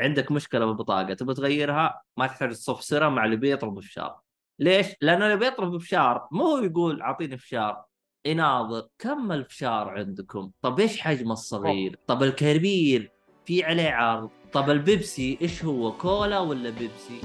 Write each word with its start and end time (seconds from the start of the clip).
عندك 0.00 0.32
مشكلة 0.32 0.66
بالبطاقه 0.66 1.14
تبغى 1.14 1.34
تغيرها 1.34 2.02
ما 2.16 2.26
تحتاج 2.26 2.50
تصفسرها 2.50 3.08
مع 3.08 3.24
اللي 3.24 3.36
بيطلب 3.36 3.80
فشار 3.80 4.20
ليش؟ 4.58 4.86
لأن 5.00 5.22
اللي 5.22 5.36
بيطلب 5.36 5.78
فشار 5.78 6.28
مو 6.32 6.44
هو 6.44 6.58
يقول 6.58 7.02
أعطيني 7.02 7.38
فشار 7.38 7.84
يناظر 8.26 8.88
كم 8.98 9.32
الفشار 9.32 9.88
عندكم؟ 9.88 10.50
طب 10.62 10.80
إيش 10.80 11.00
حجمه 11.00 11.32
الصغير؟ 11.32 11.98
طب 12.06 12.22
الكبير 12.22 13.12
في 13.44 13.64
عليه 13.64 13.90
عرض 13.90 14.30
طب 14.52 14.70
البيبسي 14.70 15.38
إيش 15.42 15.64
هو 15.64 15.92
كولا 15.92 16.38
ولا 16.38 16.70
بيبسي؟ 16.70 17.20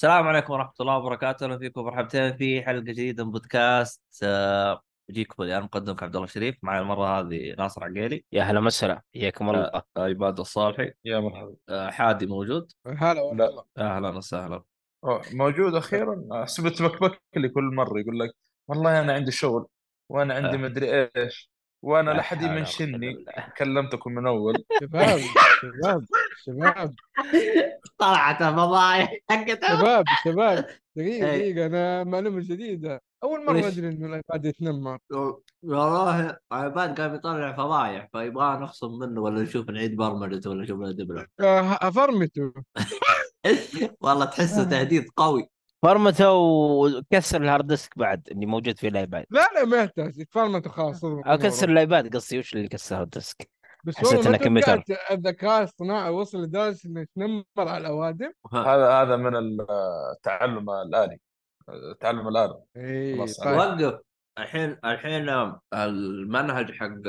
السلام 0.00 0.28
عليكم 0.28 0.52
ورحمة 0.52 0.72
الله 0.80 0.96
وبركاته، 0.96 1.44
أهلا 1.44 1.58
فيكم 1.58 1.80
مرحبتين 1.80 2.36
في 2.36 2.62
حلقة 2.62 2.80
جديدة 2.80 3.24
من 3.24 3.30
بودكاست 3.30 4.02
آه، 4.22 4.82
يجيكم 5.08 5.42
أنا 5.42 5.60
مقدمك 5.60 6.02
عبد 6.02 6.16
الله 6.16 6.26
الشريف، 6.26 6.56
معي 6.62 6.80
المرة 6.80 7.20
هذه 7.20 7.54
ناصر 7.58 7.84
عقيلي، 7.84 8.24
يا 8.32 8.42
هلا 8.42 8.60
وسهلا 8.60 9.02
حياكم 9.14 9.50
الله. 9.50 9.60
آه، 9.64 9.84
عباد 9.96 10.40
الصالحي، 10.40 10.92
يا 11.04 11.20
مرحبا. 11.20 11.54
آه، 11.68 11.90
حادي 11.90 12.26
موجود، 12.26 12.72
هلا 12.86 13.20
والله. 13.20 13.64
أهلا 13.78 14.16
وسهلا، 14.16 14.62
موجود 15.32 15.74
أخيرا؟ 15.74 16.28
حسبت 16.32 16.82
بكبك 16.82 17.22
لي 17.36 17.48
كل 17.48 17.64
مرة 17.64 18.00
يقول 18.00 18.18
لك 18.18 18.30
والله 18.68 19.00
أنا 19.00 19.12
عندي 19.12 19.30
شغل 19.30 19.66
وأنا 20.08 20.34
عندي 20.34 20.56
آه. 20.56 20.60
مدري 20.60 21.10
إيش. 21.16 21.50
وأنا 21.82 22.10
لا 22.10 22.22
حد 22.22 22.42
يمنشني. 22.42 23.24
كلمتكم 23.58 24.12
من 24.12 24.26
أول. 24.26 24.64
شباب 24.80 25.20
شباب 25.62 26.04
شباب. 26.46 26.94
طلعت 27.98 28.42
الفضايح 28.42 29.14
حقتها. 29.30 29.76
شباب 29.76 30.04
شباب. 30.24 30.66
دقيقة 30.96 31.30
إيه. 31.30 31.52
دقيقة 31.52 31.66
أنا 31.66 32.04
معلومة 32.04 32.40
جديدة. 32.40 33.02
أول 33.22 33.46
مرة 33.46 33.58
وش؟ 33.58 33.64
أدري 33.64 33.88
إنه 33.88 34.06
ال 34.06 34.14
iPad 34.14 34.44
يتنمر 34.44 34.98
والله 35.62 36.36
عباد 36.52 37.00
قام 37.00 37.14
يطلع 37.14 37.52
فضايح 37.52 38.08
فيبغى 38.12 38.56
نخصم 38.56 38.98
منه 38.98 39.20
ولا 39.20 39.42
نشوف 39.42 39.70
نعيد 39.70 39.96
برمجته 39.96 40.50
ولا 40.50 40.62
نشوف 40.62 40.80
له 40.80 40.92
دبله 40.92 41.26
آه، 41.40 41.78
أفرمته. 41.82 42.52
والله 44.02 44.24
تحسه 44.24 44.64
تهديد 44.64 45.06
قوي. 45.16 45.48
فرمته 45.82 46.32
وكسر 46.32 47.42
ال 47.42 47.47
hard 47.47 47.66
disk 47.66 47.98
بعد 47.98 48.28
اللي 48.30 48.46
موجود 48.46 48.78
في 48.78 48.88
ال 48.88 48.94
iPad. 48.94 49.24
لا 49.30 49.48
لا 49.54 49.64
ما 49.64 49.76
يحتاج. 49.76 50.24
فرمته 50.30 50.70
خلاص 50.70 51.04
أو 51.04 51.38
كسر 51.38 51.68
ال 51.68 51.78
iPad 51.78 52.16
قصدي 52.16 52.38
وش 52.38 52.54
اللي 52.54 52.68
كسر 52.68 52.94
ال 52.94 52.97
hard 52.97 53.10
disk؟ 53.10 53.50
بس 53.84 53.96
حسيت 53.96 54.14
والله 54.14 54.30
ما 54.30 54.36
إنه 54.36 54.44
كمبيوتر. 54.44 54.80
توقعت 54.80 55.12
الذكاء 55.12 55.62
الصناعي 55.62 56.10
وصل 56.10 56.42
لدرجة 56.42 56.78
إنه 56.86 57.00
يتنمر 57.00 57.44
على 57.58 57.78
الأوادم. 57.78 58.32
هذا 58.52 58.90
هذا 58.90 59.16
من 59.16 59.36
التعلم 59.36 60.70
الآلي. 60.70 61.18
التعلم 61.68 62.28
الالي 62.28 62.60
إي 62.76 63.16
خلاص، 63.16 63.40
طيب. 63.40 63.56
وقف. 63.58 64.00
الحين 64.38 64.78
الحين 64.84 65.52
المنهج 65.74 66.72
حق 66.72 67.08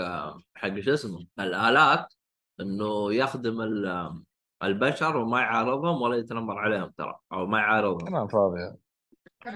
حق 0.56 0.80
شو 0.80 0.94
اسمه؟ 0.94 1.26
الآلات 1.40 2.14
إنه 2.60 3.14
يخدم 3.14 3.62
ال- 3.62 4.22
البشر 4.64 5.18
وما 5.18 5.42
يعارضهم 5.42 6.02
ولا 6.02 6.18
يتنمر 6.18 6.58
عليهم 6.58 6.92
ترى 6.98 7.16
أو 7.34 7.46
ما 7.46 7.60
يعارضهم. 7.60 8.08
كلام 8.10 8.28
فاضي. 8.28 8.72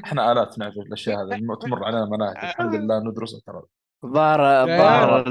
إحنا 0.06 0.32
آلات 0.32 0.60
نعرف 0.60 0.78
الأشياء 0.78 1.24
هذه 1.24 1.40
تمر 1.62 1.84
علينا 1.84 2.06
مناهج 2.06 2.38
الحمد 2.38 2.76
لله 2.76 3.00
ندرسها 3.00 3.40
ترى. 3.48 3.62
ظهر 4.06 4.68
ظهر 4.68 5.28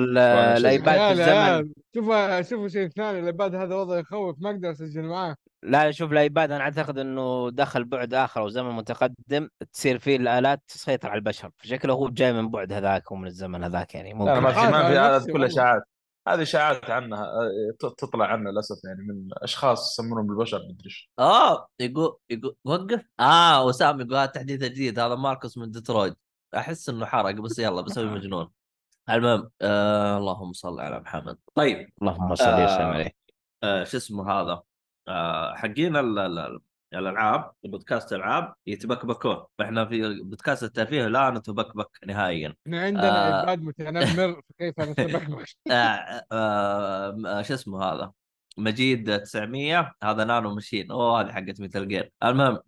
الإيباد 0.57 1.15
في 1.15 1.21
الزمن. 1.21 1.73
شوفوا 1.95 2.43
شوفوا 2.43 2.69
شيء 2.69 2.89
ثاني 2.89 3.19
الأيباد 3.19 3.55
هذا 3.55 3.75
وضع 3.75 3.99
يخوف 3.99 4.37
ما 4.41 4.51
أقدر 4.51 4.71
أسجل 4.71 5.03
معاه. 5.03 5.37
لا 5.63 5.91
شوف 5.91 6.13
الإيباد 6.13 6.51
أنا 6.51 6.65
أعتقد 6.65 6.99
إنه 6.99 7.51
دخل 7.51 7.85
بعد 7.85 8.15
آخر 8.15 8.41
وزمن 8.41 8.71
متقدم 8.71 9.49
تصير 9.73 9.99
فيه 9.99 10.17
الآلات 10.17 10.61
تسيطر 10.69 11.09
على 11.09 11.19
البشر 11.19 11.51
فشكله 11.59 11.95
هو 11.95 12.09
جاي 12.09 12.33
من 12.33 12.51
بعد 12.51 12.73
هذاك 12.73 13.13
ومن 13.13 13.27
الزمن 13.27 13.65
هذاك 13.65 13.95
يعني 13.95 14.13
لا 14.13 14.17
ممكن. 14.17 14.41
ما 14.41 14.53
في 14.53 14.61
ما 14.61 14.89
في 14.89 14.99
هذا. 14.99 15.47
اشاعات 15.47 15.83
هذه 16.29 16.43
إشاعات 16.43 16.91
عنها 16.91 17.25
آه، 17.25 17.51
ت- 17.81 17.95
تطلع 17.99 18.27
عنها 18.27 18.53
للأسف 18.53 18.77
يعني 18.85 19.01
من 19.03 19.29
أشخاص 19.33 19.93
يسمونهم 19.93 20.27
بالبشر 20.27 20.59
مدري 20.59 20.85
إيش 20.85 21.11
آه 21.19 21.69
يقول 21.81 22.17
يقول 22.31 22.57
وقف؟ 22.65 23.05
آه 23.21 23.65
وسام 23.65 24.01
يقول 24.01 24.15
هذا 24.17 24.27
تحديث 24.27 24.61
جديد 24.61 24.99
هذا 24.99 25.15
ماركوس 25.15 25.59
من 25.59 25.71
ديترويت. 25.71 26.17
أحس 26.57 26.89
إنه 26.89 27.07
حرق 27.07 27.31
بس 27.35 27.59
يلا 27.59 27.81
بسوي 27.81 28.05
مجنون. 28.17 28.51
المهم 29.11 29.51
آه 29.63 30.19
اللهم 30.19 30.53
صل 30.53 30.81
على 30.81 31.01
محمد. 31.01 31.39
طيب. 31.55 31.89
اللهم 32.03 32.35
صل 32.35 32.45
آه. 32.45 32.65
وسلم 32.65 32.87
عليه. 32.87 33.11
آه 33.63 33.85
شو 33.85 33.97
اسمه 33.97 34.31
هذا؟ 34.33 34.63
آه 35.09 35.55
حقين 35.55 35.97
ال- 35.97 36.19
ال- 36.19 36.39
ال- 36.39 36.61
الألعاب 36.95 37.53
بودكاست 37.65 38.13
ألعاب 38.13 38.55
يتبكبكون. 38.67 39.45
إحنا 39.61 39.87
في 39.87 40.23
بودكاست 40.23 40.63
الترفيه 40.63 41.07
لا 41.07 41.31
نتبكبك 41.31 41.89
نهائيا. 42.07 42.55
إحنا 42.67 42.81
عندنا 42.81 43.39
آه. 43.39 43.41
أيباد 43.41 43.63
متنمر 43.63 44.41
فكيف 44.51 44.81
نتبكبك. 44.81 45.47
آه 45.71 45.73
آه 46.33 47.17
آه 47.27 47.43
شو 47.43 47.55
اسمه 47.55 47.85
هذا؟ 47.85 48.13
مجيد 48.59 49.21
900 49.21 49.95
هذا 50.03 50.25
nano 50.25 50.55
machine. 50.55 50.91
أوه 50.91 51.21
هذه 51.21 51.33
حقت 51.33 51.61
Metal 51.61 51.89
Gear. 51.89 52.13
المهم 52.25 52.59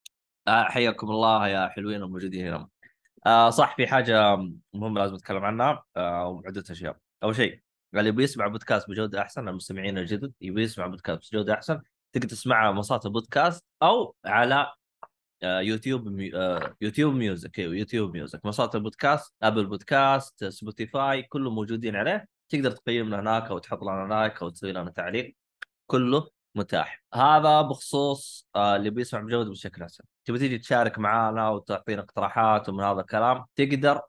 آه 0.49 0.65
حياكم 0.65 1.11
الله 1.11 1.49
يا 1.49 1.69
حلوين 1.69 2.03
الموجودين 2.03 2.47
هنا 2.47 2.69
آه 3.27 3.51
صح 3.51 3.77
في 3.77 3.87
حاجة 3.87 4.37
مهمه 4.75 5.01
لازم 5.01 5.15
نتكلم 5.15 5.45
عنها. 5.45 5.85
آه 5.97 6.29
وعدة 6.29 6.65
أشياء. 6.71 6.97
أول 7.23 7.37
شيء 7.37 7.61
اللي 7.95 8.09
يبي 8.09 8.25
يسمع 8.25 8.47
بودكاست 8.47 8.91
بجودة 8.91 9.21
أحسن 9.23 9.49
المستمعين 9.49 9.99
الجدد 9.99 10.33
يبي 10.41 10.63
يسمع 10.63 10.87
بودكاست 10.87 11.33
بجودة 11.33 11.55
أحسن 11.55 11.81
تقدر 12.16 12.28
تسمعها 12.28 12.59
على 12.59 12.72
منصات 12.75 13.06
البودكاست 13.06 13.65
أو 13.82 14.15
على 14.25 14.72
آه، 15.43 15.60
YouTube 15.61 16.09
Mu... 16.09 16.37
آه، 16.37 16.77
YouTube 16.81 17.15
Music. 17.15 17.59
أيوه 17.59 17.75
YouTube 17.75 18.15
Music. 18.15 18.45
منصات 18.44 18.75
البودكاست 18.75 19.34
Apple 19.43 19.67
Podcast 19.67 20.45
Spotify 20.45 21.23
كله 21.22 21.50
موجودين 21.50 21.97
عليه. 21.97 22.28
تقدر 22.49 22.71
تقيمنا 22.71 23.21
هناك 23.21 23.50
أو 23.50 23.59
تحط 23.59 23.82
لنا 23.82 24.06
like 24.09 24.43
أو 24.43 24.49
تسوي 24.49 24.72
لنا 24.72 24.91
تعليق. 24.91 25.37
كله 25.87 26.28
متاح. 26.54 27.04
هذا 27.15 27.62
بخصوص 27.62 28.48
آه، 28.56 28.77
اللي 28.77 28.91
بيسمع 28.91 29.21
بجودة 29.21 29.50
بشكل 29.50 29.83
أحسن. 29.83 30.04
تبي 30.25 30.38
تيجي 30.38 30.59
تشارك 30.59 30.98
معنا 30.98 31.48
وتعطينا 31.50 32.03
اقتراحات 32.03 32.69
ومن 32.69 32.84
هذا 32.84 33.00
الكلام 33.00 33.44
تقدر 33.56 34.00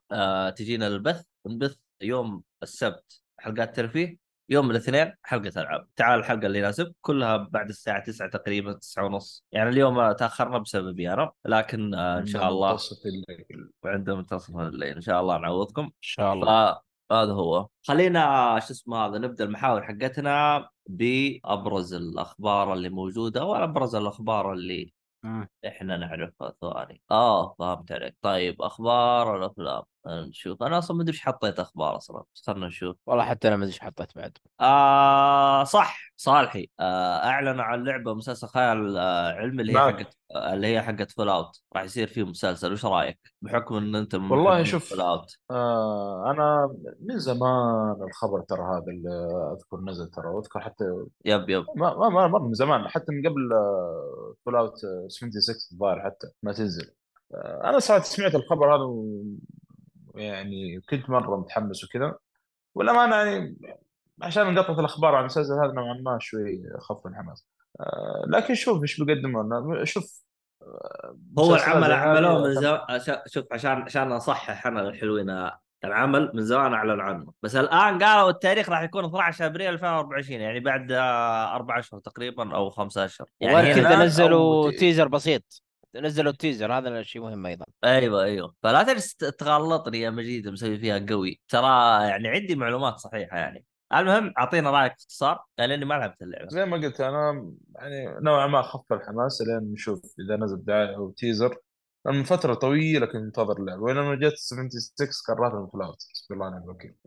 تجينا 0.51 0.87
البث 0.87 1.23
نبث 1.47 1.77
يوم 2.01 2.43
السبت 2.63 3.21
حلقات 3.39 3.75
ترفيه. 3.75 4.26
يوم 4.49 4.71
الاثنين 4.71 5.13
حلقة 5.23 5.61
ألعاب. 5.61 5.87
تعال 5.95 6.19
الحلقة 6.19 6.45
اللي 6.47 6.59
يناسب 6.59 6.93
كلها 7.01 7.37
بعد 7.37 7.69
الساعة 7.69 8.03
9 8.03 8.29
تقريبا 8.29 8.73
9 8.73 9.05
ونص. 9.05 9.45
يعني 9.51 9.69
اليوم 9.69 9.99
آه، 9.99 10.13
تأخرنا 10.13 10.57
بسببي 10.57 11.13
أنا 11.13 11.31
لكن 11.45 11.93
آه، 11.93 12.19
إن 12.19 12.25
شاء 12.25 12.49
الله 12.49 12.69
منتصف 12.71 13.05
الليل. 13.05 13.71
وعند 13.83 14.09
منتصف 14.09 14.57
الليل. 14.57 14.95
إن 14.95 15.01
شاء 15.01 15.21
الله 15.21 15.37
نعوضكم. 15.37 15.83
إن 15.83 15.91
شاء 16.01 16.33
الله. 16.33 16.79
فهذا 17.09 17.31
هو. 17.31 17.67
خلينا 17.87 18.59
شو 18.59 18.73
اسمه 18.73 18.97
هذا 18.97 19.17
نبدأ 19.17 19.43
المحاور 19.43 19.83
حقتنا 19.83 20.69
بأبرز 20.89 21.93
الأخبار 21.93 22.73
اللي 22.73 22.89
موجودة 22.89 23.45
وأبرز 23.45 23.95
الأخبار 23.95 24.53
اللي 24.53 24.93
مم. 25.23 25.47
إحنا 25.67 25.97
نعرفها 25.97 26.53
ثواني 26.61 27.01
آه 27.11 27.55
فهمت 27.59 27.91
عليك. 27.91 28.15
طيب 28.21 28.61
أخبار 28.61 29.37
الأفلام. 29.37 29.83
نشوف. 30.07 30.63
أنا 30.63 30.77
أصلا 30.77 30.97
ما 30.97 31.03
أدري 31.03 31.13
إيش 31.13 31.21
حطيت 31.21 31.59
أخبار 31.59 31.97
أصلا. 31.97 32.23
خلنا 32.47 32.67
نشوف. 32.67 32.95
والله 33.05 33.23
حتى 33.25 33.47
أنا 33.47 33.55
ما 33.55 33.63
أدري 33.63 33.73
إيش 33.73 33.79
حطيت 33.79 34.15
بعد. 34.15 34.37
آه 34.61 35.63
صح 35.63 35.99
صالحي. 36.17 36.69
آه 36.79 37.17
أعلنوا 37.17 37.63
عن 37.63 37.83
لعبة 37.83 38.13
مسلسل 38.13 38.47
خيال 38.47 38.97
آه 38.97 39.31
علمي 39.31 39.61
اللي 39.61 39.73
هي. 39.73 39.77
حقت 39.77 40.17
آه 40.35 40.53
اللي 40.53 40.67
هي 40.67 40.81
حقت 40.81 41.11
Fallout 41.11 41.61
راح 41.75 41.83
يصير 41.83 42.07
فيه 42.07 42.23
مسلسل. 42.23 42.71
وش 42.73 42.85
رأيك؟ 42.85 43.19
بحكم 43.41 43.75
إن 43.75 43.95
أنت 43.95 44.15
والله 44.15 44.63
شوف. 44.63 44.89
Fallout 44.89 45.37
آه 45.51 46.31
أنا 46.31 46.75
من 46.99 47.19
زمان 47.19 47.95
الخبر 48.07 48.41
ترى 48.41 48.61
هذا 48.61 48.85
اللي 48.87 49.09
أذكر 49.57 49.77
نزل 49.79 50.07
ترى 50.07 50.27
وأذكر 50.27 50.59
حتى 50.59 50.83
yep 51.25 51.49
yep. 51.49 51.65
ما 51.75 51.97
ما 51.97 52.09
ما 52.09 52.27
مر 52.27 52.39
من 52.39 52.53
زمان 52.53 52.87
حتى 52.87 53.05
من 53.09 53.29
قبل 53.29 53.49
Fallout 54.45 54.77
76 55.07 55.55
الظاهر 55.71 56.01
حتى 56.05 56.27
ما 56.43 56.53
تنزل. 56.53 56.93
آه، 57.33 57.61
أنا 57.69 57.79
صراحة 57.79 58.03
سمعت 58.03 58.35
الخبر 58.35 58.75
هذا 58.75 58.83
يعني 60.17 60.81
كنت 60.89 61.09
مرة 61.09 61.37
متحمس 61.37 61.83
وكذا. 61.83 62.15
والأمانة 62.75 63.15
يعني 63.15 63.57
عشان 64.21 64.53
نقطة 64.53 64.79
الأخبار 64.79 65.15
عن 65.15 65.19
المسلسل 65.19 65.53
هذا 65.53 65.71
نوعا 65.71 65.93
ما 65.93 66.17
شوي 66.21 66.63
خف 66.79 67.07
الحماس. 67.07 67.47
آه، 67.79 68.23
لكن 68.27 68.55
شوف 68.55 68.81
إيش 68.81 69.01
بيقدموا 69.01 69.43
لنا 69.43 69.85
شوف 69.85 70.23
آه، 70.61 71.17
هو 71.39 71.55
العمل 71.55 71.91
عملوه 71.91 72.43
من 72.43 72.53
زمان 72.53 72.79
شوف 73.25 73.45
عشان 73.51 73.71
عشان 73.71 74.11
أصحح 74.11 74.67
أنا 74.67 74.81
الحلوين 74.81 75.49
العمل 75.83 76.31
من 76.33 76.43
زمان 76.43 76.73
اعلن 76.73 76.99
عنه. 76.99 77.33
بس 77.43 77.55
الآن 77.55 78.03
قالوا 78.03 78.29
التاريخ 78.29 78.69
راح 78.69 78.81
يكون 78.81 79.05
12 79.05 79.45
أبريل 79.45 79.73
2024 79.73 80.41
يعني 80.41 80.59
بعد 80.59 80.91
آه، 80.91 81.55
أربع 81.55 81.79
أشهر 81.79 81.99
تقريبا 81.99 82.55
أو 82.55 82.69
خمسة 82.69 83.05
أشهر. 83.05 83.27
يعني 83.39 83.73
كذا 83.73 83.95
نزلوا 83.95 84.71
تيزر 84.71 85.07
بسيط. 85.07 85.66
نزلوا 85.95 86.31
التيزر 86.31 86.73
هذا 86.73 86.99
الشيء 86.99 87.21
مهم 87.21 87.45
أيضا. 87.45 87.65
أيوه 87.83 88.23
أيوه. 88.23 88.53
فلا 88.63 88.83
تجلس 88.83 89.15
تغلطني 89.15 90.01
يا 90.01 90.09
مجيد 90.09 90.47
مسوي 90.47 90.77
فيها 90.77 91.05
قوي. 91.09 91.41
ترى 91.49 91.67
يعني 92.07 92.27
عندي 92.27 92.55
معلومات 92.55 92.97
صحيحة 92.99 93.37
يعني. 93.37 93.65
المهم 93.93 94.33
أعطينا 94.39 94.71
رأيك 94.71 94.91
باختصار 94.91 95.43
لاني 95.57 95.85
ما 95.85 95.93
لعبت 95.93 96.21
اللعبة. 96.21 96.49
زي 96.49 96.65
ما 96.65 96.77
قلت 96.77 97.01
أنا 97.01 97.51
يعني 97.75 98.19
نوعا 98.21 98.47
ما 98.47 98.61
خف 98.61 98.93
الحماس 98.93 99.41
لين 99.41 99.73
نشوف 99.73 100.01
إذا 100.19 100.35
نزل 100.35 100.65
دعايه 100.65 100.95
أو 100.95 101.11
teaser. 101.11 101.57
من 102.07 102.23
فترة 102.23 102.53
طويلة 102.53 103.05
كنت 103.05 103.15
منتظر 103.15 103.57
اللعبة 103.59 103.81
ولما 103.81 104.15
جت 104.15 104.35
76 104.35 105.09
قررت 105.27 105.53
من 105.53 105.67
Fallout 105.67 105.97
بسم 106.13 106.33
الله 106.33 106.47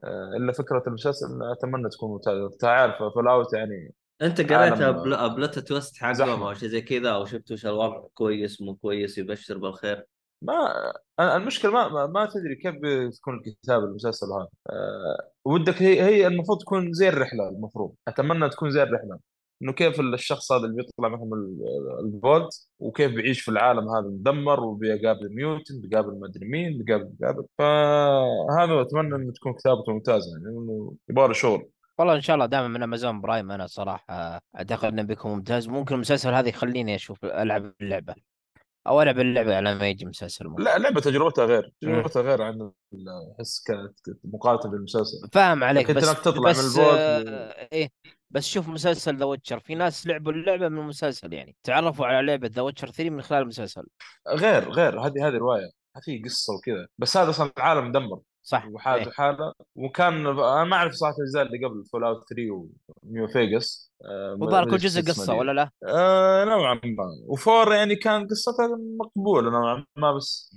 آه، 0.04 0.36
إلا 0.36 0.52
فكرة 0.52 0.82
المسلسل 0.86 1.26
أتمنى 1.52 1.88
تكون 1.88 2.10
ممتازه 2.10 2.46
انت 2.46 2.64
عارف 2.64 2.94
Fallout 3.14 3.52
يعني 3.54 3.94
انت 4.22 4.40
قريتها. 4.40 4.90
plot 5.28 5.58
twist 5.58 5.96
حقهم. 5.96 6.42
أو 6.42 6.54
شيء 6.54 6.68
زي 6.68 6.80
كذا 6.82 7.10
أو 7.10 7.24
شفت 7.24 7.52
وش 7.52 7.66
الوضع 7.66 8.02
كويس 8.14 8.62
مو 8.62 8.74
كويس 8.74 9.18
يبشر 9.18 9.58
بالخير؟ 9.58 10.06
ما 10.42 10.92
المشكلة 11.20 11.70
ما 11.70 12.06
ما, 12.06 12.26
تدري 12.26 12.54
كيف 12.56 12.74
بتكون 12.82 13.34
الكتابة 13.34 13.84
المسلسل 13.84 14.26
هذا. 14.26 14.48
أه 14.70 15.30
ودك 15.44 15.82
هي 15.82 16.02
هي 16.02 16.26
المفروض 16.26 16.60
تكون 16.60 16.92
زي 16.92 17.08
الرحلة 17.08 17.48
المفروض. 17.48 17.94
أتمنى 18.08 18.48
تكون 18.48 18.70
زي 18.70 18.82
الرحلة. 18.82 19.18
إنه 19.62 19.72
كيف 19.72 20.00
الشخص 20.00 20.52
هذا 20.52 20.64
اللي 20.64 20.76
بيطلع 20.76 21.08
معهم 21.08 21.34
ال- 21.34 21.58
ال 22.14 22.23
vault 22.23 22.68
وكيف 22.78 23.12
بيعيش 23.14 23.40
في 23.40 23.50
العالم 23.50 23.88
هذا 23.88 24.06
المدمر 24.06 24.60
وبيقابل 24.64 25.34
mutant 25.34 25.80
بيقابل 25.80 26.20
ما 26.20 26.26
أدري 26.26 26.48
مين 26.48 26.78
بيقابل 26.78 27.04
بيقابل. 27.04 27.44
فهذا 27.58 28.80
أتمنى 28.80 29.14
إنه 29.16 29.32
تكون 29.32 29.52
كتابته 29.52 29.92
ممتازة 29.92 30.30
يعني 30.32 30.44
إنه 30.58 30.94
يبغى 31.10 31.26
له 31.26 31.32
شغل. 31.32 31.68
والله 32.00 32.14
إن 32.14 32.20
شاء 32.20 32.34
الله 32.34 32.46
دائما 32.46 32.68
من 32.68 32.82
Amazon 32.82 33.20
Prime 33.20 33.50
أنا 33.50 33.66
صراحة 33.66 34.40
اعتقد 34.56 34.84
إنه 34.84 35.02
بيكون 35.02 35.32
ممتاز. 35.32 35.68
ممكن 35.68 35.94
المسلسل 35.94 36.34
هذا 36.34 36.48
يخليني 36.48 36.94
أشوف 36.94 37.24
ألعب 37.24 37.72
اللعبة 37.80 38.14
أو 38.86 39.02
ألعب 39.02 39.20
اللعبة 39.20 39.56
على 39.56 39.74
ما 39.74 39.88
يجي 39.88 40.06
مسلسل 40.06 40.46
ممكن. 40.48 40.62
لا 40.62 40.78
لعبة 40.78 41.00
تجربتها 41.00 41.44
غير 41.44 41.72
تجربتها 41.80 42.22
غير 42.22 42.42
عن 42.42 42.72
احس 43.38 43.62
كانت 43.66 43.98
مقارنة 44.24 44.70
بالمسلسل. 44.70 45.28
فاهم 45.32 45.64
عليك 45.64 45.90
بس 45.90 46.22
تطلع 46.22 46.50
بس 46.50 46.58
من 46.58 46.82
البوت 46.82 46.98
آه 46.98 47.68
إيه 47.72 47.90
بس 48.30 48.46
شوف 48.46 48.68
مسلسل 48.68 49.16
The 49.16 49.24
Witcher 49.24 49.60
في 49.60 49.74
ناس 49.74 50.06
لعبوا 50.06 50.32
اللعبة 50.32 50.68
من 50.68 50.78
المسلسل 50.78 51.32
يعني. 51.32 51.56
تعرفوا 51.62 52.06
على 52.06 52.26
لعبة 52.26 52.50
The 52.52 52.62
Witcher 52.62 52.90
3 52.90 53.10
من 53.10 53.22
خلال 53.22 53.42
المسلسل. 53.42 53.86
غير 54.28 54.70
غير 54.70 55.00
هذه 55.00 55.28
هذه 55.28 55.36
رواية 55.36 55.70
في 56.04 56.22
قصة 56.24 56.54
وكذا. 56.54 56.86
بس 56.98 57.16
هذا 57.16 57.30
أصلا 57.30 57.50
العالم 57.58 57.88
مدمر. 57.88 58.20
صح 58.50 58.66
وحالته 58.66 59.06
إيه. 59.06 59.12
حاله 59.12 59.52
وكان 59.74 60.26
أنا 60.26 60.64
ما 60.64 60.76
أعرف 60.76 60.92
صراحة 60.92 61.14
الاجزاء 61.18 61.46
اللي 61.46 61.66
قبل 61.66 61.84
Fallout 61.84 62.28
3 62.28 62.68
و 63.02 63.09
New 63.09 63.28
Vegas 63.28 63.92
وظهر 64.38 64.70
كل 64.70 64.76
جزء 64.76 65.02
قصة. 65.02 65.34
ولا 65.34 65.52
لا؟ 65.52 65.70
آه 65.88 66.44
نوعا 66.44 66.80
ما 66.84 67.04
و 67.26 67.36
four 67.36 67.72
يعني 67.72 67.96
كان 67.96 68.26
قصتها 68.26 68.78
مقبولة 69.00 69.50
نوعا 69.50 69.84
ما 69.96 70.12
بس 70.12 70.56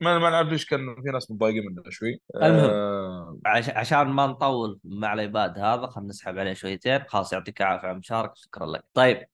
ما 0.00 0.18
ما 0.18 0.30
نعرف 0.30 0.64
كان 0.64 0.94
في 1.02 1.10
ناس 1.10 1.30
متضايقين 1.30 1.66
منها 1.66 1.90
شوي 1.90 2.20
المهم. 2.36 2.70
آه 2.70 3.38
عش... 3.46 3.70
عشان 3.70 4.06
ما 4.06 4.26
نطول 4.26 4.80
مع 4.84 5.12
ال 5.12 5.21
iPad 5.21 5.58
هذا 5.58 5.86
خلينا 5.86 6.08
نسحب 6.10 6.38
عليه 6.38 6.52
شويتين 6.52 7.04
خلاص 7.08 7.32
يعطيك 7.32 7.60
العافية 7.60 7.86
على 7.86 7.94
المشاركه 7.94 8.34
شكرا 8.36 8.66
لك 8.66 8.84
طيب 8.94 9.24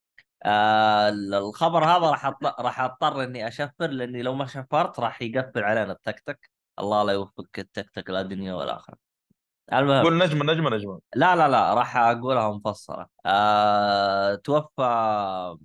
آه 0.45 1.09
الخبر 1.09 1.85
هذا 1.85 2.11
راح. 2.11 2.33
راح 2.61 2.81
أضطر 2.81 3.25
إني 3.25 3.49
أشفر 3.49 3.87
لأني 3.87 4.23
لو 4.23 4.35
ما 4.35 4.47
شفرت 4.47 5.01
راح 5.01 5.23
يقفل 5.23 5.65
علينا 5.65 5.93
التكتك 5.93 6.60
الله 6.81 7.03
لا 7.03 7.13
يوفقك 7.13 7.59
التكتك 7.59 8.11
لا 8.11 8.23
دنيا 8.23 8.55
ولا 8.55 8.77
آخرة. 8.77 8.97
المهم 9.73 10.03
قول 10.05 10.19
نجمة 10.19 10.53
نجمة 10.53 10.71
نجمة. 10.71 11.01
لا 11.15 11.37
لا 11.37 11.49
لا 11.49 11.75
راح 11.75 11.97
أقولها 11.97 12.51
مفصلة. 12.51 13.07
آه 13.27 14.35
توفى 14.35 15.57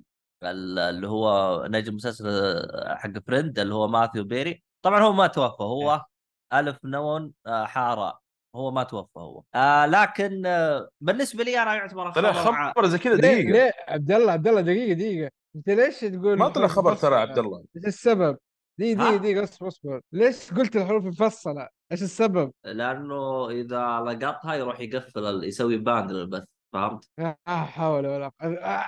ال- 0.44 0.80
اللي 0.80 1.08
هو 1.08 1.64
نجم 1.70 1.96
مسلسل 1.96 2.62
حق 2.98 3.12
Friends 3.28 3.60
اللي 3.60 3.74
هو 3.74 3.88
ماثيو 3.88 4.24
بيري. 4.24 4.64
طبعا 4.82 5.00
هو 5.04 5.14
ما 5.14 5.28
توفى 5.28 5.64
هو 5.64 6.06
ألف 6.54 6.78
نون 6.86 7.32
آه 7.48 7.66
حارة. 7.66 8.20
هو 8.56 8.72
ما 8.72 8.84
توفى 8.84 9.20
هو. 9.20 9.44
آه 9.56 9.86
لكن 9.86 10.46
آه 10.46 10.90
بالنسبة 11.02 11.44
لي 11.44 11.64
أنا 11.64 11.76
يعتبر 11.76 12.12
طلع 12.12 12.32
خبر 12.34 12.54
ع- 12.56 12.72
خبر 12.74 12.86
زي 12.88 12.98
كذا 12.98 13.16
دقيقة. 13.16 13.52
ليه؟ 13.52 13.72
عبد 13.88 14.12
الله 14.12 14.32
عبد 14.32 14.48
الله 14.48 14.62
دقيقة 14.62 14.94
دقيقة. 14.94 15.32
أنت 15.56 15.68
ليش 15.70 16.00
تقول 16.00 16.38
ما 16.38 16.50
طلع 16.50 16.68
خبر 16.68 16.96
ترى؟ 16.96 17.16
عبد 17.16 17.38
الله. 17.38 17.64
إيش 17.78 17.86
السبب؟ 17.86 18.38
ها؟ 18.80 18.94
دقيقه 18.94 19.18
دقيقه 19.18 19.44
اصبر 19.44 19.68
اصبر 19.68 20.02
ليش 20.12 20.54
قلت 20.54 20.76
الحروف 20.76 21.06
مفصلة؟ 21.06 21.68
إيش 21.92 22.04
السبب؟ 22.04 22.52
لأنه 22.64 23.50
إذا 23.50 24.00
لقطها 24.00 24.56
يروح 24.56 24.80
يقفل 24.80 25.44
يسوي 25.44 25.78
باند 25.78 26.12
للبث 26.12 26.44
فهمت؟ 26.74 27.10
لا 27.18 27.38
حول 27.48 28.08
ولا 28.08 28.32
قوة 28.42 28.86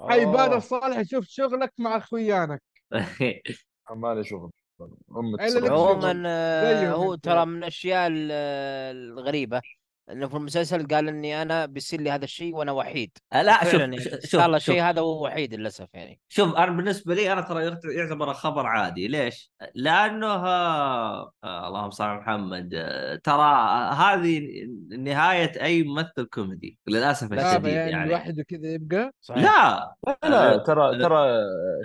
عباد 0.00 0.52
آه، 0.52 0.56
الصالح 0.56 1.02
شوف 1.02 1.24
شغلك 1.28 1.72
مع 1.78 1.96
أخويانك 1.96 2.62
ما 3.96 4.14
لي 4.14 4.24
شغل. 4.24 4.50
عموما 5.70 6.22
آه، 6.26 6.90
هو. 6.92 7.14
ترى 7.14 7.46
من 7.46 7.58
الأشياء 7.58 8.06
ال- 8.06 8.32
الغريبة 8.96 9.60
إنه 10.12 10.28
في 10.28 10.36
المسلسل 10.36 10.86
قال 10.86 11.08
إني 11.08 11.42
أنا 11.42 11.66
بيصير 11.66 12.00
لي 12.00 12.10
هذا 12.10 12.24
الشيء 12.24 12.54
وأنا 12.54 12.72
وحيد. 12.72 13.10
لا 13.32 13.64
شوف 13.64 13.72
فعلا 13.72 13.82
يعني 13.84 14.00
شوف 14.00 14.26
صار 14.40 14.50
له 14.50 14.58
شوف. 14.58 14.74
شيء 14.74 14.82
هذا 14.84 15.00
هو 15.00 15.24
وحيد 15.24 15.54
للأسف 15.54 15.86
يعني. 15.94 16.20
شوف 16.28 16.54
أنا 16.56 16.70
بالنسبة 16.76 17.14
لي 17.14 17.32
أنا 17.32 17.40
ترى 17.40 17.64
يعت- 17.64 17.84
يعتبر 17.84 18.32
خبر 18.32 18.66
عادي. 18.66 19.08
ليش؟ 19.08 19.52
لأنه 19.74 20.26
آه، 20.26 21.32
آه، 21.44 21.68
اللهم 21.68 21.90
صل 21.90 22.04
على 22.04 22.20
محمد 22.20 22.70
آه، 22.74 23.14
ترى 23.24 23.54
هذه 23.94 24.48
نهاية 24.98 25.62
أي 25.62 25.82
ممثل 25.82 26.24
كوميدي 26.24 26.78
للأسف 26.86 27.32
لا 27.32 27.50
الشديد 27.52 27.72
يعني 27.72 27.90
يعني. 27.90 28.10
لوحده 28.10 28.42
كذا 28.42 28.68
يبقى. 28.72 29.12
صحيح. 29.20 29.42
لا 29.42 29.94
لا 30.24 30.56
ترى 30.56 30.98
ترى 31.02 31.28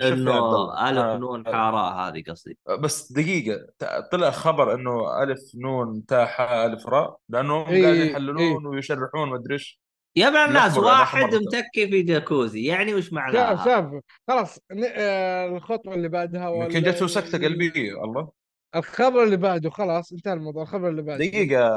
إنه 0.02 0.38
الله 0.38 0.88
ألف 0.90 0.98
آه، 0.98 1.16
نون 1.16 1.46
حاراء 1.46 1.92
هذه 1.94 2.22
قصدي. 2.30 2.58
بس 2.80 3.12
دقيقة 3.12 3.66
ت- 3.78 4.08
طلع 4.12 4.30
خبر 4.30 4.74
إنه 4.74 5.22
ألف 5.22 5.40
نون 5.54 6.02
حاء 6.12 6.66
ألف 6.66 6.86
راء 6.86 7.16
لأنه 7.28 7.62
هم 7.62 7.68
إيه، 7.68 8.15
إيه. 8.16 8.22
يحللون 8.22 8.66
ويشرحون 8.66 9.28
ما 9.28 9.36
ادري 9.36 9.54
إيش 9.54 9.80
يا 10.16 10.28
ابن 10.28 10.36
الناس 10.36 10.78
واحد. 10.78 11.34
متكي 11.34 11.88
في 11.88 12.02
جاكوزي 12.02 12.64
يعني 12.64 12.94
وش 12.94 13.12
معناها؟ 13.12 13.64
شاف 13.64 14.02
خلاص 14.28 14.58
آه، 14.86 15.56
الخطوة 15.56 15.94
اللي 15.94 16.08
بعدها 16.08 16.50
يمكن 16.50 16.78
ولا 16.78 16.90
جته 16.92 17.06
سكتة 17.06 17.38
قلبية 17.38 18.04
الله 18.04 18.30
الخبر 18.76 19.22
اللي 19.22 19.36
بعده 19.36 19.70
خلاص 19.70 20.12
انتهى 20.12 20.32
الموضوع 20.32 20.62
الخبر 20.62 20.88
اللي 20.88 21.02
بعده. 21.02 21.26
دقيقة 21.26 21.68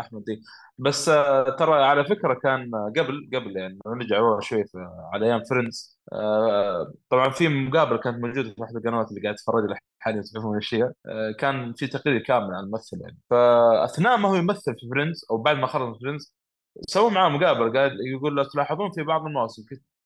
أحمد 0.00 0.24
دقيقة. 0.24 0.42
بس 0.78 1.08
آه، 1.08 1.50
ترى 1.56 1.84
على 1.84 2.04
فكرة 2.04 2.34
كان 2.34 2.70
قبل 2.74 3.30
قبل 3.34 3.56
يعني 3.56 3.78
نرجع 3.86 4.20
ورا 4.20 4.40
شوي 4.40 4.64
على 5.12 5.26
أيام 5.26 5.42
Friends 5.44 5.98
طبعا 7.10 7.30
في 7.30 7.48
مقابلة 7.48 7.98
كانت 7.98 8.18
موجودة 8.18 8.54
في 8.54 8.64
أحد 8.64 8.76
القنوات 8.76 9.10
اللي 9.10 9.20
قاعد 9.22 9.34
اتفرج 9.34 9.64
لها 9.64 9.78
حاليا 9.98 10.22
تعرفون 10.22 10.52
الأشياء. 10.52 10.92
آه، 11.06 11.32
كان 11.38 11.72
في 11.72 11.86
تقرير 11.86 12.18
كامل 12.22 12.54
عن 12.54 12.64
الممثل 12.64 13.00
يعني. 13.00 13.18
فأثناء 13.30 14.16
ما 14.16 14.28
هو 14.28 14.34
يمثل 14.34 14.74
في 14.80 14.88
Friends 14.90 15.26
أو 15.30 15.36
بعد 15.38 15.56
ما 15.56 15.66
خلص 15.66 15.98
Friends 15.98 16.34
سووا 16.88 17.10
معاه 17.10 17.28
مقابلة 17.28 17.80
قال 17.80 17.98
يقول 18.06 18.36
لو 18.36 18.42
تلاحظون 18.42 18.90
في 18.90 19.02
بعض 19.02 19.26
المواسم 19.26 19.62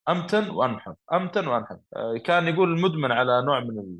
أمتن 0.09 0.49
وانحف 0.49 0.95
أمتن 1.13 1.47
وانحف 1.47 1.77
آه، 1.95 2.17
كان 2.17 2.47
يقول 2.47 2.81
مدمن 2.81 3.11
على 3.11 3.41
نوع 3.45 3.59
من 3.59 3.97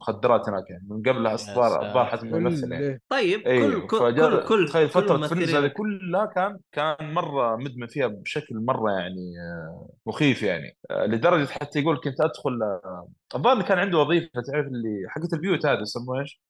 المخدرات 0.00 0.48
هناك 0.48 0.70
يعني 0.70 0.86
من 0.88 1.02
قبلها 1.02 1.36
ساتر. 1.36 1.86
الظاهر 1.88 2.04
حتى 2.04 2.26
ما 2.26 2.36
يمثل 2.38 2.72
يعني 2.72 3.02
طيب 3.08 3.46
اي 3.46 3.60
كل 3.60 3.86
كل 3.86 3.98
فجاء 3.98 4.46
كل 4.46 4.68
كل 4.72 4.88
فترة 4.88 5.14
الممثلين 5.14 5.48
هذه 5.48 5.66
كلها 5.66 6.26
كان 6.26 6.58
كان 6.72 7.14
مرة 7.14 7.56
مدمن 7.56 7.86
فيها 7.86 8.06
بشكل 8.06 8.56
مرة 8.56 8.90
يعني 8.90 9.32
آه، 9.40 9.88
مخيف 10.06 10.42
يعني 10.42 10.76
آه، 10.90 11.06
لدرجة 11.06 11.46
حتى 11.46 11.78
يقول 11.78 12.00
كنت 12.04 12.20
أدخل 12.20 12.62
آه، 12.62 13.08
الظاهر 13.34 13.62
كان 13.62 13.78
عنده 13.78 13.98
وظيفة 13.98 14.28
تعرف 14.46 14.66
اللي 14.66 15.08
حقت 15.08 15.32
البيوت 15.32 15.66
هذه 15.66 15.80
يسموها 15.80 16.20
إيش؟ 16.20 16.40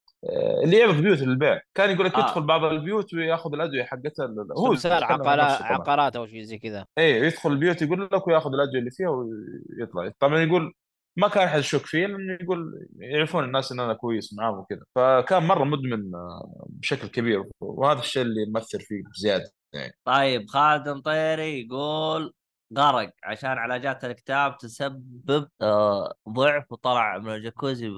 اللي 0.65 0.79
يعرف 0.79 1.01
بيوت 1.01 1.19
للبيع 1.19 1.61
كان 1.75 1.91
يقول 1.91 2.07
لك 2.07 2.15
آه. 2.15 2.21
يدخل 2.21 2.43
بعض 2.43 2.65
البيوت 2.65 3.15
وياخذ 3.15 3.55
الأدوية 3.55 3.83
حقتها 3.83 4.27
هو 4.57 4.77
عقارات. 4.85 5.63
عقارات 5.63 6.17
أو 6.17 6.27
شيء 6.27 6.43
زي 6.43 6.59
كذا 6.59 6.87
إيه 6.99 7.25
يدخل 7.25 7.53
البيوت 7.53 7.83
يقول 7.83 8.09
لك 8.13 8.27
وياخذ 8.27 8.55
الأدوية 8.55 8.79
اللي 8.79 8.91
فيها 8.91 9.09
ويطلع 9.09 10.13
طبعا 10.21 10.39
يقول 10.39 10.75
ما 11.17 11.29
كان 11.29 11.45
أحد 11.45 11.59
يشك 11.59 11.87
فيه 11.87 12.07
لأنه 12.07 12.39
يقول 12.41 12.89
يعرفون 12.97 13.45
الناس 13.45 13.73
إن 13.73 13.81
أنا 13.81 13.95
كويس 13.95 14.35
معاهم 14.35 14.59
وكذا. 14.59 14.83
فكان 14.95 15.43
مرة 15.43 15.65
مدمن 15.65 16.15
آه، 16.15 16.67
بشكل 16.69 17.09
كبير 17.09 17.45
وهذا 17.61 18.01
الشيء 18.01 18.23
اللي 18.23 18.43
يمثل 18.43 18.81
فيه 18.81 19.03
بزيادة 19.15 19.53
يعني. 19.73 19.93
طيب 20.05 20.49
خالد 20.49 20.89
مطيري 20.89 21.61
يقول 21.67 22.35
غرق 22.79 23.13
عشان 23.25 23.51
علاجات 23.51 24.05
الكتاب 24.05 24.59
تسبب 24.59 25.49
آه 25.63 26.15
ضعف 26.29 26.73
وطلع 26.73 27.19
من 27.19 27.35
الجاكوزي 27.35 27.91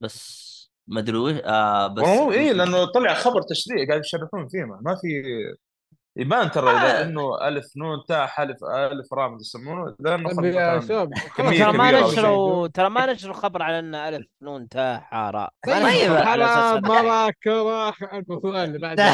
بس 0.00 0.50
ما 0.86 1.00
أدري 1.00 1.16
وش 1.16 1.32
آه 1.44 1.86
بس 1.86 2.02
والله 2.02 2.32
إيه 2.32 2.52
لأنه 2.52 2.84
طلع 2.84 3.14
خبر 3.14 3.42
تشريع 3.42 3.86
قاعد 3.88 4.00
يشرحون 4.00 4.48
فيه 4.48 4.64
ما, 4.64 4.80
ما 4.82 4.96
في 5.00 5.08
يبان 6.16 6.50
ترى 6.50 6.70
اذا 6.70 7.00
آه. 7.00 7.02
انه 7.02 7.48
ألف 7.48 7.76
نون 7.76 7.98
تاء 8.08 8.26
حلف 8.26 8.64
ألف 8.64 9.14
مدري 9.14 9.40
يسمونه 9.40 9.94
لأنه 10.00 10.28
طيب 10.34 10.44
يا 10.54 10.80
شباب 10.80 11.10
ترى 11.36 11.72
ما 11.72 12.00
نشروا 12.00 12.66
ترى 12.66 12.88
ما 12.90 13.12
نشروا 13.12 13.34
خبر 13.34 13.62
على 13.62 13.78
إن 13.78 13.94
ألف 13.94 14.26
نون 14.42 14.68
تاء 14.68 15.00
حاء 15.00 15.52
طيب 15.66 16.12
حرام. 16.16 16.82
مرة 16.82 17.32
كراهة 17.44 17.94
الموضوع 18.12 18.64
اللي 18.64 18.78
بعده 18.78 19.12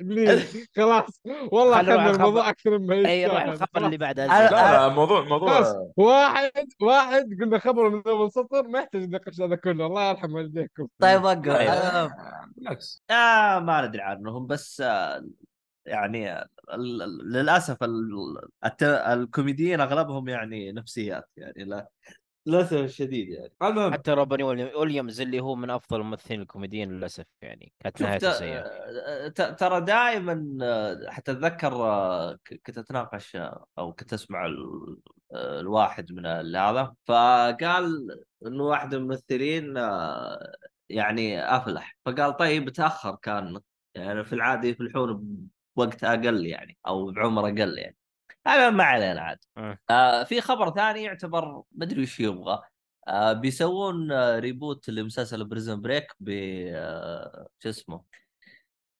بليز 0.00 0.66
خلاص 0.76 1.22
والله 1.52 1.76
على 1.76 1.94
الموضوع. 2.10 2.48
أكثر 2.48 2.78
مما 2.78 2.94
أي 2.94 3.26
روح. 3.26 3.42
الخبر 3.42 3.86
اللي 3.86 3.96
بعده. 3.96 4.26
لا 4.26 4.50
لا 4.50 4.88
موضوع 4.88 5.20
موضوع 5.20 5.74
واحد 5.96 6.50
واحد 6.82 7.24
قلنا 7.40 7.58
خبر 7.58 7.90
من 7.90 8.02
أول 8.06 8.32
سطر 8.32 8.68
ما 8.68 8.78
يحتاج 8.78 9.08
نقاش 9.14 9.40
هذا 9.40 9.56
كله 9.56 9.86
الله 9.86 10.10
يرحم 10.10 10.34
والديكم 10.34 10.88
طيب 10.98 11.24
وقف. 11.24 11.48
آه، 11.48 12.10
بالعكس 12.56 13.02
آه 13.10 13.58
ما 13.58 13.86
ندري 13.86 14.02
عنهم 14.02 14.46
بس 14.46 14.80
آه 14.80 15.24
يعني 15.88 16.48
للأسف 17.24 17.76
الت- 18.64 18.82
الكوميديين 18.82 19.80
أغلبهم 19.80 20.28
يعني 20.28 20.72
نفسيات 20.72 21.30
يعني 21.36 21.64
لا 21.64 21.88
للأسف 22.46 22.72
الشديد 22.72 23.28
يعني. 23.28 23.52
المهم 23.62 23.92
حتى 23.92 24.10
روبن 24.10 24.42
ويليام- 24.42 24.76
ويليامز 24.76 25.20
اللي 25.20 25.40
هو 25.40 25.54
من 25.54 25.70
أفضل 25.70 26.00
الممثلين 26.00 26.40
الكوميديين 26.40 26.92
للأسف 26.92 27.24
يعني 27.42 27.72
كانت 27.80 28.02
نهايته 28.02 28.32
سيئة. 28.32 29.28
ترى 29.28 29.80
دائما 29.80 30.34
حتى 31.08 31.32
أتذكر 31.32 31.70
كنت 32.66 32.78
أتناقش 32.78 33.36
أو 33.78 33.92
كنت 33.92 34.12
أسمع 34.12 34.46
ال- 34.46 34.96
الواحد 35.34 36.12
من 36.12 36.26
هذا 36.26 36.94
فقال 37.06 38.08
إنه 38.46 38.64
واحد 38.64 38.94
من 38.94 39.00
الممثلين 39.02 39.76
يعني 40.88 41.56
أفلح 41.56 41.96
فقال 42.06 42.36
طيب 42.36 42.68
تأخر 42.70 43.16
كان 43.22 43.60
يعني 43.94 44.24
في 44.24 44.32
العاده 44.32 44.68
يفلحون 44.68 45.48
بوقت 45.78 46.04
أقل 46.04 46.46
يعني 46.46 46.76
أو 46.86 47.10
بعمر 47.10 47.46
أقل 47.48 47.78
يعني. 47.78 47.96
هذا 48.46 48.70
ما 48.70 48.84
علينا 48.84 49.20
عاد. 49.20 49.38
مم. 49.56 49.78
آه 49.90 50.24
في 50.24 50.40
خبر 50.40 50.70
ثاني 50.74 51.02
يعتبر 51.02 51.62
مدري 51.72 52.02
وش 52.02 52.20
يبغى. 52.20 52.62
آه 53.08 53.32
بيسوون 53.32 54.12
آه 54.12 54.38
reboot 54.38 54.90
لمسلسل 54.90 55.44
Prison 55.44 55.80
Break 55.80 56.12
ب 56.20 56.28
آه 56.74 57.48
شو 57.62 57.68
اسمه؟ 57.68 58.02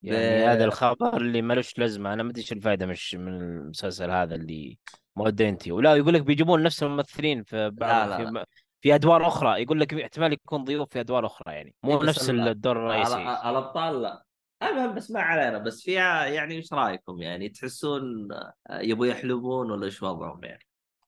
يعني 0.02 0.46
هذا 0.46 0.64
الخبر 0.64 1.16
اللي 1.16 1.42
ملوش 1.42 1.78
لازمة. 1.78 2.12
أنا 2.12 2.22
ما 2.22 2.30
أدري 2.30 2.40
إيش 2.42 2.52
الفائده 2.52 2.86
مش 2.86 3.14
من 3.14 3.28
المسلسل 3.40 4.10
هذا 4.10 4.34
اللي 4.34 4.78
مودينتي 5.16 5.72
ولا 5.72 5.96
يقول 5.96 6.14
لك 6.14 6.22
بيجيبون 6.22 6.62
نفس 6.62 6.82
الممثلين 6.82 7.42
في 7.42 7.70
بعض 7.70 8.08
لا، 8.08 8.16
في, 8.16 8.22
لا. 8.22 8.30
م- 8.30 8.44
في 8.80 8.94
أدوار 8.94 9.26
أخرى. 9.26 9.62
يقول 9.62 9.80
لك 9.80 9.94
احتمال 9.94 10.32
يكون 10.32 10.64
ضيوف 10.64 10.88
في 10.92 11.00
أدوار 11.00 11.26
أخرى 11.26 11.54
يعني. 11.54 11.74
مو 11.82 12.02
نفس 12.02 12.30
ال- 12.30 12.48
الدور 12.48 12.76
الرئيسي. 12.76 13.14
على- 13.14 13.46
الأبطال 13.46 14.02
لا. 14.02 14.24
المهم 14.62 14.94
بس 14.94 15.10
ما 15.10 15.20
علينا 15.20 15.58
بس 15.58 15.82
فيها 15.82 16.26
يعني 16.26 16.54
إيش 16.54 16.72
رأيكم 16.72 17.22
يعني 17.22 17.48
تحسون 17.48 18.28
يبغوا 18.70 19.06
يحلبون 19.06 19.70
ولا 19.70 19.86
إيش 19.86 20.02
وضعهم 20.02 20.44
يعني؟ 20.44 20.64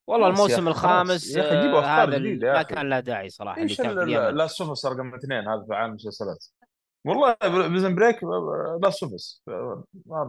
والله 0.06 0.26
الموسم. 0.26 0.68
الخامس 0.68 1.36
يا 1.36 1.48
أخي 1.48 1.60
جيبوا 1.60 1.80
هذا 1.80 2.18
جديدة 2.18 2.48
يا 2.48 2.52
ما. 2.52 2.62
كان 2.62 2.88
له 2.90 3.00
داعي 3.00 3.28
صراحة 3.28 3.60
إيش 3.60 3.80
لا 3.80 4.46
سوفس 4.46 4.86
رقم 4.86 5.14
اثنين 5.14 5.48
هذا 5.48 5.64
في 5.68 5.74
عالم 5.74 5.90
المسلسلات 5.90 6.44
والله 7.04 7.36
بريزن 7.42 7.94
بريك 7.94 8.20
لا 8.82 8.90
سوفس 8.90 9.42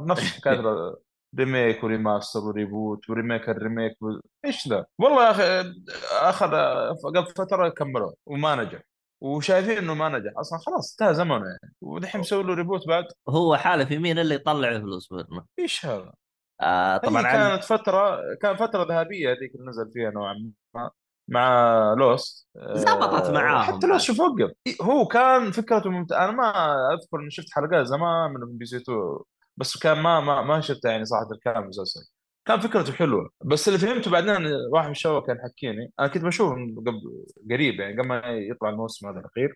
نفس 0.07 0.23
حكايه 0.23 0.61
ريميك 1.39 1.83
وريماستر 1.83 2.39
وريبوت 2.39 3.09
وريميك 3.09 3.49
الريميك 3.49 4.01
و... 4.01 4.19
إيش 4.45 4.67
ذا؟ 4.67 4.85
والله 4.99 5.25
يا 5.25 5.31
أخي 5.31 5.73
أخذ 6.11 6.51
قبل 7.03 7.25
فترة 7.25 7.69
كملوه 7.69 8.15
وما 8.25 8.55
نجح 8.55 8.81
وشايفين 9.21 9.77
إنه 9.77 9.93
ما 9.93 10.09
نجح. 10.09 10.31
أصلا 10.37 10.59
خلاص 10.59 10.91
انتهى 10.91 11.15
زمنه 11.15 11.45
يعني. 11.45 11.73
ودحين 11.81 12.21
مسوي 12.21 12.43
له 12.43 12.53
ريبوت 12.53 12.87
بعد. 12.87 13.05
هو 13.29 13.55
حاله 13.57 13.85
في 13.85 13.97
مين 13.97 14.19
اللي 14.19 14.35
يطلع 14.35 14.79
فلوس 14.79 15.11
منه؟ 15.11 15.45
إيش 15.59 15.85
هذا؟ 15.85 16.11
آه 16.61 16.97
طبعا 16.97 17.21
طبعا 17.21 17.27
عن... 17.27 17.49
كانت 17.49 17.63
فترة 17.63 18.19
كان 18.41 18.55
فترة 18.55 18.83
ذهبية 18.83 19.31
هذيك 19.31 19.55
اللي 19.55 19.69
نزل 19.69 19.91
فيها 19.93 20.11
نوعا 20.11 20.51
ما 20.75 20.91
مع 21.27 21.95
Lost 21.97 22.47
زبطت 22.73 23.29
معاهم 23.29 23.75
حتى 23.75 23.87
Lost 23.87 24.05
شوف 24.05 24.19
وقف. 24.19 24.51
هو 24.81 25.07
كان 25.07 25.51
فكرته 25.51 25.89
ممتازه 25.89 26.23
أنا 26.23 26.31
ما 26.31 26.75
أذكر 26.93 27.19
إني 27.19 27.31
شفت 27.31 27.47
حلقات 27.51 27.85
زمان 27.85 28.31
من 28.31 28.57
بي 28.57 28.65
سي 28.65 28.77
2 28.77 28.97
بس 29.57 29.77
كان 29.77 29.99
ما 29.99 30.19
ما 30.19 30.41
ما 30.41 30.61
شفت 30.61 30.85
يعني 30.85 31.05
صراحة 31.05 31.27
الكلام 31.31 31.63
المسلسل 31.63 32.01
كان 32.51 32.59
فكرته 32.59 32.93
حلوة. 32.93 33.29
بس 33.45 33.67
اللي 33.67 33.79
فهمته 33.79 34.11
بعدين 34.11 34.35
واحد 34.73 34.85
من 34.85 34.91
الشباب 34.91 35.23
كان 35.27 35.37
حكيني 35.43 35.91
أنا 35.99 36.07
كنت 36.07 36.23
بشوف 36.23 36.51
قبل 36.53 37.25
قريب 37.51 37.79
يعني 37.79 37.93
قبل 37.93 38.07
ما 38.07 38.21
يطلع 38.25 38.69
الموسم 38.69 39.07
هذا 39.07 39.19
الأخير 39.19 39.55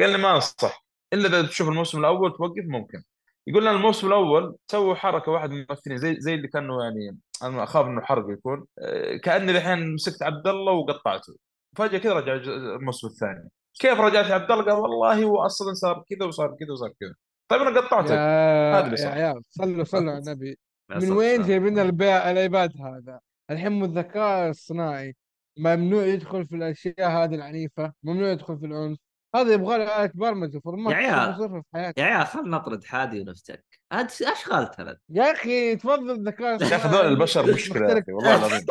قال 0.00 0.10
لي 0.10 0.18
ما 0.18 0.34
أنصح. 0.34 0.84
إلا 1.12 1.28
إذا 1.28 1.42
تشوف 1.42 1.68
الموسم 1.68 1.98
الأول 1.98 2.32
توقف 2.32 2.64
ممكن. 2.66 3.02
يقول 3.46 3.62
لنا 3.62 3.70
الموسم 3.70 4.06
الأول 4.06 4.56
سووا 4.70 4.94
حركة 4.94 5.32
واحد 5.32 5.50
من 5.50 5.56
الممثلين 5.56 5.96
زي 5.96 6.16
زي 6.20 6.34
اللي 6.34 6.48
كانوا 6.48 6.84
يعني 6.84 7.18
أنا 7.42 7.62
أخاف 7.62 7.86
إنه 7.86 8.00
حرق 8.00 8.26
يكون 8.30 8.64
آه، 8.78 9.16
كأني 9.16 9.52
الحين 9.52 9.94
مسكت 9.94 10.22
عبد 10.22 10.48
الله 10.48 10.72
وقطعته. 10.72 11.36
فجأة 11.76 11.98
كذا 11.98 12.12
رجع 12.12 12.32
الموسم 12.76 13.08
الثاني. 13.08 13.50
كيف 13.80 14.00
رجعت 14.00 14.30
عبد 14.30 14.50
الله؟ 14.50 14.64
قال 14.64 14.72
والله 14.72 15.24
هو 15.24 15.46
أصلا 15.46 15.74
صار 15.74 16.04
كذا 16.10 16.26
وصار 16.26 16.56
كذا 16.60 16.72
وصار 16.72 16.92
كذا. 17.00 17.14
طيب 17.48 17.60
أنا 17.62 17.80
قطعته 17.80 18.14
يا 18.14 18.78
هذا 18.78 18.84
اللي 18.84 18.90
يا 18.90 19.04
صار. 19.04 19.12
عيال 19.12 19.42
صلوا 19.50 19.84
صلوا 19.84 20.12
على 20.12 20.18
النبي. 20.18 20.58
من 20.90 21.12
وين. 21.12 21.42
جايبين 21.42 21.78
البيع 21.78 22.30
العباد 22.30 22.72
هذا؟ 22.80 23.20
الحين 23.50 23.72
من 23.72 23.84
الذكاء 23.84 24.50
الصناعي. 24.50 25.16
ممنوع 25.58 26.04
يدخل 26.04 26.46
في 26.46 26.56
الأشياء 26.56 27.10
هذه 27.10 27.34
العنيفة، 27.34 27.92
ممنوع 28.02 28.30
يدخل 28.30 28.58
في 28.58 28.66
العنف، 28.66 28.98
هذا 29.34 29.52
يبغى 29.52 29.78
له 29.78 30.04
آلة 30.04 30.10
برمجة 30.14 30.58
فورمات 30.58 30.92
يا 30.92 30.98
عيال. 30.98 31.62
يا 31.74 32.04
عيال 32.04 32.26
خلنا 32.26 32.56
نطرد 32.56 32.84
حادي 32.84 33.20
ونفتك. 33.20 33.64
هذا 33.92 34.06
اشغال 34.06 34.96
يا 35.08 35.32
أخي 35.32 35.76
تفضل 35.76 36.10
الذكاء 36.10 36.62
يا 36.62 36.76
أخي 36.76 37.08
البشر 37.08 37.52
مشكله 37.54 38.04
والله 38.08 38.36
العظيم. 38.36 38.66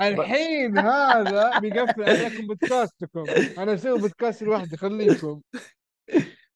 الحين 0.00 0.78
هذا 0.78 1.58
بيقفل 1.58 2.02
عليكم 2.02 2.46
بودكاستكم. 2.46 3.24
أنا 3.58 3.74
أسوي 3.74 4.00
بودكاست 4.00 4.42
لوحدي 4.42 4.76
خليكم. 4.76 5.40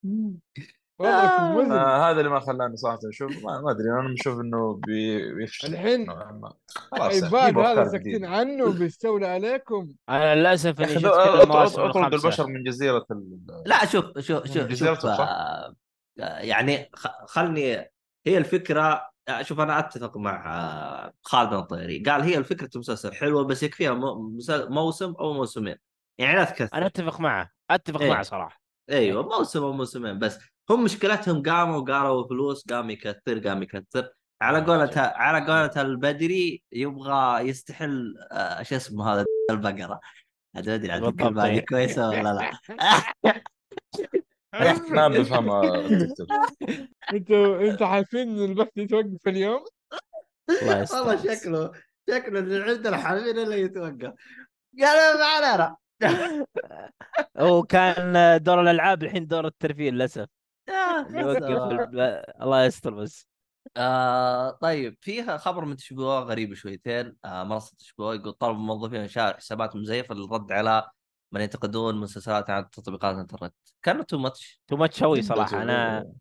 آه. 1.06 2.10
هذا 2.10 2.18
اللي 2.20 2.30
ما 2.30 2.40
خلاني 2.40 2.76
صراحة 2.76 2.98
أشوف. 3.08 3.44
ما, 3.44 3.60
ما 3.60 3.70
أدري 3.70 3.90
أنا 3.90 4.14
بشوف 4.14 4.40
إنه 4.40 4.80
بي- 4.86 5.34
بيفشل. 5.34 5.68
الحين 5.72 6.10
عباد 6.10 6.52
جيبوا 7.12 7.62
هذا 7.72 7.88
ساكتين. 7.88 8.24
عنه 8.24 8.72
بيستولى 8.78 9.26
عليكم. 9.26 9.88
أنا 10.08 10.34
للأسف 10.34 10.80
إني 10.80 10.88
شفت 10.88 11.04
كل 11.04 11.40
المواسم 11.42 11.80
اطرد 11.82 12.14
البشر 12.14 12.46
من 12.46 12.62
جزيرة 12.64 13.06
ال... 13.10 13.38
لا 13.66 13.86
شوف 13.86 14.04
شوف 14.18 14.46
شوف, 14.46 14.56
جزيرة 14.66 14.94
شوف 14.94 15.02
صح؟ 15.02 15.20
آه 15.20 15.74
آه، 16.20 16.38
يعني 16.38 16.90
خ- 16.94 17.24
خلني 17.26 17.90
هي 18.26 18.38
الفكرة 18.38 19.10
آه، 19.28 19.42
شوف 19.42 19.60
أنا 19.60 19.78
أتفق 19.78 20.16
مع 20.16 20.54
آه، 21.06 21.12
خالد 21.22 21.52
الطيري. 21.52 22.02
قال 22.02 22.22
هي 22.22 22.38
الفكرة 22.38 22.70
المسلسل 22.74 23.14
حلوة 23.14 23.44
بس 23.44 23.62
يكفيها 23.62 23.94
موسم 24.68 25.12
أو 25.20 25.32
موسمين. 25.32 25.76
يعني 26.18 26.36
لا 26.38 26.44
تكثر. 26.44 26.68
أنا 26.74 26.86
أتفق 26.86 27.20
معه 27.20 27.50
أتفق 27.70 28.00
إيه. 28.02 28.10
معه 28.10 28.22
صراحة. 28.22 28.60
أيوه 28.90 29.22
موسم 29.22 29.62
أو 29.62 29.72
موسمين 29.72 30.18
بس. 30.18 30.38
هم 30.70 30.84
مشكلتهم 30.84 31.42
قاموا 31.42 31.80
قالوا 31.80 32.28
فلوس 32.28 32.66
قام 32.66 32.90
يكثر 32.90 33.38
قام 33.48 33.62
يكثر 33.62 34.08
على 34.42 34.58
آه، 34.58 34.64
قولة 34.64 34.90
على 34.96 35.38
قولة 35.40 35.82
البدري 35.82 36.62
يبغى 36.72 37.48
يستحل 37.48 38.14
آه، 38.32 38.62
شو 38.62 38.76
اسمه 38.76 39.12
هذا 39.12 39.24
البقرة 39.50 40.00
هذا 40.56 40.66
ما 40.70 40.74
أدري 40.74 40.92
عاد 40.92 41.00
بالضبط، 41.00 41.20
الكلمة 41.20 41.44
هذه. 41.46 41.58
كويسة 41.58 42.08
ولا 42.08 42.32
لا 42.32 42.50
ما 44.90 45.08
بفهمها. 45.08 45.62
أنتوا 47.14 47.60
أنتوا 47.60 47.86
عارفين 47.86 48.28
إن 48.28 48.44
البث 48.44 48.68
يتوقف 48.76 49.28
اليوم؟ 49.28 49.64
الله 50.62 50.80
يستر 50.80 50.96
والله 50.98 51.16
شكله 51.34 51.72
شكله 52.10 52.38
اللي 52.38 52.70
عند 52.70 52.86
الحلبين 52.86 53.38
اللي 53.38 53.60
يتوقف 53.60 54.12
قال 54.80 55.18
ما 55.18 55.24
علينا 55.24 55.76
هو 57.36 57.62
كان 57.62 58.42
دور 58.42 58.60
الألعاب 58.60 59.02
الحين 59.02 59.26
دور 59.26 59.46
الترفيه 59.46 59.90
للأسف. 59.90 60.39
الله 62.42 62.64
يستر 62.64 62.94
بس. 62.94 63.26
آه 63.76 64.50
طيب 64.50 64.96
فيها 65.00 65.36
خبر 65.36 65.64
من 65.64 65.76
تشبوه 65.76 66.20
غريب 66.20 66.54
شويتين. 66.54 67.16
آه 67.24 67.44
منصة 67.44 67.76
تشبوه 67.78 68.14
يقول 68.14 68.32
طلب 68.32 68.56
الموظفين 68.56 69.00
انشاء 69.00 69.36
حسابات 69.36 69.76
مزيفة 69.76 70.14
للرد 70.14 70.52
على 70.52 70.90
من 71.32 71.40
ينتقدون 71.40 72.00
مسلسلات 72.00 72.50
عن 72.50 72.70
تطبيقات 72.70 73.14
الإنترنت. 73.14 73.54
كان 73.82 74.06
تو 74.06 74.18
ماتش 74.18 74.60
تو 74.66 74.76
ماتش 74.76 74.98
شوي 74.98 75.20
جداً 75.20 75.28
صراحة. 75.28 75.62
أنا 75.62 76.12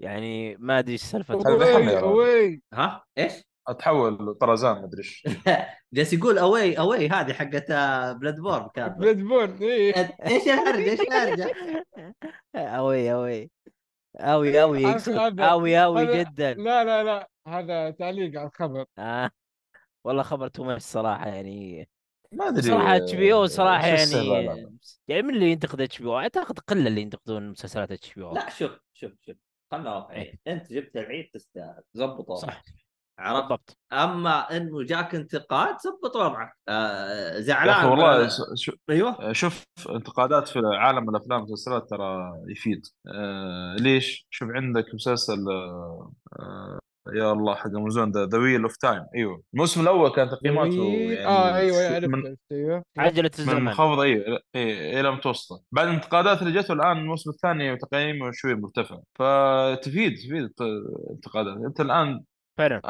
يعني 0.00 0.56
ما 0.56 0.78
أدري 0.78 0.92
إيش 0.92 1.02
سالفة. 1.02 2.00
اوي 2.00 2.62
ها؟ 2.74 3.04
إيش؟ 3.18 3.32
أتحول 3.68 4.34
طرزان 4.34 4.82
مدري 4.82 4.98
إيش. 4.98 5.24
جالس 5.94 6.12
يقول 6.12 6.38
اوي 6.38 6.78
اوي 6.78 7.08
هذه 7.08 7.32
حقت 7.32 7.72
بلاد 8.20 8.40
بورن 8.40 8.68
كان 8.74 8.88
بلاد 8.88 9.22
بون 9.22 9.56
إيه. 9.62 10.16
إيش 10.26 10.42
الهرجه 10.42 10.90
إيش 10.90 11.00
الهرجه؟ 11.00 11.54
اوي 12.56 13.12
اوي 13.12 13.50
هذا- 14.20 15.44
أوي 15.44 15.84
أوي 15.84 16.02
هذا- 16.02 16.22
جدا. 16.22 16.54
لا 16.54 16.84
لا 16.84 17.04
لا 17.04 17.28
هذا 17.48 17.90
تعليق 17.90 18.38
على 18.38 18.48
الخبر. 18.48 18.84
آه. 18.98 19.30
والله 20.04 20.22
خبر 20.22 20.48
too 20.48 20.64
much 20.64 20.82
صراحة 20.82 21.28
يعني 21.28 21.88
ما 22.32 22.48
أدري. 22.48 22.62
صراحة 22.62 22.96
HBO 22.96 23.46
صراحة 23.46 23.96
شو 23.96 24.16
يعني؟ 24.18 24.78
يعني 25.08 25.22
من 25.22 25.34
اللي 25.34 25.52
ينتقد 25.52 25.80
HBO؟ 25.80 26.18
أعتقد 26.18 26.58
قلة 26.58 26.86
اللي 26.88 27.00
ينتقدون 27.00 27.50
مسلسلات 27.50 27.92
HBO. 27.92 28.34
لا 28.34 28.48
شوف 28.50 28.80
شوف 28.94 29.12
شوف. 29.26 29.36
خلنا 29.70 29.94
واقعيين. 29.94 30.38
أنت 30.46 30.72
جبت 30.72 30.96
العيد 30.96 31.30
تستاهل 31.34 31.82
زبط 31.94 32.32
صح. 32.32 32.62
عرفت؟ 33.18 33.42
بالضبط. 33.42 33.78
أما 33.92 34.56
إنه 34.56 34.82
جاك 34.82 35.14
انتقاد 35.14 35.76
ثبت 35.80 36.16
وضعك. 36.16 36.52
آه 36.68 37.40
زعلان 37.40 37.84
والله 37.84 38.22
من- 38.22 38.28
ش- 38.28 38.64
ش- 38.64 38.70
أيوه. 38.90 39.32
شوف 39.32 39.64
انتقادات 39.90 40.48
في 40.48 40.60
عالم 40.64 41.10
الأفلام 41.10 41.40
والمسلسلات 41.42 41.90
ترى 41.90 42.32
يفيد. 42.48 42.86
آه 43.08 43.76
ليش؟ 43.80 44.26
شوف 44.30 44.48
عندك 44.50 44.84
مسلسل 44.94 45.48
آه 45.50 46.12
آه 46.40 46.78
يا 47.14 47.32
الله 47.32 47.54
حق 47.54 47.66
أمازون 47.66 48.10
The 48.10 48.38
Wheel 48.38 48.62
of 48.62 48.76
Time 48.76 49.06
أيوه. 49.14 49.42
الموسم 49.54 49.80
الأول 49.80 50.10
كان 50.10 50.28
تقييماته. 50.30 50.84
يعني 50.84 51.26
آه 51.26 51.56
أيوه 51.56 51.88
شو- 51.88 51.94
عرفت 51.94 52.08
من 52.08 52.36
أيوه. 52.52 52.82
عجلة 52.98 53.30
من 53.38 53.44
الزمن. 53.44 53.64
منخفضه 53.64 54.02
أيوه 54.02 54.40
اي 54.54 55.00
إلى 55.00 55.10
متوسطه 55.10 55.62
بعد 55.72 55.86
الانتقادات 55.88 56.42
اللي 56.42 56.60
جته 56.62 56.72
الآن 56.72 56.96
الموسم 56.98 57.30
الثاني 57.30 57.76
تقييمه 57.76 58.30
شوي 58.34 58.54
مرتفع. 58.54 58.98
فتفيد 59.14 60.14
تفيد 60.16 60.50
الانتقادات 60.60 61.56
أنت 61.66 61.80
الآن 61.80 62.20
فعلا. 62.56 62.80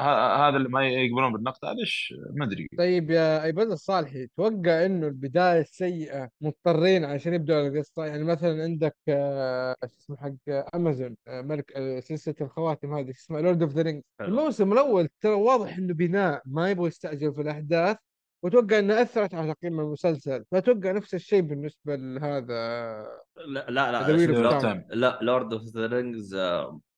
هذا 0.48 0.56
اللي 0.56 0.68
ما 0.68 0.88
يقبلون 0.88 1.32
بالنقد 1.32 1.58
ليش 1.78 2.14
ما 2.34 2.44
أدري. 2.44 2.68
طيب 2.78 3.10
يا 3.10 3.44
ايباد 3.44 3.70
الصالحي 3.70 4.26
توقع 4.36 4.86
إنه 4.86 5.06
البداية 5.06 5.60
السيئه 5.60 6.28
مضطرين 6.40 7.04
عشان 7.04 7.34
يبدأوا 7.34 7.68
القصة؟ 7.68 8.06
يعني 8.06 8.24
مثلا 8.24 8.62
عندك 8.62 8.96
آه، 9.08 9.76
شو 9.86 9.96
اسمه 9.98 10.16
حق 10.16 10.34
امازون 10.74 11.16
آه، 11.28 11.42
ملك 11.42 11.72
آه، 11.76 12.00
سلسلة 12.00 12.34
الخواتم 12.40 12.94
هذه 12.94 13.06
شو 13.06 13.18
اسمها 13.18 13.40
Lord 13.40 13.62
of 13.62 13.72
the 13.72 13.82
Rings. 13.82 14.02
الموسم 14.20 14.72
الأول 14.72 15.08
ترى 15.20 15.32
واضح 15.32 15.76
إنه 15.76 15.94
بناء 15.94 16.42
ما 16.46 16.70
يبغوا 16.70 16.88
يستعجلوا 16.88 17.32
في 17.32 17.40
الأحداث 17.40 17.96
واتوقع 18.42 18.78
انها 18.78 19.02
أثرت 19.02 19.34
على 19.34 19.54
تقييم 19.54 19.80
المسلسل. 19.80 20.44
فاتوقع 20.50 20.92
نفس 20.92 21.14
الشيء 21.14 21.40
بالنسبة 21.40 21.96
لهذا 21.96 22.54
لا 23.46 23.70
لا. 23.70 24.84
لا 24.90 25.18
Lord 25.22 25.52
of 25.52 25.62
the 25.62 25.86
Rings 25.86 26.36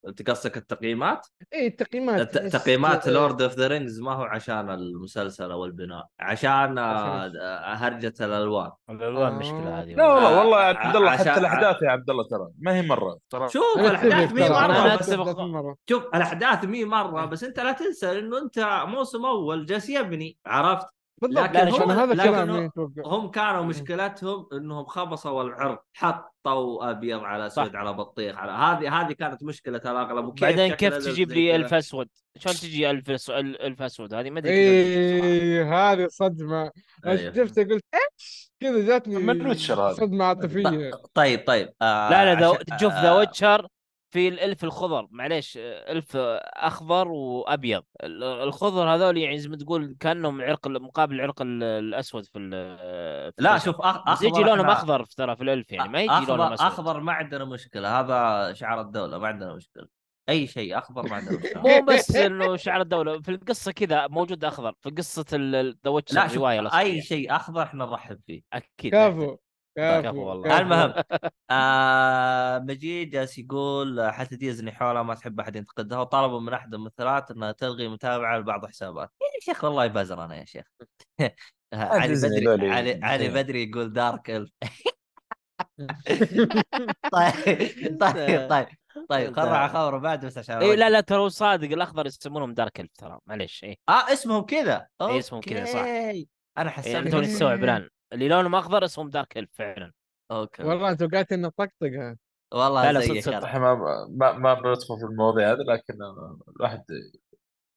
انت 0.09 0.31
قصدك 0.31 0.57
التقييمات؟ 0.57 1.27
اي 1.55 1.67
التقييمات 1.67 2.21
الت- 2.21 2.39
تحس- 2.39 2.53
تقييمات 2.53 3.09
آه، 3.09 3.13
لورد 3.13 3.43
of 3.43 3.55
the 3.55 3.67
Rings 3.67 4.01
ما 4.01 4.13
هو 4.13 4.23
عشان 4.23 4.71
المسلسل 4.71 5.51
أو 5.51 5.65
البناء 5.65 6.07
عشان 6.21 6.79
آه، 6.79 7.27
آه، 7.27 7.75
هرجة 7.75 8.15
الألوان 8.21 8.71
الألوان 8.91 9.33
آه. 9.33 9.39
مشكله 9.39 9.83
هذه 9.83 9.95
لا 9.95 10.07
والله 10.07 10.39
والله 10.39 10.61
يا 10.61 10.65
ع- 10.67 10.87
عبد 10.87 10.97
الله 10.97 11.11
حتى 11.11 11.35
الأحداث 11.41 11.83
يا 11.83 11.91
عبد 11.91 12.11
الله 12.11 12.25
ترى 12.29 12.49
ما 12.59 12.75
هي 12.75 12.83
مرة 12.83 13.19
ترى 13.31 13.49
شوف 13.49 13.65
الأحداث 13.79 14.33
مي 14.33 14.49
مرة 14.49 15.75
شوف 15.89 16.05
الأحداث 16.15 16.65
مي 16.65 16.85
مرة 16.85 17.25
بس 17.25 17.45
أنت 17.45 17.61
لا 17.61 17.73
تنسى 17.73 18.19
إنه 18.19 18.39
أنت 18.39 18.83
موسم 18.89 19.27
أول 19.27 19.67
جالس 19.67 19.89
يبني 19.89 20.37
عرفت؟ 20.47 20.87
بالضبط 21.23 21.45
لكن 21.45 21.59
عشان 21.59 21.83
هم- 21.83 21.91
هذا 21.91 22.15
لكن 22.15 22.31
كلامي 22.31 22.71
هم- 23.05 23.31
كانوا. 23.31 23.63
مشكلتهم 23.65 24.47
إنهم 24.53 24.85
خبصوا 24.85 25.43
العرض 25.43 25.79
حطوا 25.95 26.91
أبيض 26.91 27.21
على 27.21 27.47
أسود. 27.47 27.77
على 27.77 27.93
بطيخ 27.93 28.37
على 28.37 28.53
هذه 28.53 29.01
هذه 29.01 29.13
كانت 29.13 29.43
مشكلة 29.43 29.81
الأغلب 29.85 30.25
وكيف 30.27 30.43
بعدين 30.45 30.75
كيف 30.75 30.95
تجيب 30.95 31.33
لي؟ 31.33 31.57
ألف 31.57 31.75
أسود؟ 31.75 32.09
شلون 32.39 32.55
تجي 32.57 32.91
ألف 32.91 33.11
أس- 33.11 33.31
ألف 33.31 33.83
أسود 33.83 34.15
هذه 34.15 34.31
ما 34.31 34.39
أدري. 34.39 34.53
إيه 34.53 35.93
هذه 35.93 36.07
صدمة 36.11 36.63
أنا 37.07 37.13
أيوه. 37.13 37.33
شفت 37.35 37.59
قلت 37.59 37.85
إيش 37.95 38.53
كذا 38.61 38.87
جاتني 38.87 39.17
من 39.17 39.47
ويتشر 39.47 39.81
هذا. 39.83 39.93
صدمة 39.93 40.25
عاطفية 40.25 40.91
طيب 41.15 41.45
طيب 41.47 41.69
آه 41.83 42.11
لا 42.11 42.35
لا 42.35 42.41
ذا 42.41 42.47
عشان- 42.49 42.79
شوف 42.79 42.93
ذا 42.93 43.09
آه، 43.11 43.17
ويتشر 43.17 43.67
في 44.11 44.29
الألف 44.29 44.65
الخضر 44.65 45.07
معليش 45.11 45.59
ألف 45.63 46.17
أخضر 46.57 47.09
وأبيض 47.09 47.83
ال- 48.03 48.25
الخضر 48.25 48.89
هذول 48.95 49.19
يعني 49.19 49.39
زي 49.39 49.49
ما 49.49 49.57
تقول 49.57 49.97
كأنهم 50.01 50.43
عرق 50.43 50.67
مقابل 50.69 51.15
العرق 51.15 51.43
ال- 51.43 51.63
الأسود 51.63 52.25
في 52.27 52.39
ال- 52.39 53.33
في 53.33 53.43
لا. 53.43 53.59
شوف. 53.59 53.77
بس 54.09 54.23
يجي 54.23 54.33
أخضر 54.33 54.47
لونهم 54.47 54.71
أخضر 54.71 55.05
في 55.05 55.15
ترى 55.17 55.37
في 55.37 55.43
الألف 55.43 55.73
يعني 55.73 55.89
ما 55.89 56.01
يجي 56.01 56.11
اخضر 56.13 56.37
لونهم 56.37 56.53
أسود 56.53 56.67
أخضر 56.67 57.01
ما 57.01 57.13
عندنا 57.13 57.45
مشكلة 57.45 58.01
هذا 58.01 58.53
شعار 58.53 58.81
الدولة 58.81 59.19
ما 59.19 59.29
عندنا 59.29 59.55
مشكلة 59.55 59.87
أي 60.29 60.47
شيء 60.47 60.79
أخضر 60.79 61.03
ما 61.09 61.17
عندنا 61.17 61.39
مشكلة 61.39 61.63
مو 61.63 61.87
بس 61.87 62.17
إنه 62.17 62.57
شعار 62.57 62.81
الدولة 62.81 63.21
في 63.21 63.29
القصة 63.31 63.73
كذا 63.73 64.07
موجود 64.07 64.45
أخضر 64.45 64.75
في 64.81 64.91
قصة 64.91 65.25
The 65.85 65.91
Witcher 65.91 66.15
لا 66.15 66.27
شوف 66.27 66.37
الروايه. 66.37 66.79
أي 66.79 67.03
شيء 67.03 67.37
أخضر 67.37 67.63
إحنا 67.63 67.85
نرحب 67.85 68.21
فيه 68.27 68.43
أكيد 68.53 68.93
كفو 68.95 69.37
كفو 69.79 70.29
والله. 70.29 70.59
المهم 70.59 70.95
آه 71.51 72.59
مجيد 72.59 73.11
جالس 73.11 73.39
يقول 73.39 74.11
حتى 74.11 74.37
ديزني 74.37 74.73
حولها 74.73 75.03
ما 75.03 75.15
تحب 75.15 75.41
أحد 75.41 75.57
ينتقدها. 75.57 75.99
وطلبوا 75.99 76.41
من 76.41 76.53
أحد 76.53 76.75
الممثلات 76.75 77.31
انها 77.31 77.53
تلغي 77.53 77.89
متابعة 77.89 78.39
لبعض 78.39 78.65
الحسابات 78.65 79.11
يا 79.21 79.41
شيخ 79.55 79.65
والله 79.65 79.87
بزر 79.87 80.25
أنا 80.25 80.37
يا 80.37 80.45
شيخ. 80.45 80.65
علي 81.75 82.15
بدري 82.15 82.71
علي, 82.71 83.01
علي 83.03 83.29
مسيح. 83.29 83.35
بدري 83.43 83.63
يقول 83.71 83.93
dark 83.93 84.31
elf 84.31 84.51
طيب 87.13 87.99
طيب 88.01 88.49
طيب 88.51 88.67
طيب 89.09 89.37
خرع 89.37 89.69
خبر 89.69 89.99
بعد 89.99 90.27
بس 90.27 90.39
عشان 90.39 90.57
اي 90.57 90.77
لا 90.77 90.91
لا 90.91 91.01
ترى 91.01 91.19
هو 91.19 91.29
صادق. 91.29 91.69
الأخضر 91.73 92.07
يسمونهم 92.07 92.55
dark 92.55 92.81
elf 92.81 92.91
ترى. 92.99 93.19
معليش 93.27 93.65
اي 93.65 93.79
آه 93.89 94.13
اسمهم 94.13 94.43
كذا. 94.43 94.87
إيه، 95.03 95.19
اسمهم 95.19 95.41
كذا، 95.41 95.65
صح. 95.65 95.79
أنا 95.79 96.25
إيه 96.59 96.69
حسيت 96.69 97.09
توني 97.09 97.27
استوعب 97.27 97.65
الان 97.65 97.89
اللي 98.13 98.29
لونهم 98.29 98.55
أخضر 98.55 98.85
اسمهم 98.85 99.11
dark 99.11 99.39
elf 99.39 99.51
فعلا. 99.53 99.93
okay 100.31 100.63
والله 100.63 100.95
توقعت 100.95 101.33
إنه 101.33 101.49
طقطقها 101.49 102.17
والله 102.55 102.91
لا، 102.91 103.01
صدق،. 103.01 103.21
صدق. 103.21 103.55
ما 103.57 104.07
ما 104.11 104.33
ما 104.33 104.55
بدخل 104.55 104.99
في 104.99 105.05
المواضيع 105.05 105.53
هذه 105.53 105.59
لكن 105.69 105.99
الواحد 106.57 106.85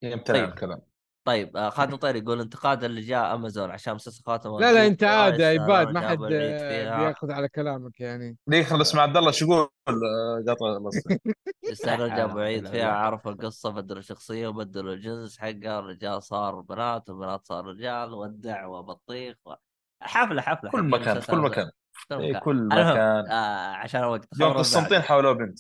يمتنع 0.04 0.40
طيب. 0.40 0.50
الكلام. 0.50 0.82
طيب 1.28 1.58
آه، 1.58 1.70
خالد 1.70 1.94
مطير 1.94 2.16
يقول 2.16 2.42
انتقاد 2.42 2.84
اللي 2.84 3.02
جاء 3.02 3.36
أمازون 3.36 3.72
عشان 3.72 3.94
مسلسل 3.94 4.24
خاتم 4.24 4.60
لا 4.60 4.74
لا 4.74 4.88
أنت 4.88 5.04
عادي 5.04 5.44
يا 5.44 5.52
يستاهلون 5.52 5.72
عباد 5.72 5.94
ما 5.94 6.10
حد 6.10 6.18
آه، 6.24 6.98
بيأخذ 6.98 7.32
على 7.32 7.50
كلامك 7.50 8.00
يعني. 8.00 8.38
دقيقة 8.48 8.66
خلص 8.66 8.96
مع 8.96 9.02
عبد 9.02 9.18
الله 9.18 9.32
شو 9.32 9.46
يقول؟ 9.46 9.70
آه، 9.88 10.44
قاطع 10.48 10.80
خلص 10.80 10.96
يستاهلون 11.72 12.10
لا 12.10 12.16
جابوا 12.16 12.58
ولا 12.58 12.72
فيها. 12.72 12.92
عرفوا 12.92 13.32
القصة 13.32 13.70
بدلوا 13.70 14.00
الشخصية 14.00 14.48
وبدلوا 14.48 14.94
الجنس 14.94 15.38
حقها 15.38 15.80
الرجال 15.80 16.24
صار 16.24 16.60
بنات 16.60 17.10
والبنات 17.10 17.46
صار 17.46 17.66
رجال 17.66 18.14
والدعوه 18.14 18.82
بطيخ 18.82 19.38
و... 19.46 19.54
حفلة 20.02 20.42
حفلة 20.42 20.70
كل 20.72 20.84
مكان 20.84 21.20
في 21.20 21.28
كل. 21.32 21.38
مكان 21.38 21.70
كل 22.10 22.16
إيه، 22.22 22.30
مكان 22.30 22.42
كل 22.42 22.52
المهم، 22.58 22.80
مكان 22.92 23.28
آه 23.32 23.74
عشان 23.76 24.02
الوقت 24.04 24.28
يوم 24.40 24.54
قسطنطين. 24.54 25.02
حاولوا 25.02 25.34
بنت 25.34 25.60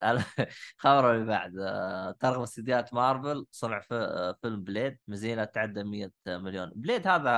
خبر 0.78 1.14
اللي 1.14 1.26
بعد 1.26 1.52
آه، 1.58 2.10
ترغب 2.20 2.42
استديوهات 2.42 2.94
مارفل 2.94 3.46
صنع 3.50 3.80
فيلم 4.42 4.64
بليد 4.64 4.98
مزينة 5.08 5.44
تعدى 5.44 5.84
100 5.84 6.10
مليون 6.26 6.72
بليد 6.74 7.06
هذا 7.08 7.30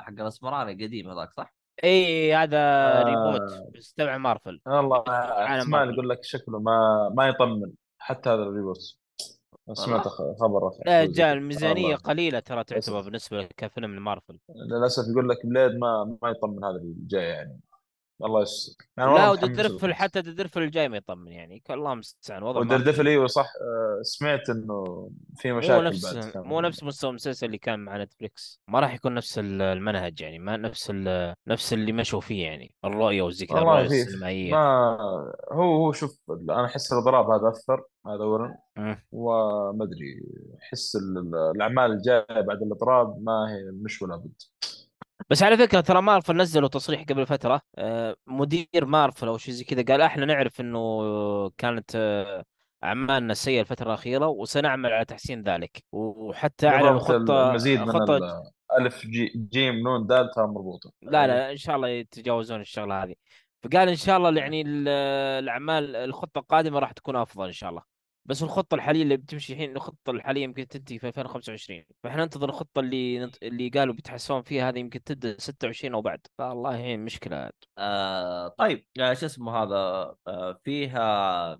حق 0.00 0.08
الأسمراني 0.20 0.72
قديم 0.84 1.10
هذاك 1.10 1.32
صح؟ 1.32 1.54
إي 1.84 2.34
هذا 2.34 2.58
آه. 2.58 3.02
ريموت 3.02 3.74
بس 3.76 3.94
تبع 3.94 4.16
مارفل 4.18 4.60
والله 4.66 5.04
مارفل. 5.66 5.92
يقول 5.92 6.08
لك 6.08 6.18
شكله 6.24 6.60
ما 6.60 7.08
ما 7.16 7.28
يطمن 7.28 7.72
حتى 7.98 8.30
هذا 8.30 8.42
الريبوت 8.42 8.96
سمعت 9.72 10.08
خ- 10.08 10.22
خبر 10.40 10.70
لا. 10.86 11.06
جاء 11.06 11.32
الميزانية. 11.32 11.96
قليلة 11.96 12.40
ترى 12.40 12.64
تعتبر. 12.64 13.00
بالنسبة 13.00 13.42
كفيلم 13.56 13.94
المارفل 13.94 14.38
للأسف 14.70 15.02
يقول 15.12 15.28
لك 15.28 15.46
Blade 15.46 15.72
ما 15.78 16.18
ما 16.22 16.28
يطمن 16.30 16.64
هذا 16.64 16.76
اللي 16.76 16.94
جاي 17.06 17.24
يعني 17.24 17.60
الله 18.24 18.42
يستر. 18.42 18.84
يعني 18.96 19.14
لا 19.14 19.30
و 19.30 19.36
Daredevil. 19.36 19.94
حتى 19.94 20.22
Daredevil 20.22 20.62
الجاي 20.62 20.88
ما 20.88 20.96
يطمن 20.96 21.32
يعني. 21.32 21.62
الله 21.70 21.92
المستعان 21.92 22.42
وضع 22.42 22.60
و 22.60 22.65
Daredevil 22.65 23.08
أيوه 23.08 23.26
صح. 23.26 23.46
آه، 23.60 24.02
سمعت 24.02 24.50
إنه 24.50 25.10
في 25.36 25.52
مو 25.52 25.58
مشاكل 25.58 25.84
نفس 25.84 26.14
بعد 26.14 26.24
كان. 26.24 26.42
مو 26.42 26.60
نفس 26.60 26.82
مستوى 26.84 27.10
المسلسل 27.10 27.46
اللي 27.46 27.58
كان 27.58 27.78
مع 27.80 28.02
نتفليكس. 28.02 28.60
ما 28.68 28.80
راح 28.80 28.94
يكون 28.94 29.14
نفس 29.14 29.38
ال- 29.38 29.62
المنهج 29.62 30.20
يعني 30.20 30.38
ما 30.38 30.56
نفس 30.56 30.90
ال- 30.94 31.34
نفس 31.46 31.72
اللي 31.72 31.92
مشوا 31.92 32.20
فيه 32.20 32.44
يعني. 32.44 32.74
الرؤية 32.84 33.22
والزي 33.22 33.46
كذا 33.46 33.58
الرؤية 33.58 33.82
السينمائية. 34.02 34.52
ما 34.52 34.96
هو 35.52 35.76
هو 35.76 35.92
شوف 35.92 36.18
أنا 36.30 36.64
أحس 36.64 36.92
الاضراب 36.92 37.30
هذا 37.30 37.48
اثر 37.48 37.84
هذا 38.06 38.22
اولا. 38.24 38.58
وما 39.12 39.84
أدري 39.84 40.22
أحس 40.62 40.96
ال- 40.96 41.34
الأعمال 41.56 41.90
الجاية 41.92 42.26
بعد 42.40 42.62
الاضراب 42.62 43.22
ما 43.22 43.46
هي 43.50 43.70
مش 43.84 44.02
ولا 44.02 44.16
بد. 44.16 44.32
بس 45.30 45.42
على 45.42 45.56
فكرة 45.56 45.80
ترى 45.80 46.02
مارفل 46.02 46.36
نزلوا 46.36 46.68
تصريح 46.68 47.02
قبل 47.02 47.26
فترة 47.26 47.60
آه، 47.76 48.16
مدير 48.26 48.84
مارفل 48.84 49.28
أو 49.28 49.38
شيء 49.38 49.54
زي 49.54 49.64
كذا 49.64 49.82
قال 49.82 50.00
إحنا 50.00 50.24
نعرف 50.26 50.60
إنه 50.60 50.80
كانت 51.58 51.90
آه، 51.96 52.44
أعمالنا 52.84 53.34
سيئة 53.34 53.60
الفترة 53.60 53.86
الأخيرة 53.86 54.26
وسنعمل 54.26 54.92
على 54.92 55.04
تحسين 55.04 55.42
ذلك. 55.42 55.84
وحتى 55.92 56.70
بالضبط 56.70 57.02
خطة 57.02 57.48
المزيد 57.50 57.80
من 57.80 57.92
خطة 57.92 58.16
ال- 58.16 58.42
ألف 58.80 59.06
جي 59.06 59.48
جيم 59.52 59.74
نون 59.74 60.06
دال 60.06 60.30
ترى 60.30 60.46
مربوطة. 60.46 60.92
لا 61.02 61.26
لا 61.26 61.52
إن 61.52 61.56
شاء 61.56 61.76
الله 61.76 61.88
يتجاوزون 61.88 62.60
الشغلة 62.60 63.02
هذه. 63.02 63.14
فقال 63.62 63.88
إن 63.88 63.96
شاء 63.96 64.16
الله 64.16 64.40
يعني 64.40 64.62
ال- 64.62 64.88
الأعمال 65.42 65.96
الخطة 65.96 66.38
القادمة 66.38 66.78
راح 66.78 66.92
تكون 66.92 67.16
أفضل 67.16 67.46
إن 67.46 67.52
شاء 67.52 67.70
الله. 67.70 67.91
بس 68.24 68.42
الخطة 68.42 68.74
الحالية 68.74 69.02
اللي 69.02 69.16
بتمشي 69.16 69.52
الحين 69.52 69.76
الخطة 69.76 70.10
الحالية 70.10 70.42
يمكن 70.42 70.68
تنتهي 70.68 70.98
في 70.98 71.06
2025 71.08 71.84
فإحنا 72.02 72.22
ننتظر 72.22 72.48
الخطة 72.48 72.80
اللي 72.80 73.18
ننت... 73.18 73.42
اللي 73.42 73.68
قالوا 73.68 73.94
بيتحسون 73.94 74.42
فيها 74.42 74.68
هذه 74.68 74.78
يمكن 74.78 75.04
تبدأ 75.04 75.36
26 75.38 75.94
أو 75.94 76.02
بعد. 76.02 76.26
فالله 76.38 76.76
يعين 76.76 77.04
مشكله 77.04 77.50
آه 77.78 78.48
طيب 78.48 78.86
آه 79.00 79.14
شو 79.14 79.26
اسمه 79.26 79.56
هذا؟ 79.62 79.76
آه 80.26 80.60
فيها 80.64 81.58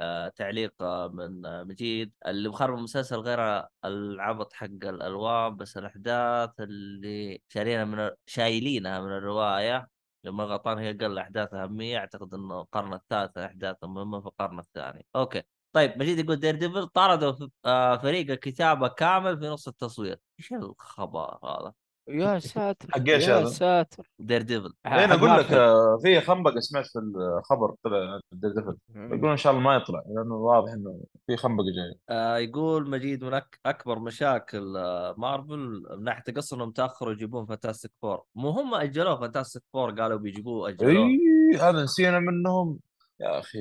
آه 0.00 0.28
تعليق 0.28 0.82
آه 0.82 1.08
من 1.08 1.46
آه 1.46 1.62
مجيد. 1.64 2.12
اللي 2.26 2.48
مخرب 2.48 2.78
المسلسل 2.78 3.16
غير 3.16 3.66
العبط 3.84 4.52
حق 4.52 4.66
الألوان 4.66 5.56
بس 5.56 5.76
الأحداث 5.78 6.50
اللي 6.60 7.42
شارينها 7.48 7.84
من 7.84 8.10
شايلينها 8.26 9.00
من 9.00 9.06
الرواية. 9.12 9.88
لما 10.24 10.44
غلطان 10.44 10.78
هي 10.78 10.92
قل 10.92 11.18
احداث 11.18 11.54
اهميه 11.54 11.98
أعتقد 11.98 12.34
إنه 12.34 12.60
القرن 12.60 12.94
الثالث 12.94 13.38
احداث 13.38 13.76
مهمة 13.84 14.20
في 14.20 14.26
القرن 14.26 14.58
الثاني. 14.58 15.06
أوكي. 15.16 15.42
طيب 15.74 15.98
مجيد 15.98 16.18
يقول 16.18 16.36
Daredevil 16.36 16.86
طردوا 16.88 17.32
ف- 17.32 17.48
آه، 17.64 17.96
فريق 17.96 18.30
الكتابه 18.30 18.88
كامل 18.88 19.38
في 19.38 19.46
نص 19.46 19.68
التصوير. 19.68 20.18
إيش 20.40 20.52
الخبر 20.52 21.38
هذا؟ 21.44 21.72
يا 22.08 22.38
ساتر 22.38 22.88
يا 23.06 23.16
هذا؟ 23.38 23.44
ساتر. 23.44 24.10
Dare 24.18 24.42
devil 24.42 24.62
لين 24.86 25.08
حق 25.08 25.12
أقول 25.16 25.30
لك. 25.40 25.52
آه، 25.52 25.98
في 26.02 26.20
خنبقه 26.20 26.60
سمعت 26.60 26.86
في 26.86 26.98
الخبر 26.98 27.74
طلع 27.84 28.20
Devil 28.32 28.76
مم. 28.88 29.06
يقولون 29.06 29.30
إن 29.30 29.36
شاء 29.36 29.52
الله 29.52 29.64
ما 29.64 29.74
يطلع 29.76 30.02
لأنه 30.08 30.34
واضح 30.34 30.72
إنه 30.72 31.00
في 31.26 31.36
خنبقة 31.36 31.64
جاية. 31.64 32.00
آه 32.18 32.36
يقول 32.38 32.90
مجيد 32.90 33.24
من 33.24 33.34
أك... 33.34 33.60
أكبر 33.66 33.98
مشاكل 33.98 34.76
آه 34.76 35.14
مارفل 35.18 35.82
من 35.98 36.04
ناحية 36.04 36.22
القصة 36.28 36.56
انهم 36.56 36.70
تأخروا 36.70 37.12
يجيبون 37.12 37.46
Fantastic 37.46 37.90
Four 38.02 38.22
مو 38.34 38.50
هم 38.50 38.74
أجلوه 38.74 39.20
Fantastic 39.20 39.62
Four 39.72 40.00
قالوا 40.00 40.18
بيجيبوه 40.18 40.68
أجلوه. 40.68 41.06
إي 41.06 41.58
هذا 41.60 41.82
نسينا 41.82 42.18
منهم. 42.18 42.78
يا 43.20 43.38
أخي 43.38 43.58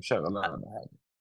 شغله 0.00 0.40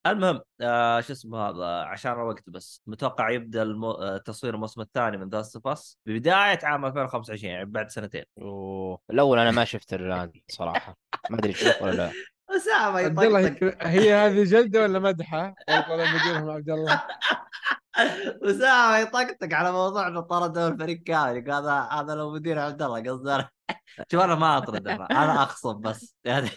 المهم 0.08 0.42
آه 0.62 1.02
شو 1.02 1.14
اسمه 1.14 1.50
هذا 1.50 1.66
عشان 1.66 2.12
الوقت 2.12 2.50
بس. 2.50 2.82
متوقع 2.88 3.30
يبدأ 3.30 3.62
المو... 3.62 3.92
آه 3.92 4.18
تصوير 4.18 4.54
الموسم 4.54 4.82
الثاني 4.82 5.18
من 5.18 5.30
The 5.30 5.44
Last 5.66 5.98
ببداية 6.06 6.60
عام 6.64 6.86
2025 6.86 7.54
يعني 7.54 7.66
بعد 7.66 7.90
سنتين. 7.90 8.24
أوه. 8.42 9.00
الأول 9.10 9.40
أنا 9.40 9.52
ما 9.52 9.66
شفت 9.66 9.94
الان 9.94 10.32
صراحة. 10.52 10.98
ما 11.30 11.38
أدري 11.40 11.54
شوف 11.54 11.82
ولا 11.82 11.92
لا. 11.92 12.12
أسامة 12.58 13.00
عبد 13.00 13.20
الله 13.20 13.40
يطقطق 13.40 13.88
هي 13.88 14.14
هذه 14.14 14.44
جلدة 14.44 14.82
ولا 14.82 15.00
مدحة؟ 15.00 15.56
والله 15.70 16.16
مديرهم 16.16 16.50
عبد 16.50 16.70
الله. 16.70 17.04
أسامة 18.44 18.98
يطقطق 18.98 19.54
على 19.54 19.72
موضوع 19.72 20.08
إنه 20.08 20.22
طردوا 20.22 20.68
الفريق 20.68 21.04
كامل. 21.04 21.52
هذا 21.52 21.88
هذا 21.92 22.16
لو 22.16 22.32
مدير 22.32 22.60
عبد 22.60 22.82
الله 22.82 23.12
قصدي 23.12 23.36
أنا. 23.36 23.50
شوف 24.12 24.22
أنا 24.22 24.36
ما 24.36 24.58
أطرد 24.58 24.88
أنا 24.88 25.06
أنا 25.06 25.44
أخصم 25.44 25.82
بس. 25.82 26.16
يعني. 26.24 26.50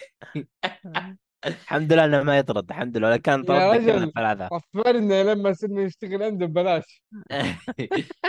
الحمد 1.44 1.92
لله 1.92 2.04
إنه 2.04 2.22
ما 2.22 2.38
يطرد 2.38 2.70
الحمد 2.70 2.96
لله. 2.96 3.10
لو 3.10 3.18
كان 3.18 3.44
طرد 3.44 3.76
كان 3.76 4.00
رجل. 4.00 4.12
ثلاثة 4.12 4.48
وفرنا 4.52 5.22
لما 5.34 5.52
صرنا 5.52 5.84
نشتغل 5.84 6.22
عنده 6.22 6.46
ببلاش. 6.46 7.02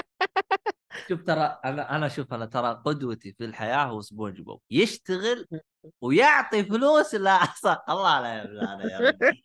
شوف 1.09 1.23
ترى 1.23 1.59
أنا 1.65 1.95
أنا 1.95 2.07
شوف 2.07 2.33
أنا 2.33 2.45
ترى 2.45 2.81
قدوتي 2.85 3.33
في 3.33 3.45
الحياة 3.45 3.85
هو 3.85 4.01
سبونج 4.01 4.41
بوب. 4.41 4.61
يشتغل 4.71 5.47
ويعطي 6.01 6.63
فلوس 6.63 7.15
لا 7.15 7.39
الله 7.89 8.21
لا 8.21 8.43
لا 8.45 8.75
لا 8.75 8.91
يا 8.91 8.99
رجل. 8.99 9.41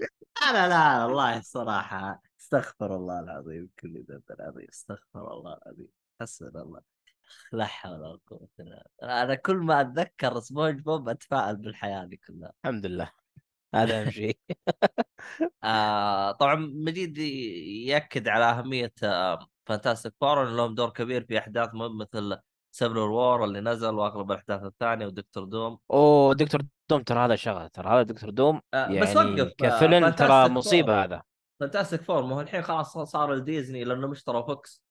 أنا 0.50 0.68
لا 0.68 1.04
والله 1.04 1.38
الصراحه 1.38 2.22
استغفر 2.40 2.96
الله 2.96 3.20
العظيم 3.20 3.68
كل 3.80 4.04
ذنب 4.08 4.22
العظيم. 4.30 4.66
استغفر 4.72 5.32
الله 5.34 5.58
العظيم. 5.66 5.88
حسبنا 6.20 6.62
الله. 6.62 6.80
لا 7.52 7.64
حول 7.64 7.92
ولا 8.00 8.18
قوة 8.26 8.48
إلا 8.60 8.84
بالله. 9.00 9.22
أنا 9.22 9.34
كل 9.34 9.56
ما 9.56 9.80
أتذكر 9.80 10.40
سبونج 10.40 10.80
بوب 10.80 11.08
أتفائل 11.08 11.56
بالحياة 11.56 12.04
دي 12.04 12.16
كلها. 12.16 12.52
الحمد 12.64 12.86
لله. 12.86 13.21
هذا 13.74 14.02
أهم 14.02 14.10
شيء. 14.10 14.38
آه 15.64 16.32
طبعا 16.32 16.54
مجيد 16.74 17.18
يأكد 17.88 18.28
على 18.28 18.44
أهمية 18.44 18.92
آه 19.04 19.46
Fantastic 19.66 20.12
Four 20.20 20.48
ان 20.48 20.56
لهم 20.56 20.74
دور 20.74 20.90
كبير 20.90 21.24
في 21.24 21.38
أحداث 21.38 21.70
مثل 21.74 22.38
Civil 22.72 22.98
War 22.98 23.44
اللي 23.44 23.60
نزل 23.60 23.94
وأغلب 23.94 24.30
الأحداث 24.32 24.62
الثانية 24.62 25.06
ودكتور 25.06 25.44
Doom. 25.44 25.78
أوه 25.90 26.34
دكتور 26.34 26.60
Doom 26.90 27.02
ترى 27.02 27.18
هذا 27.18 27.36
شغلة 27.36 27.66
ترى 27.66 27.88
هذا 27.88 28.02
دكتور 28.02 28.30
Doom 28.30 28.60
آه 28.74 28.76
يعني 28.76 29.00
بس 29.00 29.16
وقف 29.16 29.40
آه، 29.40 29.52
كفيلم 29.58 30.08
ترى. 30.08 30.48
مصيبة 30.48 31.04
هذا. 31.04 31.22
Fantastic 31.60 32.02
Four 32.02 32.22
ما 32.22 32.36
هو 32.36 32.40
الحين 32.40 32.62
خلاص 32.62 32.98
صار 32.98 33.34
الديزني 33.34 33.84
لأنه 33.84 34.06
مشتروا 34.08 34.42
فوكس 34.42 34.82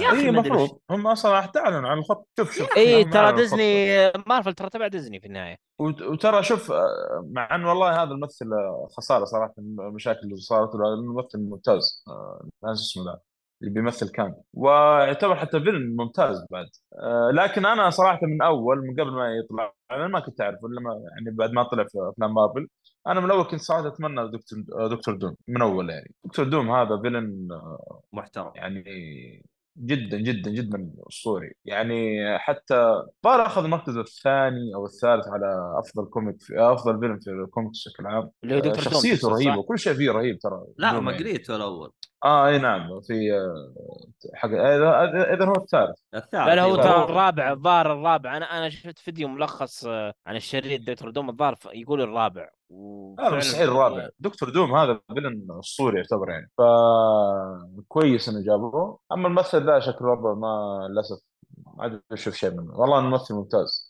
يا 0.00 0.10
أدري. 0.12 0.28
المفروض 0.28 0.78
هم 0.90 1.06
أصلا 1.06 1.32
راح 1.32 1.46
تعلنوا 1.46 1.88
عن 1.88 1.98
الخط. 1.98 2.26
شوف 2.38 2.52
شوف 2.52 2.76
اي 2.76 3.02
هم 3.02 3.10
ترى 3.10 3.32
ديزني 3.32 3.86
مارفل 4.26 4.52
ترى 4.54 4.70
تبع 4.70 4.86
ديزني 4.86 5.20
في 5.20 5.26
النهاية. 5.26 5.56
وت- 5.78 6.02
وترى 6.02 6.42
شوف 6.42 6.72
آه، 6.72 7.28
مع 7.32 7.54
إن 7.54 7.64
والله 7.64 8.02
هذا 8.02 8.10
الممثل 8.10 8.52
آه، 8.52 8.88
خسارة 8.96 9.24
صراحة 9.24 9.54
من 9.58 9.80
المشاكل 9.86 10.20
اللي 10.24 10.36
صارت 10.36 10.74
له 10.74 10.80
لأنه 10.80 11.12
ممثل 11.12 11.38
ممتاز. 11.38 12.04
آه، 12.08 12.48
ناس 12.64 12.80
اسمه 12.80 13.04
ذا 13.04 13.18
اللي 13.62 13.74
بيمثل 13.74 14.08
كان. 14.08 14.34
ويعتبر 14.54 15.36
حتى 15.36 15.60
فيلم 15.60 15.96
ممتاز 15.96 16.46
بعد. 16.50 16.66
آه، 17.02 17.30
لكن 17.34 17.66
أنا 17.66 17.90
صراحة 17.90 18.20
من 18.26 18.42
أول 18.42 18.78
من 18.86 18.92
قبل 18.92 19.10
ما 19.12 19.28
يطلع 19.36 19.72
أنا 19.90 20.08
ما 20.08 20.20
كنت 20.20 20.40
اعرف 20.40 20.58
إلا 20.64 20.80
ما 20.80 20.90
يعني 20.92 21.36
بعد 21.36 21.52
ما 21.52 21.62
طلع 21.62 21.84
في 21.84 21.98
أفلام 22.14 22.34
مارفل. 22.34 22.68
أنا 23.06 23.20
من 23.20 23.30
اول 23.30 23.44
كنت 23.44 23.60
صراحة 23.60 23.88
أتمنى 23.88 24.28
دكتور 24.30 24.58
آه، 24.78 24.88
دكتور 24.88 25.14
Doom 25.14 25.36
من 25.48 25.62
أول 25.62 25.90
يعني. 25.90 26.14
دكتور 26.24 26.44
Doom 26.48 26.70
هذا 26.70 27.00
villain 27.02 27.48
آه، 27.52 28.00
محترم. 28.12 28.52
يعني 28.54 28.82
جدا 29.76 30.18
جدا 30.18 30.50
جدا 30.50 30.90
أسطوري 31.08 31.52
يعني 31.64 32.18
حتى 32.38 33.02
صار 33.24 33.46
أخذ 33.46 33.64
المركز 33.64 33.96
الثاني 33.96 34.74
أو 34.74 34.86
الثالث 34.86 35.28
على 35.28 35.78
أفضل 35.78 36.04
comic 36.04 36.42
في 36.42 36.54
أفضل 36.58 37.00
فيلم 37.00 37.18
في 37.18 37.30
ال 37.30 37.37
comic 37.37 37.70
بشكل 37.70 38.06
عام 38.06 38.30
اللي 38.44 38.54
هو 38.54 38.58
دكتور 38.58 38.74
Doom 38.74 38.82
شخصيته 38.82 39.28
رهيبة؟ 39.28 39.56
وكل 39.58 39.78
شيء 39.78 39.94
فيه 39.94 40.10
رهيب 40.10 40.38
ترى 40.38 40.64
لا 40.78 41.00
ما. 41.00 41.12
قريته 41.12 41.56
الأول 41.56 41.92
آه 42.24 42.46
إي 42.48 42.58
نعم 42.58 43.00
في 43.00 43.32
آه، 43.32 43.72
حق 44.34 44.48
إذا 44.48 45.04
إذا 45.34 45.44
هو 45.44 45.52
الثالث. 45.52 45.98
الثالث 46.14 46.34
لا 46.34 46.54
لا 46.54 46.62
هو. 46.62 46.76
ترى 46.76 47.04
الرابع 47.04 47.52
الظاهر 47.52 47.92
الرابع. 47.92 48.36
أنا 48.36 48.58
أنا 48.58 48.68
شفت 48.70 48.98
فيديو 48.98 49.28
ملخص 49.28 49.84
آه، 49.86 50.14
عن 50.26 50.36
الشرير 50.36 50.80
دكتور 50.86 51.10
Doom. 51.10 51.30
الظاهر 51.30 51.56
يقول 51.74 52.02
الرابع. 52.02 52.42
هذا 52.42 52.50
وفعلا 52.70 53.36
مستحيل 53.36 53.68
الرابع. 53.68 54.08
دكتور 54.18 54.50
Doom 54.50 54.74
هذا 54.74 55.00
villain 55.14 55.46
أسطوري 55.58 55.96
يعتبر 55.96 56.30
يعني. 56.30 56.50
ف 56.58 56.62
كويس 57.88 58.28
إنه 58.28 58.44
جابوه. 58.46 58.98
أما 59.12 59.28
الممثل 59.28 59.66
ذا 59.66 59.80
شكله 59.80 60.08
ربع 60.08 60.34
ما 60.34 60.88
للأسف 60.90 61.16
ما 61.76 61.82
عاد 61.82 62.02
أشوف 62.12 62.34
شيء 62.34 62.50
منه. 62.50 62.80
والله 62.80 62.98
الممثل 62.98 63.34
ممتاز. 63.34 63.81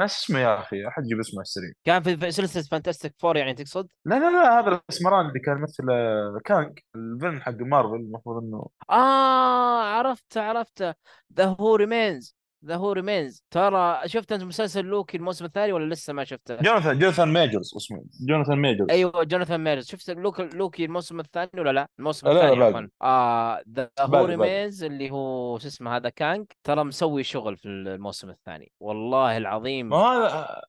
ناس 0.00 0.18
اسمه 0.24 0.38
يا 0.38 0.60
أخي 0.60 0.88
أحد 0.88 1.04
يجيب 1.04 1.20
اسمه 1.20 1.40
السريع. 1.40 1.72
كان 1.84 2.02
في 2.02 2.30
سلسلة 2.30 2.62
Fantastic 2.62 3.14
Four 3.18 3.36
يعني 3.36 3.54
تقصد؟ 3.54 3.88
لا 4.04 4.14
لا 4.18 4.30
لا 4.30 4.58
هذا 4.60 4.68
الاسمراني 4.68 5.28
اللي 5.28 5.40
كان 5.40 5.58
يمثل 5.58 5.90
آه، 5.90 6.40
Kang 6.44 6.78
الفيلم 6.96 7.40
حق 7.40 7.54
مارفل 7.60 7.94
المفروض 7.94 8.42
إنه 8.42 8.66
آه 8.90 9.82
عرفت 9.82 10.36
عرفت 10.36 10.94
He 11.36 11.44
Who 11.60 11.76
Remains 11.76 12.36
He 12.66 12.76
Who 12.76 12.92
Remains 12.92 13.44
ترى 13.50 14.00
شفت 14.06 14.32
انت 14.32 14.42
مسلسل 14.42 14.84
لوكي 14.84 15.16
الموسم 15.16 15.44
الثاني 15.44 15.72
ولا 15.72 15.94
لسه 15.94 16.12
ما 16.12 16.24
شفته؟ 16.24 16.56
جوناثان 16.56 16.98
جوناثان 16.98 17.28
ميجرز 17.32 17.72
اسمه 17.76 18.04
جوناثان 18.28 18.58
ميجرز 18.58 18.90
أيوه 18.90 19.24
جوناثان 19.24 19.64
ميرز 19.64 19.86
شفت 19.86 20.10
لوكي 20.10 20.42
لوكي 20.54 20.84
الموسم 20.84 21.20
الثاني 21.20 21.50
ولا 21.58 21.70
لا؟ 21.72 21.88
الموسم 21.98 22.28
لا، 22.28 22.32
لا، 22.32 22.40
الثاني 22.44 22.60
باقي. 22.60 22.68
عفوا 22.74 22.88
آه 23.02 23.62
He 23.76 23.90
Who. 24.00 24.24
Remains 24.24 24.84
اللي 24.84 25.10
هو 25.10 25.58
شو 25.58 25.66
اسمه 25.68 25.96
هذا 25.96 26.08
Kang 26.08 26.46
ترى 26.64 26.84
مسوي 26.84 27.22
شغل 27.22 27.56
في 27.56 27.68
الموسم 27.68 28.30
الثاني 28.30 28.72
والله 28.80 29.36
العظيم 29.36 29.88
ما 29.88 29.96
هذا 29.98 30.60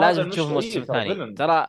لازم 0.00 0.30
تشوف. 0.30 0.48
الموسم 0.48 0.80
الثاني. 0.80 1.34
ترى 1.34 1.66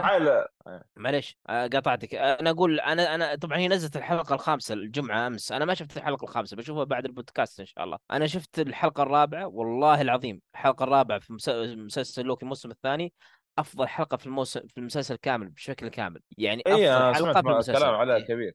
معاي 0.00 0.18
لا- 0.18 0.52
معليش 0.96 1.38
آه، 1.48 1.66
قطعتك 1.66 2.14
آه، 2.14 2.40
أنا 2.40 2.50
أقول 2.50 2.80
أنا 2.80 3.14
أنا 3.14 3.34
طبعا 3.34 3.58
هي 3.58 3.68
نزلت 3.68 3.96
الحلقة 3.96 4.34
الخامسة 4.34 4.74
الجمعة 4.74 5.26
أمس. 5.26 5.52
أنا 5.52 5.64
ما 5.64 5.74
شفت 5.74 5.96
الحلقة 5.96 6.24
الخامسة 6.24 6.56
بشوفها 6.56 6.84
بعد 6.84 7.04
البودكاست 7.04 7.60
إن 7.60 7.66
شاء 7.66 7.84
الله. 7.84 7.98
أنا 8.10 8.26
شفت 8.26 8.58
الحلقة 8.58 9.02
الرابعة 9.02 9.46
والله 9.46 10.00
العظيم. 10.00 10.40
الحلقة 10.54 10.82
الرابعة 10.84 11.18
في 11.18 11.32
مس- 11.32 11.48
مسلسل 11.76 12.24
لوكي 12.24 12.42
الموسم 12.42 12.70
الثاني 12.70 13.12
أفضل 13.58 13.88
حلقة 13.88 14.16
في 14.16 14.26
الموسم 14.26 14.60
في 14.68 14.78
المسلسل 14.78 15.16
كامل 15.16 15.48
بشكل 15.48 15.88
كامل. 15.88 16.20
يعني 16.38 16.62
أفضل 16.66 16.78
اي 16.80 16.96
أنا 16.96 17.14
حلقة 17.14 17.32
في 17.32 17.48
المسلسل. 17.48 17.78
كلام 17.78 18.10
إيه. 18.10 18.24
كبير. 18.26 18.54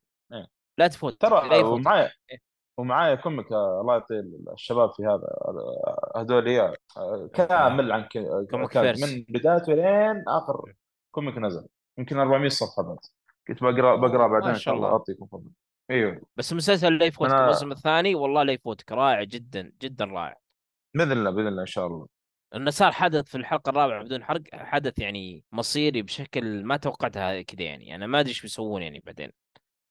لا 0.77 0.87
تفوت. 0.87 1.21
ترى 1.21 1.57
يفوت. 1.59 1.87
ومعايا 2.81 3.15
comic 3.15 3.47
الله 3.51 3.93
يعطي 3.93 4.19
الشباب 4.53 4.91
في 4.93 5.03
هذا 5.05 5.27
هذول 6.15 6.75
كامل 7.33 7.91
عن 7.91 8.01
ك- 8.03 8.47
comic. 8.51 8.77
من 8.77 9.25
بدايته 9.29 9.73
لين 9.73 10.23
آخر 10.27 10.73
comic 11.11 11.37
نزل. 11.37 11.67
يمكن 11.97 12.17
400 12.19 12.49
صفحة 12.49 12.83
بس. 12.83 13.13
كنت 13.47 13.63
بقرأ 13.63 13.95
بقرأ 13.95 14.27
بعدين 14.27 14.49
ان 14.49 14.55
شاء 14.55 14.73
الله. 14.73 14.87
أعطيكم 14.87 15.25
فضل. 15.25 15.49
إيوه. 15.91 16.21
بس 16.37 16.51
المسلسل 16.51 16.97
لا 16.97 17.05
يفوتك 17.05 17.31
أنا- 17.31 17.35
الموسم 17.35 17.71
الثاني 17.71 18.15
والله 18.15 18.43
لا 18.43 18.53
يفوتك. 18.53 18.91
رائع 18.91 19.23
جدا 19.23 19.71
جدا 19.81 20.05
رائع. 20.05 20.37
بإذن 20.95 21.11
الله 21.11 21.31
بإذن 21.31 21.47
الله 21.47 21.61
إن 21.61 21.65
شاء 21.67 21.87
الله. 21.87 22.07
انه 22.55 22.71
صار 22.71 22.91
حدث 22.91 23.25
في 23.29 23.37
الحلقة 23.37 23.69
الرابعة 23.69 24.03
بدون 24.03 24.23
حرق 24.23 24.41
حدث 24.53 24.99
يعني 24.99 25.43
مصيري 25.51 26.01
بشكل 26.01 26.63
ما 26.65 26.77
توقعتها 26.77 27.41
كذا 27.41 27.61
يعني. 27.63 27.95
أنا 27.95 28.07
ما 28.07 28.19
أدري 28.19 28.29
إيش 28.29 28.41
بيسوون 28.41 28.81
يعني 28.81 29.03
بعدين. 29.05 29.31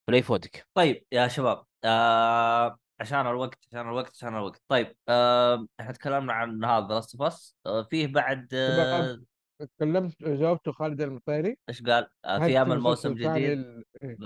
فلا 0.08 0.16
يفوتك. 0.16 0.66
طيب 0.74 1.04
يا 1.12 1.28
شباب. 1.28 1.62
آه 1.84 2.78
عشان 3.00 3.26
الوقت 3.26 3.58
عشان 3.72 3.80
الوقت 3.88 4.12
عشان 4.16 4.36
الوقت 4.36 4.62
طيب 4.68 4.96
آه 5.08 5.66
إحنا 5.80 5.92
تكلمنا 5.92 6.32
عن 6.32 6.64
هذا 6.64 6.86
Last 6.94 7.14
of 7.20 7.22
Us 7.22 7.56
آه 7.66 7.82
فيه 7.82 8.06
بعد 8.06 8.48
آه. 8.54 9.20
تكلمت 9.76 10.22
جاوبته 10.22 10.72
خالد 10.72 11.00
المطيري 11.00 11.56
إيش 11.68 11.82
قال؟ 11.82 12.08
آه 12.24 12.38
في 12.38 12.62
أمل 12.62 12.80
موسم 12.80 13.14
جديد 13.14 13.50
ال- 13.50 13.84
إيه. 14.02 14.16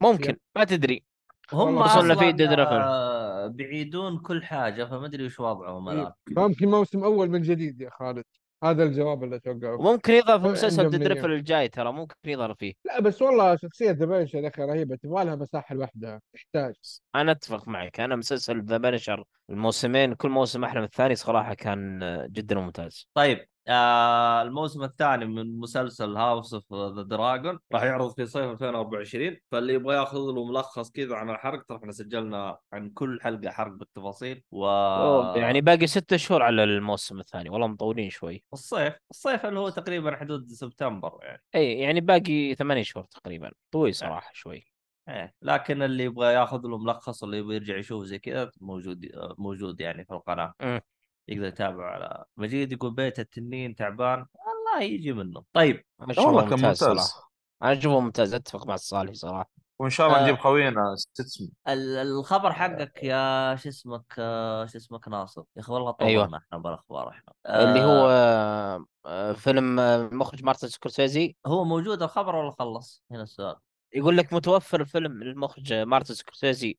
ممكن 0.00 0.36
ما 0.56 0.64
تدري 0.64 1.04
هم 1.52 1.60
والله 1.60 1.82
وصلنا 1.82 2.14
فيه 2.14 2.30
أصلا 2.30 2.34
River. 2.56 2.68
آه 2.84 3.46
بعيدون 3.46 4.18
كل 4.18 4.44
حاجة 4.44 4.84
فما 4.84 5.06
أدري 5.06 5.26
وش 5.26 5.40
وضعهم. 5.40 5.88
الآن 5.88 6.12
فممكن 6.36 6.68
موسم 6.68 7.04
أول 7.04 7.28
من 7.30 7.42
جديد 7.42 7.80
يا 7.80 7.90
خالد 7.90 8.24
هذا 8.64 8.82
الجواب 8.82 9.24
اللي 9.24 9.36
اتوقعه 9.36 9.74
وممكن 9.74 10.12
يظهر 10.12 10.40
في 10.40 10.48
مسلسل 10.48 10.90
Daredevil. 10.90 11.32
الجاي 11.32 11.68
ترى 11.68 11.92
ممكن 11.92 12.14
يظهر 12.26 12.54
فيه. 12.54 12.72
لا 12.84 13.00
بس 13.00 13.22
والله 13.22 13.56
شخصية 13.56 13.90
The 13.90 14.06
Punisher 14.06 14.38
يا 14.38 14.48
أخي 14.48 14.62
رهيبة 14.62 14.96
تبغى 14.96 15.24
لها 15.24 15.36
مساحة 15.36 15.74
لوحدها 15.74 16.20
تحتاج. 16.34 16.74
أنا 17.14 17.32
أتفق 17.32 17.68
معك 17.68 18.00
أنا 18.00 18.16
مسلسل 18.16 18.64
The 18.64 18.76
Punisher 18.76 19.24
الموسمين 19.50 20.14
كل 20.14 20.28
موسم 20.28 20.64
أحلى 20.64 20.80
من 20.80 20.86
الثاني 20.86 21.14
صراحة 21.14 21.54
كان 21.54 22.00
جدا 22.30 22.54
ممتاز. 22.54 23.08
طيب 23.14 23.46
آه 23.68 24.42
الموسم 24.42 24.82
الثاني 24.82 25.24
من 25.24 25.58
مسلسل 25.58 26.16
House 26.16 26.54
of 26.54 26.74
the 26.74 27.02
Dragon 27.02 27.58
راح 27.72 27.82
يعرض 27.82 28.14
في 28.14 28.26
صيف 28.26 28.50
2024 28.50 29.36
فاللي 29.50 29.74
يبغى 29.74 29.96
ياخذ 29.96 30.18
له 30.18 30.44
ملخص 30.44 30.90
كذا 30.90 31.16
عن 31.16 31.30
الحرق 31.30 31.62
ترى 31.62 31.78
إحنا 31.78 31.92
سجلنا 31.92 32.58
عن 32.72 32.90
كل 32.90 33.18
حلقة 33.22 33.50
حرق 33.50 33.72
بالتفاصيل 33.72 34.42
و 34.50 34.66
أوه، 34.66 35.38
يعني 35.38 35.60
باقي 35.60 35.86
ستة 35.86 36.16
شهور 36.16 36.42
على 36.42 36.64
الموسم 36.64 37.20
الثاني 37.20 37.50
والله 37.50 37.66
مطولين 37.66 38.10
شوي. 38.10 38.44
الصيف 38.52 38.94
الصيف 39.10 39.46
اللي 39.46 39.60
هو 39.60 39.68
تقريبا 39.68 40.16
حدود 40.16 40.48
سبتمبر 40.48 41.18
يعني. 41.22 41.42
إي 41.54 41.78
يعني 41.78 42.00
باقي 42.00 42.54
ثمانية 42.54 42.82
شهور 42.82 43.04
تقريبا 43.04 43.50
طويل 43.70 43.94
صراحة 43.94 44.30
شوي. 44.34 44.64
إيه 45.08 45.34
لكن 45.42 45.82
اللي 45.82 46.04
يبغى 46.04 46.34
ياخذ 46.34 46.60
له 46.62 46.78
ملخص 46.78 47.24
اللي 47.24 47.38
يبغى 47.38 47.54
يرجع 47.54 47.76
يشوف 47.76 48.04
زي 48.04 48.18
كذا 48.18 48.50
موجود 48.60 49.06
موجود 49.38 49.80
يعني 49.80 50.04
في 50.04 50.14
القناة. 50.14 50.54
يقدر 51.28 51.46
يتابع 51.46 51.90
على 51.90 52.24
مجيد 52.36 52.72
يقول 52.72 52.94
بيت 52.94 53.18
التنين 53.18 53.74
تعبان. 53.74 54.26
والله 54.34 54.82
يجي 54.82 55.12
منه. 55.12 55.44
طيب 55.52 55.84
والله 55.98 56.42
كان 56.42 56.50
ممتاز 56.50 56.84
ممتاز. 56.84 57.06
صراحة. 57.06 57.32
أنا 57.62 57.72
أشوفه 57.72 58.00
ممتاز. 58.00 58.34
أتفق 58.34 58.66
مع 58.66 58.74
الصالحي 58.74 59.14
صراحة. 59.14 59.50
وإن 59.78 59.90
شاء 59.90 60.06
الله 60.06 60.18
آه. 60.18 60.22
نجيب 60.22 60.38
خوينا 60.38 60.94
الخبر 61.68 62.52
حقك 62.52 63.04
يا 63.04 63.56
شو 63.56 63.68
اسمك 63.68 64.14
آه، 64.18 64.66
شو 64.66 64.78
اسمك 64.78 65.08
ناصر؟ 65.08 65.42
يا 65.56 65.62
أخي 65.62 65.72
والله 65.72 65.90
طولنا 65.90 66.10
أيوة. 66.12 66.38
إحنا 66.38 66.58
بالأخبار 66.58 67.08
إحنا. 67.08 67.32
اللي 67.46 67.80
هو 67.80 68.08
آه، 68.08 68.76
آه، 68.76 68.84
آه، 69.06 69.32
فيلم 69.32 69.80
آه، 69.80 69.96
المخرج 69.96 70.44
مارتن 70.44 70.68
سكورسيزي. 70.68 71.36
هو 71.46 71.64
موجود 71.64 72.02
الخبر 72.02 72.36
ولا 72.36 72.50
خلص؟ 72.50 73.04
هنا 73.10 73.22
السؤال. 73.22 73.56
يقول 73.94 74.16
لك 74.16 74.32
متوفر 74.32 74.80
الفيلم 74.80 75.22
للمخرج 75.22 75.72
مارتن 75.72 76.14
سكورسيزي. 76.14 76.78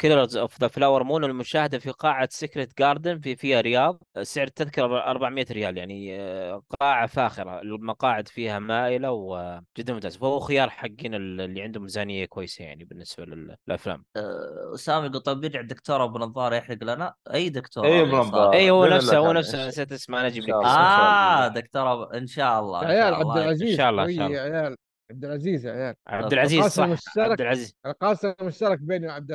Killers 0.00 0.36
of 0.36 0.60
the 0.60 0.68
Flower 0.68 1.04
Moon 1.04 1.24
المشاهدة 1.24 1.78
في 1.78 1.90
قاعة 1.90 2.28
Secret 2.30 2.78
Garden 2.78 3.18
في 3.20 3.36
VIA 3.36 3.60
رياض 3.60 4.02
سعر 4.22 4.46
التذكرة 4.46 4.84
400 5.10 5.46
ريال 5.50 5.76
يعني 5.78 6.20
آه، 6.20 6.62
قاعة 6.80 7.06
فاخرة 7.06 7.60
المقاعد 7.60 8.28
فيها 8.28 8.58
مائلة 8.58 9.10
وجدا 9.12 9.92
ممتاز 9.94 10.16
فهو 10.16 10.40
خيار 10.40 10.70
حقين 10.70 11.14
اللي 11.14 11.62
عندهم 11.62 11.82
ميزانية 11.82 12.24
كويسة 12.26 12.64
يعني 12.64 12.84
بالنسبة 12.84 13.24
لل- 13.24 13.56
للأفلام 13.68 14.04
آه، 14.16 14.72
سامي 14.76 15.06
يقول 15.06 15.20
طيب 15.20 15.40
بيرجع 15.40 15.60
الدكتور 15.60 16.04
أبو 16.04 16.18
نظارة 16.18 16.54
يحرق 16.56 16.84
لنا 16.84 17.14
أي 17.34 17.48
دكتور 17.48 17.84
صار؟ 17.84 18.06
نظارة. 18.06 18.52
اي 18.54 18.70
هو 18.70 18.86
نفسه 18.86 19.16
هو. 19.18 19.32
نفسه 19.32 19.68
نسيت 19.68 19.92
اسمه 19.92 20.20
أنا 20.20 20.26
أجيب 20.26 20.42
لك. 20.42 20.50
آه 20.54 21.48
دكتور. 21.48 22.16
إن 22.16 22.26
شاء 22.26 22.60
الله 22.60 22.82
إن 22.82 22.86
عيال 22.86 23.14
عبد 23.14 23.36
العزيز 23.36 23.70
إن 23.70 23.76
شاء 23.76 23.90
الله، 23.90 24.04
شوي 24.04 24.14
شاء 24.16 24.26
الله. 24.26 24.89
عبد 25.10 25.24
العزيز 25.24 25.66
يا 25.66 25.72
عيال. 25.72 25.94
عبد 26.06 26.32
العزيز 26.32 26.58
القاسم 26.58 26.76
صح. 26.76 26.84
المشترك. 26.84 27.30
عبد 27.30 27.40
العزيز. 27.40 27.74
القاسم 27.86 28.32
المشترك 28.40 28.78
بيني 28.78 29.06
وعبد 29.06 29.32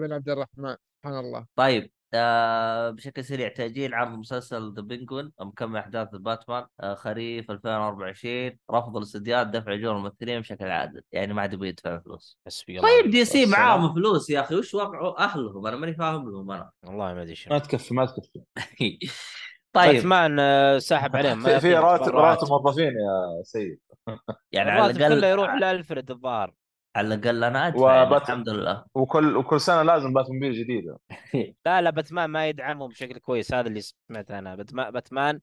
بين 0.00 0.12
عبد 0.12 0.28
الرحمن. 0.28 0.76
سبحان 0.98 1.18
الله. 1.18 1.46
طيب 1.56 1.90
آه 2.14 2.90
بشكل 2.90 3.24
سريع 3.24 3.48
تأجيل 3.48 3.94
عرض 3.94 4.18
مسلسل 4.18 4.74
ذا 4.74 4.82
بينجوين 4.82 5.32
مكمل 5.40 5.76
أحداث 5.76 6.08
باتمان 6.12 6.66
آه 6.80 6.94
خريف 6.94 7.50
2024 7.50 8.58
رفض 8.70 8.96
الاستديوهات 8.96 9.46
دفع 9.46 9.74
أجور 9.74 9.96
الممثلين 9.96 10.40
بشكل 10.40 10.64
عادل. 10.64 11.02
يعني 11.12 11.34
ما 11.34 11.42
عاد 11.42 11.52
يبغى 11.52 11.68
يدفع 11.68 11.98
فلوس. 11.98 12.38
طيب 12.68 13.10
دي 13.10 13.24
سي. 13.24 13.46
معاهم 13.46 13.94
فلوس 13.94 14.30
يا 14.30 14.40
أخي. 14.40 14.54
وش 14.54 14.74
وضع 14.74 15.14
أهلهم. 15.18 15.66
أنا 15.66 15.76
ماني 15.76 15.94
فاهم 15.94 16.30
لهم 16.30 16.50
أنا. 16.50 16.70
والله 16.86 17.14
ما 17.14 17.22
أدري 17.22 17.34
شنو. 17.34 17.54
ما 17.54 17.58
تكفي 17.58 17.94
ما 17.94 18.06
تكفي. 18.06 18.40
طيب. 19.86 19.94
باتمان 19.94 20.80
ساحب 20.80 21.16
عليهم 21.16 21.40
في, 21.40 21.60
في 21.60 21.74
راتب. 21.74 22.14
راتب 22.16 22.48
موظفين 22.48 22.84
يا 22.92 23.42
سيد. 23.42 23.80
يعني 24.52 24.70
على 24.70 24.80
الراتب 24.90 24.98
كله 25.18 25.26
يروح 25.26 25.54
لألفريد 25.54 26.10
الظاهر. 26.10 26.54
على 26.96 27.14
الأقل 27.14 27.44
أنا 27.44 27.66
أدفع 27.68 27.94
يعني 27.96 28.06
وبات- 28.10 28.22
الحمد 28.22 28.48
لله. 28.48 28.84
وكل 28.94 29.36
وكل 29.36 29.60
سنة 29.60 29.82
لازم 29.82 30.12
باتموبيل 30.12 30.52
جديده 30.52 30.98
لا 31.66 31.80
لا 31.82 31.90
باتمان 31.90 32.30
ما 32.30 32.48
يدعمهم 32.48 32.88
بشكل 32.88 33.18
كويس. 33.18 33.54
هذا 33.54 33.68
اللي 33.68 33.80
سمعته 33.80 34.38
أنا. 34.38 34.54
باتمان 34.56 34.90
باتمان 34.90 35.40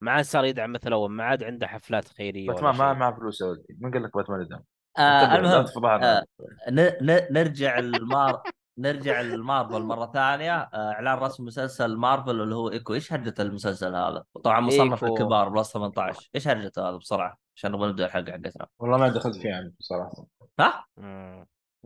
ما 0.00 0.12
عاد 0.12 0.24
صار 0.24 0.44
يدعم 0.44 0.72
مثل 0.72 0.92
أول 0.92 1.10
ما 1.10 1.24
عاد 1.24 1.44
عنده 1.44 1.66
حفلات 1.66 2.08
خيرية 2.08 2.46
باتمان 2.48 2.76
ما. 2.76 2.92
معه 2.92 3.16
فلوس 3.16 3.40
يا 3.40 3.46
ولدي. 3.46 3.76
من 3.80 3.90
قال 3.92 4.02
لك 4.02 4.16
باتمان 4.16 4.40
يدعم؟ 4.40 4.62
آه 4.98 5.36
المهم. 5.36 5.66
آه 6.02 6.24
ن- 6.70 6.80
ن- 7.10 7.26
نرجع 7.30 7.78
المار 7.78 8.42
نرجع 8.78 9.20
للمارفل 9.20 9.82
مرة 9.92 10.10
ثانية. 10.14 10.56
آه، 10.56 10.92
إعلان 10.92 11.18
رسمي 11.18 11.46
مسلسل 11.46 11.96
مارفل 11.96 12.40
اللي 12.40 12.54
هو 12.54 12.70
إيكو. 12.70 12.94
إيش 12.94 13.12
هرجة 13.12 13.34
المسلسل 13.40 13.94
هذا؟ 13.94 14.24
طبعا 14.44 14.60
مصنف 14.60 15.04
إيكو. 15.04 15.14
الكبار 15.14 15.48
plus 15.48 15.72
18 15.72 16.30
إيش 16.34 16.48
هرجته 16.48 16.88
هذا 16.88 16.96
بسرعة؟ 16.96 17.38
عشان 17.56 17.72
نبغى 17.72 17.88
نبدأ 17.88 18.06
الحلقة 18.06 18.32
حقتنا. 18.32 18.66
والله 18.78 18.98
ما 18.98 19.04
عندي 19.04 19.20
خلفيه 19.20 19.54
عنه 19.54 19.72
بصراحة. 19.80 20.26
ها؟ 20.60 20.86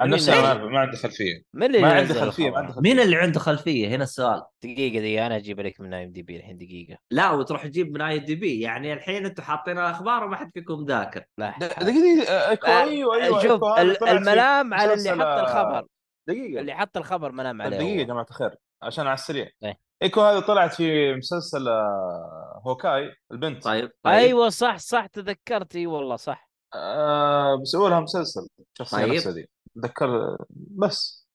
عن 0.00 0.10
نفسي 0.10 0.30
ما 0.30 0.78
عندي 0.78 0.96
خلفية. 0.96 1.42
من 1.54 1.66
اللي 1.66 1.80
ما 1.82 1.92
عندي 1.92 2.14
خلفية 2.14 2.50
ما؟ 2.50 2.58
عندي 2.58 2.72
خلفيه 2.72 2.90
مين 2.90 3.00
اللي 3.00 3.16
عنده 3.16 3.40
خلفية؟ 3.40 3.88
هنا 3.88 4.02
السؤال. 4.04 4.42
دقيقة 4.62 4.98
دقيقة 5.00 5.26
أنا 5.26 5.36
أجيب 5.36 5.60
لك 5.60 5.80
من 5.80 5.94
IMDb 5.94 6.36
الحين 6.36 6.56
دقيقة. 6.56 6.98
لا 7.10 7.30
وتروح 7.30 7.66
تجيب 7.66 7.92
من 7.92 8.00
IMDb 8.00 8.60
يعني 8.60 8.92
الحين 8.92 9.26
أنتم 9.26 9.42
حاطين 9.42 9.78
الأخبار 9.78 10.24
وما 10.24 10.36
حد 10.36 10.50
فيكم 10.54 10.84
ذاكر. 10.84 11.24
لا 11.38 11.54
دقيقة 11.58 11.84
دقيقة. 11.84 12.82
أيوه 12.82 13.14
أيوه 13.14 13.42
شوف 13.42 13.64
الملام 14.08 14.74
على 14.74 14.94
اللي 14.94 15.10
حط 15.10 15.20
آه، 15.20 15.40
الخبر. 15.40 15.86
دقيقة. 16.28 16.60
اللي 16.60 16.74
حط 16.74 16.96
الخبر 16.96 17.32
ملام 17.32 17.62
عليه 17.62 17.76
دقيقة 17.76 17.98
يا. 18.00 18.04
جماعة 18.04 18.26
الخير 18.30 18.54
عشان 18.82 19.06
على 19.06 19.14
السريع. 19.14 19.48
إيه. 19.64 19.78
إيكو 20.02 20.20
هذه 20.20 20.40
طلعت 20.40 20.74
في 20.74 21.14
مسلسل 21.14 21.68
آه، 21.68 22.62
Hawkeye 22.66 23.14
البنت. 23.32 23.64
طيب 23.64 23.90
طيب. 24.02 24.14
أيوه 24.14 24.48
صح 24.48 24.76
صح 24.78 25.06
تذكرت. 25.06 25.76
إي 25.76 25.86
والله 25.86 26.16
صح. 26.16 26.50
آه 26.74 27.56
بيسووا 27.58 27.88
لها 27.88 28.00
مسلسل 28.00 28.48
شخصية 28.78 28.96
طيب. 29.04 29.12
نفسها 29.14 29.32
دي. 29.32 29.48
اتذكر 29.76 30.36
بس. 30.50 31.26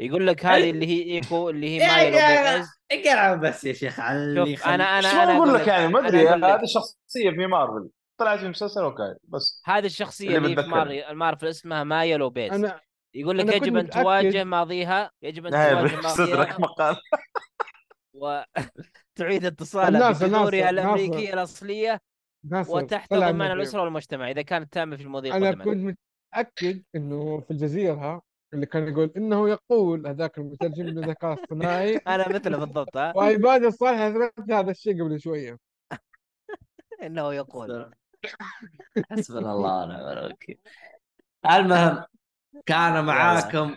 يقول 0.00 0.26
لك 0.26 0.46
هذه 0.46 0.70
اللي 0.70 0.86
هي 0.86 1.02
إيكو 1.14 1.50
اللي 1.50 1.68
هي 1.68 1.76
يا- 1.76 1.86
مايلو 1.96 2.16
يا- 2.16 2.56
بيز 2.56 2.68
اقرا 2.92 3.34
بس 3.34 3.64
يا 3.64 3.72
شيخ 3.72 4.00
اللي 4.00 4.56
شوف 4.56 4.66
أنا 4.66 4.84
أنا 4.98 5.10
شو 5.10 5.16
أنا 5.16 5.36
أقول 5.36 5.54
لك 5.54 5.66
يعني؟ 5.68 5.88
ما 5.88 5.98
أنا 6.00 6.08
أدري. 6.08 6.28
هذه 6.28 6.64
شخصية 6.66 7.30
في 7.30 7.46
مارفل. 7.46 7.88
طلعت 8.20 8.38
في 8.38 8.48
مسلسل 8.48 8.80
هوكاي 8.80 9.14
بس. 9.28 9.62
هذه 9.64 9.86
الشخصية 9.86 10.26
اللي 10.26 10.38
اللي, 10.38 10.48
في 10.48 10.54
بتذكرني. 10.54 11.00
مار... 11.02 11.10
المارفل 11.10 11.46
اسمها 11.46 11.84
مايا 11.84 12.16
لوبيز 12.16 12.52
أنا 12.52 12.80
يقول 13.14 13.38
لك 13.38 13.54
يجب 13.54 13.76
أن 13.76 13.90
تواجه 13.90 14.44
ماضيها 14.44 15.10
يجب 15.22 15.46
أن 15.46 15.52
نايم 15.52 15.88
تواجه 15.88 16.06
صدرك 16.16 16.48
ماضيها. 16.48 16.58
مقال 16.58 16.96
وتعيد 18.14 19.44
اتصالها 19.44 20.12
ناصر، 20.28 20.48
الأمريكية. 20.54 21.34
الأصلية 21.34 22.00
معنا 22.44 22.66
الموضوع. 23.12 23.52
الأسرة 23.52 23.82
والمجتمع 23.82 24.30
إذا 24.30 24.42
كانت 24.42 24.72
تامة 24.72 24.96
في 24.96 25.02
المواضيع 25.02 25.36
أنا 25.36 25.52
كنت 25.52 25.96
متأكد 26.34 26.82
إنه 26.94 27.40
في 27.40 27.50
الجزيرة 27.50 28.22
اللي 28.54 28.66
كان 28.66 28.88
يقول 28.88 29.12
إنه 29.16 29.48
يقول 29.48 30.06
هذاك 30.06 30.38
المترجم 30.38 30.84
بالذكاء 30.84 31.32
الاصطناعي 31.32 31.96
أنا 32.14 32.28
مثله 32.28 32.58
بالضبط 32.58 32.96
ها؟ 32.96 33.12
وعباد 33.16 33.64
الصالح 33.64 33.98
اثبت 34.00 34.50
هذا 34.50 34.70
الشيء 34.70 35.04
قبل 35.04 35.20
شوية. 35.20 35.58
إنه 37.02 37.34
يقول. 37.34 37.90
حسبنا 39.10 39.52
الله 39.52 39.84
ونعم 39.84 40.18
الوكيل. 40.18 40.58
المهم 41.50 42.04
كان 42.66 43.04
معاكم 43.04 43.76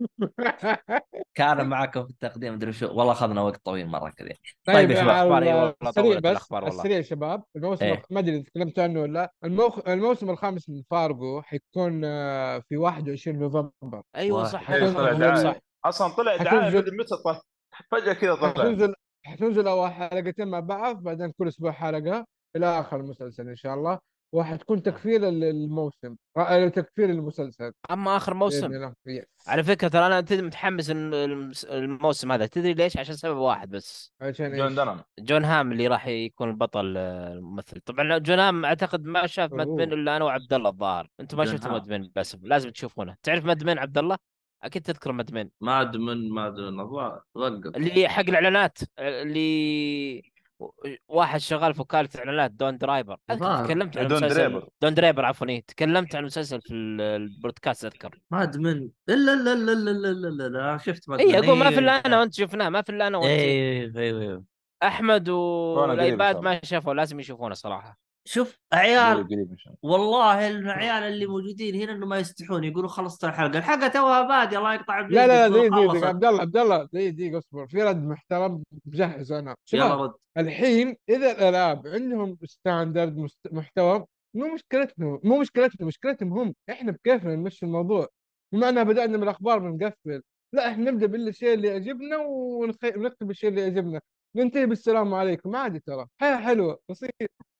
كان 1.34 1.68
معاكم 1.68 2.04
في 2.04 2.10
التقديم 2.10 2.54
مدري 2.54 2.72
شو. 2.72 2.86
والله 2.86 3.12
أخذنا 3.12 3.40
وقت 3.40 3.64
طويل 3.64 3.86
مرة 3.86 4.10
كذا. 4.10 4.28
طيب 4.64 4.90
يا 4.90 4.96
يا 4.96 5.02
شباب، 5.02 5.16
أخبار، 5.16 5.42
إي 5.42 5.54
والله 5.54 5.74
السريع 5.82 6.04
طولت 6.20 6.24
بس 6.26 6.52
والله. 6.52 6.68
السريع 6.68 6.96
يا 6.96 7.02
شباب 7.02 7.42
الموسم 7.56 7.84
إيه. 7.84 8.02
ما 8.10 8.20
أدري 8.20 8.42
تكلمت 8.42 8.78
عنه 8.78 9.00
ولا 9.00 9.12
لا. 9.12 9.32
الموخ... 9.44 9.88
الموسم 9.88 10.30
الخامس 10.30 10.68
من 10.70 10.82
فارجو 10.90 11.42
حيكون 11.42 12.04
آه، 12.04 12.58
في 12.68 12.76
21 12.76 13.38
نوفمبر. 13.38 14.02
أيوه 14.16 14.38
واحد. 14.38 14.52
صح. 14.52 14.70
أيوه 14.70 15.34
صح. 15.42 15.56
أصلا 15.84 16.08
طلع 16.14 16.32
حتنزل- 16.38 16.50
دعاية 16.50 16.96
متى 16.98 17.16
طلع 17.24 17.40
فجأة 17.90 18.12
كذا 18.12 18.34
طلع. 18.34 18.50
حتنزل 18.50 18.94
حتنزل 19.26 19.68
أول 19.68 19.90
حلقتين 19.90 20.48
مع 20.48 20.60
بعض 20.60 21.02
بعدين 21.02 21.32
كل 21.38 21.48
أسبوع 21.48 21.72
حلقة 21.72 22.26
إلى 22.56 22.80
آخر 22.80 22.96
المسلسل 23.00 23.48
إن 23.48 23.56
شاء 23.56 23.74
الله. 23.74 23.98
وحتكون 24.34 24.82
تكفير 24.82 25.20
للموسم 25.20 26.16
آه، 26.36 26.68
تكفير 26.68 27.10
المسلسل 27.10 27.72
أما 27.90 28.16
آخر 28.16 28.34
موسم. 28.34 28.92
على 29.46 29.64
فكرة 29.64 29.88
ترى 29.88 30.06
أنا 30.06 30.20
متحمس 30.20 30.90
الموسم 31.70 32.32
هذا. 32.32 32.46
تدري 32.46 32.74
ليش؟ 32.74 32.96
عشان 32.96 33.14
سبب 33.16 33.36
واحد 33.36 33.70
بس. 33.70 34.12
عشان 34.20 34.56
جون 34.56 34.66
إيش؟ 34.66 34.76
دنم 34.76 35.00
جون 35.18 35.44
هام 35.44 35.72
اللي 35.72 35.86
راح 35.86 36.06
يكون 36.06 36.50
البطل 36.50 36.94
آه، 36.96 37.32
الممثل. 37.32 37.80
طبعا 37.80 38.18
جون 38.18 38.38
هام 38.38 38.64
أعتقد 38.64 39.04
ما 39.04 39.26
شاف. 39.26 39.52
مدمن 39.52 39.92
إلا 39.92 40.16
أنا 40.16 40.24
وعبد 40.24 40.52
الله 40.52 40.70
الظاهر. 40.70 41.08
أنتم 41.20 41.38
ما 41.38 41.44
شفتوا. 41.44 41.72
مدمن 41.72 42.02
للاسف 42.02 42.38
لازم 42.42 42.70
تشوفونه. 42.70 43.16
تعرف 43.22 43.44
مدمن 43.44 43.78
عبد 43.78 43.98
الله؟ 43.98 44.16
أكيد 44.62 44.82
تذكر 44.82 45.12
مدمن 45.12 45.48
ما 45.60 45.80
ادمن 45.80 46.30
ما 46.30 46.46
ادمن 46.46 46.80
أبغى 46.80 47.20
وقف 47.34 47.76
اللي 47.76 48.08
حق 48.08 48.28
الإعلانات 48.28 48.78
اللي 48.98 50.33
واحد 51.08 51.40
شغال 51.40 51.74
في 51.74 51.80
وكاله 51.80 52.08
اعلانات 52.18 52.50
دون 52.50 52.78
الظاهر. 53.30 53.64
تكلمت 53.64 53.96
عن 53.98 54.06
دون 54.08 54.18
المسلسل 54.18 54.40
دريبر. 54.42 54.68
دون 54.82 54.94
دريبر 54.94 55.24
عفوا 55.24 55.46
إيه، 55.48 55.62
تكلمت 55.66 56.14
عن 56.14 56.20
المسلسل 56.20 56.60
في 56.60 56.74
ال- 56.74 57.00
البودكاست 57.00 57.84
اذكر 57.84 58.20
ما 58.30 58.42
ادمن 58.42 58.88
الا 59.08 59.32
الا 59.32 59.52
الا 59.52 59.72
الا 59.72 59.90
الا 59.90 60.10
الا 60.10 60.28
الا 60.28 60.48
لا 60.48 60.76
شفت 60.78 61.08
ما 61.08 61.18
اي 61.18 61.38
أقول 61.38 61.58
ما 61.58 61.70
في 61.70 61.78
الا 61.78 61.94
إيه. 61.94 62.02
أنا 62.06 62.20
وانت 62.20 62.34
شفناه 62.34 62.68
ما 62.68 62.82
في 62.82 62.90
الا 62.92 63.06
أنا 63.06 63.18
وانت 63.18 63.28
إيه 63.30 63.92
أيوه 63.96 64.20
أيوه 64.22 64.44
احمد 64.82 65.28
والايباد 65.28 66.40
ما 66.40 66.60
شافوا 66.64 66.94
لازم 66.94 67.20
يشوفونه 67.20 67.54
صراحة 67.54 67.98
شوف 68.26 68.58
عيال 68.72 69.48
والله 69.82 70.48
العيال 70.48 71.02
اللي 71.02 71.26
موجودين 71.26 71.74
هنا 71.74 71.92
إنه 71.92 72.06
ما 72.06 72.18
يستحون 72.18 72.64
يقولوا 72.64 72.88
خلصت 72.88 73.24
الحلقة 73.24 73.58
الحلقة 73.58 73.88
توها 73.88 74.22
بادية 74.22 74.58
الله 74.58 74.74
يقطع 74.74 75.00
لا 75.00 75.26
لا 75.26 75.48
لا 75.48 75.48
دقيقة 75.48 75.88
خلصت. 75.88 76.04
عبد 76.04 76.24
الله 76.24 76.40
عبد 76.40 76.56
الله 76.56 76.84
دقيقة 76.92 77.10
دقيقة 77.10 77.38
اصبر. 77.38 77.66
في 77.66 77.82
رد 77.82 78.04
محترم 78.04 78.62
مجهز 78.86 79.32
أنا. 79.32 79.56
يلا 79.72 79.94
رد. 79.94 80.14
الحين 80.38 80.96
إذا 81.08 81.32
الالعاب 81.32 81.86
عندهم 81.86 82.38
ستاندرد 82.44 83.28
محتوى 83.52 84.04
مو 84.34 84.54
مشكلتنا 84.54 85.20
مو 85.24 85.38
مشكلتنا 85.38 85.86
مشكلتهم 85.86 86.32
هم. 86.32 86.54
إحنا 86.70 86.92
بكيفنا 86.92 87.36
نمشي 87.36 87.66
الموضوع. 87.66 88.08
بما 88.52 88.68
اننا 88.68 88.82
بدأنا 88.82 89.16
من 89.16 89.22
الأخبار 89.22 89.58
بنقفل. 89.58 90.22
لا 90.52 90.70
إحنا 90.70 90.90
نبدأ 90.90 91.06
بالشيء 91.06 91.54
اللي 91.54 91.68
يعجبنا. 91.68 92.16
ونكتب 92.16 93.30
الشيء 93.30 93.50
اللي 93.50 93.60
يعجبنا. 93.60 94.00
ننتهي 94.36 94.66
بالسلام 94.66 95.14
عليكم. 95.14 95.56
عادي 95.56 95.78
ترى. 95.78 96.06
حياة 96.20 96.36
حلوة. 96.36 96.80
بسيط. 96.90 97.10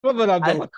تفضل 0.03 0.29
يا 0.29 0.35
عبد 0.35 0.49
الله. 0.49 0.69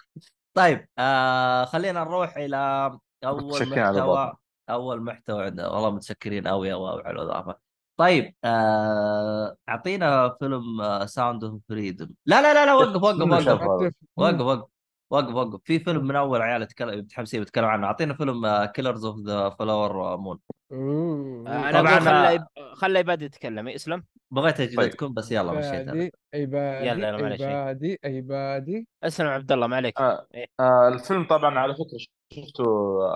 طيب 0.55 0.89
آه 0.99 1.65
خلينا 1.65 2.05
نروح 2.05 2.37
إلى 2.37 2.99
أول 3.25 3.69
محتوى. 3.69 4.33
أول 4.71 5.03
محتوى 5.03 5.45
عندنا. 5.45 5.69
والله 5.69 5.91
متشكرين 5.91 6.49
قوي 6.49 6.73
قوي 6.73 7.03
على 7.05 7.15
الاضافه 7.15 7.57
طيب 7.97 8.35
آه 8.45 9.57
أعطينا 9.69 10.37
فيلم 10.41 10.63
Sound 11.07 11.45
of 11.45 11.61
Freedom 11.69 12.11
لا 12.27 12.43
لا 12.43 12.55
لا 12.55 12.67
لا 12.67 12.75
وقف 12.75 13.03
وقف 13.03 13.21
وقف. 13.21 13.93
وقف 14.17 14.41
وقف. 14.41 14.76
وقف 15.11 15.35
وقف 15.35 15.61
في 15.65 15.79
فيلم 15.79 16.05
من 16.07 16.17
أول 16.17 16.43
عيال 16.43 16.63
يتكلم 16.63 16.99
متحمسين 16.99 17.41
بيتكلم 17.41 17.65
عنه 17.65 17.87
أعطينا 17.87 18.15
فيلم 18.15 18.65
Killers 18.65 19.05
of 19.05 19.19
the 19.27 19.51
Flower 19.51 20.17
Moon. 20.17 20.39
أنا 20.73 21.81
طبعاً، 21.81 21.99
أقول 21.99 22.95
آه، 22.95 22.99
عبادي 22.99 23.25
يتكلم 23.25 23.69
اسلم 23.69 24.05
بغيت 24.31 24.61
اجلدكم 24.61 25.15
بس 25.15 25.33
يلا 25.33 25.53
مشيت 25.53 25.73
أنا. 25.89 25.91
عبادي 25.91 26.13
عبادي 26.35 26.87
يلا، 26.87 27.09
يلا، 27.09 27.23
معلش. 27.23 27.43
عبادي 27.43 27.99
عبادي 28.05 28.89
اسلم 29.05 29.27
عبد 29.27 29.53
الله 29.53 29.67
ما 29.67 29.77
عليك 29.77 30.01
آه. 30.01 30.27
إيه. 30.35 30.47
آه 30.61 30.89
الفيلم 30.89 31.27
طبعا 31.27 31.59
على 31.59 31.75
فكرة 31.75 31.99
شفته 32.33 32.65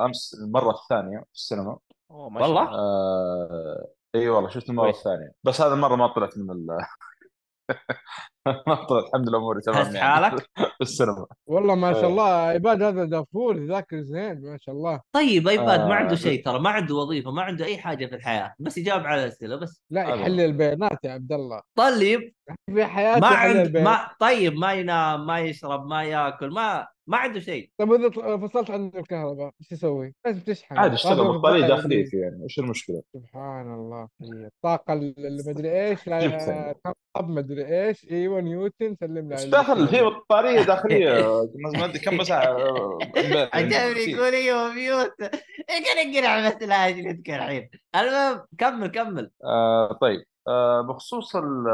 أمس 0.04 0.36
المره 0.44 0.70
الثانية 0.70 1.18
في 1.18 1.34
السينما 1.34 1.78
أوه 2.10 2.28
ما 2.30 2.40
شاء 2.40 2.48
والله؟ 2.48 2.62
الله. 2.68 2.78
آه 2.78 3.88
إي 4.14 4.28
والله 4.28 4.50
شفت 4.50 4.70
المره. 4.70 4.88
الثانية 4.90 5.32
بس 5.44 5.60
هذا 5.60 5.74
المرة 5.74 5.96
ما 5.96 6.06
طلعت 6.06 6.38
من 6.38 6.50
ال 6.50 6.66
ما 8.66 8.86
الحمد 9.06 9.28
لله 9.28 9.38
أموري 9.38 9.60
تمام 9.60 9.78
حس 9.78 9.86
يعني 9.94 10.00
حالك؟ 10.00 10.50
في 10.78 10.80
السينما 10.80 11.26
والله 11.46 11.74
ما 11.74 11.92
شاء 11.92 12.04
آه. 12.04 12.06
الله 12.06 12.24
عباد 12.24 12.82
هذا 12.82 13.04
دافور 13.04 13.56
ذاكر 13.56 14.00
زين 14.00 14.40
ما 14.42 14.58
شاء 14.60 14.74
الله 14.74 15.00
طيب 15.12 15.48
ايباد 15.48 15.80
ما 15.80 15.92
آه، 15.92 15.94
عنده 15.94 16.16
شيء 16.16 16.44
ترى 16.44 16.60
ما 16.60 16.70
عنده 16.70 16.94
وظيفة 16.94 17.30
ما 17.30 17.42
عنده 17.42 17.64
أي 17.64 17.78
حاجة 17.78 18.06
في 18.06 18.14
الحياة 18.14 18.54
بس 18.58 18.78
يجاوب 18.78 19.02
على 19.02 19.24
الأسئلة 19.24 19.56
بس 19.56 19.82
لا. 19.90 20.02
يحلل 20.02 20.40
البيانات 20.40 21.04
يا 21.04 21.12
عبد 21.12 21.32
الله 21.32 21.60
طيب 21.74 22.34
في 22.74 22.84
حياته 22.84 23.20
ما 23.20 23.26
عند 23.26 23.76
ما 23.76 24.10
طيب 24.20 24.54
ما 24.54 24.72
ينام 24.72 25.26
ما 25.26 25.40
يشرب 25.40 25.86
ما 25.86 26.04
ياكل 26.04 26.50
ما 26.50 26.86
ما 27.10 27.16
عنده 27.16 27.40
شيء. 27.40 27.70
طيب 27.78 27.92
اذا 27.92 28.08
طل- 28.08 28.48
فصلت 28.48 28.70
عن 28.70 28.92
الكهرباء 28.96 29.50
إيش 29.60 29.72
يسوي؟ 29.72 30.14
لازم 30.26 30.40
تشحن 30.40 30.78
عادي 30.78 30.94
اشتغل 30.94 31.38
بطاريه 31.38 31.66
داخليه 31.66 32.04
يعني 32.14 32.42
إيش 32.44 32.58
المشكلة؟ 32.58 33.02
سبحان 33.14 33.74
الله 33.74 34.08
هي 34.22 34.46
الطاقة 34.46 34.92
اللي 34.92 35.42
مدري 35.46 35.88
إيش 35.88 36.06
لا. 36.08 36.74
تنقب 36.84 37.28
مدري 37.28 37.86
إيش 37.86 38.10
إيوه 38.10 38.40
نيوتن 38.40 38.96
سلم 39.00 39.28
لي 39.28 39.34
إيش 39.34 39.40
على 39.42 39.50
دخل 39.50 39.72
الكهرباء. 39.82 39.94
هي 39.94 40.04
بطارية 40.20 40.62
داخلية. 40.62 41.10
ما 41.78 41.84
أدري 41.84 41.98
كم 41.98 42.16
مساحه 42.16 42.56
عجبني 43.54 44.12
يقول 44.12 44.32
أيوه 44.34 44.72
mute. 44.74 45.14
كان 45.68 46.14
يقرع 46.14 46.46
مثل 46.46 46.72
هاي 46.72 46.92
اللي 46.92 47.10
يذكر 47.10 47.34
الحين. 47.34 47.68
المهم 47.96 48.40
كمل 48.58 48.86
كمل. 48.86 49.30
آه 49.44 49.98
طيب. 50.00 50.20
آه 50.20 50.39
بخصوص 50.88 51.36
ال 51.36 51.68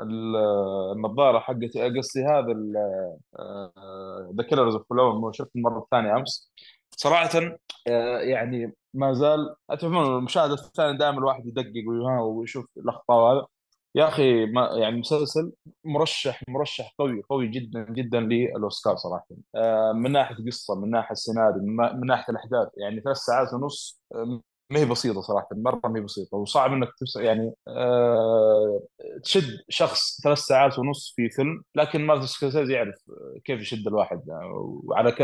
ال 0.00 0.36
النظارة 0.96 1.38
حقتي. 1.38 1.98
قصدي 1.98 2.24
هذا 2.24 2.54
The 4.38 4.42
Killers 4.48 4.74
of 4.74 4.86
Flower 4.90 5.32
شفت 5.32 5.56
المره 5.56 5.78
الثانية 5.78 6.16
أمس. 6.16 6.52
صراحة 6.96 7.58
آه 7.88 8.18
يعني 8.18 8.74
ما 8.94 9.12
زال 9.12 9.56
أتفهم 9.70 10.16
المشاهده 10.16 10.54
الثانية 10.54 10.98
دائما 10.98 11.18
الواحد 11.18 11.46
يدقق 11.46 11.84
ويشوف 12.22 12.66
الأخطاء 12.76 13.18
وهذا. 13.18 13.46
يا 13.94 14.08
أخي 14.08 14.46
ما 14.46 14.70
يعني 14.74 14.96
مسلسل 15.00 15.52
مرشح 15.84 16.42
مرشح 16.48 16.94
قوي 16.98 17.22
قوي 17.30 17.48
جدا 17.48 17.84
جدا 17.90 18.20
للأوسكار 18.20 18.96
صراحة. 18.96 19.26
آه 19.54 19.92
من 19.92 20.12
ناحية 20.12 20.36
قصة 20.46 20.80
من 20.80 20.90
ناحية 20.90 21.14
سيناريو 21.14 21.62
من, 21.62 22.06
ناحية 22.06 22.32
الأحداث 22.32 22.68
يعني 22.76 23.00
ثلاث 23.00 23.16
ساعات 23.16 23.54
ونص 23.54 24.02
آه، 24.14 24.40
ما 24.70 24.78
هي 24.80 24.84
بسيطة 24.84 25.20
صراحة 25.20 25.48
مرة 25.52 25.80
ما 25.84 25.98
هي 25.98 26.02
بسيطة 26.04 26.36
وصعب 26.36 26.72
إنك 26.72 26.88
يعني 27.16 27.52
آه 27.68 28.82
تشد 29.24 29.58
شخص 29.68 30.20
ثلاث 30.24 30.38
ساعات 30.38 30.78
ونص 30.78 31.12
في 31.16 31.28
فيلم 31.30 31.62
لكن 31.74 32.06
مارتن 32.06 32.26
سكورسيزي 32.26 32.74
يعرف 32.74 32.94
كيف 33.44 33.60
يشد 33.60 33.86
الواحد 33.86 34.20
وعلى 34.84 35.12
ك- 35.12 35.22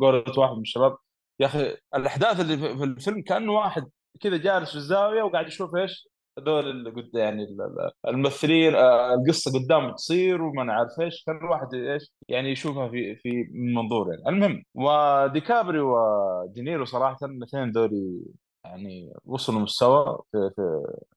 قولة 0.00 0.24
واحد 0.38 0.54
من 0.56 0.60
الشباب 0.60 0.96
يا 1.40 1.46
أخي 1.46 1.76
الأحداث 1.94 2.40
اللي 2.40 2.56
في 2.58 2.78
في 2.78 2.84
الفيلم 2.84 3.22
كأنه 3.22 3.52
واحد 3.52 3.84
كذا 4.20 4.36
جالس 4.36 4.70
في 4.70 4.76
الزاوية 4.76 5.22
وقاعد 5.22 5.46
يشوف 5.46 5.76
إيش؟ 5.76 6.08
هذول 6.38 6.70
اللي 6.70 6.90
قد 6.90 7.10
يعني 7.14 7.42
ال- 7.42 7.62
ال- 7.62 7.90
الممثلين 8.08 8.74
آه، 8.74 9.14
القصة 9.14 9.50
قدام 9.58 9.94
تصير 9.94 10.42
وما 10.42 10.64
نعرف 10.64 11.00
إيش 11.00 11.24
كأن 11.26 11.36
الواحد 11.36 11.74
إيش 11.74 12.12
يعني 12.28 12.50
يشوفها 12.52 12.88
في 12.88 13.16
في 13.16 13.30
من 13.52 13.74
منظور 13.74 14.06
يعني. 14.14 14.28
المهم 14.28 14.62
وديكابريو 14.74 15.96
ودينيرو 16.44 16.84
صراحة 16.84 17.16
الاثنين 17.22 17.72
دوري 17.72 18.20
يعني 18.64 19.12
وصلوا 19.24 19.60
مستوى 19.60 20.18
في, 20.32 20.50
في 20.56 20.62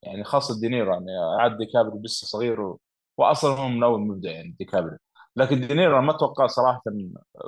يعني 0.04 0.24
خاصة 0.24 0.60
دينيرو 0.62 0.94
يعني 0.94 1.12
عاد 1.40 1.58
ديكابريو 1.58 2.02
لسه 2.04 2.28
صغير 2.28 2.62
و- 2.62 2.80
واصلا 3.18 3.52
هو 3.60 3.68
من 3.68 3.84
أول 3.84 4.02
مبدأ 4.02 4.32
يعني 4.32 4.56
ديكابريو 4.60 4.98
لكن 5.36 5.68
دينيرو 5.68 6.02
ما 6.02 6.16
أتوقع 6.16 6.48
صراحة 6.48 6.82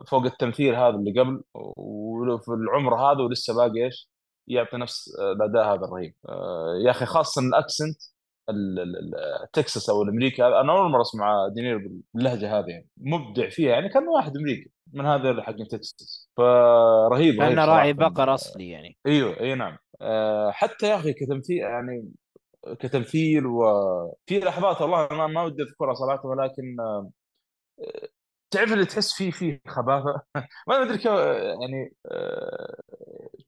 فوق 0.07 0.23
التمثيل 0.25 0.75
هذا 0.75 0.89
اللي 0.95 1.19
قبل 1.21 1.43
وفي 1.55 2.47
العمر 2.51 2.95
هذا 2.95 3.21
ولسه 3.23 3.55
باقي 3.55 3.86
إيش 3.86 4.10
يعطي 4.47 4.77
نفس 4.77 5.10
الأداء 5.19 5.65
هذا 5.73 5.86
الرهيب. 5.86 6.13
آه، 6.29 6.75
يا 6.86 6.91
أخي 6.91 7.05
خاصة 7.05 7.41
ال 7.41 7.49
accent 7.49 7.97
ال- 8.49 8.79
ال- 8.79 9.15
ال- 9.15 9.51
تكساس 9.53 9.89
أو 9.89 10.01
الأمريكي 10.03 10.43
هذا 10.43 10.60
أنا 10.62 10.71
أول 10.73 10.91
مرة 10.91 11.01
أسمع 11.01 11.47
دينيرو 11.47 11.79
باللهجة 12.13 12.60
هذه 12.60 12.67
يعني 12.69 12.88
مبدع 12.97 13.49
فيها 13.49 13.69
يعني 13.71 13.89
كان 13.89 14.07
واحد 14.07 14.38
أمريكي 14.38 14.71
من 14.93 15.05
هذا 15.05 15.29
اللي 15.29 15.43
حق 15.43 15.55
تكساس. 15.55 16.29
فرهيب 16.38 17.12
رهيب 17.13 17.55
كان 17.55 17.60
راعي. 17.60 17.93
بقر 17.93 18.33
أصلي 18.33 18.69
يعني. 18.69 18.97
إيوه 19.05 19.39
إي 19.39 19.55
نعم. 19.55 19.77
حتى 20.51 20.88
يا 20.89 20.95
أخي 20.95 21.13
كتمثيل 21.13 21.57
يعني 21.57 22.12
كتمثيل 22.79 23.45
وفي 23.45 24.39
لحظات 24.39 24.81
والله 24.81 25.07
ما, 25.12 25.27
ما 25.27 25.43
ودي 25.43 25.63
أذكرها 25.63 25.93
صراحة 25.93 26.25
ولكن 26.27 26.77
آه، 26.79 27.12
تعرف 28.51 28.73
اللي 28.73 28.86
تحس 28.86 29.13
فيه 29.13 29.31
فيه 29.31 29.62
خباثة؟ 29.67 30.21
ما 30.67 30.81
أدري 30.83 30.97
كيف 30.97 31.05
يعني 31.62 31.93
آه، 32.05 32.81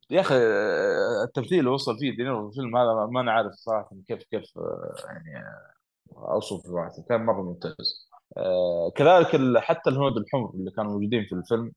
يا 0.09 0.21
أخي 0.21 0.35
آه، 0.35 1.23
التمثيل 1.23 1.59
اللي 1.59 1.69
وصل 1.69 1.99
فيه 1.99 2.11
دينيرو 2.17 2.51
في 2.51 2.57
الفيلم 2.57 2.77
هذا 2.77 3.05
ما 3.11 3.21
أنا 3.21 3.31
عارف 3.31 3.51
صراحة 3.53 3.89
كيف 4.07 4.23
كيف 4.23 4.43
آه، 4.57 4.93
يعني 5.05 5.37
آه، 5.37 6.33
أوصف 6.33 6.61
صراحة 6.67 6.91
كان 7.09 7.25
مرة 7.25 7.41
ممتاز. 7.41 8.09
آه، 8.37 8.91
كذلك 8.95 9.57
حتى 9.57 9.89
الهنود 9.89 10.17
الحمر 10.17 10.51
اللي 10.55 10.71
كانوا 10.71 10.91
موجودين 10.91 11.25
في 11.25 11.35
الفيلم 11.35 11.71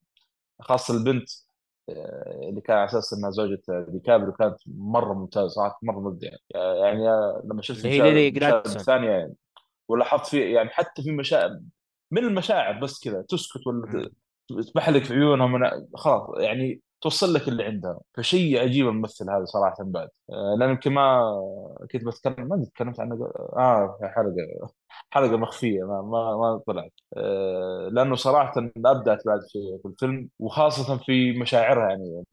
خاصة 0.61 0.95
البنت 0.95 1.29
آه، 1.31 1.52
اللي 2.49 2.61
كان 2.61 2.77
على 2.77 2.87
أساس 2.87 3.13
انها 3.13 3.31
زوجة 3.31 3.63
ديكابريو 3.69 4.33
كانت 4.33 4.57
مرة 4.67 5.15
ممتازة 5.15 5.49
صراحة 5.49 5.79
مرة 5.83 6.01
مبدعة 6.01 6.39
يعني 6.55 7.05
لما 7.45 7.63
شفت 7.63 7.87
هي. 7.87 8.29
الثانية 8.67 9.11
يعني 9.11 9.35
ولاحظت 9.89 10.27
فيه 10.27 10.55
يعني 10.55 10.69
حتى 10.69 11.03
في 11.03 11.13
مشاعر 11.13 11.61
من 12.11 12.25
المشاعر 12.25 12.81
بس 12.81 13.05
كذا 13.05 13.23
تسكت 13.29 13.67
ولا 13.67 14.11
تبحلق 14.73 15.03
في 15.03 15.15
عيونها 15.15 15.47
من 15.47 15.87
خلاص 15.95 16.29
يعني 16.39 16.81
توصل 17.03 17.35
لك 17.35 17.49
اللي 17.49 17.65
عندها 17.65 18.01
فشيء 18.15 18.61
عجيب 18.61 18.89
الممثل 18.89 19.31
هذا 19.31 19.45
صراحة 19.45 19.77
بعد. 19.85 20.09
آه، 20.31 20.57
لأن 20.59 20.71
يمكن 20.71 20.93
ما 20.93 21.33
كنت 21.93 22.05
بتكلم 22.05 22.49
ما 22.49 22.65
تكلمت 22.65 23.01
عنه. 23.01 23.33
آه 23.57 23.99
حلقة 24.03 24.71
حلقة 25.11 25.37
مخفية 25.37 25.85
ما 25.85 26.03
ما, 26.03 26.37
ما 26.37 26.59
طلعت. 26.67 26.93
آه، 27.17 27.89
لأنه 27.93 28.17
صراحة 28.17 28.53
أبدعت 28.87 29.27
بعد 29.27 29.41
في, 29.53 29.79
في 29.83 29.89
الفيلم 29.89 30.29
وخاصة 30.39 30.99
في 30.99 31.33
مشاعرها 31.41 31.89
يعني. 31.91 32.25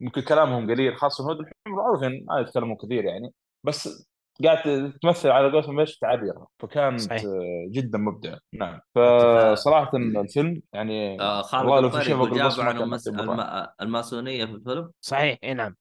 ممكن 0.00 0.20
كلامهم 0.22 0.70
قليل 0.70 0.96
خاصة 0.96 1.24
الهنود 1.24 1.40
الحمر 1.40 1.76
معروفين 1.82 2.24
ما 2.28 2.40
يتكلمون 2.40 2.76
كثير 2.76 3.04
يعني. 3.04 3.32
بس 3.64 4.08
قاعد 4.44 4.92
تمثل 5.02 5.28
على 5.28 5.52
قولتهم 5.52 5.80
إيش 5.80 5.98
تعبيرها 5.98 6.46
فكانت 6.58 7.00
صحيح. 7.00 7.22
جدا 7.70 7.98
مبدع. 7.98 8.36
نعم. 8.52 8.80
فصراحه 8.94 9.90
الفيلم 9.96 10.62
يعني 10.72 11.20
آه 11.20 11.42
خالد 11.42 11.64
والله 11.64 11.80
لو 11.80 11.90
في 11.90 12.04
شيء 12.04 12.34
جابوا 12.34 12.64
عن 12.64 12.76
المس... 12.82 13.08
الم... 13.08 13.46
الماسونية 13.80 14.44
في 14.44 14.52
الفيلم؟ 14.52 14.90
صحيح 15.00 15.38
إي 15.44 15.54
نعم. 15.54 15.74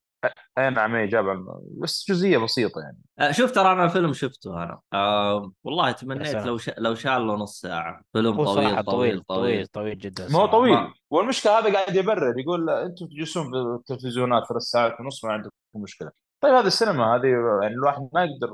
إي 0.57 0.69
نعم 0.69 0.95
إي 0.95 1.07
جاب 1.07 1.29
عن- 1.29 1.45
بس 1.81 2.05
جزئية 2.09 2.37
بسيطة 2.37 2.81
يعني. 2.81 2.97
آه 3.19 3.31
شوف 3.31 3.51
ترى 3.51 3.71
أنا 3.71 3.83
الفيلم 3.85 4.13
شفته 4.13 4.63
أنا. 4.63 4.79
آه 4.93 5.51
والله 5.63 5.91
تمنيت. 5.91 6.35
لو 6.35 6.57
ش... 6.57 6.71
لو 6.77 6.95
شال 6.95 7.27
له 7.27 7.35
نص 7.35 7.59
ساعة. 7.61 8.01
فيلم 8.13 8.35
طويل 8.35 8.47
صراحة 8.47 8.81
طويل 8.81 9.21
طويل 9.21 9.23
طويل 9.27 9.67
طويل. 9.67 9.97
جدا 9.97 10.27
ما 10.29 10.39
هو. 10.39 10.45
طويل. 10.45 10.73
ما- 10.73 10.93
والمشكلة 11.09 11.59
هذا 11.59 11.73
قاعد 11.73 11.95
يبرر 11.95 12.39
يقول 12.39 12.69
أنتم 12.69 13.05
تجلسون 13.05 13.51
بالتلفزيونات 13.51 14.43
ثلاث 14.49 14.61
ساعات 14.61 14.99
ونص 14.99 15.25
ما 15.25 15.31
عندكم 15.33 15.51
مشكلة. 15.75 16.11
طيب 16.43 16.53
هذه 16.53 16.67
السينما 16.67 17.15
هذه 17.15 17.27
يعني 17.62 17.73
الواحد 17.73 18.10
ما 18.13 18.23
يقدر 18.23 18.49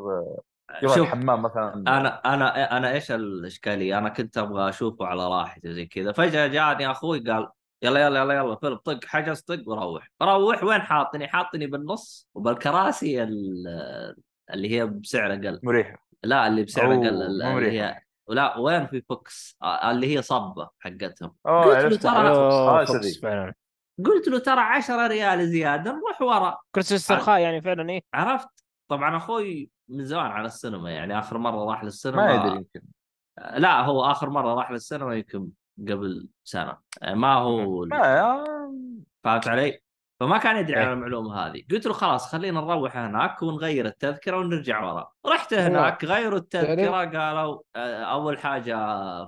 يروح 0.83 0.95
شوف 0.95 1.07
الحمام 1.07 1.41
مثلا. 1.41 1.73
أنا 1.73 2.33
أنا 2.33 2.77
أنا 2.77 2.91
إيش 2.91 3.11
الإشكالية؟ 3.11 3.97
أنا 3.97 4.09
كنت 4.09 4.37
أبغى 4.37 4.69
أشوفه 4.69 5.05
على 5.05 5.27
راحتي 5.27 5.73
زي 5.73 5.85
كذا، 5.85 6.11
فجأة 6.11 6.47
جاني 6.47 6.91
أخوي 6.91 7.19
قال 7.19 7.47
يلا 7.81 8.05
يلا 8.05 8.19
يلا 8.19 8.33
يلا 8.33 8.55
فيلم 8.55 8.75
طق 8.75 9.05
حجز 9.05 9.41
طق 9.41 9.59
وروح، 9.67 10.11
روح 10.21 10.63
وين 10.63 10.81
حاطني؟ 10.81 11.27
حاطني 11.27 11.67
بالنص 11.67 12.27
وبالكراسي 12.35 13.23
ال- 13.23 14.15
اللي 14.53 14.71
هي 14.71 14.85
بسعر 14.85 15.33
أقل، 15.33 15.59
مريحة. 15.63 16.07
لا 16.23 16.47
اللي 16.47 16.63
بسعر 16.63 16.93
أقل 16.93 17.07
اللي 17.07 17.53
مريحة. 17.53 17.71
هي 17.87 18.01
لا 18.27 18.57
وين 18.57 18.87
في 18.87 19.01
VOX؟ 19.09 19.57
آه، 19.63 19.91
اللي 19.91 20.17
هي 20.17 20.21
صبة 20.21 20.69
حقتهم. 20.79 21.35
أوه 21.47 21.63
قلت 21.63 22.05
له 22.05 22.11
عرفت. 22.11 22.87
ترى- 22.87 22.93
VOX. 22.93 23.19
فعلا. 23.21 23.53
قلت 24.05 24.27
له 24.27 24.39
ترى 24.39 24.61
10 24.61 25.07
ريال 25.07 25.47
زيادة 25.47 25.91
نروح 25.91 26.21
ورا. 26.21 26.57
كرسي 26.75 26.95
استرخاء 26.95 27.39
يعني 27.39 27.61
فعلا 27.61 27.89
إيه. 27.89 28.01
عرفت؟ 28.13 28.49
طبعا 28.87 29.17
أخوي 29.17 29.69
من 29.89 30.05
زمان 30.05 30.31
على 30.31 30.45
السينما 30.45 30.91
يعني 30.91 31.19
آخر 31.19 31.37
مرة 31.37 31.65
راح 31.65 31.83
للسينما 31.83 32.25
ما 32.25 32.33
يدري 32.33 32.55
يمكن. 32.57 32.81
لا 33.53 33.81
هو 33.81 34.05
آخر 34.05 34.29
مرة 34.29 34.53
راح 34.53 34.71
للسينما 34.71 35.15
يمكن 35.15 35.49
قبل 35.79 36.27
سنة. 36.43 36.77
ما 37.03 37.33
هو 37.33 37.85
ما 37.85 38.65
فهمت 39.23 39.47
علي؟ 39.47 39.79
فما 40.19 40.37
كان 40.37 40.57
يدري 40.57 40.77
إيه. 40.77 40.85
عن 40.85 40.93
المعلومة 40.93 41.35
هذه، 41.35 41.63
قلت 41.71 41.85
له 41.85 41.93
خلاص 41.93 42.31
خلينا 42.31 42.61
نروح 42.61 42.97
هناك 42.97 43.41
ونغير 43.41 43.85
التذكرة 43.85 44.37
ونرجع 44.37 44.83
ورا، 44.83 45.11
رحت 45.25 45.53
هناك 45.53 46.05
غيروا 46.05 46.39
التذكرة 46.39 47.05
قالوا 47.05 47.61
آه، 47.75 48.03
أول 48.03 48.39
حاجة 48.39 48.77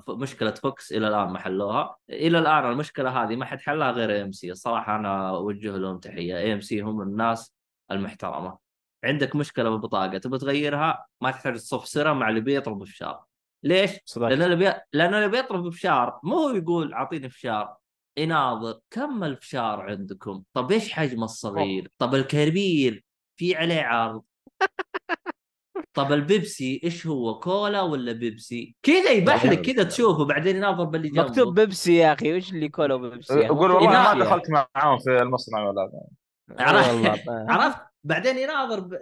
مشكلة 0.09 0.51
Vox 0.51 0.91
إلى 0.91 1.07
الآن 1.07 1.29
ما 1.29 1.39
حلوها، 1.39 1.95
إلى 2.09 2.39
الآن 2.39 2.71
المشكلة 2.71 3.23
هذه 3.23 3.35
ما 3.35 3.45
حد 3.45 3.61
حلها 3.61 3.91
غير 3.91 4.23
AMC، 4.23 4.51
الصراحة 4.51 4.95
أنا 4.95 5.29
أوجه 5.29 5.77
لهم 5.77 5.97
تحية، 5.97 6.53
AMC 6.53 6.81
هم 6.81 7.01
الناس 7.01 7.53
المحترمة. 7.91 8.57
عندك 9.03 9.35
مشكلة 9.35 9.69
بالبطاقة 9.69 10.17
تبغى 10.17 10.39
تغيرها؟ 10.39 11.05
ما 11.21 11.31
تحتاج 11.31 11.53
تصف 11.53 11.89
سرا 11.89 12.13
مع 12.13 12.29
اللي 12.29 12.41
بيطلب 12.41 12.83
فشار. 12.83 13.23
ليش؟ 13.63 13.91
لأن 13.91 13.99
صدقت 14.05 14.31
اللي 14.31 14.55
بي... 14.55 14.73
لأن 14.93 15.13
اللي 15.13 15.27
بيطلب 15.27 15.69
فشار 15.69 16.19
مو 16.23 16.35
هو 16.35 16.49
يقول 16.49 16.93
أعطيني 16.93 17.29
فشار. 17.29 17.75
يناظر 18.17 18.79
كم 18.89 19.23
الفشار 19.23 19.81
عندكم؟ 19.81 20.43
طب 20.53 20.71
إيش 20.71 20.93
حجم 20.93 21.23
الصغير؟ 21.23 21.91
طب 21.97 22.15
الكبير 22.15 23.05
في 23.37 23.55
عليه 23.55 23.81
عرض 23.81 24.23
طب 25.93 26.11
البيبسي 26.11 26.81
إيش 26.83 27.07
هو 27.07 27.39
كولا 27.39 27.81
ولا 27.81 28.11
بيبسي؟ 28.11 28.75
كذا 28.83 29.11
يبحلق 29.11 29.61
كذا 29.61 29.83
تشوفه 29.89 30.25
بعدين 30.25 30.55
يناظر 30.55 30.83
باللي 30.83 31.09
جنبه 31.09 31.29
مكتوب 31.29 31.59
بيبسي 31.59 31.95
يا 31.95 32.13
أخي 32.13 32.37
وش 32.37 32.51
اللي 32.51 32.69
كولا 32.69 32.93
وبيبسي؟ 32.93 33.39
يقول 33.39 33.71
والله. 33.71 34.13
ما 34.13 34.25
دخلت 34.25 34.49
معاهم 34.49 34.99
في 34.99 35.21
المصنع 35.21 35.69
ولا. 35.69 35.91
عرفت؟ 36.59 37.23
عرفت؟ 37.49 37.81
بعدين 38.03 38.37
يناظر 38.37 38.79
ب... 38.79 38.99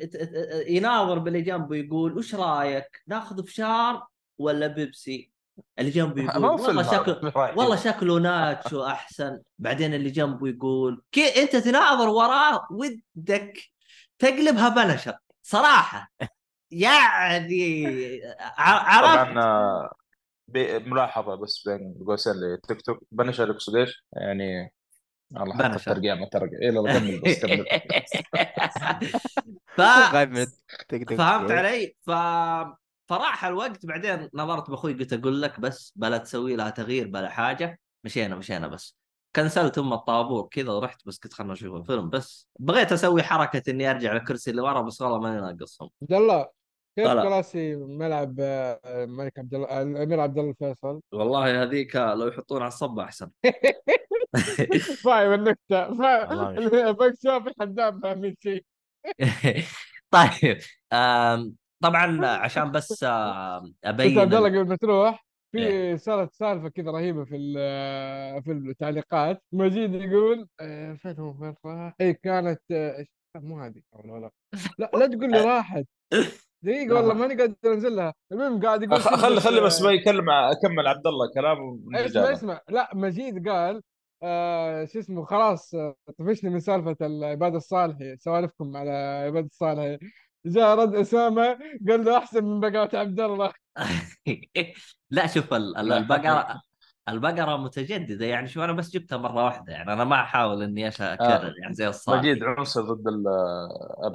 يناظر 0.67 1.19
باللي 1.19 1.41
جنبه 1.41 1.75
يقول 1.75 2.17
وش 2.17 2.35
رأيك؟ 2.35 3.03
ناخذ 3.07 3.43
فشار 3.43 4.07
ولا 4.37 4.67
بيبسي؟ 4.67 5.31
اللي 5.79 5.91
جنبه 5.91 6.21
يقول 6.23 6.45
والله 6.45 6.83
شكله. 6.83 7.33
والله 7.57 7.75
شكله 7.75 8.19
ناتشو 8.19 8.85
أحسن 8.85 9.39
بعدين 9.59 9.93
اللي 9.93 10.09
جنبه 10.09 10.47
يقول 10.47 11.01
كي 11.11 11.41
أنت 11.43 11.55
تناظر 11.55 12.09
وراه 12.09 12.67
ودك 12.71 13.57
تقلبها 14.19 14.69
بنشر 14.69 15.13
صراحة 15.41 16.11
يعني 16.71 18.21
ع- 18.39 18.95
عرفت 18.95 19.31
طبعا 19.33 19.43
آه، 19.43 19.93
ب- 20.47 20.87
ملاحظة 20.87 21.35
بس 21.35 21.63
بين 21.67 21.95
قوسين 22.07 22.33
لتيك 22.33 22.81
توك 22.81 22.99
بنشر 23.11 23.49
يقصد 23.49 23.75
إيش؟ 23.75 24.03
يعني 24.13 24.73
الله 25.37 25.55
حتى. 25.55 25.75
الترقيع 25.75 26.15
ما 26.15 26.25
ترقع 26.31 26.45
لا 26.61 26.93
كمل 26.99 27.21
بس 27.21 27.45
كمل 27.45 27.65
ف... 29.77 29.81
فهمت 31.17 31.51
علي؟ 31.51 31.95
ف 32.07 32.09
فراح 33.09 33.45
الوقت 33.45 33.85
بعدين 33.85 34.29
نظرت 34.33 34.69
بأخوي 34.69 34.93
قلت 34.93 35.13
أقول 35.13 35.41
لك 35.41 35.59
بس 35.59 35.93
بلا 35.95 36.17
تسوي 36.17 36.55
لها 36.55 36.69
تغيير 36.69 37.07
بلا 37.07 37.29
حاجة 37.29 37.79
مشينا 38.03 38.35
مشينا 38.35 38.67
بس. 38.67 38.97
كنسلت 39.35 39.77
أم 39.77 39.93
الطابور 39.93 40.47
كذا 40.51 40.71
ورحت 40.71 41.07
بس 41.07 41.17
قلت 41.17 41.33
خلنا 41.33 41.53
نشوف 41.53 41.75
الفيلم 41.75 42.09
بس. 42.09 42.47
بغيت 42.59 42.91
أسوي 42.91 43.23
حركة 43.23 43.71
إني 43.71 43.91
أرجع 43.91 44.13
للكرسي 44.13 44.51
اللي 44.51 44.61
ورا 44.61 44.81
بس 44.81 45.01
والله 45.01 45.19
ماني 45.19 45.41
ناقصهم. 45.41 45.89
عبد 46.01 46.13
الله 46.13 46.47
كيف 46.95 47.07
طلع. 47.07 47.23
كراسي 47.23 47.75
ملعب 47.75 48.35
آه، 48.39 48.79
الملك 48.85 49.39
عبد 49.39 49.53
الله 49.53 49.67
آه، 49.67 49.81
الأمير 49.81 50.19
عبد 50.19 50.37
الله 50.37 50.49
الفيصل؟ 50.51 51.01
والله 51.11 51.63
هذيك 51.63 51.95
لو 51.95 52.27
يحطون 52.27 52.61
على 52.61 52.67
الصب 52.67 52.99
أحسن. 52.99 53.29
فاهم 55.03 55.33
النكته 55.33 55.97
فاهم 55.97 56.93
بكسوف 56.93 57.47
الحدام 57.47 58.01
فاهمين 58.01 58.35
شيء 58.43 58.65
طيب 60.11 60.57
طبعا 61.83 62.25
عشان 62.45 62.71
بس 62.71 63.03
آم، 63.03 63.63
بس 63.63 63.73
ابين 63.83 64.19
عبد 64.19 64.33
الله 64.33 64.47
ال- 64.47 64.59
قبل 64.59 64.69
ما 64.69 64.75
تروح 64.75 65.25
إيه. 65.55 65.95
في 65.95 65.97
صارت 65.97 66.33
سالفة 66.33 66.69
كذا 66.69 66.91
رهيبة 66.91 67.25
في 67.25 67.35
ال- 67.35 68.43
في 68.43 68.51
التعليقات. 68.51 69.43
مجيد 69.51 69.93
يقول 69.93 70.47
آه، 70.59 70.93
فين 70.93 71.15
هو؟ 71.19 71.33
فين 71.33 71.55
راح؟ 71.65 71.95
اي 72.01 72.13
كانت 72.13 72.61
آه، 72.71 73.03
إيش- 73.03 73.41
مو 73.41 73.59
هذه 73.59 73.81
ولا 73.93 74.31
لا 74.79 74.89
لا 74.93 75.07
تقول 75.07 75.31
لي 75.31 75.41
راحت. 75.41 75.85
دقيقة 76.63 76.95
والله 76.95 77.13
ماني 77.27 77.35
قادر 77.35 77.55
انزلها 77.65 78.13
المهم 78.31 78.61
قاعد 78.65 78.83
يقول 78.83 78.99
خلي 79.01 79.39
خلي 79.41 79.59
آه، 79.59 79.63
بس 79.63 79.81
ما 79.81 79.91
يكلم 79.91 80.29
أكمل 80.29 80.87
عبد 80.87 81.07
الله 81.07 81.31
كلامه 81.33 81.79
اسمع 81.95 82.31
اسمع. 82.33 82.61
لا 82.69 82.89
مجيد 82.93 83.49
قال 83.49 83.81
آه 84.23 84.85
شو 84.85 84.99
اسمه 84.99 85.25
خلاص 85.25 85.75
آه، 85.75 85.95
طفشني 86.19 86.49
من 86.49 86.59
سالفة 86.59 86.95
العباد 87.01 87.55
الصالحي 87.55 88.17
سوالفكم 88.17 88.77
على 88.77 88.91
عباد 89.25 89.45
الصالحي. 89.45 89.97
جاء 90.49 90.75
رد 90.79 90.95
أسامة 90.95 91.59
قال 91.89 92.05
له 92.05 92.17
أحسن 92.17 92.43
من 92.43 92.59
بقات 92.59 92.95
عبد 92.95 93.19
الله. 93.19 93.51
لا 95.11 95.27
شوف 95.27 95.53
البقرة 95.53 96.61
البقرة 97.09 97.57
متجددة. 97.57 98.25
يعني 98.25 98.47
شوف 98.47 98.63
أنا 98.63 98.73
بس 98.73 98.89
جبتها 98.89 99.17
مرة 99.17 99.45
واحدة. 99.45 99.73
يعني 99.73 99.93
أنا 99.93 100.03
ما 100.03 100.21
أحاول 100.21 100.63
إني 100.63 100.91
أش- 100.91 101.01
أكرر 101.01 101.53
يعني 101.61 101.73
زي 101.73 101.87
الصالح 101.87 102.19
مجيد 102.19 102.43
عنصر 102.43 102.81
ضد. 102.93 103.23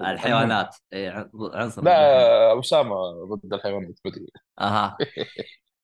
الحيوانات. 0.00 0.76
إيه، 0.92 1.10
عن- 1.10 1.30
عنصر 1.54 1.82
لا 1.84 2.60
اسامه 2.60 3.24
ضد 3.34 3.54
الحيوانات 3.54 3.98
بدري 4.04 4.26
أها. 4.60 4.96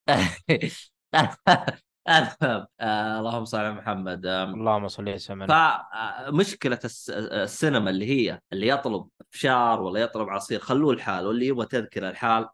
المهم 2.10 2.66
آه، 2.80 3.18
اللهم 3.20 3.44
صل 3.44 3.58
على 3.58 3.72
محمد. 3.72 4.26
اللهم 4.26 4.88
صل 4.88 5.08
وسلم. 5.08 5.46
فمشكلة 5.46 6.78
الس- 6.84 7.10
السينما 7.10 7.90
اللي 7.90 8.06
هي 8.06 8.40
اللي 8.52 8.68
يطلب 8.68 9.08
فشار 9.30 9.82
ولا 9.82 10.00
يطلب 10.00 10.28
عصير 10.28 10.60
خلوه 10.60 10.92
الحال 10.94 11.26
واللي 11.26 11.46
يبغى 11.46 11.66
تذكرة 11.66 12.08
الحال 12.10 12.48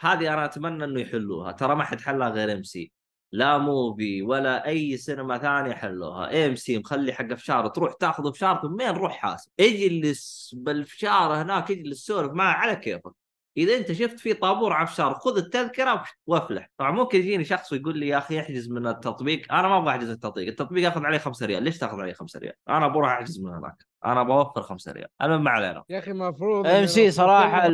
هذه 0.00 0.32
أنا 0.34 0.44
أتمنى 0.44 0.84
إنه 0.84 1.00
يحلوها. 1.00 1.52
ترى 1.52 1.74
ما 1.74 1.84
حد 1.84 2.00
حلها 2.00 2.28
غير 2.28 2.52
AMC 2.52 2.92
لا 3.32 3.58
Muvi 3.58 4.22
ولا 4.22 4.66
أي 4.66 4.96
سينما 4.96 5.38
ثانية 5.38 5.72
حلوها. 5.72 6.46
AMC 6.46 6.78
مخلي 6.78 7.12
حق 7.12 7.34
فشار. 7.34 7.68
تروح 7.68 7.92
تاخذ 7.92 8.32
فشار 8.34 8.62
ثم 8.62 8.74
وين 8.74 8.90
روح 8.90 9.12
حاسب؟ 9.16 9.50
اللي 9.60 10.14
بالفشار 10.52 11.42
هناك 11.42 11.70
أجي 11.70 11.80
اللي 11.80 11.94
تسولف 11.94 12.32
معه 12.32 12.52
على 12.54 12.76
كيفك. 12.76 13.12
إذا 13.56 13.76
أنت 13.76 13.92
شفت 13.92 14.20
في 14.20 14.34
طابور 14.34 14.72
على 14.72 14.86
فشار 14.86 15.14
خذ 15.14 15.36
التذكرة 15.36 16.04
وافلح. 16.26 16.70
طبعا 16.78 16.90
ممكن 16.90 17.18
يجيني 17.18 17.44
شخص 17.44 17.72
ويقول 17.72 17.98
لي 17.98 18.08
يا 18.08 18.18
أخي 18.18 18.40
احجز 18.40 18.68
من 18.68 18.86
التطبيق. 18.86 19.52
أنا 19.52 19.68
ما 19.68 19.78
أبغى 19.78 19.90
أحجز 19.90 20.10
التطبيق. 20.10 20.48
التطبيق 20.48 20.84
ياخذ 20.84 21.04
عليه 21.04 21.18
5 21.18 21.46
ريال. 21.46 21.62
ليش 21.62 21.78
تاخذ 21.78 22.00
عليه 22.00 22.12
5 22.12 22.38
ريال؟ 22.40 22.54
أنا 22.68 22.88
بروح 22.88 23.10
أحجز 23.10 23.40
من 23.40 23.54
هناك. 23.54 23.86
أنا 24.04 24.22
بوفر 24.22 24.62
5 24.62 24.92
ريال. 24.92 25.08
المهم 25.22 25.44
ما 25.44 25.50
علينا. 25.50 25.84
يا 25.88 25.98
أخي 25.98 26.10
المفروض 26.10 26.66
AMC 26.66 27.10
صراحة 27.10 27.66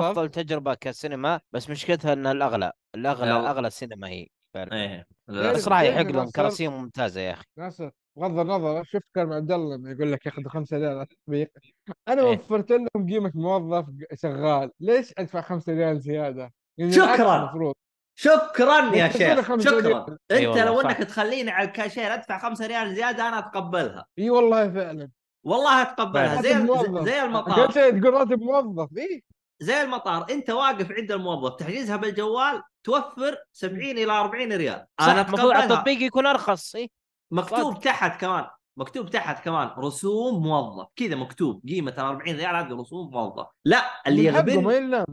أفضل 0.00 0.28
تجربة 0.28 0.74
كسينما 0.74 1.40
بس 1.52 1.70
مشكلتها 1.70 2.12
إن 2.12 2.26
الأغلى 2.26 2.72
الأغلى. 2.94 3.30
أغلى 3.30 3.66
السينما 3.66 4.08
هي. 4.08 4.26
فعلا. 4.54 4.72
إيه. 4.72 5.06
غير- 5.30 5.54
بس 5.54 5.68
راح 5.68 5.80
غير 5.80 5.92
يحق 5.92 6.02
لهم 6.02 6.30
كراسي 6.30 6.68
ممتازة 6.68 7.20
يا 7.20 7.32
أخي. 7.32 7.44
ناصر. 7.58 7.90
بغض 8.16 8.38
النظر 8.38 8.84
شفت 8.84 9.04
كلام 9.14 9.32
عبد 9.32 9.52
الله 9.52 9.76
لما 9.76 9.90
يقول 9.90 10.12
لك 10.12 10.26
ياخذ 10.26 10.42
5 10.48 10.76
ريال 10.76 10.90
على 10.92 11.02
التطبيق 11.02 11.50
أنا 12.08 12.22
إيه. 12.22 12.28
وفرت 12.38 12.70
لهم 12.70 13.06
قيمه 13.08 13.32
موظف 13.34 13.86
شغال 14.14 14.70
ليش 14.80 15.12
أدفع 15.18 15.40
5 15.40 15.72
ريال 15.72 16.00
زيادة؟ 16.00 16.52
يعني 16.78 16.92
شكراً. 16.92 17.72
شكرا 18.18 18.94
يا 18.94 19.08
شيخ 19.08 19.58
شكرا 19.58 19.80
ريال. 19.80 19.96
أنت 20.10 20.18
أي 20.30 20.46
والله، 20.46 20.64
لو. 20.64 20.80
أنك 20.80 20.96
تخليني 20.96 21.50
على 21.50 21.68
الكاشير 21.68 22.14
أدفع 22.14 22.38
5 22.38 22.66
ريال 22.66 22.94
زيادة 22.94 23.28
أنا 23.28 23.38
أتقبلها 23.38 24.06
إي 24.18 24.30
والله 24.30 24.70
فعلا 24.70 25.10
والله 25.44 25.82
أتقبلها 25.82 26.42
زي 26.42 26.48
زي- 26.48 26.58
موظف. 26.62 27.04
زي 27.04 27.20
قلت 27.20 27.24
المطار 27.24 27.70
إيه؟ 27.76 27.90
تقول 28.00 28.14
راتب 28.14 28.40
موظف 28.42 28.88
إي 28.98 29.22
زي 29.60 29.80
المطار 29.82 30.26
أنت 30.30 30.50
واقف 30.50 30.92
عند 30.92 31.12
الموظف 31.12 31.54
تحجزها 31.56 31.96
بالجوال 31.96 32.62
توفر 32.84 33.36
70 33.52 33.82
إلى 33.98 34.12
40 34.12 34.52
ريال 34.52 34.86
أنا 35.00 35.12
المفروض 35.12 35.40
على 35.40 35.48
أتقبلها 35.50 35.64
التطبيق 35.78 36.02
يكون 36.02 36.26
أرخص 36.26 36.74
إي 36.74 36.90
مكتوب 37.30 37.58
صادق. 37.74 37.78
تحت 37.80 38.20
كمان 38.20 38.46
مكتوب 38.78 39.10
تحت 39.10 39.44
كمان 39.44 39.70
رسوم 39.78 40.42
موظف. 40.42 40.86
كذا 40.96 41.14
مكتوب 41.16 41.62
قيمة 41.68 41.90
ال 41.92 42.00
40 42.00 42.36
ريال 42.36 42.56
هذه 42.56 42.80
رسوم 42.80 43.10
موظف. 43.10 43.46
لا 43.64 43.82
اللي 44.06 44.24
يغبن 44.24 45.04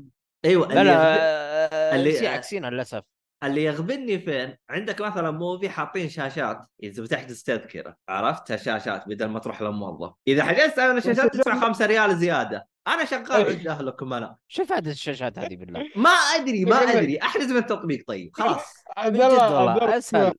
أيوه 0.46 0.68
لا 0.68 0.82
اللي 0.82 0.84
لا 0.84 0.92
يغبن... 0.94 1.18
آه، 1.22 1.96
اللي- 1.96 2.18
اللي 2.18 2.28
عكسينها 2.28 2.70
للأسف. 2.70 3.04
اللي 3.44 3.64
يغبني 3.64 4.20
فين؟ 4.20 4.56
عندك 4.70 5.02
مثلا 5.02 5.32
موفي 5.32 5.70
حاطين 5.70 6.10
شاشات 6.10 6.60
إذا 6.84 7.04
بتحجز 7.04 7.44
تذكره 7.44 7.96
عرفت؟ 8.10 8.56
شاشات 8.56 9.08
بدل 9.08 9.26
ما 9.26 9.40
تروح 9.40 9.62
للموظف. 9.62 10.14
إذا 10.28 10.44
حجزت 10.44 10.80
أنا 10.80 11.00
شاشات 11.00 11.34
تدفع 11.34 11.60
5 11.60 11.86
ريال 11.86 12.18
زيادة. 12.18 12.68
أنا 12.88 13.06
شغال 13.06 13.48
عند 13.58 13.68
أهلكم 13.68 14.14
أنا. 14.14 14.36
شو 14.48 14.66
فائده 14.66 14.92
الشاشات 14.92 15.40
هذه 15.40 15.56
بالله. 15.56 15.90
ما 15.96 16.10
أدري 16.10 16.66
ما 16.66 16.76
أدري. 16.76 17.22
أحجز 17.22 17.52
من 17.52 17.58
التطبيق 17.58 18.04
طيب 18.08 18.32
خلاص. 18.34 18.66
عبد 18.98 19.22
الله. 19.22 19.98
أسهل. 19.98 20.34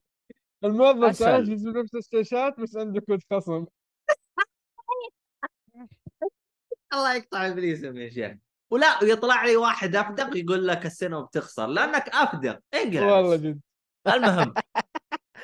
الموظف. 0.65 1.19
تعرف 1.19 1.47
بنفس 1.49 1.95
الشاشات 1.95 2.59
بس 2.59 2.77
عنده 2.77 3.01
كود 3.01 3.19
خصم. 3.31 3.65
الله 6.93 7.15
يقطع 7.15 7.47
ابليسهم 7.47 7.97
يا 7.97 8.09
شيخ. 8.09 8.37
ولا 8.71 9.03
ويطلع 9.03 9.45
لي 9.45 9.55
واحد 9.55 9.95
أفدق 9.95 10.37
يقول 10.37 10.67
لك 10.67 10.85
السينما 10.85 11.21
بتخسر 11.21 11.67
لأنك 11.67 12.09
أفدق. 12.09 12.59
انقلع 12.73 13.15
والله. 13.15 13.35
جد. 13.35 13.61
المهم 14.07 14.53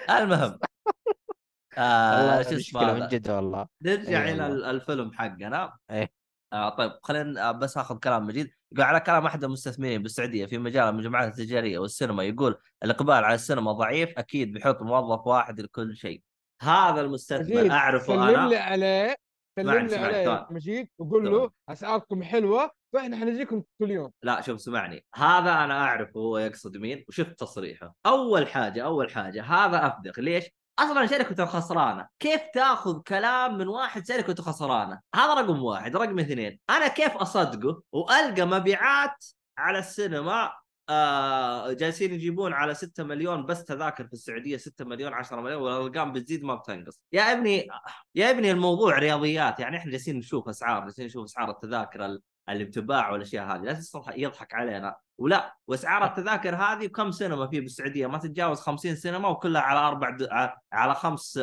المهم. 0.10 0.60
آه 1.78 2.42
شو 2.42 2.50
اسمه 2.50 2.58
مشكلة 2.58 2.94
من 2.94 3.08
جد 3.08 3.30
والله. 3.30 3.68
نرجع 3.82 4.26
أي 4.26 4.34
إلى 4.34 4.48
الفيلم 4.48 5.14
حقنا. 5.14 5.78
إيه. 5.92 6.21
آه 6.54 6.70
طيب 6.70 6.92
خلينا 7.04 7.50
آه، 7.50 7.52
بس 7.52 7.78
آخذ 7.78 7.98
كلام 8.00 8.28
مجيد 8.28 8.52
يقول 8.72 8.86
على 8.86 9.00
كلام 9.00 9.26
أحد 9.26 9.44
المستثمرين 9.44 10.04
بالسعودية 10.04 10.46
في 10.46 10.58
مجال 10.58 10.90
المجموعات 10.90 11.28
التجارية 11.28 11.80
والسينما 11.80 12.24
يقول 12.24 12.56
الإقبال 12.84 13.16
على 13.24 13.36
السينما 13.36 13.72
ضعيف 13.72 14.10
أكيد 14.18 14.54
بيحط 14.54 14.82
موظف 14.82 15.28
واحد 15.28 15.60
لكل 15.62 15.96
شيء. 15.98 16.22
هذا 16.62 17.02
المستثمر 17.02 17.72
أعرفه 17.72 18.06
سلم 18.06 18.22
أنا. 18.22 18.50
لي 18.50 18.58
عليه 18.58 19.16
سلم 19.56 19.68
معك، 19.68 19.90
لي 19.90 19.96
عليه. 19.96 20.48
مجيد 20.52 20.90
وقول. 20.98 21.32
له 21.32 21.52
اسعاركم 21.70 22.24
حلوة 22.24 22.72
وإحنا 22.94 23.18
حنجيكم 23.18 23.64
كل 23.80 23.92
يوم. 23.92 24.12
لا 24.24 24.42
شوف 24.42 24.62
سمعني. 24.62 25.06
هذا 25.16 25.52
أنا 25.52 25.84
أعرفه 25.84 26.20
هو 26.20 26.38
يقصد 26.38 26.78
مين؟ 26.78 27.06
وشفت 27.08 27.40
تصريحه. 27.40 27.96
أول 28.06 28.48
حاجة 28.48 28.86
أول 28.86 29.12
حاجة 29.12 29.44
هذا 29.44 29.88
افدق 29.88 30.20
ليش؟ 30.20 30.46
أصلا 30.84 31.06
شركته 31.06 31.46
خسرانة. 31.46 32.08
كيف 32.20 32.42
تأخذ 32.54 33.02
كلام 33.02 33.58
من 33.58 33.68
واحد 33.68 34.08
شركته 34.08 34.44
خسرانة؟ 34.44 35.00
هذا 35.16 35.34
رقم 35.34 35.64
واحد. 35.64 35.96
رقم 35.96 36.20
اثنين 36.20 36.60
أنا 36.70 36.88
كيف 36.88 37.18
أصدقه 37.18 37.82
وألقى 37.92 38.46
مبيعات 38.46 39.26
على 39.58 39.80
السينما؟ 39.80 40.52
آه 40.90 41.74
جالسين 41.74 42.14
يجيبون 42.14 42.54
على 42.54 42.74
6 42.74 43.04
مليون 43.04 43.46
بس 43.46 43.64
تذاكر 43.64 44.08
في 44.08 44.14
السعودية 44.14 44.58
6 44.58 44.86
مليون 44.86 45.14
10 45.14 45.42
مليون 45.42 45.62
والأرقام 45.62 46.12
بتزيد 46.12 46.44
ما 46.44 46.56
بتنقص. 46.56 47.00
يا 47.14 47.32
ابني 47.32 47.68
يا 48.16 48.30
ابني 48.32 48.52
الموضوع 48.52 49.00
رياضيات. 49.00 49.60
يعني 49.60 49.78
إحنا 49.78 49.92
جالسين 49.92 50.18
نشوف 50.18 50.50
أسعار 50.50 50.84
جالسين 50.84 51.06
نشوف 51.06 51.24
أسعار 51.24 51.50
التذاكر 51.52 52.18
ال- 52.52 52.58
اللي 52.58 52.64
بتباع 52.66 53.12
والأشياء 53.12 53.46
هذه. 53.46 53.62
لا 53.62 53.74
تستطيع 53.74 54.16
يضحك 54.16 54.54
علينا. 54.54 54.96
ولا 55.18 55.56
وأسعار 55.68 56.06
التذاكر 56.06 56.56
هذه 56.56 56.86
كم 56.88 57.12
سينما 57.12 57.48
في 57.48 57.60
بالسعودية؟ 57.62 58.08
ما 58.08 58.18
تتجاوز 58.18 58.60
50 58.60 58.96
سينما 58.96 59.28
وكلها 59.28 59.62
على 59.62 59.80
أربع 59.80 60.10
د... 60.10 60.28
ع- 60.32 60.58
على 60.74 60.96
خمس 60.96 61.40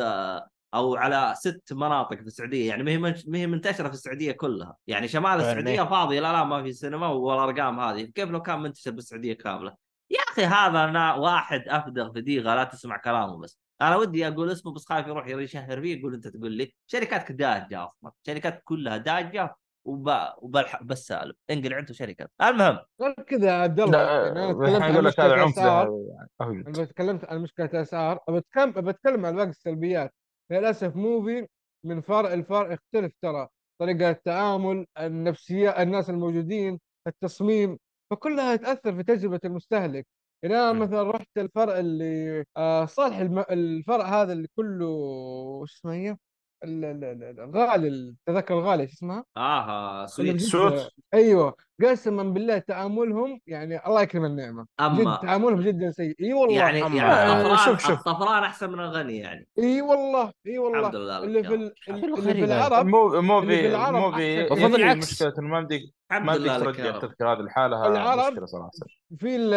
أو 0.73 0.95
على 0.95 1.33
ست 1.37 1.73
مناطق 1.73 2.15
في 2.15 2.21
السعودية. 2.21 2.69
يعني 2.69 2.83
ما 2.83 2.91
هي 2.91 2.97
ما 3.27 3.37
هي 3.37 3.47
منتشرة 3.47 3.87
في 3.87 3.93
السعودية 3.93 4.31
كلها. 4.31 4.75
يعني 4.87 5.07
شمال 5.07 5.39
السعودية 5.39 5.83
فاضية. 5.83 6.19
لا 6.19 6.31
لا 6.31 6.43
ما 6.43 6.63
في 6.63 6.73
سينما 6.73 7.07
والارقام 7.07 7.79
هذه. 7.79 8.01
كيف 8.03 8.29
لو 8.29 8.41
كان 8.41 8.59
منتشر 8.59 8.91
بالسعودية 8.91 9.33
كاملة؟ 9.33 9.75
يا 10.11 10.17
أخي 10.31 10.45
هذا 10.45 10.83
أنا 10.83 11.13
واحد 11.15 11.63
أفدغ 11.67 12.13
في 12.13 12.21
ديغه 12.21 12.55
لا 12.55 12.63
تسمع 12.63 12.97
كلامه 12.97 13.37
بس. 13.37 13.59
أنا 13.81 13.95
ودي 13.95 14.27
أقول 14.27 14.51
اسمه 14.51 14.73
بس 14.73 14.85
خايف 14.85 15.07
يروح 15.07 15.27
يشهر 15.27 15.81
فيه 15.81 15.99
يقول 15.99 16.13
أنت 16.13 16.27
تقول 16.27 16.51
لي 16.51 16.73
شركاتك 16.87 17.31
داجة 17.31 17.83
أصلا. 17.83 18.11
شركات 18.27 18.61
كلها 18.65 18.97
داجة 18.97 19.55
وب... 19.89 20.11
وبالح... 20.37 20.83
بالسالب. 20.83 21.35
انقلع 21.49 21.79
أنتم 21.79 21.93
شركات 21.93 22.31
المهم. 22.41 22.79
غير 23.01 23.13
كذا 23.13 23.47
يا 23.47 23.51
عبد 23.51 23.79
الله. 23.79 23.97
يعني 23.97 24.43
أنا 24.45 24.53
تكلمت 24.53 24.75
الحين 24.75 24.97
عن 24.97 25.03
مشكلة 25.03 25.35
يعني. 25.35 26.27
أهل. 26.41 26.63
أنا 26.67 26.85
تكلمت 26.85 27.25
عن 27.25 27.41
مشكلة 27.41 27.81
اسعار 27.81 28.19
بتكلم 28.29 28.71
بتكلم 28.71 29.25
عن 29.25 29.35
باقي 29.35 29.49
السلبيات. 29.49 30.13
للأسف 30.51 30.95
Muvi 30.95 31.47
من 31.85 32.01
فرق 32.01 32.31
الفرق 32.31 32.73
يختلف 32.73 33.13
ترى. 33.21 33.47
طريقة 33.81 34.09
التعامل 34.09 34.85
النفسية 34.99 35.69
الناس 35.69 36.09
الموجودين 36.09 36.79
التصميم. 37.07 37.77
فكلها 38.11 38.55
تأثر 38.55 38.95
في 38.95 39.03
تجربة 39.03 39.39
المستهلك. 39.45 40.07
يعني 40.43 40.55
أنا 40.55 40.73
م. 40.73 40.79
مثلا 40.79 41.11
رحت 41.11 41.37
الفرع 41.37 41.79
اللي 41.79 42.43
آه 42.57 42.85
صالح 42.85 43.17
الم... 43.17 43.39
الفرع 43.39 44.05
هذا 44.05 44.33
اللي 44.33 44.47
كله 44.55 44.87
وش 44.87 45.75
اسمه 45.75 45.93
هي؟ 45.93 46.17
ال- 46.63 46.85
ال- 46.85 47.03
ال- 47.23 47.39
الغالي 47.39 47.87
التذاكر 47.87 48.53
الغاليه 48.53 48.85
شو 48.87 48.93
اسمها؟ 48.93 49.23
آه 49.37 49.99
اللي 49.99 50.07
suite 50.07 50.41
suites. 50.41 50.91
أيوه 51.13 51.55
قسما 51.83 52.23
بالله 52.23 52.57
تعاملهم 52.57 53.39
يعني 53.47 53.85
الله 53.87 54.01
يكرم 54.01 54.25
النعمة 54.25 54.65
أما- 54.81 54.99
جد 54.99 55.17
تعاملهم 55.21 55.61
جدا 55.61 55.91
سيء 55.91 56.15
إي 56.21 56.33
والله 56.33 56.55
يعني 56.57 56.83
أما- 56.83 56.95
يعني 56.95 57.11
آه، 57.11 57.41
الطفران 57.41 57.57
شوف- 57.57 57.81
شوف. 57.87 58.07
الطفران 58.07 58.43
أحسن 58.43 58.69
من 58.71 58.79
الغني 58.79 59.17
يعني 59.17 59.47
إي 59.59 59.81
والله 59.81 60.31
إي 60.47 60.57
والله 60.59 60.79
الحمد 60.79 60.95
لله 60.95 61.23
اللي 61.23 61.43
في 61.43 61.55
ال- 61.55 61.73
اللي 61.89 62.33
في. 62.33 62.43
العرب 62.45 62.85
مو 62.85 63.21
Muvi 63.21 63.47
بالعرب 63.61 63.95
Muvi 63.95 64.41
أحسن. 64.43 64.53
المفروض 64.53 64.75
العكس. 64.79 65.11
مشكلة 65.11 65.33
إنه 65.39 65.47
ما 65.47 65.57
يمديك 65.59 65.81
ما 66.11 66.33
يا 66.33 66.57
ترجع 66.57 66.95
التذكرة 66.95 67.33
هذه 67.33 67.39
لحالها 67.39 67.87
العرب 67.87 68.31
مشكلة 68.33 68.45
صراحة 68.45 68.71
في 69.19 69.55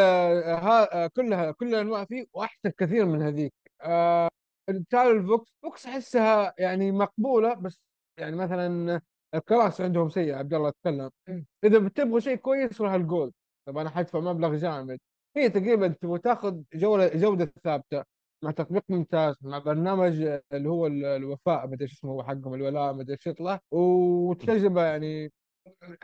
ها 0.63 1.07
كلها 1.07 1.51
كل 1.51 1.69
الأنواع 1.75 2.05
فيه 2.05 2.25
وأحسن 2.33 2.71
كثير 2.79 3.05
من 3.07 3.23
هذيك 3.23 3.53
آه 3.83 4.29
تعالوا 4.91 5.21
ال 5.20 5.29
Vox 5.29 5.53
Vox 5.62 5.87
أحسها 5.87 6.55
يعني 6.59 6.93
مقبولة 6.93 7.55
بس 7.55 7.81
يعني 8.19 8.37
مثلا 8.37 9.01
الكراسي 9.35 9.83
عندهم 9.85 10.09
سيئة 10.09 10.37
عبد 10.37 10.55
الله 10.55 10.69
اتكلم 10.69 11.11
إذا 11.65 11.79
بتبغوا 11.79 12.21
شيء 12.21 12.37
كويس 12.37 12.81
روح 12.81 12.93
ال 12.93 13.01
Gold 13.01 13.33
طب 13.67 13.79
أنا 13.79 13.91
حدفع 13.91 14.21
مبلغ 14.21 14.57
جامد. 14.57 14.99
هي 15.37 15.49
تقريبا 15.51 15.89
تبغى 15.89 16.19
تاخذ 16.19 16.63
جولة 16.75 17.09
جودة 17.09 17.53
ثابتة 17.65 18.05
مع 18.45 18.51
تطبيق 18.51 18.83
ممتاز 18.89 19.37
مع 19.43 19.59
برنامج 19.59 20.23
اللي 20.53 20.69
هو 20.69 20.87
ال- 20.87 21.05
الوفاء 21.05 21.67
مدري 21.67 21.83
إيش 21.85 21.93
اسمه 21.93 22.23
حقهم 22.25 22.55
الولاء 22.55 22.93
مدري 22.95 23.13
إيش 23.15 23.27
يطلع. 23.27 23.61
وتجربه 23.71 24.85
يعني 24.85 25.31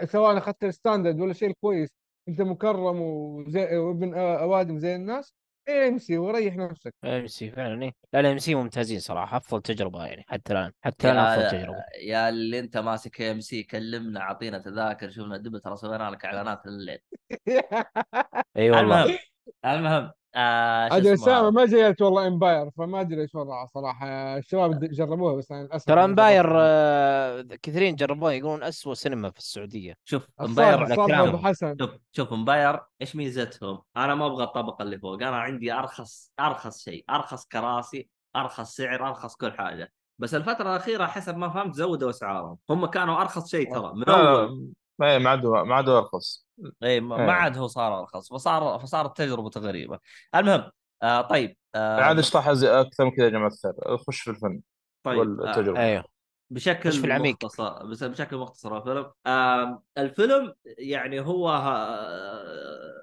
سواء 0.04 0.38
أخذت 0.38 0.64
ال 0.64 0.70
standard 0.70 1.20
ولا 1.20 1.32
شيء 1.32 1.52
كويس. 1.60 1.90
أنت 2.28 2.42
مكرم 2.42 3.00
وزي 3.02 3.76
وابن 3.76 4.14
أوادم 4.14 4.78
زي 4.78 4.96
الناس. 4.96 5.32
AMC 5.68 6.18
وريح 6.18 6.56
نفسك. 6.56 6.94
AMC 7.04 7.50
فعلا 7.50 7.82
إيه. 7.82 7.92
لا 8.12 8.20
ال 8.20 8.38
AMC 8.38 8.54
ممتازين 8.54 9.00
صراحة 9.00 9.36
أفضل 9.36 9.62
تجربة 9.62 10.06
يعني 10.06 10.24
حتى 10.28 10.52
الآن 10.52 10.72
حتى 10.80 11.10
الآن 11.10 11.18
أفضل 11.24 11.42
يا, 11.44 11.50
تجربة. 11.50 11.84
يا 12.02 12.28
اللي 12.28 12.58
أنت 12.58 12.76
ماسك 12.76 13.20
AMC 13.22 13.62
كلمنا 13.62 14.20
أعطينا 14.20 14.58
تذاكر 14.58 15.10
شوفنا 15.10 15.36
دبت 15.36 15.64
ترى 15.64 15.76
سوينا 15.76 16.10
لك 16.10 16.24
إعلانات 16.24 16.66
الليل 16.66 16.98
إي 18.56 18.70
والله. 18.70 19.04
المهم 19.04 19.18
المهم. 19.64 20.10
آه 20.38 20.98
اسمه 20.98 21.14
اسامه؟ 21.14 21.50
ما 21.50 21.64
جيت 21.64 22.02
والله 22.02 22.26
Empire 22.26 22.70
فما 22.70 23.00
أدري 23.00 23.22
إيش 23.22 23.34
وضعها 23.34 23.66
صراحة 23.66 24.06
الشباب 24.36 24.84
جربوها 24.84 25.34
بس 25.34 25.52
أنا 25.52 25.62
للأسف 25.62 25.86
ترى 25.86 25.96
ما 25.96 26.04
Empire. 26.04 26.46
آه، 26.56 27.46
كثيرين 27.62 27.96
جربوه 27.96 28.32
يقولون 28.32 28.62
اسوء 28.62 28.94
سينما 28.94 29.30
في 29.30 29.38
السعودية 29.38 29.94
شوف 30.04 30.26
Empire 30.40 30.84
على 30.84 30.96
كلامهم. 30.96 31.52
شوف 31.80 31.90
شوف 32.12 32.32
Empire 32.32 32.80
إيش 33.00 33.16
ميزتهم؟ 33.16 33.82
أنا 33.96 34.14
ما 34.14 34.26
أبغى 34.26 34.44
الطبقة 34.44 34.82
اللي 34.82 34.98
فوق، 34.98 35.14
أنا 35.14 35.36
عندي 35.36 35.72
أرخص 35.72 36.32
أرخص 36.40 36.84
شيء، 36.84 37.04
أرخص 37.10 37.46
كراسي، 37.46 38.08
أرخص 38.36 38.76
سعر، 38.76 39.08
أرخص 39.08 39.36
كل 39.36 39.52
حاجة، 39.52 39.92
بس 40.18 40.34
الفترة 40.34 40.70
الأخيرة 40.70 41.06
حسب 41.06 41.36
ما 41.36 41.48
فهمت 41.48 41.74
زودوا 41.74 42.10
أسعارهم، 42.10 42.58
هم 42.70 42.86
كانوا 42.86 43.20
أرخص 43.20 43.50
شيء 43.50 43.74
ترى 43.74 43.92
من 43.94 44.04
أول 44.08 44.68
لا 45.00 45.12
إيه، 45.12 45.18
ما 45.18 45.30
عاد 45.30 45.46
ما 45.46 45.74
عاد 45.74 45.88
أرخص 45.88 46.47
اي 46.82 47.00
ما 47.00 47.16
إيه. 47.20 47.26
ما 47.26 47.32
عاد 47.32 47.58
هو 47.58 47.66
صار 47.66 48.00
أرخص 48.00 48.32
فصار 48.32 48.78
فصارت 48.78 49.16
تجربة 49.16 49.50
غريبة. 49.56 49.98
المهم 50.34 50.70
آه 51.02 51.20
طيب 51.20 51.56
آه 51.74 52.00
عاد 52.00 52.16
إيش 52.16 52.30
طاح 52.30 52.48
أكثر 52.48 53.04
من 53.04 53.10
كذا 53.10 53.24
يا 53.24 53.30
جماعة 53.30 53.46
الخير 53.48 53.96
خش 53.98 54.20
في 54.20 54.30
الفن 54.30 54.60
طيب 55.02 55.18
آه 55.18 55.20
والتجربه 55.20 55.80
أيوه 55.80 56.04
بشكل 56.50 56.92
في 56.92 57.06
العميق. 57.06 57.44
مختصر 57.44 57.86
بس 57.86 58.04
بشكل 58.04 58.36
مختصر 58.36 58.76
الفيلم 58.78 59.12
آم، 59.26 59.80
الفيلم 59.98 60.54
يعني 60.78 61.20
هو 61.20 61.50
آه، 61.50 62.94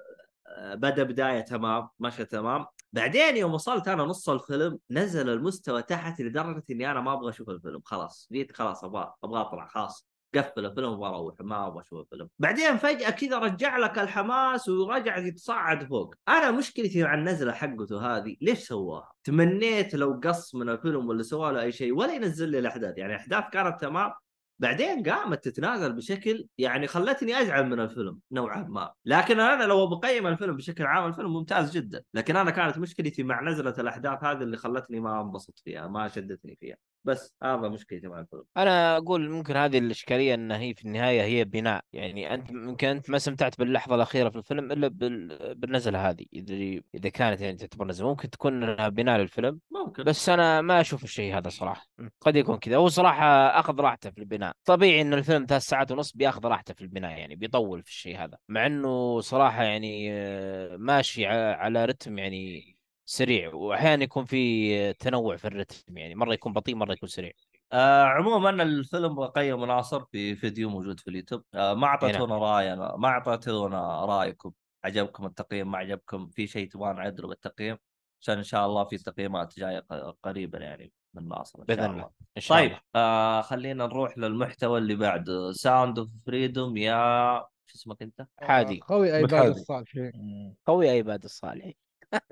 بدأ 0.74 1.02
بداية 1.02 1.40
تمام 1.40 1.88
ماشي 1.98 2.24
تمام 2.24 2.66
بعدين 2.92 3.36
يوم 3.36 3.54
وصلت 3.54 3.88
أنا 3.88 4.02
نص 4.02 4.28
الفيلم 4.28 4.78
نزل 4.90 5.30
المستوى 5.30 5.82
تحت 5.82 6.20
لدرجة 6.20 6.62
إني 6.70 6.90
أنا 6.90 7.00
ما 7.00 7.12
أبغى 7.12 7.30
أشوف 7.30 7.48
الفيلم 7.50 7.80
خلاص 7.84 8.28
جيت 8.32 8.56
خلاص 8.56 8.84
أبغى 8.84 9.12
أبغى 9.24 9.40
أطلع 9.40 9.66
خلاص 9.66 10.06
قفل 10.34 10.66
الفيلم 10.66 10.88
وبروح 10.88 11.34
ما 11.40 11.66
أبغى 11.66 11.80
أشوف 11.80 12.00
الفيلم. 12.00 12.28
بعدين 12.38 12.76
فجأة 12.76 13.10
كذا 13.10 13.38
رجع 13.38 13.76
لك 13.76 13.98
الحماس 13.98 14.68
ورجع 14.68 15.18
يتصاعد 15.18 15.88
فوق. 15.88 16.14
أنا 16.28 16.50
مشكلتي 16.50 17.02
مع 17.02 17.14
النزلة 17.14 17.52
حقته 17.52 18.16
هذه 18.16 18.36
ليش 18.40 18.58
سواها؟ 18.58 19.12
تمنيت 19.24 19.94
لو 19.94 20.20
قص 20.24 20.54
من 20.54 20.68
الفيلم 20.68 21.08
ولا 21.08 21.22
سوى 21.22 21.52
له 21.52 21.62
أي 21.62 21.72
شيء 21.72 21.92
ولا 21.92 22.14
ينزل 22.14 22.48
لي 22.48 22.58
الأحداث. 22.58 22.98
يعني 22.98 23.12
الأحداث 23.14 23.44
كانت 23.52 23.80
تمام 23.80 24.12
بعدين 24.58 25.02
قامت 25.02 25.44
تتنازل 25.44 25.92
بشكل 25.92 26.46
يعني 26.58 26.86
خلتني 26.86 27.40
أزعل 27.42 27.66
من 27.66 27.80
الفيلم 27.80 28.18
نوعا 28.32 28.62
ما. 28.62 28.92
لكن 29.04 29.40
أنا 29.40 29.64
لو 29.64 29.86
بقيم 29.86 30.26
الفيلم 30.26 30.56
بشكل 30.56 30.84
عام 30.84 31.06
الفيلم 31.06 31.32
ممتاز 31.32 31.76
جدا. 31.76 32.02
لكن 32.14 32.36
أنا 32.36 32.50
كانت 32.50 32.78
مشكلتي 32.78 33.22
مع 33.22 33.42
نزلة 33.42 33.74
الأحداث 33.78 34.24
هذه 34.24 34.42
اللي 34.42 34.56
خلتني 34.56 35.00
ما 35.00 35.20
انبسط 35.20 35.58
فيها 35.58 35.88
ما 35.88 36.08
شدتني 36.08 36.56
فيها. 36.60 36.76
بس 37.06 37.34
هذا 37.42 37.68
مشكلتي 37.68 38.08
مع 38.08 38.20
الفيلم 38.20 38.42
أنا 38.56 38.96
أقول 38.96 39.30
ممكن 39.30 39.56
هذه 39.56 39.78
الإشكالية 39.78 40.34
إن 40.34 40.52
هي 40.52 40.74
في 40.74 40.84
النهاية 40.84 41.22
هي 41.22 41.44
بناء 41.44 41.84
يعني 41.92 42.34
أنت 42.34 42.52
ممكن 42.52 42.88
أنت 42.88 43.10
ما 43.10 43.16
استمتعت 43.16 43.58
باللحظة 43.58 43.94
الأخيرة 43.94 44.28
في 44.28 44.36
الفيلم 44.36 44.72
إلا 44.72 44.88
بال... 44.88 45.54
بالنزله 45.54 46.10
هذه 46.10 46.24
إذا 46.32 46.82
إذا 46.94 47.08
كانت 47.08 47.40
يعني 47.40 47.56
تعتبر 47.56 47.86
نزله 47.86 48.08
ممكن 48.08 48.30
تكون 48.30 48.62
إنها 48.62 48.88
بناء 48.88 49.18
للفيلم. 49.18 49.60
ممكن. 49.70 50.04
بس 50.04 50.28
أنا 50.28 50.60
ما 50.60 50.80
أشوف 50.80 51.04
الشيء 51.04 51.38
هذا 51.38 51.48
صراحة 51.48 51.86
قد 52.20 52.36
يكون 52.36 52.56
كذا. 52.56 52.76
هو 52.76 52.88
صراحة 52.88 53.26
أخذ 53.60 53.80
راحته 53.80 54.10
في 54.10 54.18
البناء. 54.18 54.52
طبيعي 54.64 55.00
إنه 55.00 55.16
الفيلم 55.16 55.46
ثلاث 55.48 55.62
ساعات 55.62 55.92
ونص 55.92 56.12
بيأخذ 56.12 56.46
راحته 56.46 56.74
في 56.74 56.80
البناء 56.80 57.18
يعني 57.18 57.36
بيطول 57.36 57.82
في 57.82 57.88
الشيء 57.88 58.24
هذا. 58.24 58.38
مع 58.48 58.66
إنه 58.66 59.20
صراحة 59.20 59.62
يعني 59.62 60.12
آه، 60.12 60.76
ماشي 60.76 61.26
على 61.26 61.84
رتم 61.84 62.18
يعني 62.18 62.75
سريع 63.08 63.54
واحيانا 63.54 64.04
يكون 64.04 64.24
في 64.24 64.92
تنوع 64.92 65.36
في 65.36 65.44
الرتم 65.44 65.96
يعني 65.98 66.14
مرة 66.14 66.32
يكون 66.34 66.52
بطيء 66.52 66.74
مرة 66.74 66.92
يكون 66.92 67.08
سريع. 67.08 67.32
آه 67.72 68.02
عموما 68.04 68.50
الفيلم 68.62 69.14
بقيم 69.14 69.64
ناصر 69.64 70.04
في 70.04 70.34
فيديو 70.36 70.70
موجود 70.70 71.00
في 71.00 71.10
اليوتيوب. 71.10 71.42
آه 71.54 71.74
ما 71.74 71.80
نعم. 71.80 71.84
أعطيتونا 71.84 72.38
رأي 72.38 72.72
أنا 72.72 72.96
ما 72.96 73.08
أعطيتونا 73.08 74.04
رأيكم. 74.04 74.52
عجبكم 74.84 75.26
التقييم؟ 75.26 75.70
ما 75.70 75.78
عجبكم؟ 75.78 76.28
في 76.28 76.46
شيء 76.46 76.68
تبغى 76.68 76.92
نعدله 76.92 77.28
بالتقييم؟ 77.28 77.76
عشان 78.22 78.36
إن 78.36 78.42
شاء 78.44 78.66
الله 78.66 78.84
في 78.84 78.98
تقييمات 78.98 79.58
جاية 79.58 79.78
ق- 79.78 80.16
قريبا 80.22 80.58
يعني 80.58 80.92
من 81.14 81.28
ناصر 81.28 81.58
إن 81.58 81.64
بإذن 81.64 81.78
شاء 81.82 81.86
الله 81.90 81.96
الله. 82.02 82.10
إن 82.36 82.42
شاء 82.42 82.58
طيب 82.58 82.70
الله. 82.70 82.80
آه 82.94 83.40
خلينا 83.42 83.86
نروح 83.86 84.18
للمحتوى 84.18 84.78
اللي 84.78 84.94
بعده 84.94 85.52
Sound 85.52 85.98
of 85.98 86.08
Freedom 86.26 86.76
يا 86.76 87.38
شو 87.66 87.74
اسمك 87.76 88.02
أنت؟ 88.02 88.26
حادي. 88.42 88.80
خوي 88.80 89.12
عباد 89.12 89.34
حادي. 89.34 89.48
الصالحين 89.48 90.56
قوي 90.66 91.00
الصالحين 91.24 91.74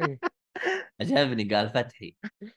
إيه. 0.00 0.18
عجبني 1.00 1.54
قال 1.54 1.70
فتحي. 1.70 2.16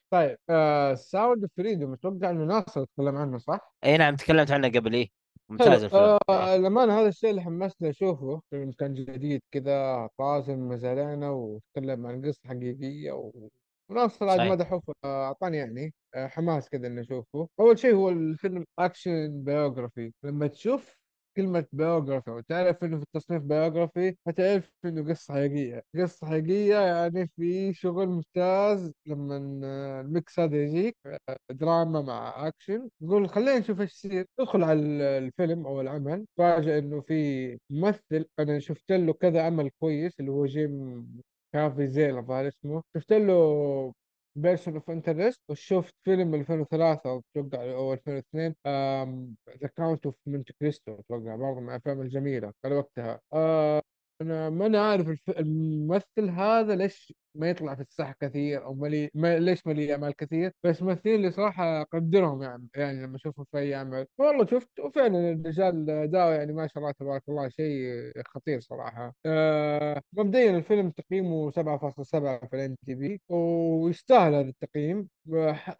طيب 0.09 0.37
آه 0.49 0.93
Sound 0.95 1.49
Freedom 1.57 1.93
أتوقع 1.93 2.29
إنه 2.29 2.45
ناصر 2.45 2.85
تكلم 2.85 3.15
عنه 3.15 3.37
صح؟ 3.37 3.75
إي 3.83 3.97
نعم 3.97 4.15
تكلمت 4.15 4.51
عنه 4.51 4.67
قبل 4.67 4.93
إيه 4.93 5.09
ممتاز 5.49 5.83
الفيلم. 5.83 6.17
آه 6.29 6.55
الأمانة 6.55 6.99
هذا 6.99 7.07
الشيء 7.07 7.29
اللي 7.29 7.41
حمسني 7.41 7.89
أشوفه. 7.89 8.41
فيلم 8.49 8.71
كان 8.71 8.93
جديد 8.93 9.41
كذا 9.51 10.09
طازة 10.17 10.59
مزالينا 10.59 11.29
وتكلم 11.29 12.07
عن 12.07 12.25
قصة 12.25 12.39
حقيقية 12.45 13.11
و... 13.11 13.49
وناصر 13.89 14.29
عاد 14.29 14.61
آه، 14.61 14.81
أعطاني 15.05 15.57
يعني 15.57 15.93
آه، 16.15 16.27
حماس 16.27 16.69
كذا 16.69 16.87
إني 16.87 17.01
أشوفه. 17.01 17.49
أول 17.59 17.79
شيء 17.79 17.93
هو 17.93 18.09
الفيلم 18.09 18.65
action 18.80 19.43
biography 19.43 20.13
لما 20.23 20.47
تشوف 20.47 20.96
كلمة 21.38 21.65
biography 21.71 22.32
وتعرف 22.31 22.83
إنه 22.83 22.97
في 22.97 23.03
التصنيف 23.03 23.43
biography 23.43 24.15
هتعرف 24.27 24.71
إنه 24.85 25.09
قصة 25.09 25.33
حقيقية. 25.33 25.83
قصة 25.95 26.27
حقيقية 26.27 26.75
يعني 26.79 27.27
في 27.38 27.73
شغل 27.73 28.07
ممتاز 28.07 28.93
لما 29.05 29.61
آه، 29.65 30.01
ال 30.01 30.11
mix 30.11 30.39
هذا 30.39 30.63
يجيك 30.63 30.97
دراما 31.51 32.01
مع 32.01 32.47
اكشن 32.47 32.89
نقول 33.01 33.29
خلينا 33.29 33.59
نشوف 33.59 33.81
إيش 33.81 33.91
يصير. 34.05 34.25
ندخل 34.39 34.63
على 34.63 34.79
ال- 34.79 35.01
الفيلم 35.01 35.65
أو 35.67 35.81
العمل. 35.81 36.25
فاجئ 36.38 36.77
إنه 36.79 37.01
في 37.01 37.59
ممثل 37.69 38.25
أنا 38.39 38.59
شفت 38.59 38.91
له 38.91 39.13
كذا 39.13 39.41
عمل 39.43 39.69
كويس 39.79 40.19
اللي 40.19 40.31
هو 40.31 40.45
Jim 40.45 41.07
Caviezel 41.53 42.17
الظاهر 42.17 42.47
اسمه 42.47 42.83
شفت 42.97 43.13
له 43.13 43.93
Person 44.38 44.73
of 44.73 44.89
Interest 44.89 45.41
وشفت 45.49 45.95
فيلم 46.03 46.35
2003 46.35 47.21
أتوقع 47.35 47.71
أو 47.73 47.93
2002 47.93 48.55
ذا 49.61 49.67
كاونت 49.77 50.05
اوف 50.05 50.15
مونte 50.29 50.51
كريستو 50.59 50.99
أتوقع 50.99 51.35
برضه 51.35 51.59
من 51.59 51.69
الأفلام 51.69 52.01
الجميلة 52.01 52.53
على 52.65 52.75
وقتها 52.75 53.19
آه، 53.33 53.81
أنا 54.21 54.49
ما 54.49 54.65
أنا 54.65 54.89
عارف. 54.89 55.17
الممثل 55.29 56.29
هذا 56.29 56.75
ليش 56.75 57.13
ما 57.38 57.49
يطلع 57.49 57.75
في 57.75 57.81
الساحة 57.81 58.15
كثير 58.21 58.65
أو 58.65 58.73
ملي... 58.75 59.09
ما... 59.13 59.39
ليش 59.39 59.67
ملي 59.67 59.93
إعمال 59.93 60.15
كثير؟ 60.15 60.51
بس 60.63 60.81
الممثلين 60.81 61.15
اللي 61.15 61.31
صراحة 61.31 61.81
أقدرهم 61.81 62.43
يعني 62.43 62.67
يعني 62.75 63.03
لما 63.03 63.15
أشوفهم 63.15 63.45
في 63.51 63.57
أي 63.59 63.75
عمل 63.75 64.05
والله 64.17 64.45
شفت 64.45 64.79
وفعلا 64.79 65.31
الرجال 65.31 65.85
داو 66.11 66.31
يعني 66.31 66.53
ما 66.53 66.67
شاء 66.67 66.77
الله 66.83 66.91
تبارك 66.99 67.23
الله 67.29 67.49
شيء 67.49 68.11
خطير 68.27 68.59
صراحة. 68.59 69.15
آه... 69.25 70.01
مبدئيا 70.13 70.57
الفيلم 70.57 70.89
تقييمه 70.91 71.51
7.7 71.51 71.53
في 72.47 72.49
ال 72.53 72.75
IMDb 72.86 73.19
ويستاهل 73.33 74.33
هذا 74.33 74.49
التقييم. 74.49 75.07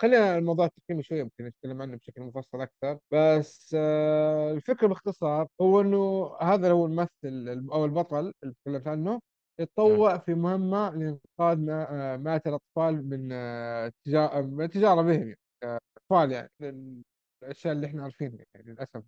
خلينا 0.02 0.38
الموضوع 0.38 0.66
التقييمي 0.66 1.04
شوي 1.04 1.20
يمكن 1.20 1.46
نتكلم 1.46 1.82
عنه 1.82 1.98
بشكل 1.98 2.22
مفصل 2.22 2.62
أكثر. 2.62 3.00
بس 3.12 3.76
آه... 3.80 4.52
الفكرة 4.52 4.88
باختصار 4.88 5.48
هو 5.62 5.82
إنه 5.82 6.32
هذا 6.42 6.72
هو 6.72 6.86
الممثل 6.86 7.10
الم- 7.26 7.72
أو 7.72 7.86
البطل 7.86 8.34
اللي 8.44 8.56
تكلمت 8.66 8.88
عنه. 8.88 9.20
يتطوع 9.60 10.18
في 10.18 10.34
مهمة 10.34 10.90
لإنقاذ 10.90 11.58
ما- 11.66 11.88
آه، 12.14 12.18
مئات 12.18 12.48
الأطفال 12.48 13.10
من 13.10 13.30
آه، 13.32 13.92
تجا- 14.06 14.42
من 14.42 14.64
التجارة 14.64 15.02
بهم 15.02 15.12
يعني 15.28 15.38
آه، 15.64 15.80
أطفال 15.98 16.32
يعني 16.32 16.50
من 16.62 17.02
الأشياء 17.44 17.74
اللي 17.74 17.88
إحنا 17.88 18.04
عارفينها 18.04 18.46
يعني 18.56 18.72
للأسف. 18.72 19.04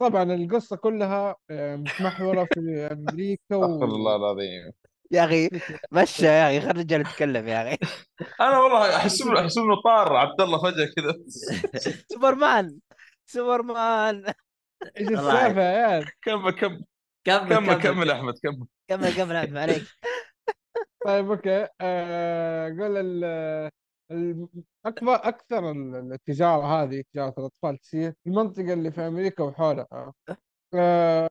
طبعا 0.00 0.22
القصة 0.22 0.76
كلها 0.76 1.36
متمحورة 1.50 2.44
في 2.54 2.88
أمريكا 2.92 3.42
أستغفر 3.56 3.84
و 3.84 3.94
الله 3.94 4.16
العظيم. 4.16 4.72
يا 5.10 5.24
أخي 5.24 5.48
مشى 5.92 6.26
يا 6.26 6.46
أخي 6.48 6.60
خلي 6.60 6.70
الرجال 6.70 7.00
يتكلم 7.00 7.48
يا 7.48 7.68
أخي. 7.68 7.78
أنا 8.40 8.58
والله 8.58 8.96
أحس 8.96 9.22
إنه 9.22 9.40
أحس 9.40 9.58
إنه 9.58 9.82
طار 9.84 10.16
عبد 10.16 10.40
الله 10.40 10.58
فجأة 10.62 10.86
كذا. 10.96 11.14
سوبرمان 12.12 12.78
سوبرمان. 13.26 14.24
إيش 14.96 15.08
الله 15.08 15.32
السالفة 15.32 15.60
يا 15.62 15.86
عيال؟ 15.86 16.10
كمل 16.22 16.50
كمل 16.50 16.84
كمل 17.26 17.48
كمل 17.56 17.82
كمل. 17.82 18.10
أحمد 18.10 18.34
كمل. 18.42 18.66
كمل 18.88 19.14
كمل 19.16 19.36
عبد 19.36 19.56
عليك. 19.56 19.82
طيب 21.06 21.30
أوكي. 21.30 21.68
آه 21.80 22.68
قول 22.68 22.96
أكبر 24.86 25.14
أكثر 25.14 25.70
ال- 25.70 26.12
التجارة 26.12 26.82
هذه 26.82 27.02
تجارة 27.12 27.34
الأطفال 27.38 27.78
تصير 27.78 28.10
في 28.12 28.30
المنطقة 28.30 28.72
اللي 28.72 28.90
في 28.90 29.00
أمريكا 29.00 29.44
وحولها. 29.44 30.12
آه 30.74 31.28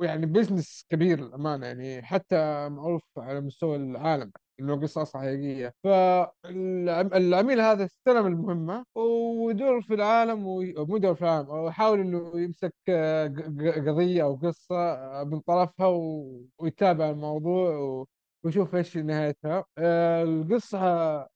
يعني 0.00 0.26
بزنس 0.26 0.84
كبير 0.90 1.18
الامانه 1.18 1.66
يعني 1.66 2.02
حتى 2.02 2.68
معروف 2.68 3.02
على 3.18 3.40
مستوى 3.40 3.76
العالم. 3.76 4.32
إنه 4.60 4.76
قصص 4.80 5.16
حقيقية. 5.16 5.74
فالعميل 5.84 7.60
هذا 7.60 7.84
استلم 7.84 8.26
المهمة 8.26 8.84
ويدور 8.94 9.82
في 9.82 9.94
العالم 9.94 10.46
وي- 10.46 10.74
مو 10.78 10.96
يدور 10.96 11.14
في 11.14 11.22
العالم 11.22 11.48
ويحاول 11.50 12.00
إنه 12.00 12.32
يمسك 12.40 12.74
آه، 12.88 13.26
قضية 13.86 14.22
أو 14.22 14.34
قصة 14.36 14.76
آه، 14.76 15.24
من 15.24 15.40
طرفها 15.40 15.86
ويتابع 16.58 17.10
الموضوع 17.10 17.76
و- 17.78 18.06
ويشوف 18.44 18.74
إيش 18.74 18.96
نهايتها. 18.96 19.64
آه، 19.78 20.22
القصة 20.22 20.78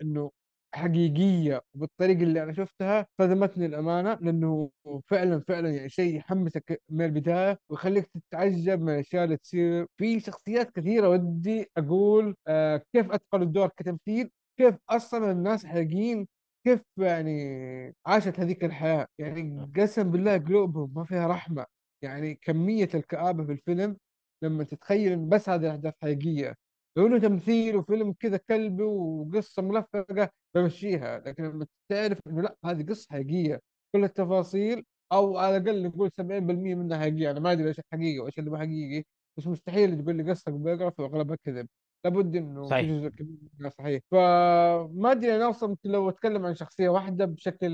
إنه 0.03 0.31
حقيقية 0.75 1.61
وبالطريقه 1.75 2.23
اللي 2.23 2.43
أنا 2.43 2.53
شفتها 2.53 3.07
صدمتني 3.21 3.67
الأمانة 3.67 4.15
لأنه 4.15 4.71
فعلا 5.07 5.41
فعلا 5.49 5.71
يعني 5.71 5.89
شيء 5.89 6.17
يحمسك 6.17 6.83
من 6.91 7.05
البداية 7.05 7.59
ويخليك 7.69 8.07
تتعجب 8.07 8.81
من 8.81 8.89
الأشياء 8.95 9.25
اللي 9.25 9.37
تصير. 9.37 9.87
في 9.97 10.21
شخصيات 10.21 10.71
كثيرة 10.71 11.09
ودي 11.09 11.67
أقول 11.77 12.35
آه 12.49 12.83
كيف 12.93 13.11
اتقنوا 13.13 13.45
الدور 13.45 13.69
كتمثيل؟ 13.77 14.31
كيف 14.59 14.75
أصلا 14.91 15.33
الناس 15.33 15.67
حقيقيين؟ 15.67 16.27
كيف 16.67 16.81
يعني 16.99 17.95
عاشت 18.07 18.41
هذيك 18.41 18.65
الحياة؟ 18.65 19.07
يعني 19.19 19.73
قسم 19.77 20.11
بالله 20.11 20.39
قلوبهم 20.39 20.93
ما 20.97 21.05
فيها 21.05 21.27
رحمة. 21.27 21.67
يعني 22.03 22.35
كمية 22.35 22.89
الكآبة 22.95 23.45
في 23.47 23.53
الفيلم 23.53 23.97
لما 24.43 24.65
تتخيل 24.65 25.13
إن 25.13 25.29
بس 25.29 25.49
هذه 25.49 25.61
الأحداث 25.67 25.95
حقيقية. 26.03 26.55
لو 26.97 27.07
انه 27.07 27.19
تمثيل 27.19 27.77
وفيلم 27.77 28.13
كذا 28.13 28.37
كلبي 28.37 28.83
وقصة 28.83 29.63
ملفقة 29.63 30.31
بمشيها. 30.55 31.19
لكن 31.19 31.45
لما 31.45 31.67
تعرف 31.89 32.19
إنه 32.27 32.43
لأ 32.43 32.57
هذه 32.65 32.83
قصة 32.83 33.07
حقيقية 33.11 33.61
كل 33.95 34.05
التفاصيل 34.05 34.85
أو 35.13 35.39
على 35.39 35.57
الأقل 35.57 35.87
نقول 35.87 36.11
70% 36.21 36.75
منها 36.75 36.99
حقيقية. 36.99 37.31
أنا 37.31 37.41
ما 37.41 37.53
أدري 37.53 37.69
إيش 37.69 37.79
الحقيقي 37.79 38.19
وإيش 38.19 38.39
اللي 38.39 38.51
مو 38.51 38.59
حقيقي 38.59 39.05
بس 39.37 39.47
مستحيل 39.47 40.03
تقول 40.03 40.17
لي 40.17 40.31
قصة 40.31 40.53
بيوغرافي 40.53 41.03
وأغلبها 41.03 41.37
كذب. 41.45 41.69
لابد 42.05 42.37
إنه 42.37 42.67
صحيح. 42.67 42.87
في 42.87 43.01
جزء 43.01 43.09
كبير 43.09 43.39
منها 43.59 43.71
صحيح. 43.71 44.01
فما 44.11 45.13
أدري 45.13 45.37
أنا 45.37 45.51
أصلا 45.51 45.77
لو 45.85 46.09
أتكلم 46.09 46.47
عن 46.47 46.55
شخصية 46.55 46.89
واحدة 46.89 47.25
بشكل 47.25 47.73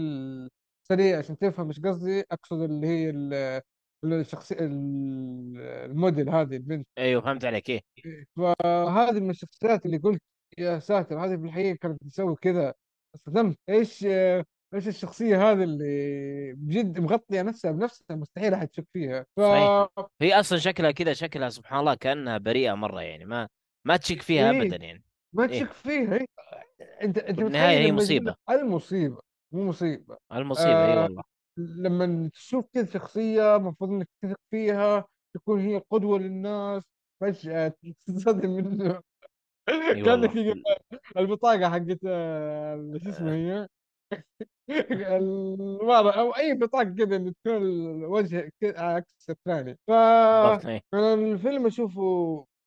سريع 0.88 1.18
عشان 1.18 1.38
تفهم 1.38 1.66
إيش 1.68 1.80
قصدي 1.80 2.24
أقصد 2.30 2.60
اللي 2.60 2.86
هي 2.86 3.10
ال- 4.04 4.12
الشخصية 4.12 4.56
ال- 4.60 5.60
الموديل 5.90 6.28
هذه 6.28 6.56
البنت 6.56 6.86
أيوه 6.98 7.22
فهمت 7.22 7.44
عليك 7.44 7.70
إيه 7.70 7.80
فهذه 8.36 9.20
من 9.20 9.30
الشخصيات 9.30 9.86
اللي 9.86 9.96
قلت 9.96 10.22
يا 10.58 10.78
ساتر 10.78 11.24
هذه 11.24 11.36
في 11.36 11.44
الحقيقة 11.44 11.76
كانت 11.76 12.02
تسوي 12.04 12.36
كذا 12.42 12.74
صدمت 13.16 13.58
إيش 13.68 14.04
إيش 14.74 14.88
الشخصية 14.88 15.50
هذه 15.50 15.62
اللي 15.62 16.52
بجد 16.52 17.00
مغطية 17.00 17.42
نفسها 17.42 17.70
بنفسها 17.70 18.16
مستحيل 18.16 18.54
أحد 18.54 18.68
يشك 18.72 18.86
فيها 18.92 19.26
ف 19.36 19.40
صحيح. 19.40 19.88
هي 20.22 20.40
أصلا 20.40 20.58
شكلها 20.58 20.90
كذا 20.90 21.12
شكلها 21.12 21.48
سبحان 21.48 21.80
الله 21.80 21.94
كأنها 21.94 22.38
بريئة 22.38 22.74
مرة 22.74 23.00
يعني 23.02 23.24
ما 23.24 23.48
ما 23.84 23.96
تشك 23.96 24.22
فيها 24.22 24.50
إيه. 24.50 24.62
ابدا 24.62 24.76
يعني 24.84 25.02
ما 25.32 25.44
إيه. 25.44 25.48
تشك 25.64 25.72
فيها 25.72 26.14
إيه. 26.14 26.26
أنت 27.02 27.18
أنت 27.18 27.40
بالنهاية 27.40 27.92
متخيل 27.92 28.18
هي. 28.18 28.28
لك- 28.30 28.60
المصيبة 28.60 29.18
مو 29.52 29.64
مصيبة 29.68 30.16
المصيبة 30.32 30.68
إي 30.86 30.92
آه، 30.98 31.02
والله 31.02 31.22
لما 31.58 32.30
تشوف 32.34 32.66
كذا 32.74 32.86
شخصية 32.86 33.56
المفروض 33.56 33.90
إنك 33.90 34.08
تثق 34.22 34.36
فيها 34.50 35.04
تكون 35.34 35.60
هي 35.60 35.82
قدوة 35.90 36.18
للناس 36.18 36.82
فجأة 37.20 37.72
تصدم 38.06 38.50
منه. 38.56 39.02
كانك 40.04 40.36
والله. 40.36 40.76
البطاقة 41.16 41.70
حقت 41.70 41.98
آه، 42.06 42.98
شو 43.02 43.10
اسمه 43.10 43.32
هي؟ 43.34 43.68
المرة 44.92 46.10
أو 46.20 46.30
أي 46.36 46.54
بطاقة 46.54 46.84
كذا 46.84 47.16
اللي 47.16 47.32
تكون 47.44 47.56
الوجه 47.56 48.50
ك- 48.62 48.78
عكس 48.78 49.30
الثاني. 49.30 49.78
ف. 49.86 49.90
أنا 50.94 51.14
الفيلم 51.14 51.66
أشوفه 51.66 52.00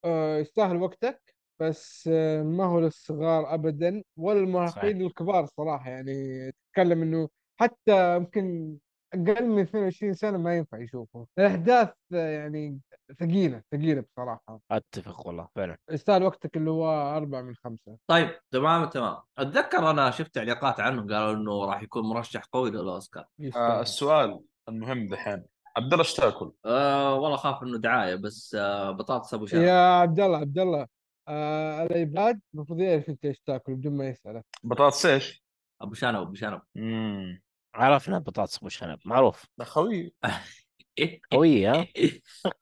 آه، 0.06 0.38
يستاهل 0.38 0.78
وقتك 0.78 1.36
بس 1.60 2.10
آه، 2.14 2.44
ما 2.44 2.66
هو 2.66 2.80
للصغار 2.80 3.54
ابدا 3.54 4.04
ولا 4.18 4.40
المراهقين 4.40 5.02
الكبار 5.02 5.46
صراحة 5.46 5.90
يعني 5.90 6.14
تتكلم 6.52 7.02
إنه 7.02 7.30
حتى 7.62 8.16
يمكن 8.16 8.78
أقل 9.14 9.48
من 9.48 9.60
22 9.62 10.14
سنة 10.14 10.38
ما 10.38 10.58
ينفع 10.58 10.78
يشوفه 10.78 11.28
الأحداث 11.40 11.90
آه، 12.14 12.30
يعني 12.30 12.80
ثقيلة 13.20 13.62
ثقيلة 13.72 14.02
بصراحة. 14.02 14.60
أتفق 14.72 15.28
والله 15.28 15.48
فعلا. 15.56 15.78
يستاهل 15.92 16.24
وقتك 16.24 16.58
اللي 16.58 16.72
هو 16.72 17.18
أربعة 17.18 17.42
من 17.42 17.56
خمسة. 17.56 17.98
طيب 18.08 18.30
تمام 18.52 18.86
تمام. 18.86 19.18
أتذكر 19.38 19.90
أنا 19.90 20.12
شفت 20.12 20.36
تعليقات 20.36 20.80
عنه 20.80 21.02
قالوا 21.02 21.34
إنه 21.34 21.66
راح 21.66 21.82
يكون 21.84 22.04
مرشح 22.04 22.44
قوي 22.52 22.72
للأوسكار. 22.72 23.26
آه 23.56 23.82
السؤال 23.82 24.40
المهم 24.70 25.10
دحين. 25.10 25.44
عبد 25.78 25.94
الله 25.94 26.06
إيش 26.06 26.14
تأكل؟ 26.14 26.52
أه 26.66 27.16
والله 27.16 27.38
خاف 27.38 27.64
إنه 27.64 27.78
دعاية 27.78 28.16
بس 28.16 28.56
أه 28.60 28.92
بطاطس 28.92 29.34
أبو 29.34 29.46
شنب 29.46 29.62
يا 29.62 30.00
عبد 30.00 30.20
الله 30.20 30.38
عبد 30.38 30.60
الله. 30.60 30.88
آه 31.28 31.84
الايباد 31.84 32.42
المفروض 32.54 32.80
يعرف 32.80 33.10
أنت 33.10 33.26
إيش 33.26 33.40
تأكل 33.40 33.76
بدون 33.76 33.98
ما 33.98 34.08
يسالك 34.10 34.46
بطاطس 34.64 35.06
إيش؟ 35.06 35.44
أبو 35.82 35.94
شنب 35.94 36.22
أبو 36.22 36.34
شنب. 36.34 36.62
امم 36.78 37.42
عرفنا 37.74 38.20
بطاطس 38.20 38.58
ابو 38.58 38.70
شنب 38.70 39.00
معروف. 39.06 39.46
خوي. 39.64 40.14
قوية 41.32 41.72
ها 41.72 41.88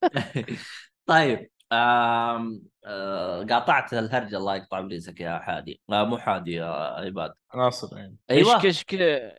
طيب 1.06 1.50
آم 1.72 2.62
آه 2.86 3.44
قاطعت 3.44 3.94
الهرجة 3.94 4.38
الله 4.38 4.56
يقطع 4.56 4.80
ابليسك 4.80 5.20
يا 5.20 5.40
حادي. 5.40 5.82
آه 5.92 6.04
مو 6.04 6.18
حادي 6.18 6.52
يا 6.54 6.66
عباد. 7.06 7.34
ناصر 7.56 7.98
يعني. 7.98 8.18
أيوه. 8.32 8.64
إيش 8.66 8.84
كذا 8.84 9.38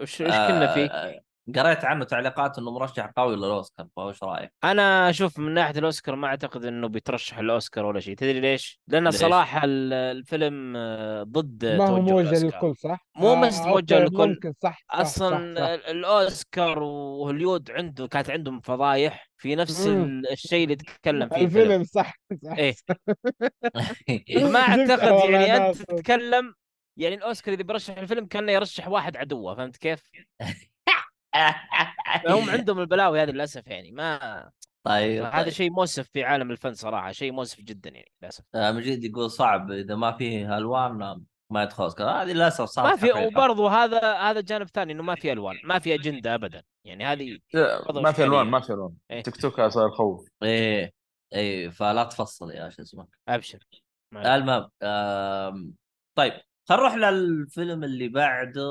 إيش 0.00 0.22
إيش 0.22 0.34
كنا 0.34 0.74
فيه؟ 0.74 1.22
آه 1.48 1.62
قريت 1.62 1.84
عنه 1.84 2.04
تعليقات 2.04 2.58
إنه 2.58 2.70
مرشح 2.70 3.10
قوي 3.16 3.36
للأوسكار 3.36 3.86
فايش 3.96 4.22
رأيك؟ 4.22 4.52
أنا 4.64 5.10
أشوف 5.10 5.38
من 5.38 5.54
ناحية 5.54 5.78
الأوسكار 5.78 6.16
ما 6.16 6.26
أعتقد 6.26 6.64
إنه 6.64 6.88
بيترشح 6.88 7.38
الأوسكار 7.38 7.84
ولا 7.86 8.00
شيء 8.00 8.14
تدري 8.16 8.40
ليش؟ 8.40 8.80
لأن 8.88 9.04
ليش؟ 9.04 9.14
صراحة 9.16 9.60
ال- 9.64 9.92
الفيلم 9.92 10.74
آه، 10.76 11.22
ضد 11.22 11.64
ما 11.64 11.88
هو 11.88 11.96
توجه 11.98 12.12
موجه. 12.12 12.44
للكل 12.44 12.76
صح؟ 12.76 13.06
مو 13.16 13.28
آه 13.32 13.40
بس 13.46 13.58
موجه 13.60 13.94
أوكي، 13.94 13.94
للكل. 14.04 14.28
ممكن 14.28 14.52
صح 14.62 14.78
صح 14.92 15.00
أصلا 15.00 15.54
صح 15.54 15.60
صح. 15.62 15.68
ال- 15.68 15.86
الأوسكار 15.86 16.82
وهوليود 16.82 17.70
عنده 17.70 18.06
كانت 18.08 18.30
عندهم 18.30 18.60
فضايح 18.60 19.30
في 19.36 19.54
نفس 19.54 19.86
الشيء 20.32 20.64
اللي 20.64 20.76
تتكلم 20.76 21.28
فيه 21.28 21.36
الفيلم 21.44 21.62
الفيلم 21.62 21.84
صح 21.84 22.20
صح 22.44 22.52
إيه. 22.58 22.72
صح. 22.88 22.96
ما 24.52 24.58
أعتقد 24.60 25.30
يعني 25.30 25.56
أنت. 25.68 25.76
تتكلم 25.82 26.54
يعني 26.96 27.14
الأوسكار 27.14 27.54
اذا 27.54 27.62
بيرشح 27.62 27.98
الفيلم 27.98 28.26
كأنه 28.26 28.52
يرشح 28.52 28.88
واحد 28.88 29.16
عدوه 29.16 29.54
فهمت 29.54 29.76
كيف؟ 29.76 30.02
هم 32.28 32.50
عندهم 32.50 32.78
البلاوي 32.80 33.22
هذه 33.22 33.30
للأسف 33.30 33.66
يعني 33.66 33.90
ما 33.92 34.50
طيب 34.84 35.24
هذا 35.24 35.42
طيب. 35.42 35.52
شيء 35.52 35.70
مؤسف 35.70 36.08
في 36.08 36.24
عالم 36.24 36.50
الفن 36.50 36.74
صراحة 36.74 37.12
شيء 37.12 37.32
مؤسف 37.32 37.60
جدا 37.60 37.90
يعني 37.90 38.12
للأسف 38.22 38.44
آه 38.54 38.72
مجيد 38.72 39.04
يقول 39.04 39.30
صعب 39.30 39.70
إذا 39.70 39.94
ما 39.94 40.12
فيه 40.12 40.58
ألوان 40.58 41.20
ما 41.50 41.62
يدخل 41.62 41.82
اوسكار 41.84 42.10
هذه 42.22 42.32
للأسف 42.32 42.64
صارت 42.64 42.90
ما 42.90 42.96
في. 42.96 43.26
وبرضه 43.26 43.70
هذا 43.70 44.12
هذا 44.14 44.40
جانب 44.40 44.68
ثاني 44.68 44.92
إنه 44.92 45.02
ما 45.02 45.14
في 45.14 45.32
ألوان 45.32 45.56
ما 45.64 45.78
في 45.78 45.94
أجندة 45.94 46.34
ابدا 46.34 46.62
يعني 46.84 47.04
هذه 47.04 47.38
ما 47.94 48.12
في 48.12 48.24
ألوان. 48.24 48.46
ما 48.46 48.60
في 48.60 48.72
ألوان 48.72 48.94
إيه. 49.10 49.22
تيك 49.22 49.36
توك 49.36 49.60
صار 49.60 49.90
خوف 49.90 50.28
إيه 50.42 50.92
إيه 51.32 51.68
فلا 51.68 52.04
تفصل 52.04 52.50
يا 52.50 52.70
شو 52.70 52.82
اسمه 52.82 53.06
أبشر. 53.28 53.58
المهم 54.12 54.68
آم، 54.82 55.74
طيب 56.14 56.32
خلينا 56.68 56.82
نروح 56.82 56.94
للفيلم 56.94 57.84
اللي 57.84 58.08
بعده. 58.08 58.62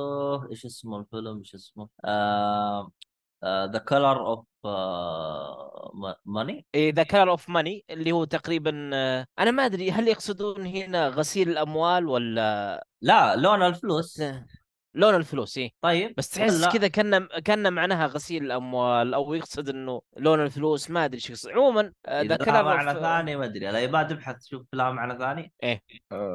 إيش 0.52 0.66
اسمه 0.66 1.00
الفيلم؟ 1.00 1.38
إيش 1.38 1.56
اسمه؟ 1.56 1.90
ذا 3.46 3.78
كلر 3.78 4.26
اوف 4.28 4.46
ماني 6.26 6.66
إيه 6.76 6.94
ذا 6.94 7.04
كلر 7.04 7.30
اوف 7.30 7.50
ماني 7.50 7.86
اللي 7.90 8.12
هو 8.12 8.24
تقريبا 8.24 8.90
آه، 8.94 9.26
أنا 9.40 9.52
ما 9.52 9.66
أدري 9.66 9.92
هل 9.92 10.08
يقصدون 10.08 10.66
هنا 10.66 11.08
غسيل 11.08 11.50
الأموال 11.50 12.08
ولا؟ 12.08 12.86
لا 13.02 13.36
لون 13.36 13.62
الفلوس. 13.64 14.22
لون 14.94 15.16
الفلوس 15.16 15.58
إيه. 15.58 15.72
طيب. 15.82 16.14
بس 16.18 16.30
تحس 16.30 16.68
كذا 16.68 16.88
كان 16.88 17.26
كان 17.26 17.74
معناها 17.74 18.08
غسيل 18.08 18.46
الأموال 18.46 19.14
أو 19.14 19.34
يقصد 19.34 19.70
إنه 19.70 20.02
لون 20.18 20.42
الفلوس 20.42 20.90
ما 20.90 21.06
أدري 21.06 21.16
إيش 21.16 21.30
يقصد. 21.30 21.50
عموما 21.50 21.82
the 21.82 22.22
the 22.22 22.36
color 22.36 22.52
لها 22.52 22.62
معنى 22.62 23.00
ثاني 23.00 23.36
ما 23.36 23.46
أدري 23.46 23.70
يا 23.70 23.80
عباد 23.80 24.12
ابحث 24.12 24.46
شوف 24.46 24.66
لها 24.74 24.92
معنى 24.92 25.18
ثاني. 25.18 25.54
آه، 25.64 25.80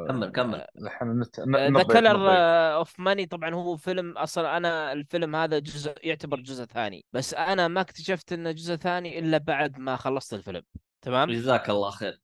كمل 0.09 0.29
كمل. 0.29 0.67
نت... 1.03 1.41
The 1.41 1.83
Color. 1.83 2.31
of 2.77 3.01
Money 3.01 3.27
طبعا 3.27 3.55
هو 3.55 3.77
فيلم 3.77 4.19
أصلا 4.19 4.57
أنا 4.57 4.93
الفيلم 4.93 5.37
هذا 5.37 5.59
جزء 5.59 5.95
يعتبر 6.03 6.41
جزء 6.41 6.65
ثاني 6.65 7.05
بس 7.13 7.35
أنا 7.35 7.69
ما 7.69 7.81
اكتشفت 7.81 8.33
إنه 8.33 8.51
جزء 8.51 8.77
ثاني 8.77 9.19
إلا 9.19 9.39
بعد 9.39 9.79
ما 9.79 9.97
خلصت 9.97 10.35
الفيلم 10.35 10.63
تمام؟ 11.03 11.31
جزاك 11.31 11.71
الله 11.71 11.91
خير. 11.91 12.21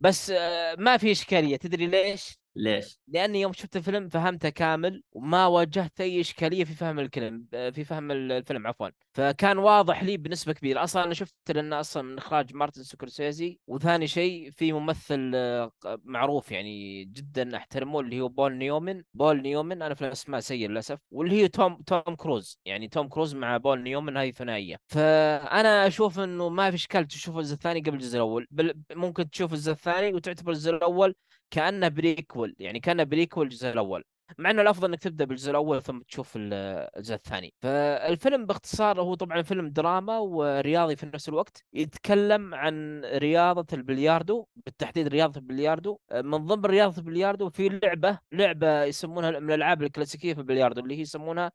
بس 0.00 0.30
آه، 0.30 0.74
ما 0.78 0.96
في 0.96 1.12
إشكالية 1.12 1.56
تدري 1.56 1.86
ليش؟ 1.86 2.39
ليش؟ 2.56 3.00
لأني 3.08 3.40
يوم 3.40 3.52
شفت 3.52 3.76
الفيلم 3.76 4.08
فهمته 4.08 4.48
كامل 4.48 5.02
وما 5.12 5.46
واجهت 5.46 6.00
أي 6.00 6.20
إشكالية 6.20 6.64
في 6.64 6.74
فهم 6.74 6.98
الكلام 6.98 7.46
في 7.52 7.84
فهم 7.84 8.10
الفيلم 8.10 8.66
عفوا. 8.66 8.88
فكان 9.14 9.58
واضح 9.58 10.02
لي 10.02 10.16
بنسبة 10.16 10.52
كبيرة. 10.52 10.84
أصلا 10.84 11.04
أنا 11.04 11.14
شفت 11.14 11.34
لأنه 11.50 11.80
أصلا 11.80 12.02
من 12.02 12.18
إخراج 12.18 12.54
مارتن 12.54 12.82
سكورسيزي 12.82 13.58
وثاني 13.66 14.06
شيء 14.06 14.50
في 14.50 14.72
ممثل 14.72 15.32
آه، 15.34 15.72
معروف 16.04 16.52
يعني 16.52 17.04
جدا 17.04 17.56
أحترمه 17.56 18.00
اللي 18.00 18.20
هو 18.20 18.28
بول 18.28 18.52
نيومن. 18.56 19.02
بول 19.14 19.42
نيومن 19.42 19.82
أنا 19.82 19.94
في 19.94 20.06
الأسماء 20.06 20.40
سيء 20.40 20.68
للأسف 20.68 20.98
واللي 21.10 21.42
هي 21.42 21.48
توم 21.48 21.82
توم 21.82 22.14
كروز. 22.16 22.58
يعني 22.64 22.88
توم 22.88 23.08
كروز 23.08 23.34
مع 23.34 23.56
بول 23.56 23.82
نيومن 23.82 24.16
هذه 24.16 24.30
ثنائية. 24.30 24.76
فأنا 24.86 25.86
أشوف 25.86 26.18
إنه 26.18 26.48
ما 26.48 26.70
في 26.70 26.76
إشكال 26.76 27.06
تشوف 27.06 27.36
الجزء 27.36 27.54
الثاني 27.54 27.80
قبل 27.80 27.94
الجزء 27.94 28.16
الأول. 28.16 28.46
بل 28.50 28.74
ممكن 28.92 29.30
تشوف 29.30 29.52
الجزء 29.52 29.72
الثاني 29.72 30.14
وتعتبر 30.14 30.52
الجزء 30.52 30.70
الأول 30.70 31.14
كأنه 31.50 31.88
prequel 31.88 32.54
يعني 32.58 32.80
كأنه 32.80 33.02
prequel 33.04 33.46
الجزء 33.46 33.70
الأول. 33.70 34.04
مع 34.38 34.50
إنه 34.50 34.62
الأفضل 34.62 34.88
إنك 34.88 34.98
تبدأ 34.98 35.24
بالجزء 35.24 35.50
الأول 35.50 35.82
ثم 35.82 36.00
تشوف 36.00 36.36
ال- 36.36 36.52
الجزء 36.96 37.14
الثاني. 37.14 37.54
فالفيلم 37.62 38.46
باختصار 38.46 39.00
هو 39.00 39.14
طبعا 39.14 39.42
فيلم 39.42 39.68
دراما 39.68 40.18
ورياضي 40.18 40.96
في 40.96 41.06
نفس 41.06 41.28
الوقت 41.28 41.64
يتكلم 41.72 42.54
عن 42.54 43.00
رياضة 43.04 43.66
البلياردو 43.72 44.46
بالتحديد 44.66 45.08
رياضة 45.08 45.38
البلياردو. 45.40 45.98
من 46.14 46.46
ضمن 46.46 46.64
رياضة 46.64 46.98
البلياردو 46.98 47.50
في 47.50 47.68
لعبة 47.68 48.18
لعبة 48.32 48.84
يسمونها 48.84 49.30
من 49.30 49.50
الألعاب 49.50 49.82
الكلاسيكية 49.82 50.34
في 50.34 50.40
البلياردو 50.40 50.80
اللي 50.80 50.96
هي 50.96 51.00
يسمونها 51.00 51.52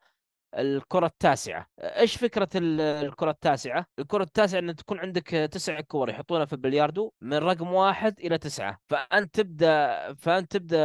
الكرة 0.54 1.06
التاسعة 1.06 1.66
إيش 1.80 2.16
فكرة 2.16 2.48
ال- 2.54 2.80
الكرة 2.80 3.30
التاسعة؟ 3.30 3.86
الكرة 3.98 4.22
التاسعة 4.22 4.58
إن 4.58 4.76
تكون 4.76 4.98
عندك 5.00 5.26
تسع 5.52 5.80
كور 5.80 6.10
يحطونها 6.10 6.44
في 6.44 6.52
البلياردو 6.52 7.12
من 7.20 7.36
رقم 7.36 7.72
واحد 7.72 8.20
إلى 8.20 8.38
تسعة 8.38 8.78
فأنت 8.88 9.34
تبدا 9.34 10.14
فأنت 10.14 10.52
تبدأ 10.56 10.76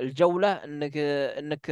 الجولة 0.00 0.52
انك 0.52 0.92
إنك 0.96 1.66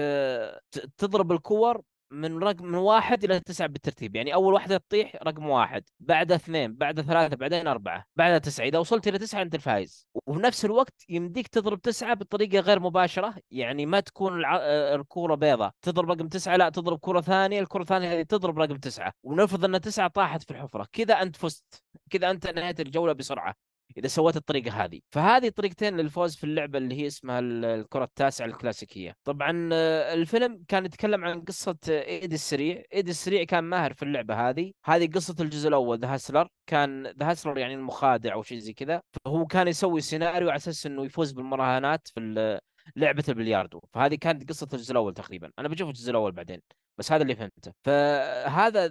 تضرب 0.99 1.33
الكور 1.33 1.83
من 2.11 2.39
رقم 2.39 2.67
من 2.67 2.75
واحد 2.75 3.25
إلى 3.25 3.41
تسعة 3.41 3.69
بالترتيب. 3.69 4.17
يعني 4.17 4.35
أول 4.35 4.55
واحدة 4.55 4.77
تطيح 4.77 5.17
رقم 5.23 5.49
واحد 5.49 5.85
بعدها 6.01 6.37
اثنين 6.37 6.75
بعدها 6.75 7.05
ثلاثة 7.05 7.37
بعدين 7.37 7.67
أربعة 7.67 8.05
بعدها 8.17 8.39
تسعة. 8.39 8.65
إذا 8.67 8.79
وصلت 8.79 9.09
إلى 9.09 9.19
تسعة 9.19 9.43
أنت 9.43 9.55
الفايز. 9.55 10.09
وفي 10.27 10.41
نفس 10.41 10.65
الوقت 10.65 11.05
يمديك 11.09 11.49
تضرب 11.49 11.81
تسعة 11.81 12.15
بطريقة 12.15 12.61
غير 12.61 12.81
مباشرة. 12.81 13.35
يعني 13.51 13.87
ما 13.87 14.01
تكون 14.01 14.39
الع... 14.39 14.57
الكورة 14.95 15.35
بيضة. 15.35 15.73
تضرب 15.83 16.11
رقم 16.11 16.29
تسعة 16.29 16.57
لا 16.57 16.69
تضرب 16.69 16.99
كرة 16.99 17.21
ثانية. 17.21 17.61
الكرة 17.61 17.83
الثانية 17.83 18.13
هذه 18.13 18.23
تضرب 18.23 18.59
رقم 18.59 18.77
تسعة. 18.77 19.13
ونفرض 19.23 19.65
أن 19.65 19.81
تسعة 19.81 20.09
طاحت 20.09 20.43
في 20.43 20.51
الحفرة. 20.51 20.87
كذا 20.93 21.15
أنت 21.23 21.37
فزت. 21.37 21.83
كذا 22.11 22.31
أنت 22.31 22.47
نهيت 22.47 22.81
الجولة 22.81 23.13
بسرعة. 23.13 23.68
إذا 23.97 24.09
سويت 24.09 24.37
الطريقة 24.37 24.85
هذه. 24.85 25.01
فهذه 25.11 25.49
طريقتين 25.49 25.97
للفوز 25.97 26.37
في 26.37 26.45
اللعبة 26.45 26.79
اللي 26.79 26.95
هي 26.95 27.07
اسمها 27.07 27.39
ال- 27.39 27.65
الكرة 27.65 28.05
التاسعة 28.05 28.47
الكلاسيكية. 28.47 29.17
طبعا 29.25 29.69
آه، 29.73 30.15
الفيلم 30.15 30.65
كان 30.69 30.85
يتكلم 30.85 31.25
عن 31.25 31.41
قصة 31.41 31.77
آه، 31.91 32.05
إيدي 32.05 32.35
السريع. 32.35 32.83
إيدي 32.95 33.11
السريع 33.11 33.45
كان 33.45 33.65
ماهر 33.65 33.93
في 33.93 34.03
اللعبة 34.03 34.49
هذه. 34.49 34.73
هذه 34.85 35.11
قصة 35.11 35.35
الجزء 35.41 35.69
الأول 35.69 35.99
The 35.99 36.15
Hustler 36.15 36.49
كان 36.67 37.07
The 37.07 37.31
Hustler 37.31 37.59
يعني 37.59 37.75
المخادع 37.75 38.33
أو 38.33 38.43
شيء 38.43 38.59
زي 38.59 38.73
كذا. 38.73 39.03
فهو 39.25 39.47
كان 39.47 39.69
يسوي 39.69 40.01
سيناريو 40.01 40.49
على 40.49 40.57
أساس 40.57 40.87
إنه 40.87 41.05
يفوز 41.05 41.33
بالمراهنات 41.33 42.09
في 42.09 42.61
لعبة 42.97 43.25
البلياردو. 43.29 43.81
فهذه 43.95 44.15
كانت 44.15 44.49
قصة 44.49 44.69
الجزء 44.73 44.93
الأول 44.93 45.15
تقريبا. 45.15 45.51
أنا 45.59 45.69
بشوف 45.69 45.89
الجزء 45.89 46.11
الأول 46.11 46.33
بعدين. 46.33 46.61
بس 46.99 47.13
هذا 47.13 47.23
اللي 47.23 47.35
فهمته. 47.37 47.73
فهذا 47.85 48.87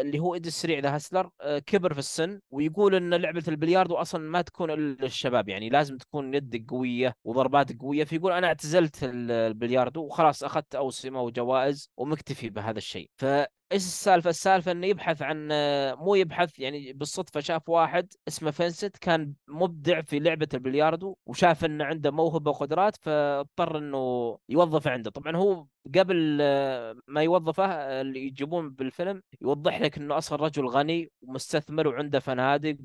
اللي 0.00 0.18
هو 0.18 0.34
ايدي 0.34 0.48
السريع 0.48 0.78
The 0.78 0.94
Hustler 0.94 1.30
آه، 1.40 1.58
كبر 1.58 1.92
في 1.92 1.98
السن 1.98 2.40
ويقول 2.50 2.94
إن 2.94 3.14
لعبة 3.14 3.42
البلياردو 3.48 3.94
أصلا 3.94 4.20
ما 4.30 4.42
تكون 4.42 4.70
إلا 4.70 4.96
للشباب 5.04 5.48
يعني 5.48 5.68
لازم 5.68 5.96
تكون 5.96 6.34
يدك 6.34 6.70
قوية 6.70 7.14
وضرباتك 7.24 7.78
قوية 7.80 8.04
فيقول 8.04 8.32
أنا 8.32 8.46
اعتزلت 8.46 9.04
ال- 9.04 9.30
البلياردو 9.30 10.02
وخلاص 10.04 10.44
أخذت 10.44 10.74
أوسمة 10.74 11.22
وجوائز 11.22 11.90
ومكتفي 11.96 12.50
بهذا 12.50 12.78
الشيء. 12.78 13.10
ف 13.16 13.24
إيش 13.72 13.82
السالفة؟ 13.82 14.30
السالفة 14.30 14.72
إنه 14.72 14.86
يبحث 14.86 15.22
عن 15.22 15.48
آه، 15.52 15.94
مو 15.94 16.14
يبحث 16.14 16.58
يعني 16.58 16.92
بالصدفة 16.92 17.40
شاف 17.40 17.68
واحد 17.68 18.12
اسمه 18.28 18.50
فينسنت 18.50 18.96
كان 18.96 19.32
مبدع 19.48 20.00
في 20.02 20.18
لعبة 20.18 20.48
البلياردو 20.54 21.16
وشاف 21.26 21.64
إنه 21.64 21.84
عنده 21.84 22.10
موهبة 22.10 22.50
وقدرات 22.50 22.96
فاضطر 22.96 23.78
إنه 23.78 24.38
يوظفه 24.48 24.90
عنده، 24.90 25.10
طبعا 25.10 25.36
هو 25.36 25.66
قبل 25.94 26.38
آه، 26.40 26.96
ما 27.08 27.22
يوظفه 27.22 27.37
آه، 27.58 28.00
اللي 28.00 28.26
يجيبون 28.26 28.70
بالفيلم 28.70 29.22
يوضح 29.40 29.80
لك 29.80 29.96
إنه 29.98 30.18
أصلا 30.18 30.44
رجل 30.44 30.66
غني 30.66 31.10
ومستثمر 31.22 31.88
وعنده 31.88 32.18
فنادق 32.20 32.76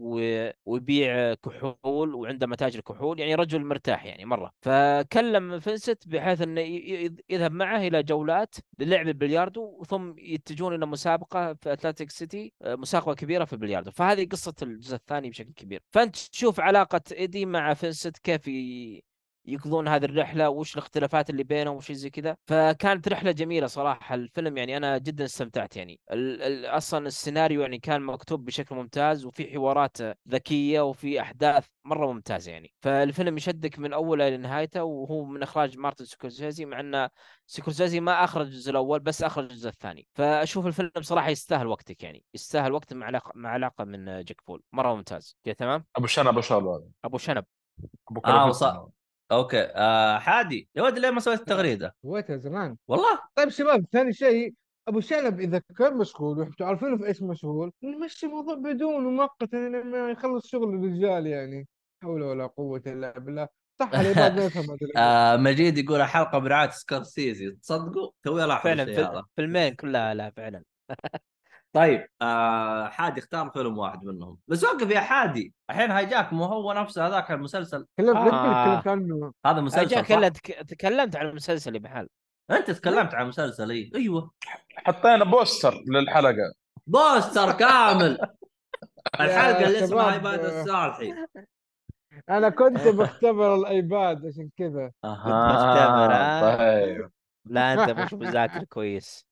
ويبيع 0.66 1.34
كحول 1.34 2.16
وعنده 2.16 2.48
متاجر 2.48 2.80
كحول 2.82 3.20
يعني 3.20 3.36
رجل 3.36 3.66
مرتاح 3.66 4.06
يعني 4.06 4.26
مرة. 4.26 4.52
فكلم 4.62 5.60
فينسنت 5.60 6.08
بحيث 6.08 6.42
إنه 6.42 6.62
يذهب 7.30 7.52
معه 7.52 7.78
إلى 7.88 8.04
جولات 8.04 8.56
للعب 8.80 9.08
البلياردو 9.08 9.84
ثم 9.84 10.14
يتجهون 10.18 10.76
إلى 10.76 10.86
مسابقة 10.86 11.54
في 11.54 11.74
أتلانتيك 11.74 12.10
سيتي 12.12 12.54
آه، 12.62 12.76
مسابقة 12.76 13.14
كبيرة 13.14 13.46
في 13.46 13.54
البلياردو. 13.54 13.92
فهذه 13.92 14.26
قصة 14.26 14.54
الجزء 14.62 14.96
الثاني 14.96 15.30
بشكل 15.30 15.54
كبير. 15.54 15.82
فأنت 15.92 16.16
تشوف 16.16 16.60
علاقة 16.60 17.02
إيدي 17.12 17.46
مع 17.46 17.74
فينسنت 17.74 18.18
كيف 18.18 18.50
يقضون 19.46 19.88
هذه 19.88 20.06
الرحلة 20.06 20.50
وش 20.50 20.74
الاختلافات 20.74 21.30
اللي 21.30 21.44
بينهم 21.44 21.76
وشي 21.76 21.96
زي 21.96 22.10
كذا. 22.10 22.38
فكانت 22.48 23.08
رحلة 23.08 23.32
جميلة 23.32 23.68
صراحة 23.68 24.16
الفيلم 24.16 24.58
يعني 24.58 24.78
أنا 24.78 24.98
جدا 24.98 25.26
استمتعت 25.26 25.78
يعني. 25.78 26.00
ال 26.12 26.42
ال 26.42 26.66
أصلا 26.66 27.08
السيناريو 27.08 27.62
يعني 27.62 27.80
كان 27.80 28.02
مكتوب 28.02 28.46
بشكل 28.46 28.76
ممتاز 28.76 29.26
وفي 29.26 29.54
حوارات 29.54 29.98
ذكية 30.30 30.82
وفي 30.82 31.22
أحداث 31.22 31.66
مرة 31.86 32.14
ممتازة 32.14 32.52
يعني. 32.52 32.74
فالفيلم 32.82 33.38
يشدك 33.38 33.80
من 33.80 33.94
أوله 33.94 34.30
لنهايته 34.30 34.84
وهو 34.84 35.26
من 35.26 35.44
إخراج 35.44 35.78
مارتن 35.78 36.06
سكورسيزي 36.06 36.66
مع 36.66 36.80
إن 36.80 37.10
سكورسيزي 37.48 38.00
ما 38.00 38.24
أخرج 38.24 38.46
الجزء 38.46 38.72
الأول 38.72 39.00
بس 39.00 39.24
أخرج 39.24 39.44
الجزء 39.44 39.70
الثاني. 39.70 40.08
فأشوف 40.14 40.68
الفيلم 40.68 40.92
صراحة 41.02 41.30
يستاهل 41.30 41.68
وقتك 41.68 42.04
يعني. 42.04 42.24
يستاهل 42.34 42.72
وقت 42.72 42.94
مع 42.94 43.06
علاقه 43.06 43.32
مع 43.36 43.50
علاقة 43.50 43.84
من 43.84 44.22
جيك 44.22 44.42
بول. 44.48 44.64
مرة 44.72 44.96
ممتاز. 44.96 45.38
كذا 45.44 45.54
تمام؟ 45.54 45.86
أبو 45.96 46.08
شنب 46.08 46.28
ابو 46.28 46.42
شنب 46.42 46.68
هذا 46.68 46.84
أبو 47.06 47.18
شنب. 47.18 47.46
أبو 48.12 48.22
آه 48.26 48.46
كرفس 48.46 48.64
وصل 48.64 48.90
أوكي. 49.34 49.62
آه 49.76 50.20
حادي. 50.20 50.70
يا 50.76 50.82
ولد 50.84 51.00
ليه 51.00 51.10
ما 51.10 51.20
سويت 51.20 51.40
التغريدة؟ 51.40 51.96
سويتها 52.04 52.38
زمان. 52.38 52.78
والله؟ 52.88 53.20
طيب 53.36 53.50
شباب 53.50 53.86
ثاني 53.92 54.14
شيء 54.14 54.54
أبو 54.88 55.00
شنب 55.00 55.40
إذا 55.40 55.62
كان 55.78 55.98
مشغول 55.98 56.40
وإنتم 56.40 56.66
عارفينه 56.66 56.98
في 56.98 57.06
إيش 57.06 57.22
مشغول 57.22 57.72
نمشي 57.84 58.26
الموضوع 58.26 58.56
بدون 58.56 59.16
مؤقتا 59.16 59.56
لما 59.56 60.12
يخلص 60.12 60.48
شغل 60.48 60.76
الرجال 60.76 61.28
يعني. 61.28 61.68
حول 62.04 62.24
ولا 62.24 62.48
قوة 62.48 62.82
إلا 62.88 63.20
بالله. 63.20 63.48
صح. 63.80 63.92
آه 64.98 65.38
مجيد 65.38 65.78
يقول 65.78 66.04
حلقة 66.04 66.38
برعاية 66.38 66.70
سكورسيزي. 66.70 67.52
تصدقوا؟ 67.52 68.12
توي 68.24 68.46
لاحظ 68.46 68.64
فعلا 68.64 68.86
في 68.86 68.96
هذا 68.96 69.24
فيلمين 69.36 69.76
كلها 69.76 70.14
لا 70.14 70.32
فعلا. 70.38 70.64
طيب 71.74 72.08
آه 72.22 72.88
حادي 72.88 73.20
اختار 73.20 73.50
فيلم 73.50 73.78
واحد 73.78 74.04
منهم. 74.04 74.38
بس 74.48 74.64
وقف 74.64 74.92
يا 74.92 75.00
حادي. 75.00 75.54
الحين 75.70 75.92
Hijack 75.92 76.34
مو 76.34 76.46
هو 76.46 76.74
نفسه 76.74 77.08
هذاك 77.08 77.32
المسلسل. 77.32 77.86
تكلمت 77.98 78.16
آه. 78.34 78.84
عنه 78.90 79.34
هذا 79.46 79.62
مسلسل 79.62 80.02
تكلمت 80.68 81.16
عن 81.16 81.28
المسلسل 81.28 81.76
يا 81.76 81.80
بحال. 81.80 82.10
أنت 82.52 82.72
تكلمت 82.72 83.14
عن 83.14 83.28
مسلسل 83.28 83.72
إي. 83.72 83.92
أيوه. 83.96 84.32
حطينا 84.78 85.24
poster 85.24 85.74
للحلقة. 85.88 86.54
poster 86.88 87.52
كامل. 87.52 88.18
الحلقة 89.22 89.66
اللي 89.68 89.84
اسمها 89.84 90.16
آه. 90.16 90.62
الصالحي. 90.62 91.14
أنا 92.30 92.50
كنت 92.50 92.88
بختبر 92.98 93.56
ال 93.56 93.70
iPad 93.70 94.26
عشان 94.26 94.50
كذا. 94.58 94.92
مختبر، 95.06 96.12
آه. 96.14 96.58
طيب. 96.58 97.10
لا 97.46 97.74
أنت 97.74 98.00
مش 98.00 98.14
مذاكر 98.24 98.64
كويس. 98.64 99.26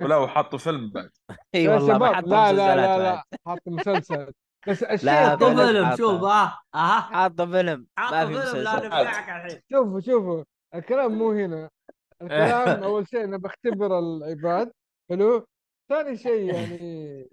ولا 0.00 0.16
وحطوا 0.16 0.58
فيلم 0.58 0.90
بعد. 0.90 1.10
إي 1.54 1.68
والله 1.68 1.98
ما 1.98 2.14
حطوا 2.14 2.28
لا 2.28 2.52
لا 2.52 2.74
مسلسلات 2.74 2.98
لا. 2.98 3.02
لا 3.02 3.22
حط 3.46 3.60
مسلسل. 3.66 4.32
بس 4.68 4.82
الشيء 4.94 5.06
لا، 5.06 5.30
حطوا 5.30 5.54
فيلم. 5.66 5.96
شوف 5.96 6.22
آه 6.24 6.58
أها. 6.74 7.00
حاطه 7.00 7.46
فيلم. 7.46 7.86
ما 7.98 8.04
حطوا 8.06 8.26
في 8.26 8.50
فيلم 8.50 8.62
لا 8.64 8.76
مسلسل 8.76 9.60
شوفوا 9.72 10.00
شوفوا. 10.00 10.44
الكلام 10.74 11.12
مو 11.18 11.32
هنا. 11.32 11.70
الكلام 12.22 12.82
أول 12.82 13.08
شيء 13.08 13.24
أنا 13.24 13.36
بختبر 13.38 13.98
العباد. 13.98 14.72
حلو؟ 15.10 15.46
ثاني 15.88 16.16
شيء 16.16 16.54
يعني 16.54 17.28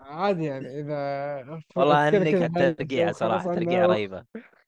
عادي 0.00 0.44
يعني 0.44 0.80
إذا 0.80 1.60
والله 1.76 2.08
انك 2.08 2.28
كذا 2.28 2.50
هاي- 2.56 2.74
ترقيع 2.74 3.06
خلاص 3.06 3.18
صراحة 3.18 3.44
أنا 3.52 3.54
ترقيع 3.60 3.86
رهيبة. 3.86 4.24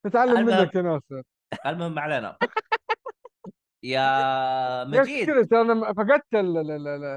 نتعلم 0.06 0.36
المهم. 0.38 0.58
منك 0.60 0.74
يا 0.74 0.82
ناصر. 0.82 1.22
المهم 1.66 1.98
علينا. 1.98 2.36
يا 3.82 4.84
مجيد. 4.84 5.30
أنا 5.30 5.92
فقدت 5.92 6.24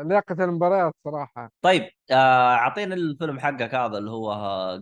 لياقة 0.07 0.43
المباريات 0.43 0.93
صراحة. 1.05 1.51
طيب 1.61 1.89
آه، 2.11 2.53
أعطينا 2.55 2.95
الفيلم 2.95 3.39
حقك 3.39 3.75
هذا 3.75 3.97
اللي 3.97 4.11
هو 4.11 4.31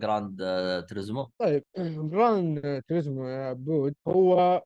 Gran 0.01 0.41
آه، 0.41 0.79
Turismo 0.79 1.29
طيب 1.39 1.63
Gran 2.11 2.61
Turismo 2.87 3.27
يا 3.27 3.49
عبود 3.49 3.95
هو 4.07 4.39
آه، 4.39 4.61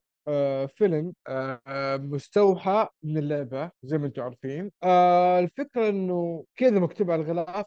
فيلم 0.76 1.14
آه، 1.28 1.62
آه، 1.68 1.98
مستوحى 1.98 2.88
من 3.04 3.18
اللعبة 3.18 3.72
زي 3.84 3.98
ما 3.98 4.06
أنتم 4.08 4.22
عارفين. 4.22 4.72
آه، 4.84 5.40
الفكرة 5.40 5.90
إنه 5.90 6.46
كذا 6.56 6.80
مكتوب 6.80 7.12
على 7.12 7.22
الغلاف 7.22 7.66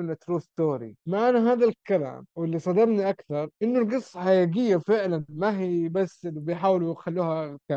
on 0.00 0.04
a 0.04 0.14
true 0.14 0.40
story. 0.40 0.94
معنى 1.06 1.38
هذا 1.38 1.64
الكلام 1.66 2.26
واللي 2.36 2.58
صدمني 2.58 3.08
أكثر 3.10 3.48
إنه 3.62 3.78
القصة 3.78 4.20
حقيقية 4.20 4.76
فعلا 4.76 5.24
ما 5.28 5.60
هي 5.60 5.88
بس 5.88 6.24
إنه 6.26 6.40
بيحاولوا 6.40 6.92
يخلوها 6.92 7.58
ك 7.70 7.72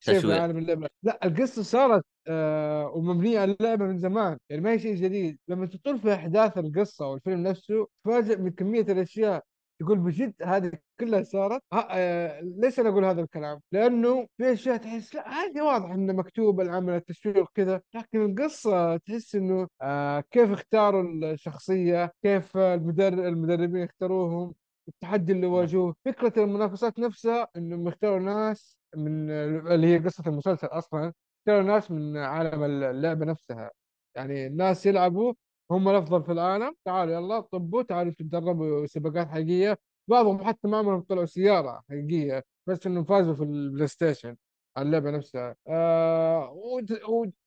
شيء 0.00 0.14
في 0.14 0.20
تشويق. 0.20 0.40
عالم 0.40 0.58
اللعبة. 0.58 0.88
لا 1.02 1.18
القصة 1.26 1.62
صارت 1.62 2.04
آه 2.28 2.86
ومبنية 2.94 3.40
على 3.40 3.56
اللعبة 3.60 3.84
من 3.84 3.98
زمان. 3.98 4.38
يعني 4.50 4.62
ما 4.62 4.70
هي 4.72 4.78
شيء 4.78 4.94
جديد. 4.94 5.38
لما 5.48 5.66
تطول 5.66 5.98
في 5.98 6.14
أحداث 6.14 6.58
القصة 6.58 7.06
والفيلم 7.06 7.42
نفسه 7.42 7.86
تفاجئ 8.04 8.36
من 8.36 8.50
كمية 8.50 8.80
الأشياء 8.82 9.42
تقول 9.80 9.98
بجد 9.98 10.34
هذه 10.42 10.72
كلها 11.00 11.22
صارت؟ 11.22 11.62
ها 11.72 11.88
آه 11.90 12.40
ليش 12.40 12.80
أنا 12.80 12.88
أقول 12.88 13.04
هذا 13.04 13.20
الكلام؟ 13.20 13.60
لأنه 13.72 14.26
في 14.36 14.52
أشياء 14.52 14.76
تحس 14.76 15.14
لا 15.14 15.28
هذه 15.28 15.62
واضح 15.62 15.90
إنه 15.90 16.12
مكتوب 16.12 16.60
العمل 16.60 16.92
التسويق 16.94 17.48
كذا 17.54 17.82
لكن 17.94 18.24
القصة 18.24 18.96
تحس 18.96 19.34
إنه 19.34 19.68
آه 19.82 20.24
كيف 20.30 20.50
اختاروا 20.52 21.02
الشخصية 21.32 22.12
كيف 22.22 22.56
المدرب 22.56 23.18
المدربين 23.18 23.82
اختاروهم 23.82 24.54
التحدي 24.88 25.32
اللي 25.32 25.46
واجهوه. 25.46 25.94
فكرة 26.04 26.42
المنافسات 26.44 26.98
نفسها 26.98 27.48
إنهم 27.56 27.88
يختاروا 27.88 28.18
ناس 28.20 28.76
من 28.96 29.30
اللي 29.30 29.86
هي 29.86 29.98
قصة 29.98 30.24
المسلسل 30.26 30.66
أصلا 30.66 31.12
اختاروا 31.40 31.62
ناس 31.62 31.90
من 31.90 32.16
عالم 32.16 32.64
اللعبة 32.64 33.24
نفسها. 33.26 33.70
يعني 34.16 34.46
الناس 34.46 34.86
يلعبوا 34.86 35.34
هم 35.72 35.88
الأفضل 35.88 36.22
في 36.22 36.32
العالم. 36.32 36.74
تعالوا 36.84 37.14
يلا 37.14 37.40
طبوا 37.40 37.82
تعالوا 37.82 38.12
تتدربوا 38.12 38.86
سباقات 38.86 39.28
حقيقية. 39.28 39.78
بعضهم 40.08 40.44
حتى 40.44 40.68
ما 40.68 40.76
عمرهم 40.78 41.00
طلعوا 41.00 41.26
سيارة 41.26 41.82
حقيقية 41.90 42.44
بس 42.66 42.86
إنهم 42.86 43.04
فازوا 43.04 43.34
في 43.34 43.42
ال 43.42 43.86
PlayStation 43.86 44.36
على 44.76 44.86
اللعبة 44.86 45.10
نفسها. 45.10 45.56
آه 45.68 46.52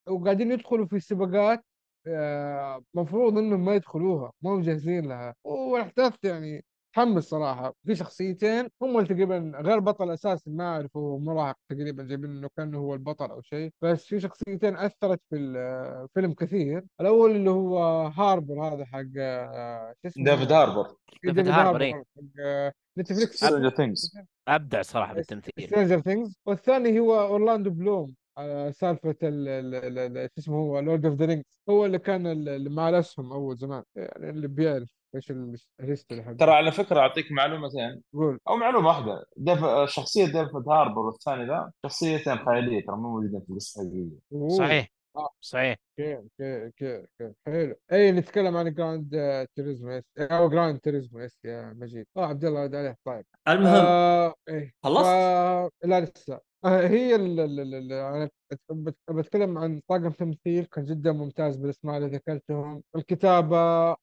وقاعدين 0.07 0.51
يدخلوا 0.51 0.85
في 0.85 0.99
سباقات 0.99 1.65
آه 2.07 2.83
مفروض 2.93 3.37
إنهم 3.37 3.65
ما 3.65 3.75
يدخلوها 3.75 4.31
ما 4.41 4.51
هم 4.51 4.61
جاهزين 4.61 5.07
لها. 5.09 5.35
والأحداث 5.43 6.15
يعني 6.23 6.65
تحمس 6.95 7.23
صراحة 7.23 7.73
في 7.85 7.95
شخصيتين 7.95 8.69
هم 8.81 8.97
اللي 8.97 9.07
تقريبا 9.09 9.51
غير 9.55 9.79
بطل 9.79 10.11
أساسي 10.11 10.49
ما 10.49 10.63
أعرف 10.63 10.97
هو 10.97 11.17
مراهق 11.19 11.55
تقريبا 11.69 12.03
جايبين 12.03 12.29
إنه 12.31 12.49
كان 12.57 12.75
هو 12.75 12.93
البطل 12.93 13.25
أو 13.31 13.41
شيء. 13.41 13.71
بس 13.81 14.05
في 14.05 14.19
شخصيتين 14.19 14.75
أثرت 14.77 15.19
في 15.29 15.35
الفيلم 15.35 16.33
كثير. 16.33 16.83
الأول 17.01 17.31
اللي 17.35 17.49
هو 17.49 17.77
هاربر 18.07 18.61
هذا 18.63 18.85
حق 18.85 19.03
آه، 19.17 19.93
شو 20.01 20.07
اسمه؟ 20.07 20.23
ديفيد 20.25 20.51
هاربر. 20.51 20.95
ديفيد 21.23 21.47
هاربر، 21.47 21.81
إيه. 21.81 21.93
حق 21.93 22.03
آه، 22.39 22.73
Netflix. 22.97 23.35
Stranger 23.35 23.69
Things 23.69 24.17
أبدع 24.47 24.81
صراحة 24.81 25.13
بالتمثيل 25.13 25.53
Stranger 25.67 25.99
Things 26.01 26.37
والثاني 26.45 26.99
هو 26.99 27.21
أورلاندو 27.21 27.69
بلوم 27.69 28.15
على 28.37 28.71
سالفة 28.75 29.15
ال- 29.23 29.47
ال- 29.47 29.75
ال- 29.75 30.17
ال- 30.17 30.29
شو 30.35 30.41
اسمه 30.41 30.55
هو 30.55 30.79
Lord 30.79 31.05
of 31.05 31.15
the 31.15 31.25
Rings 31.25 31.59
هو 31.69 31.85
اللي 31.85 31.99
كان 31.99 32.27
ال- 32.27 32.49
اللي 32.49 32.69
مع 32.69 32.89
الاسهم 32.89 33.31
أول 33.31 33.57
زمان 33.57 33.83
يعني 33.95 34.29
اللي 34.29 34.47
بيعرف. 34.47 34.94
إيش 35.15 35.31
ال- 35.31 35.55
ال 35.79 35.85
history 35.85 36.23
حقه؟ 36.23 36.33
ترى 36.33 36.51
على 36.51 36.71
فكرة 36.71 36.99
أعطيك 36.99 37.31
معلومتين 37.31 38.01
قول. 38.13 38.39
أو 38.47 38.55
معلومة 38.55 38.87
واحدة. 38.87 39.25
ديف... 39.37 39.59
شخصية 39.85 40.25
ديفيد 40.25 40.69
هاربر 40.69 41.01
والثاني 41.01 41.47
ذا 41.47 41.71
شخصيتين 41.85 42.37
خيالية 42.37 42.85
ترى 42.85 42.95
مو 42.95 43.09
موجودين 43.09 43.39
في 43.39 43.49
القصة 43.49 43.81
الحقيقية. 43.81 44.19
أوه. 44.33 44.87
صحيح. 45.41 45.77
صحيح 45.97 46.17
okay 46.17 46.65
okay 46.65 46.95
okay 47.21 47.33
حلو. 47.45 47.75
اي 47.91 48.11
نتكلم 48.11 48.57
عن 48.57 48.73
Gran 48.73 49.15
آه، 49.15 49.47
Turismo 49.55 49.91
S 49.91 50.03
أو 50.19 50.49
Gran 50.49 50.79
Turismo 50.79 51.19
S 51.19 51.39
يا 51.45 51.73
مجيد. 51.73 52.05
آه 52.17 52.25
عبد 52.25 52.45
الله 52.45 52.63
رد 52.63 52.75
عليه 52.75 52.97
طيب. 53.05 53.25
المهم. 53.47 53.75
آه 53.75 54.33
إيه. 54.49 54.73
خلصت؟ 54.83 55.05
ف... 55.05 55.85
لا 55.87 55.99
لسه. 56.01 56.39
آه 56.65 56.87
هي 56.87 57.15
ال... 57.15 57.39
ال... 57.39 57.59
ال... 57.59 57.75
ال... 57.75 57.93
أنا 57.93 58.29
بت- 58.71 58.95
بتكلم 59.09 59.57
عن 59.57 59.81
طاقم 59.87 60.09
تمثيل 60.09 60.65
كان 60.65 60.85
جدا 60.85 61.11
ممتاز 61.11 61.57
بالأسماء 61.57 61.97
اللي 61.97 62.07
ذكرتهم. 62.07 62.83
الكتابة 62.95 63.57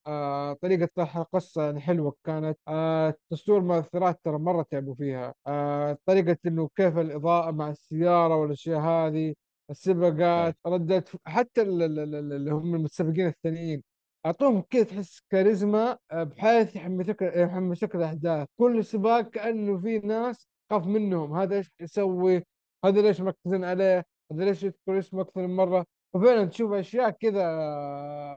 آه 0.07 0.53
طريقة 0.53 0.89
طرح 0.95 1.17
القصة 1.17 1.65
يعني 1.65 1.81
حلوة 1.81 2.15
كانت. 2.25 2.59
آه 2.69 3.15
تصوير 3.31 3.59
المؤثرات 3.59 4.21
ترى 4.25 4.39
مرة 4.39 4.67
تعبوا 4.71 4.95
فيها. 4.95 5.35
آه 5.47 5.99
طريقة 6.07 6.37
إنه 6.47 6.69
كيف 6.77 6.99
الإضاءة 6.99 7.51
مع 7.51 7.71
السيارة 7.71 8.37
والأشياء 8.37 8.81
هذه. 8.81 9.35
السباقات 9.71 10.57
ردت 10.67 11.17
حتى 11.27 11.63
ال- 11.63 11.83
ال- 11.83 11.99
ال- 11.99 12.33
اللي 12.33 12.51
هم 12.51 12.75
المتسابقين 12.75 13.27
الثانيين 13.27 13.83
أعطوهم 14.27 14.61
كذا 14.71 14.83
تحس 14.85 15.21
كاريزما 15.31 15.99
آه، 16.11 16.23
بحيث 16.23 16.77
يحمسك 16.77 17.23
يحمسك 17.23 17.95
الاحداث 17.95 18.49
كل 18.61 18.85
سباق 18.85 19.21
كأنه 19.31 19.79
في 19.79 19.99
ناس 19.99 20.49
خاف 20.71 20.87
منهم. 20.87 21.33
هذا 21.37 21.57
إيش 21.57 21.71
يسوي؟ 21.81 22.43
هذا 22.85 23.03
ليش 23.03 23.21
مركزين 23.21 23.65
عليه؟ 23.65 24.05
هذا 24.33 24.45
ليش 24.45 24.63
يذكر 24.63 24.99
اسمه 24.99 25.21
أكثر 25.23 25.47
من 25.47 25.57
مرة؟ 25.57 25.87
وفعلا 26.15 26.45
تشوف 26.45 26.73
أشياء 26.73 27.11
كذا 27.11 27.43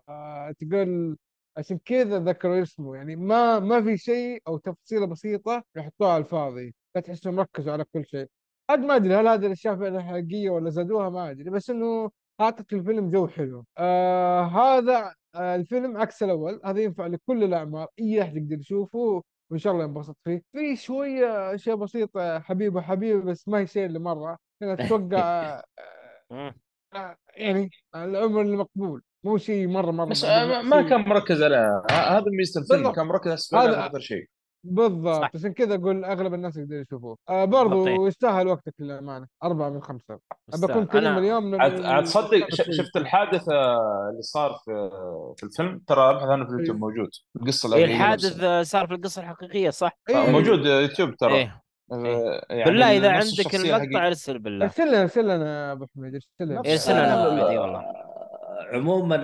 آه، 0.09 0.51
تقول 0.59 1.17
عشان 1.57 1.77
كذا 1.85 2.19
ذكروا 2.19 2.61
اسمه. 2.61 2.95
يعني 2.95 3.15
ما 3.15 3.59
ما 3.59 3.81
في 3.83 3.97
شيء 3.97 4.41
أو 4.47 4.57
تفصيلة 4.57 5.05
بسيطة 5.05 5.63
يحطوها 5.75 6.11
على 6.13 6.23
الفاضي. 6.23 6.75
لا 6.95 7.01
تحسهم 7.01 7.39
ركزوا 7.39 7.73
على 7.73 7.85
كل 7.93 8.05
شيء. 8.05 8.27
عاد 8.69 8.79
ما 8.79 8.95
أدري 8.95 9.15
هل 9.15 9.27
هذه 9.27 9.45
الأشياء 9.45 9.75
فعلا 9.75 10.01
حقيقية 10.03 10.49
ولا 10.49 10.69
زادوها 10.69 11.09
ما 11.09 11.31
أدري 11.31 11.49
بس 11.49 11.69
إنه 11.69 12.11
أعطت 12.41 12.73
الفيلم 12.73 13.09
جو 13.11 13.27
حلو 13.27 13.65
آه 13.77 14.41
هذا 14.41 15.13
آه 15.35 15.55
الفيلم 15.55 15.97
عكس 15.97 16.23
الأول 16.23 16.61
هذا 16.65 16.81
ينفع 16.81 17.07
لكل 17.07 17.43
الأعمار 17.43 17.87
أي 17.99 18.21
أحد 18.21 18.37
يقدر 18.37 18.59
يشوفه 18.59 19.23
وإن 19.51 19.59
شاء 19.59 19.73
الله 19.73 19.83
ينبسط 19.83 20.17
فيه 20.23 20.41
في 20.51 20.75
شوية 20.75 21.55
أشياء 21.55 21.75
بسيطة 21.75 22.39
حبيبه 22.39 22.81
حبيبه 22.81 23.23
بس 23.31 23.47
ما 23.47 23.59
هي 23.59 23.67
شيء 23.67 23.85
اللي 23.85 23.99
مرة 23.99 24.37
كانت 24.61 24.81
تتوقع 24.81 25.61
مم. 26.31 26.53
آه، 26.95 27.17
يعني 27.35 27.69
العمر 27.95 28.41
المقبول 28.41 29.01
مو 29.25 29.37
شيء 29.37 29.67
مرة 29.67 29.91
مرة 29.91 30.05
بس 30.05 30.23
آه، 30.23 30.61
ما 30.61 30.89
كان 30.89 30.99
مركز 31.09 31.43
على 31.43 31.81
هذا 31.91 32.23
ميزه 32.37 32.61
الفيلم. 32.61 32.91
كان 32.91 33.05
مركز 33.05 33.49
على 33.53 33.69
هذا- 33.69 33.85
أكثر 33.85 33.99
شيء 33.99 34.25
بالضبط. 34.67 35.29
عشان 35.35 35.53
كذا 35.53 35.75
أقول 35.75 36.05
أغلب 36.05 36.33
الناس 36.33 36.57
يقدروا 36.57 36.81
يشوفوه 36.81 37.17
آه 37.29 37.45
برضو 37.45 37.87
إيه. 37.87 38.07
يستاهل 38.07 38.47
وقتك 38.47 38.73
للأمانة 38.79 39.27
أربعة 39.43 39.69
من 39.69 39.81
خمسة. 39.81 40.19
أكون 40.53 40.85
كريم 40.85 41.15
أنا- 41.15 41.17
اليوم 41.17 41.57
تصدق. 42.01 42.47
شفت 42.71 42.95
الحادث 42.97 43.49
اللي 43.49 44.21
صار 44.21 44.53
في 44.65 44.89
في 45.37 45.43
الفيلم 45.43 45.81
ترى 45.87 46.09
أبحث 46.09 46.27
عنه 46.27 46.45
في 46.45 46.51
اليوتيوب 46.51 46.75
إيه. 46.75 46.81
موجود 46.81 47.09
القصة 47.35 47.75
إيه 47.75 47.85
الحقيقيه 47.85 47.95
الحادث 48.29 48.69
صار 48.69 48.87
في 48.87 48.93
القصة 48.93 49.21
الحقيقية 49.21 49.69
صح؟ 49.69 49.97
إيه. 50.09 50.15
آه، 50.27 50.31
موجود 50.31 50.65
يوتيوب 50.65 51.15
ترى 51.15 51.33
إيه 51.35 51.61
آه، 51.91 52.45
يعني 52.49 52.63
بالله 52.63 52.97
إذا 52.97 53.11
عندك 53.11 53.55
المقطع. 53.55 54.07
أرسل 54.07 54.39
بالله 54.39 54.65
ارسل 54.65 54.87
لنا 54.87 55.01
ارسل 55.01 55.23
لنا 55.25 55.67
يا 55.67 55.71
أبو 55.71 55.85
حميد 55.95 56.13
ارسل 56.13 56.27
لنا 56.51 56.59
ارسل 56.59 56.93
لنا 56.93 57.27
أبو 57.27 57.45
حميد 57.45 57.57
والله 57.59 57.79
آه، 57.79 58.69
عموما 58.73 59.15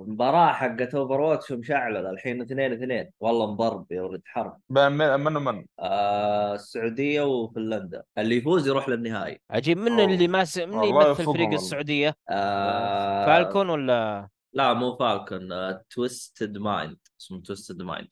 ال- 0.00 0.04
ال- 0.04 0.10
ال- 0.10 0.12
ال- 0.12 0.26
ال- 0.30 0.46
المباراة 0.46 0.52
حقت 0.52 0.94
Overwatch 0.94 1.52
مشعلة 1.52 2.10
الحين 2.10 2.42
اثنين 2.42 2.72
اثنين. 2.72 3.10
والله 3.20 3.52
مضرب 3.52 3.92
يا 3.92 4.02
ولد 4.02 4.22
حرب 4.24 4.56
بين 4.68 4.92
من 4.92 5.20
من 5.20 5.36
ومن 5.36 5.66
آه 5.78 6.54
السعودية 6.54 7.22
وفنلندا. 7.22 8.02
اللي 8.18 8.36
يفوز 8.36 8.68
يروح 8.68 8.88
للنهائي. 8.88 9.40
عجيب 9.50 9.78
من 9.78 9.92
أوه. 10.00 10.04
اللي 10.04 10.28
ماس 10.28 10.58
من 10.58 10.84
يمثل 10.84 11.14
فريق 11.14 11.28
والله. 11.28 11.54
السعودية؟ 11.54 12.16
آه 12.28 13.26
Falcon 13.26 13.68
ولا؟ 13.70 14.28
لا 14.52 14.72
مو 14.72 14.96
Falcon. 14.96 15.52
آه 15.52 15.82
Twisted 15.90 16.58
Mind 16.58 16.96
اسمه 17.20 17.40
Twisted 17.42 17.82
Mind. 17.82 18.08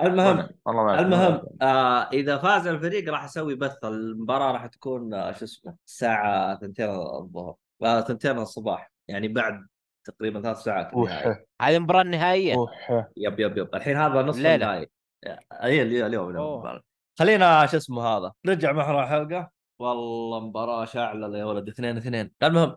المهم 0.00 0.48
والله. 0.66 1.00
المهم 1.00 1.42
آه 1.62 2.08
إذا 2.12 2.38
فاز 2.38 2.66
الفريق 2.66 3.10
راح 3.10 3.24
أسوي 3.24 3.54
بث. 3.54 3.84
المباراة 3.84 4.52
راح 4.52 4.66
تكون 4.66 5.14
آه 5.14 5.32
شو 5.32 5.44
اسمه 5.44 5.74
الساعة 5.86 6.52
2 6.52 6.74
الظهر. 6.90 7.54
آه 7.82 7.98
2 7.98 8.38
الصباح. 8.38 8.92
يعني 9.08 9.28
بعد 9.28 9.66
تقريبا 10.04 10.40
ثلاث 10.42 10.56
ساعات 10.58 10.90
هذه 11.62 11.76
المباراه 11.76 12.02
النهائيه 12.02 12.54
اوح 12.54 12.90
يب 13.16 13.40
يب 13.40 13.58
يب. 13.58 13.74
الحين 13.74 13.96
هذا 13.96 14.22
نصف 14.22 14.38
الليلة. 14.38 14.54
النهائي. 14.54 14.88
اي 15.52 15.82
اليوم. 15.82 16.80
خلينا 17.18 17.66
شو 17.66 17.76
اسمه 17.76 18.02
هذا؟ 18.02 18.32
نرجع 18.46 18.72
محور 18.72 19.02
الحلقة. 19.02 19.50
والله 19.78 20.40
مباراة 20.40 20.84
شاعلة 20.84 21.38
يا 21.38 21.44
ولد. 21.44 21.68
اثنين 21.68 21.96
اثنين. 21.96 22.30
المهم. 22.42 22.76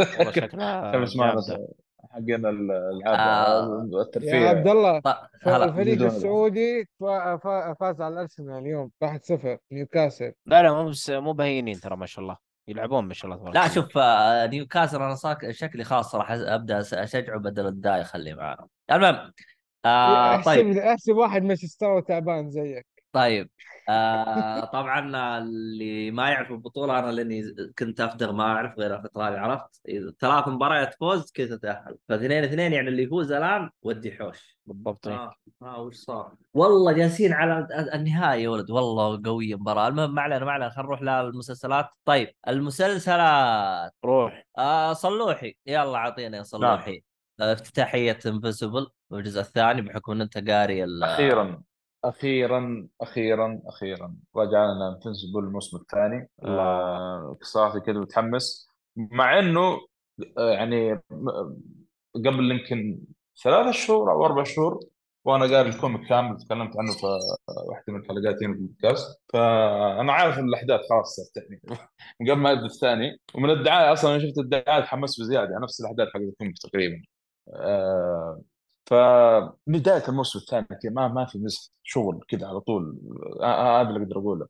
شكلها. 0.00 0.92
حقنا 2.12 2.50
الالعاب 2.50 3.18
آه. 3.18 4.00
الترفيه. 4.02 4.30
يا 4.34 4.48
عبد 4.48 4.68
الله 4.68 5.02
الفريق 5.46 6.02
السعودي 6.02 6.84
فا- 7.00 7.36
فا- 7.36 7.74
فاز 7.80 8.00
على 8.00 8.14
الأرسنال 8.14 8.58
اليوم؟ 8.62 8.90
1-0 9.04 9.58
نيوكاسل. 9.72 10.32
لا 10.46 10.62
لا 10.62 10.72
مو 10.72 10.88
بس 10.88 11.10
مو 11.10 11.32
بهينين 11.32 11.80
ترى 11.80 11.96
ما 11.96 12.06
شاء 12.06 12.22
الله. 12.22 12.36
يلعبون 12.68 13.04
ما 13.04 13.14
شاء 13.14 13.30
الله 13.30 13.36
تبارك 13.42 13.56
لا. 13.56 13.68
شوف 13.68 13.98
آه، 13.98 14.46
نيوكاسل 14.46 14.96
أنا 14.96 15.14
صاك 15.14 15.50
شكلي 15.50 15.84
خاص 15.84 16.14
راح 16.14 16.30
أبدأ 16.30 16.78
اشجعه 16.78 17.38
بدل 17.38 17.66
الداي 17.66 18.00
اخليه 18.00 18.34
معانا. 18.34 18.66
المهم 18.92 19.32
آه 19.84 20.34
احسب 20.36 20.44
طيب. 20.44 20.76
أحسب 20.78 21.12
واحد 21.16 21.42
مانشستر 21.42 22.00
تعبان 22.00 22.50
زيك. 22.50 22.86
طيب. 23.12 23.50
آه 23.88 24.64
طبعا 24.64 25.38
اللي 25.38 26.10
ما 26.10 26.30
يعرف 26.30 26.50
البطولة 26.50 26.98
أنا 26.98 27.12
لأني 27.12 27.54
كنت 27.78 28.00
أفدغ 28.00 28.32
ما 28.32 28.44
أعرف 28.44 28.78
غير 28.78 28.96
الفترة 28.96 29.22
عرفت؟ 29.22 29.80
ثلاث 30.20 30.48
مباريات 30.48 30.94
فوز 30.94 31.32
كذا 31.32 31.56
تتاهل 31.56 31.96
فاثنين 32.08 32.44
اثنين 32.44 32.72
يعني 32.72 32.88
اللي 32.88 33.02
يفوز 33.02 33.32
الآن 33.32 33.70
ودي 33.82 34.12
حوش. 34.12 34.58
بالضبط 34.66 35.08
إيه. 35.08 35.14
آه 35.14 35.34
آه 35.62 35.80
وش 35.80 35.96
صار؟ 35.96 36.34
والله 36.54 36.92
جالسين 36.92 37.32
على 37.32 37.66
النهايه 37.94 38.42
يا 38.42 38.48
ولد. 38.48 38.70
والله 38.70 39.20
قويه 39.24 39.54
المباراة. 39.54 39.88
المهم 39.88 40.14
ما 40.14 40.22
علينا 40.22 40.44
ما 40.44 40.52
علينا 40.52 40.70
خلينا 40.70 40.86
نروح 40.88 41.02
للمسلسلات. 41.02 41.88
طيب 42.04 42.28
المسلسلات. 42.48 43.92
روح. 44.04 44.46
آه 44.58 44.92
صلوحي. 44.92 45.56
يلا 45.66 45.96
اعطينا 45.96 46.36
يا 46.36 46.42
صلوحي. 46.42 47.02
آه، 47.40 47.52
افتتاحية 47.52 48.18
Invincible 48.26 48.86
الجزء 49.12 49.40
الثاني 49.40 49.82
بحكم 49.82 50.12
إن 50.12 50.20
أنت 50.20 50.50
قاري 50.50 50.84
أخيرا. 51.02 51.62
أخيرا 52.04 52.88
أخيرا 53.00 53.62
أخيرا. 53.66 54.16
رجعنا 54.36 54.88
Invincible 54.96 55.38
الموسم 55.40 55.76
الثاني. 55.76 56.28
آه. 56.44 57.36
صراحة 57.42 57.78
كذا 57.78 58.00
متحمس. 58.00 58.68
مع 58.96 59.38
إنه 59.38 59.80
آه، 60.38 60.50
يعني 60.50 61.00
قبل 62.14 62.50
يمكن 62.50 63.00
ثلاثة 63.44 63.70
شهور 63.70 64.12
أو 64.12 64.26
أربع 64.26 64.44
شهور 64.44 64.80
وأنا 65.24 65.44
قاري 65.56 65.68
ال 65.68 65.75
comic 65.75 66.08
كامل 66.08 66.36
تكلمت 66.38 66.76
عنه 66.76 66.92
في 66.92 67.06
واحدة 67.68 67.84
من 67.92 68.00
الحلقات 68.00 68.42
هنا 68.42 68.54
في 68.54 68.60
البودكاست. 68.60 69.20
فأنا 69.32 70.12
عارف 70.12 70.38
الأحداث 70.38 70.80
خلاص 70.90 71.16
صارت 71.16 71.36
يعني. 71.36 71.60
من 72.20 72.30
قبل 72.30 72.40
ما 72.40 72.50
يبدا 72.50 72.66
الثاني 72.66 73.20
ومن 73.34 73.50
الدعاية 73.50 73.92
أصلا 73.92 74.10
أنا 74.16 74.18
شفت 74.28 74.38
الدعاية 74.38 74.80
تحمست 74.80 75.20
بزيادة. 75.20 75.58
نفس 75.62 75.80
الأحداث 75.80 76.08
حق 76.08 76.20
ال 76.20 76.26
comic 76.26 76.58
تقريبا. 76.58 77.02
آه 77.54 78.42
فبداية 78.92 80.08
الموسم 80.08 80.38
الثاني 80.38 80.66
ما 80.84 81.08
ما 81.08 81.26
في 81.26 81.38
مزح 81.38 81.68
شغل 81.82 82.20
كذا 82.28 82.46
على 82.46 82.60
طول. 82.60 82.98
هذا 83.42 83.88
اللي 83.88 84.02
أقدر 84.02 84.18
أقوله. 84.18 84.46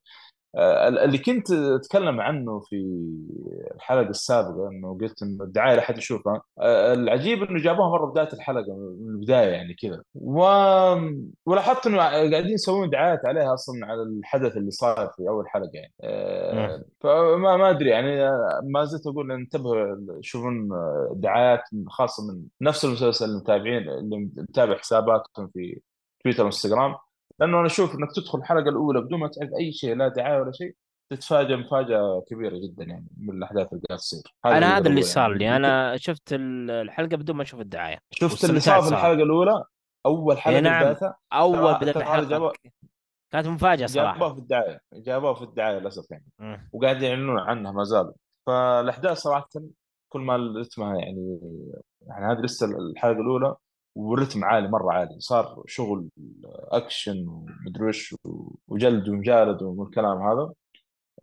اللي 0.56 1.18
كنت 1.18 1.50
أتكلم 1.50 2.20
عنه 2.20 2.60
في 2.60 2.76
الحلقة 3.74 4.10
السابقة 4.10 4.68
إنه 4.68 4.98
قلت 5.00 5.22
إنه 5.22 5.44
الدعاية 5.44 5.74
لا 5.74 5.82
احد 5.82 5.98
يشوفها 5.98 6.42
آه، 6.58 6.94
العجيب 6.94 7.42
إنه 7.42 7.62
جابوها 7.62 7.88
مرة 7.88 8.06
بداية 8.06 8.32
الحلقة 8.32 8.74
من 8.76 9.14
البداية 9.14 9.48
يعني 9.48 9.74
كذا. 9.74 10.02
و... 10.14 10.42
ولاحظت 11.46 11.86
إنه 11.86 11.96
قاعدين 11.98 12.52
يسوون 12.52 12.90
دعايات 12.90 13.26
عليها 13.26 13.54
أصلا 13.54 13.86
على 13.86 14.02
الحدث 14.02 14.56
اللي 14.56 14.70
صار 14.70 15.12
في 15.16 15.28
أول 15.28 15.48
حلقة 15.48 15.70
يعني. 15.74 15.92
آه، 16.02 16.76
مم. 16.76 16.84
فما 17.00 17.56
ما 17.56 17.70
أدري 17.70 17.90
يعني 17.90 18.22
آه، 18.28 18.60
ما 18.64 18.84
زلت 18.84 19.06
أقول 19.06 19.32
انتبهوا 19.32 20.20
تشوفون 20.20 20.72
آه، 20.72 21.12
دعايات 21.16 21.62
خاصة 21.88 22.22
من 22.32 22.42
نفس 22.60 22.84
المسلسل 22.84 23.24
المتابعين 23.30 23.88
اللي 23.88 24.30
متابع 24.36 24.78
حساباتهم 24.78 25.48
في 25.54 25.80
تويتر 26.24 26.42
وإنستغرام. 26.44 26.94
لأنه 27.40 27.58
أنا 27.58 27.66
أشوف 27.66 27.94
إنك 27.94 28.08
تدخل 28.16 28.38
الحلقة 28.38 28.68
الأولى 28.68 29.00
بدون 29.00 29.20
ما 29.20 29.28
تعرف 29.28 29.50
أي 29.60 29.72
شيء 29.72 29.96
لا 29.96 30.08
دعاية 30.08 30.40
ولا 30.40 30.52
شيء 30.52 30.74
تتفاجئ 31.10 31.56
مفاجأة 31.56 32.24
كبيرة 32.30 32.58
جدا 32.58 32.84
يعني 32.84 33.06
من 33.16 33.36
الأحداث 33.36 33.72
اللي 33.72 33.82
قاعد 33.88 33.98
تصير. 33.98 34.22
أنا 34.44 34.56
هذا 34.56 34.78
اللي 34.78 34.88
أقوله 34.88 35.00
صار 35.02 35.30
يعني. 35.30 35.38
لي. 35.38 35.56
أنا 35.56 35.96
شفت 35.96 36.32
ال- 36.32 36.70
الحلقة 36.70 37.16
بدون 37.16 37.36
ما 37.36 37.42
أشوف 37.42 37.60
الدعاية. 37.60 37.98
شفت 38.10 38.44
اللي 38.44 38.60
صار 38.60 38.82
في. 38.82 38.88
الحلقة 38.88 39.12
الأولى؟ 39.22 39.64
أول 40.06 40.38
حلقة 40.38 40.54
إيه 40.54 40.60
نعم. 40.60 40.82
بدايتها 40.82 41.16
أول 41.32 41.74
بدايه 41.74 41.96
الحلقة 41.96 42.52
كانت 43.32 43.46
مفاجأة 43.46 43.86
صراحة. 43.86 44.12
جابوها 44.14 44.34
في 44.34 44.40
الدعاية. 44.40 44.80
جابوها 44.94 45.34
في 45.34 45.42
الدعاية 45.42 45.78
للأسف 45.78 46.10
يعني. 46.10 46.24
مم. 46.38 46.68
وقاعد 46.72 47.02
يعلنون 47.02 47.38
عنها 47.38 47.72
ما 47.72 47.84
زالوا. 47.84 48.12
فالأحداث 48.46 49.18
صراحة 49.18 49.48
كل 50.12 50.20
ما 50.20 50.36
رتمها 50.60 50.96
يعني 50.98 51.38
يعني 52.06 52.32
هذه 52.32 52.40
لسه 52.40 52.66
الحلقة 52.66 53.20
الأولى. 53.20 53.54
والرتم 53.94 54.44
عالي 54.44 54.68
مرة 54.68 54.92
عالي. 54.92 55.16
صار 55.20 55.62
شغل 55.66 56.08
اكشن 56.72 57.28
ومدري 57.28 57.84
وش 57.88 58.14
وجلد 58.68 59.08
ومجالد 59.08 59.62
والكلام 59.62 60.22
هذا. 60.22 60.52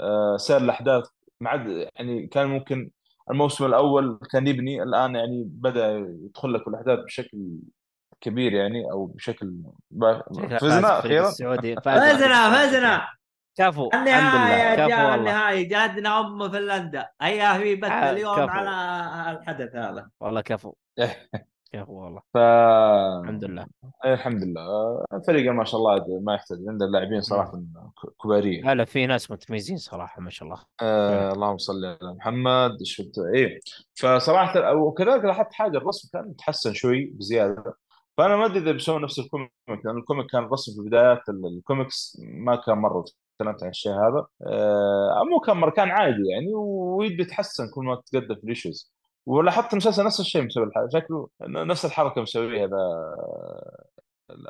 آه، 0.02 0.38
سير 0.38 0.58
الأحداث 0.58 1.10
ما 1.42 1.50
عاد 1.50 1.90
يعني 1.96 2.28
كان 2.28 2.48
ممكن 2.48 2.90
الموسم 3.32 3.66
الأول 3.66 4.20
كان 4.32 4.48
يبني 4.48 4.84
الآن 4.84 5.16
يعني 5.16 5.44
بدأ 5.46 5.98
يدخل 5.98 6.54
لك 6.54 6.68
الأحداث 6.68 7.00
بشكل 7.00 7.60
كبير 8.22 8.54
يعني 8.54 8.92
أو 8.92 9.06
بشكل 9.06 9.54
فزنا 10.60 11.00
أخيرا. 11.00 11.30
فزنا. 11.30 12.50
فزنا 12.68 13.08
كفو 13.56 13.90
لله. 13.94 14.10
يا 14.10 14.74
رجال 14.86 15.20
النهاية 15.20 15.70
جادنا 15.70 16.20
ام 16.20 16.50
فنلندا. 16.50 17.10
هيا 17.22 17.58
في 17.58 17.76
بث 17.76 17.92
آه، 17.92 18.12
اليوم 18.12 18.36
كفو. 18.36 18.48
على 18.48 19.38
الحدث 19.38 19.76
هذا. 19.76 20.10
والله 20.20 20.42
كفو. 20.42 20.74
إيه. 21.74 21.82
كفو 21.82 21.94
والله. 21.94 22.22
ف 22.34 22.38
الحمد 22.38 23.44
لله. 23.46 23.68
إيه، 24.06 24.14
الحمد 24.14 24.44
لله. 24.44 24.66
الفريق 25.14 25.52
ما 25.52 25.64
شاء 25.64 25.80
الله 25.80 26.20
ما 26.20 26.34
يحتاج. 26.34 26.58
عنده 26.68 26.86
لاعبين 26.86 27.22
صراحة 27.22 27.62
كبارين. 28.24 28.66
لا 28.66 28.76
لا 28.76 28.86
في 28.86 29.06
ناس 29.06 29.32
متميزين 29.32 29.78
صراحة 29.78 30.22
ما 30.22 30.30
شاء 30.30 30.48
الله. 30.50 30.64
آه 30.82 31.32
اللهم 31.32 31.58
صل 31.58 31.86
على 31.86 32.14
محمد. 32.14 32.72
قلت 33.00 33.20
إيه. 33.36 33.60
فصراحة 33.96 34.76
وكذلك 34.76 35.26
لاحظت 35.26 35.54
حاجة 35.54 35.78
الرسم 35.78 36.10
كان 36.14 36.30
متحسن 36.30 36.74
شوي 36.74 37.06
بزيادة. 37.06 37.74
فأنا 38.18 38.36
ما 38.36 38.46
أدري 38.46 38.60
إذا 38.60 38.72
بيسوون 38.72 39.02
نفس 39.02 39.20
ال 39.20 39.25
comic 39.25 39.52
لأن 39.86 39.98
ال 39.98 40.04
comic 40.04 40.32
كان 40.32 40.44
الرسم 40.44 40.72
في 40.84 40.90
بدايات 40.90 41.30
ال- 41.30 41.58
الكوميكس 41.58 42.18
ما 42.22 42.56
كان 42.56 42.78
مرة 42.78 43.06
تكلمت 43.40 43.64
عن 43.64 43.70
الشيء 43.70 43.92
هذا. 43.92 44.26
آه 44.48 45.24
مو 45.32 45.40
كان 45.40 45.58
مرة 45.58 45.70
كان 45.70 45.90
عادي 45.90 46.28
يعني 46.32 46.54
ويبي 46.54 47.24
يتحسن 47.24 47.64
كل 47.76 47.86
ما 47.86 48.02
تقدم 48.06 48.36
في 48.36 48.44
ال 48.44 48.51
issues 48.51 48.94
ولاحظت 49.26 49.74
المسلسل 49.74 50.06
نفس 50.06 50.20
الشيء 50.20 50.42
مسوي 50.42 50.72
شكله 50.94 51.28
نفس 51.42 51.86
الحركة 51.86 52.22
مسويها 52.22 52.68
ذا 52.68 52.78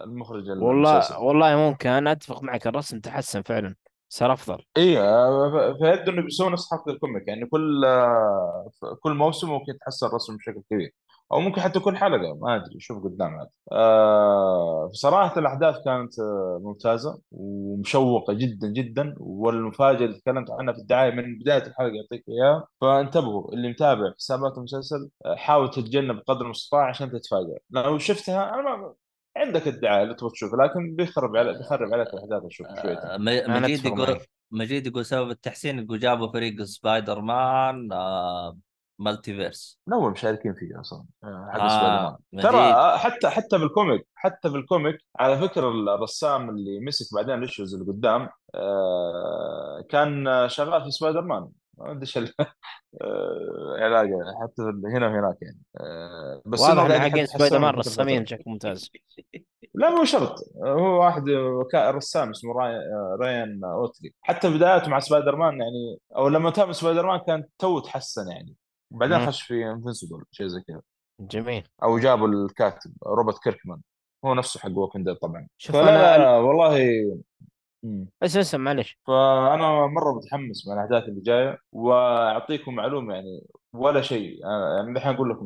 المخرج 0.03 0.49
والله 0.49 0.91
المسلسل. 0.93 1.15
والله 1.15 1.55
ممكن. 1.55 1.89
أنا 1.89 2.11
أتفق 2.11 2.43
معك 2.43 2.67
الرسم 2.67 2.99
تحسن 2.99 3.41
فعلا 3.41 3.75
صار 4.09 4.33
أفضل. 4.33 4.63
إي 4.77 4.99
آه، 4.99 5.77
فيبدو 5.81 6.11
إنه 6.11 6.21
بيسوون 6.21 6.51
نفس 6.51 6.69
حركة 6.71 6.91
ال 6.91 6.97
comic 6.97 7.27
يعني 7.27 7.45
كل 7.45 7.85
آه، 7.85 8.71
كل 8.99 9.13
موسم 9.13 9.49
ممكن 9.49 9.73
يتحسن 9.73 10.07
الرسم 10.07 10.37
بشكل 10.37 10.61
كبير. 10.71 10.93
أو 11.31 11.39
ممكن 11.39 11.61
حتى 11.61 11.79
كل 11.79 11.97
حلقة 11.97 12.35
ما 12.41 12.55
أدري 12.55 12.79
شوف 12.79 13.03
قدام 13.03 13.33
عاد. 13.39 13.47
آه 13.71 14.89
بصراحه 14.91 15.39
الأحداث 15.39 15.75
كانت 15.85 16.19
آه، 16.19 16.59
ممتازة 16.63 17.21
ومشوقة 17.31 18.33
جدا 18.33 18.67
جدا 18.67 19.15
والمفاجأة 19.19 20.05
اللي 20.05 20.19
تكلمت 20.19 20.51
عنها 20.51 20.73
في 20.73 20.79
الدعاية 20.79 21.11
من 21.11 21.39
بداية 21.39 21.63
الحلقة 21.67 21.91
يعطيك 21.95 22.23
إياها. 22.29 22.67
فانتبهوا 22.81 23.53
اللي 23.53 23.69
متابع 23.69 24.13
حسابات 24.17 24.57
المسلسل 24.57 25.09
آه، 25.25 25.35
حاول 25.35 25.69
تتجنب 25.71 26.19
قدر 26.27 26.45
المستطاع 26.45 26.85
عشان 26.89 27.11
تتفاجئ 27.11 27.57
لو 27.69 27.97
شفتها 27.97 28.53
أنا 28.53 28.75
ما 28.77 28.93
عندك 29.37 29.67
الدعاية 29.67 30.03
اللي 30.03 30.15
تبغى 30.15 30.31
تشوف 30.31 30.51
لكن 30.53 30.95
بيخرب 30.95 31.35
عليك 31.35 31.57
بيخرب 31.57 31.93
عليك 31.93 32.07
الأحداث 32.13 32.43
أشوف 32.45 32.67
شويتين 32.81 33.09
آه، 33.09 33.15
أنا 33.15 33.59
مجيد 33.59 33.85
يقول. 33.85 34.19
مجيد 34.51 34.87
يقول 34.87 35.05
سبب 35.05 35.29
التحسين 35.29 35.79
يقول 35.79 35.99
جابوا 35.99 36.31
فريق 36.31 36.63
سبايدر 36.63 37.21
مان 37.21 37.91
آه 37.93 38.57
Multiverse 38.99 39.79
من 39.87 39.93
اول 39.93 40.11
مشاركين 40.11 40.53
فيه 40.53 40.79
أصلا. 40.79 41.05
آه، 41.23 41.49
حق 41.53 41.59
آه، 41.61 41.67
سبايدر 41.67 42.03
مان. 42.03 42.17
مجيد. 42.33 42.49
ترى 42.49 42.57
آه، 42.61 42.97
حتى 42.97 43.29
حتى 43.29 43.57
بال 43.57 43.72
comic 43.72 44.07
حتى 44.15 44.49
بال 44.49 44.63
comic 44.63 44.97
على 45.19 45.37
فكرة 45.37 45.69
الرسام 45.69 46.49
اللي 46.49 46.79
مسك 46.79 47.15
بعدين 47.15 47.35
ال 47.35 47.41
issues 47.41 47.73
اللي 47.75 47.91
قدام 47.91 48.29
آه، 48.55 49.83
كان 49.89 50.27
آه، 50.27 50.47
شغال 50.47 50.83
في 50.83 50.91
سبايدر 50.91 51.21
مان. 51.21 51.49
ما 51.77 51.91
أدري 51.91 52.01
إيش 52.01 52.17
ال- 52.17 52.33
آه، 53.01 53.75
علاقة 53.79 54.09
حتى 54.43 54.61
هنا 54.93 55.07
وهناك 55.07 55.37
يعني. 55.41 55.59
آه، 55.79 56.41
بس 56.45 56.59
واضح 56.61 56.71
إنه 56.71 56.85
إن 56.85 56.91
قاعد 56.91 57.11
حقين 57.11 57.25
سبايدر 57.25 57.59
مان 57.59 57.73
رسامين. 57.75 58.23
بشكل 58.23 58.43
ممتاز. 58.47 58.89
لا 59.75 59.89
مو 59.89 60.03
شرط. 60.03 60.35
هو 60.65 60.99
واحد 61.03 61.23
رسام 61.75 62.29
اسمه 62.29 62.53
راي- 62.53 62.79
رايان 63.19 63.63
اوتلي 63.63 64.13
حتى 64.21 64.49
بداياته 64.49 64.89
مع 64.89 64.99
سبايدر 64.99 65.35
مان 65.35 65.61
يعني 65.61 65.99
أو 66.15 66.27
لما 66.27 66.49
تابع 66.51 66.71
سبايدر 66.71 67.05
مان 67.05 67.19
كان 67.27 67.43
تو 67.59 67.79
تحسن 67.79 68.27
يعني. 68.31 68.55
بعدين. 68.91 69.27
خش 69.27 69.41
في 69.41 69.65
Invincible 69.71 70.23
شيء 70.31 70.47
زي 70.47 70.61
كذا. 70.61 70.81
جميل. 71.21 71.67
أو 71.83 71.99
جابوا 71.99 72.27
الكاتب 72.27 72.91
روبرت 73.03 73.43
كيركمان. 73.43 73.81
هو 74.25 74.33
نفسه 74.33 74.59
حق 74.59 74.69
Walking 74.77 75.05
Dead 75.05 75.15
طبعا. 75.15 75.47
شوف 75.57 75.75
فلا 75.75 76.15
أنا 76.15 76.23
لا 76.23 76.37
والله. 76.37 76.79
بس 78.21 78.37
اسم 78.37 78.61
معلش. 78.61 78.99
فأنا 79.07 79.87
مرة 79.87 80.13
متحمس 80.13 80.67
من 80.67 80.73
الأحداث 80.73 81.03
اللي 81.03 81.21
جاية 81.21 81.57
وأعطيكم 81.71 82.75
معلومة 82.75 83.13
يعني 83.13 83.45
ولا 83.73 84.01
شيء. 84.01 84.39
أنا- 84.43 84.77
يعني 84.77 84.97
الحين 84.97 85.13
أقول 85.15 85.29
لكم 85.29 85.43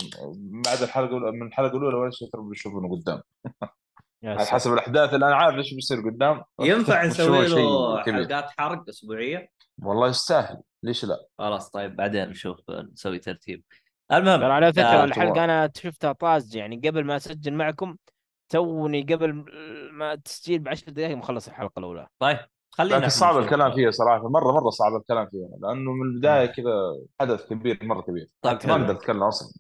بعد 0.66 0.82
الحلقة 0.82 1.18
من 1.32 1.48
الحلقة 1.48 1.78
الأولى 1.78 1.98
ولا 1.98 2.12
شيء 2.12 2.30
ترى 2.30 2.42
بتشوفونه 2.50 2.96
قدام. 2.96 3.22
على. 4.24 4.46
حسب 4.46 4.74
الأحداث 4.74 5.14
اللي 5.14 5.28
أنا 5.28 5.36
عارف 5.36 5.56
إيش 5.58 5.74
بيصير 5.74 5.98
قدام 6.10 6.44
ينفع 6.62 7.06
نسوي 7.06 7.48
له. 7.48 8.02
حلقات 8.04 8.50
حرق 8.50 8.90
أسبوعية؟ 8.90 9.50
والله 9.82 10.08
يستاهل. 10.08 10.62
ليش 10.84 11.06
لا؟ 11.06 11.26
خلاص 11.38 11.70
طيب 11.70 11.96
بعدين 11.96 12.30
نشوف 12.30 12.60
نسوي 12.70 13.20
ترتيب. 13.20 13.64
ترى 14.10 14.20
المهم 14.20 14.44
على 14.44 14.74
فكرة 14.74 14.84
آه، 14.84 15.04
الحلقة 15.04 15.44
أنا 15.44 15.72
شفتها 15.78 16.12
طاز 16.12 16.56
يعني 16.56 16.82
قبل 16.88 17.04
ما 17.04 17.16
أسجل 17.16 17.54
معكم 17.54 17.98
توني 18.50 19.02
قبل 19.02 19.46
ما 19.92 20.14
التسجيل 20.14 20.60
بعشر 20.60 20.92
دقائق 20.92 21.18
مخلص 21.18 21.48
الحلقة 21.48 21.80
الأولى. 21.80 22.08
طيب 22.20 22.40
خلينا 22.72 22.96
لكن 22.96 23.10
صعب. 23.10 23.38
الكلام 23.38 23.76
فيها 23.76 23.92
صراحة 23.92 24.30
مرة 24.30 24.52
مرة 24.52 24.70
صعب 24.70 24.96
الكلام 24.96 25.28
فيها 25.32 25.50
لأنه 25.62 25.92
من 25.92 26.08
البداية 26.08 26.46
كذا 26.46 26.98
حدث 27.22 27.46
كبير 27.46 27.80
مرة 27.82 28.02
كبير. 28.02 28.30
طيب 28.42 28.60
ما 28.66 28.74
أقدر 28.74 28.92
اتكلم 28.92 29.24
أصلا. 29.24 29.54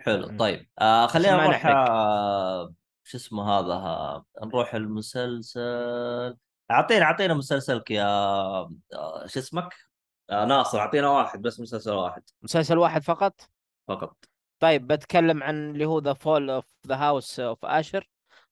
حلو. 0.00 0.36
طيب. 0.38 0.68
آه 0.78 1.06
خلينا 1.06 1.42
نروح. 1.44 1.66
آه 1.66 2.72
شو 3.04 3.18
اسمه 3.18 3.50
هذا؟ 3.50 3.72
آه 3.72 4.24
نروح 4.44 4.74
المسلسل. 4.74 6.36
أعطينا 6.70 7.04
أعطينا 7.04 7.34
مسلسلك 7.34 7.90
يا 7.90 8.04
آه 8.06 8.70
شو 9.26 9.40
اسمك؟ 9.40 9.87
آه 10.30 10.44
ناصر 10.44 10.78
أعطينا 10.78 11.10
واحد 11.10 11.42
بس 11.42 11.60
مسلسل 11.60 11.92
واحد. 11.92 12.22
مسلسل 12.42 12.78
واحد 12.78 13.02
فقط؟ 13.02 13.50
فقط. 13.88 14.16
طيب 14.60 14.86
بتكلم 14.86 15.42
عن 15.42 15.70
اللي 15.70 15.84
هو 15.84 15.98
The 15.98 16.12
Fall 16.12 16.50
of 16.50 16.64
the 16.86 16.96
House 16.96 17.40
of 17.40 17.64
Usher 17.64 18.08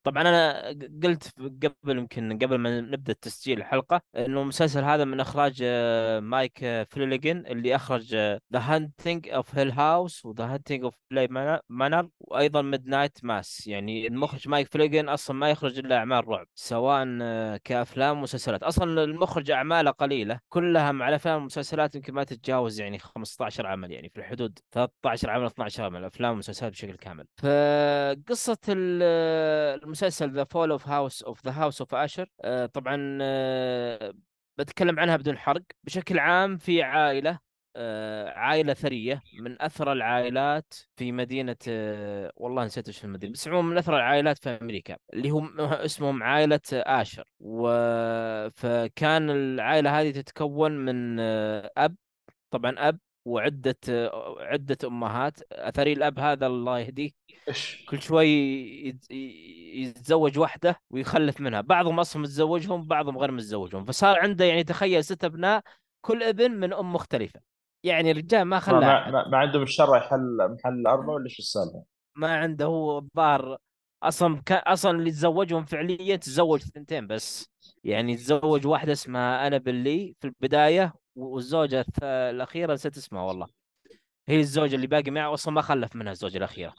طبعا 0.07 0.23
أنا 0.23 0.69
قلت 1.05 1.33
قبل 1.39 1.99
يمكن 1.99 2.39
قبل 2.39 2.59
ما 2.59 2.81
نبدأ 2.81 3.13
تسجيل 3.13 3.59
الحلقة 3.59 4.01
إنه 4.17 4.43
المسلسل 4.43 4.85
هذا 4.85 5.05
من 5.05 5.21
إخراج 5.21 5.59
آه، 5.63 6.21
مايك 6.21 6.65
آه، 6.65 6.87
فلانجن 6.91 7.47
اللي 7.47 7.77
إخرج 7.77 8.15
The 8.15 8.39
Haunting 8.53 9.29
of 9.29 9.59
Hill 9.59 9.71
House 9.71 10.27
و 10.27 10.31
The 10.31 10.45
Haunting 10.45 10.85
of 10.85 10.95
Bly 11.11 11.29
Manor 11.69 12.09
وأيضا 12.21 12.63
Midnight 12.63 13.19
Mass 13.23 13.67
يعني 13.67 14.07
المخرج 14.07 14.49
مايك 14.49 14.69
فلانجن 14.73 15.09
أصلا 15.09 15.37
ما 15.37 15.51
يخرج 15.51 15.79
إلا 15.79 15.97
أعمال 15.97 16.29
رعب 16.29 16.47
سواء 16.55 17.07
آه، 17.23 17.61
كأفلام 17.65 18.19
ومسلسلات. 18.19 18.63
أصلا 18.63 19.05
المخرج 19.05 19.51
أعماله 19.51 19.91
قليلة 19.91 20.41
كلها 20.49 20.93
مع 20.93 21.09
الافلام 21.09 21.37
والمسلسلات 21.37 21.95
يمكن 21.95 22.15
ما 22.15 22.25
تتجاوز 22.25 22.81
يعني 22.81 22.99
15 22.99 23.67
عمل 23.67 23.93
يعني 23.93 24.09
في 24.09 24.19
الحدود 24.19 24.59
13 24.73 25.31
عمل 25.31 25.47
12 25.47 25.85
عمل 25.85 26.05
أفلام 26.05 26.33
ومسلسلات 26.33 26.73
بشكل 26.73 26.97
كامل. 26.97 27.27
فقصة 27.37 28.59
المسلسل 30.03 30.31
The 30.31 30.45
Fall 30.45 30.71
of 30.71 30.89
House 30.89 31.23
of 31.23 31.47
the 31.47 31.53
House 31.53 31.81
of 31.81 31.95
Usher 31.95 32.29
طبعا 32.67 33.19
آه، 33.23 34.15
بتكلم 34.59 35.01
عنها 35.01 35.17
بدون 35.17 35.39
حرق. 35.39 35.63
بشكل 35.85 36.19
عام 36.19 36.57
في 36.59 36.83
عائلة 36.83 37.39
آه، 37.77 38.31
عائلة 38.31 38.75
ثرية 38.75 39.23
من 39.41 39.63
اثرى 39.63 39.93
العائلات 39.93 40.75
في 40.97 41.13
مدينة 41.13 41.57
آه، 41.69 42.33
والله 42.37 42.65
نسيت 42.65 42.89
إيش 42.89 43.05
المدينة 43.05 43.33
بس 43.33 43.49
عموما 43.49 43.71
من 43.71 43.79
اثرى 43.79 43.97
العائلات 43.97 44.39
في 44.39 44.49
أمريكا 44.51 44.97
اللي 45.13 45.29
هم 45.31 45.61
اسمهم 45.89 46.23
عائلة 46.23 46.61
اشر 46.73 47.25
و... 47.41 47.69
فكان 48.51 49.31
العائلة 49.31 50.01
هذه 50.01 50.11
تتكون 50.11 50.73
من 50.73 51.21
أب 51.21 51.97
طبعا 52.51 52.75
أب 52.79 52.99
وعدة 53.27 53.77
عدة 54.41 54.79
أمهات. 54.85 55.41
أثري 55.53 55.93
الأب 55.93 56.19
هذا 56.19 56.47
الله 56.47 56.79
يهديه. 56.79 57.11
كل 57.89 58.03
شوي 58.03 58.29
يت- 58.89 59.11
يتزوج 59.77 60.39
واحدة 60.39 60.81
ويخلف 60.91 61.41
منها. 61.41 61.61
بعضهم 61.61 62.01
أصلا 62.01 62.23
متزوجهم 62.23 62.87
بعضهم 62.87 63.19
غير 63.19 63.31
متزوجهم. 63.31 63.85
فصار 63.85 64.19
عنده 64.19 64.45
يعني 64.45 64.65
تخيل 64.65 65.05
ست 65.05 65.25
أبناء 65.25 65.63
كل 66.01 66.23
ابن 66.23 66.51
من 66.51 66.73
أم 66.73 66.93
مختلفة. 66.93 67.41
يعني 67.85 68.11
الرجال 68.11 68.43
ما 68.43 68.61
خلى 68.61 68.81
ما. 68.81 69.11
ما, 69.11 69.29
ما 69.29 69.39
عندهم 69.39 69.63
الشرع 69.63 69.97
يحل 69.97 70.37
محل 70.39 70.87
أربعة 70.87 71.15
ولا 71.15 71.25
إيش 71.25 71.39
السالفة؟ 71.39 71.83
ما 72.15 72.37
عنده 72.37 72.65
هو 72.65 72.99
الظاهر 72.99 73.59
أصلا 74.03 74.43
كان 74.47 74.59
أصلا 74.59 74.99
اللي 74.99 75.11
تزوجهم 75.11 75.65
فعليا 75.65 76.17
تزوج 76.17 76.61
ثنتين 76.61 77.07
بس. 77.07 77.51
يعني 77.85 78.17
تزوج 78.17 78.67
واحدة 78.67 78.93
اسمها 78.93 79.47
أنا 79.47 79.59
باللي 79.59 80.15
في 80.21 80.27
البداية 80.27 80.95
والزوجة 81.17 81.87
الأخيرة 82.03 82.73
نسيت 82.73 82.97
اسمها 82.97 83.23
والله. 83.23 83.47
هي 84.29 84.41
الزوجة 84.41 84.75
اللي 84.75 84.87
باقي 84.87 85.11
معه 85.11 85.35
أصلا 85.35 85.55
ما 85.55 85.61
خلف 85.63 85.97
منها 85.97 86.13
الزوجة 86.13 86.39
الأخيرة. 86.39 86.75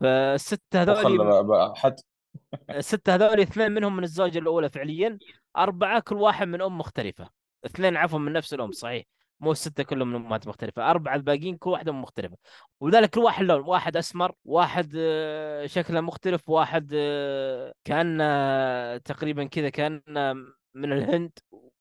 فالستة 0.00 0.82
هذول 0.82 1.76
حد. 1.76 2.00
الستة 2.70 3.14
هذول 3.14 3.40
اثنين 3.40 3.72
منهم 3.72 3.96
من 3.96 4.04
الزوجة 4.04 4.38
الأولى 4.38 4.68
فعليا. 4.68 5.18
أربعة 5.56 6.00
كل 6.00 6.16
واحد 6.16 6.48
من 6.48 6.62
أم 6.62 6.78
مختلفة. 6.78 7.30
اثنين 7.66 7.96
عفوا 7.96 8.18
من 8.18 8.32
نفس 8.32 8.54
الأم 8.54 8.72
صحيح. 8.72 9.04
مو 9.40 9.52
الستة 9.52 9.82
كلهم 9.82 10.08
من 10.08 10.14
أمهات 10.14 10.48
مختلفة. 10.48 10.90
أربعة 10.90 11.14
الباقيين 11.14 11.56
كل 11.56 11.70
واحدة 11.70 11.92
أم 11.92 12.02
مختلفة. 12.02 12.36
ولذلك 12.80 13.10
كل 13.10 13.20
واحد 13.20 13.44
لون 13.44 13.60
واحد 13.60 13.96
أسمر 13.96 14.32
واحد 14.44 14.92
آه، 14.96 15.66
شكله 15.66 16.00
مختلف 16.00 16.48
واحد 16.48 16.90
آه، 16.94 17.74
كان 17.84 18.18
آه، 18.20 18.96
تقريبا 18.96 19.44
كذا 19.44 19.68
كان 19.68 20.02
آه، 20.16 20.32
من 20.74 20.92
الهند 20.92 21.38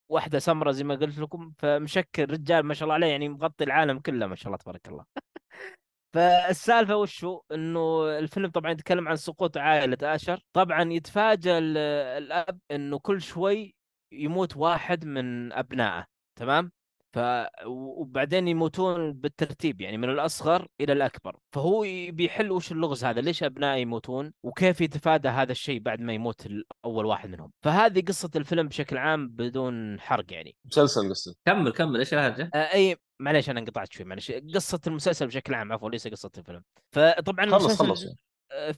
واحدة 0.10 0.39
سمراء 0.39 0.72
زي 0.74 0.84
ما 0.84 0.95
قلت 0.95 1.18
لكم 1.20 1.53
فمشكل 1.58 2.24
رجال 2.32 2.64
ما 2.66 2.74
شاء 2.74 2.84
الله 2.84 2.93
عليه 2.93 3.08
يعني 3.08 3.30
مغطي 3.30 3.64
العالم 3.64 3.99
كله 3.99 4.28
ما 4.28 4.36
شاء 4.36 4.47
الله 4.47 4.58
تبارك 4.58 4.88
الله. 4.88 5.06
فالسالفة 6.14 6.95
وشو 6.95 7.41
إنه 7.51 8.03
الفيلم 8.20 8.49
طبعا 8.49 8.72
يتكلم 8.72 9.08
عن 9.08 9.16
سقوط 9.16 9.58
عائلة 9.58 9.97
آشر. 10.03 10.39
طبعا 10.53 10.93
يتفاجأ 10.93 11.58
ال- 11.58 11.78
الأب 12.24 12.60
إنه 12.72 12.99
كل 12.99 13.22
شوي 13.22 13.76
يموت 14.12 14.58
واحد 14.58 15.06
من 15.06 15.53
أبنائه 15.53 16.06
تمام؟ 16.36 16.72
ف 17.16 17.20
وبعدين 17.66 18.47
يموتون 18.47 19.13
بالترتيب 19.13 19.82
يعني 19.82 19.97
من 19.97 20.09
الأصغر 20.09 20.68
إلى 20.82 20.93
الأكبر. 20.93 21.38
فهو 21.51 21.82
بيحل 22.09 22.51
وش 22.51 22.72
اللغز 22.72 23.05
هذا؟ 23.05 23.22
ليش 23.22 23.43
أبنائه 23.43 23.82
يموتون؟ 23.82 24.34
وكيف 24.43 24.82
يتفادى 24.82 25.30
هذا 25.30 25.51
الشيء 25.51 25.80
بعد 25.80 26.01
ما 26.01 26.13
يموت 26.13 26.47
أول 26.85 27.06
واحد 27.06 27.30
منهم؟ 27.30 27.52
فهذه 27.64 28.02
قصة 28.02 28.30
الفيلم 28.35 28.68
بشكل 28.68 28.98
عام 28.98 29.27
بدون 29.27 29.99
حرق 29.99 30.34
يعني. 30.34 30.56
مسلسل 30.65 31.10
قصدي 31.10 31.35
كمل 31.45 31.72
كمل. 31.72 31.99
إيش 31.99 32.14
الهرجة؟ 32.14 32.49
آه، 32.53 32.57
أي 32.57 32.95
معليش 33.19 33.49
أنا 33.49 33.60
انقطعت 33.60 33.94
شوي 33.94 34.06
معليش. 34.06 34.31
قصة 34.31 34.81
المسلسل 34.88 35.27
بشكل 35.27 35.53
عام 35.53 35.73
عفوا 35.73 35.89
ليس 35.89 36.07
قصة 36.07 36.31
الفيلم. 36.38 36.64
فطبعا 36.91 37.45
خلص 37.45 37.81
المسلسل 37.81 37.88
خلص 37.88 38.06
آه، 38.06 38.15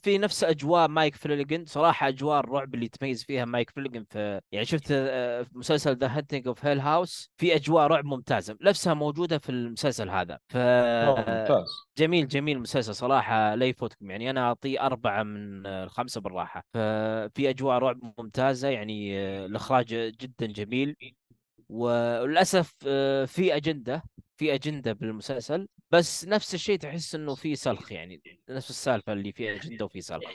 في 0.03 0.18
نفس 0.18 0.44
أجواء 0.44 0.88
مايك 0.88 1.15
فلانجن 1.15 1.65
صراحة 1.65 2.07
أجواء 2.07 2.39
الرعب 2.39 2.73
اللي 2.73 2.85
يتميز 2.85 3.23
فيها 3.23 3.45
مايك 3.45 3.69
فلانجن 3.69 4.06
في 4.10 4.39
يعني 4.52 4.65
شفت 4.65 4.88
آه، 4.91 5.44
في 5.44 5.49
مسلسل 5.57 5.98
The 5.98 6.07
Haunting 6.07 6.48
of 6.48 6.65
Hill 6.65 6.80
House 6.80 7.32
في 7.38 7.56
أجواء 7.56 7.88
رعب 7.88 8.06
ممتازة 8.06 8.57
نفسها 8.61 8.94
موجودة 8.94 9.38
في 9.38 9.49
المسلسل 9.49 10.10
هذا. 10.10 10.39
ف 10.49 10.53
آه، 10.57 11.15
ممتاز. 11.18 11.68
جميل 11.98 12.27
جميل 12.27 12.60
مسلسل 12.60 12.95
صراحة 12.95 13.56
لا 13.56 13.65
يفوتكم. 13.65 14.11
يعني 14.11 14.30
أنا 14.30 14.41
أعطيه 14.48 14.85
أربعة 14.85 15.23
من 15.23 15.65
آه، 15.65 15.84
الخمسة 15.84 16.22
بالراحة. 16.22 16.64
ففي 16.73 17.49
أجواء 17.49 17.77
رعب 17.77 18.14
ممتازة 18.19 18.68
يعني 18.68 19.19
آه، 19.19 19.45
الإخراج 19.45 19.88
جدا 20.22 20.45
جميل. 20.45 20.95
وللأسف 21.69 22.73
آه، 22.88 23.26
في 23.26 23.56
أجندة 23.56 24.03
في 24.38 24.53
أجندة 24.53 24.94
بالمسلسل 24.94 25.68
بس 25.91 26.27
نفس 26.27 26.53
الشيء 26.53 26.77
تحس 26.77 27.15
إنه 27.15 27.35
في 27.35 27.56
سلخ 27.56 27.91
يعني 27.91 28.22
نفس 28.49 28.69
السالفة 28.69 29.14
اللي 29.14 29.31
فيها 29.31 29.56
أجندة 29.56 29.85
وفي 29.85 30.02
سلخ. 30.02 30.30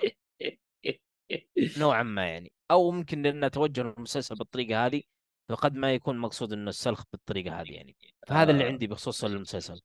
نوعا 1.78 2.02
ما 2.02 2.28
يعني. 2.28 2.52
أو 2.70 2.90
ممكن 2.90 3.22
لأن 3.22 3.50
توجه 3.50 3.80
المسلسل 3.80 4.34
بالطريقة 4.34 4.86
هذه 4.86 5.02
فقد 5.48 5.74
ما 5.74 5.94
يكون 5.94 6.18
مقصود 6.18 6.52
إنه 6.52 6.68
السلخ 6.68 7.02
بالطريقة 7.12 7.60
هذه 7.60 7.72
يعني. 7.72 7.96
فهذا 8.26 8.50
اللي 8.50 8.64
آه. 8.64 8.68
عندي 8.68 8.86
بخصوص 8.86 9.24
المسلسل. 9.24 9.80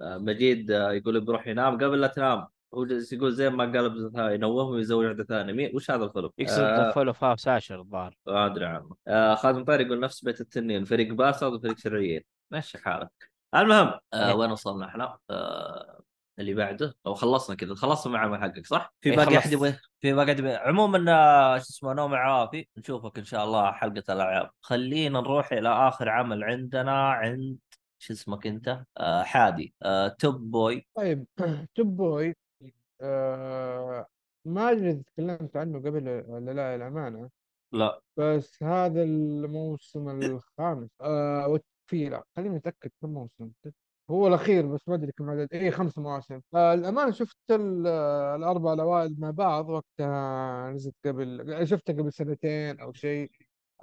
آه، 0.00 0.18
مجيد 0.18 0.70
يقول 0.70 1.20
بيروح 1.20 1.46
ينام 1.46 1.74
قبل 1.74 2.00
لا 2.00 2.06
تنام. 2.06 2.46
هو 2.74 2.84
جالس 2.84 3.12
يقول 3.12 3.32
زي 3.32 3.50
ما 3.50 3.64
قال 3.64 3.84
ابن 3.84 4.10
ثاني 4.10 4.34
ينومه 4.34 4.62
ويزوج 4.70 5.06
واحدة 5.06 5.24
ثانية 5.24 5.52
مين 5.52 5.70
وش 5.76 5.90
هذا 5.90 6.04
الفيلم؟ 6.04 6.30
يقصد 6.38 6.60
آه 6.60 6.90
فول 6.92 7.06
اوف 7.06 7.24
هاوس 7.24 7.48
اشر 7.48 7.80
الظاهر 7.80 8.14
ما 8.26 8.46
أدري 8.46 8.64
عنه 8.66 8.90
آه 9.08 9.34
خادم 9.34 9.64
طير 9.64 9.80
يقول 9.80 10.00
نفس 10.00 10.24
بيت 10.24 10.40
التنين 10.40 10.84
فريق 10.84 11.12
باسط 11.12 11.52
وفريق 11.52 11.78
شرعيين 11.78 12.22
مشي 12.50 12.78
حالك 12.78 13.30
المهم 13.54 13.92
آه 14.14 14.28
إيه. 14.28 14.34
وين 14.34 14.50
وصلنا 14.50 14.86
إحنا؟ 14.86 15.18
آه 15.30 16.02
اللي 16.38 16.54
بعده 16.54 16.94
أو 17.06 17.14
خلصنا 17.14 17.56
كذا 17.56 17.74
خلصنا 17.74 18.12
مع 18.12 18.24
العمل 18.24 18.40
حقك 18.40 18.66
صح؟ 18.66 18.94
في 19.00 19.10
إيه، 19.10 19.16
باقي 19.16 19.26
خلصت. 19.26 19.38
احد 19.38 19.52
يبغى 19.52 19.74
في 20.00 20.12
باقي 20.12 20.32
يبغى 20.32 20.54
عموما 20.54 21.12
آه، 21.12 21.58
شو 21.58 21.64
اسمه 21.64 21.92
نوم 21.92 22.14
عافي 22.14 22.68
نشوفك 22.76 23.18
إن 23.18 23.24
شاء 23.24 23.44
الله 23.44 23.72
حلقة 23.72 24.02
الالعاب 24.08 24.50
خلينا 24.60 25.20
نروح 25.20 25.52
إلى 25.52 25.68
آخر 25.68 26.08
عمل 26.08 26.44
عندنا 26.44 27.10
عند 27.10 27.58
شو 27.98 28.12
اسمك 28.12 28.46
أنت؟ 28.46 28.84
آه 28.98 29.22
حادي 29.22 29.74
آه 29.82 30.08
توب 30.08 30.50
بوي 30.50 30.86
طيب 30.96 31.26
توب 31.74 31.96
بوي 31.96 32.34
آه 33.02 34.06
ما 34.44 34.70
أدري 34.70 34.90
إذا 34.90 35.02
تكلمت 35.02 35.56
عنه 35.56 35.78
قبل 35.78 36.24
ولا 36.28 36.50
لا 36.50 36.74
الامانه 36.74 37.30
لا. 37.72 38.00
بس 38.16 38.62
هذا 38.62 39.02
الموسم 39.02 40.08
الخامس. 40.08 40.90
آه 41.00 41.58
لا 41.92 42.24
خليني 42.36 42.56
اتاكد 42.56 42.90
كم 43.02 43.08
موسم. 43.08 43.50
هو 44.10 44.28
الأخير 44.28 44.66
بس 44.66 44.88
ما 44.88 44.94
أدري 44.94 45.12
كم 45.12 45.30
عدد. 45.30 45.48
اي 45.52 45.70
خمس 45.70 45.98
مواسم. 45.98 46.40
آه 46.54 46.74
الامانه 46.74 47.10
شفت 47.10 47.36
آه، 47.50 48.36
الأربع 48.36 48.72
الاوائل 48.72 49.16
مع 49.20 49.30
بعض. 49.30 49.68
وقتها 49.68 50.70
نزلت 50.70 50.94
قبل 51.04 51.60
شفتها 51.68 51.92
قبل 51.92 52.12
سنتين 52.12 52.80
أو 52.80 52.92
شيء. 52.92 53.30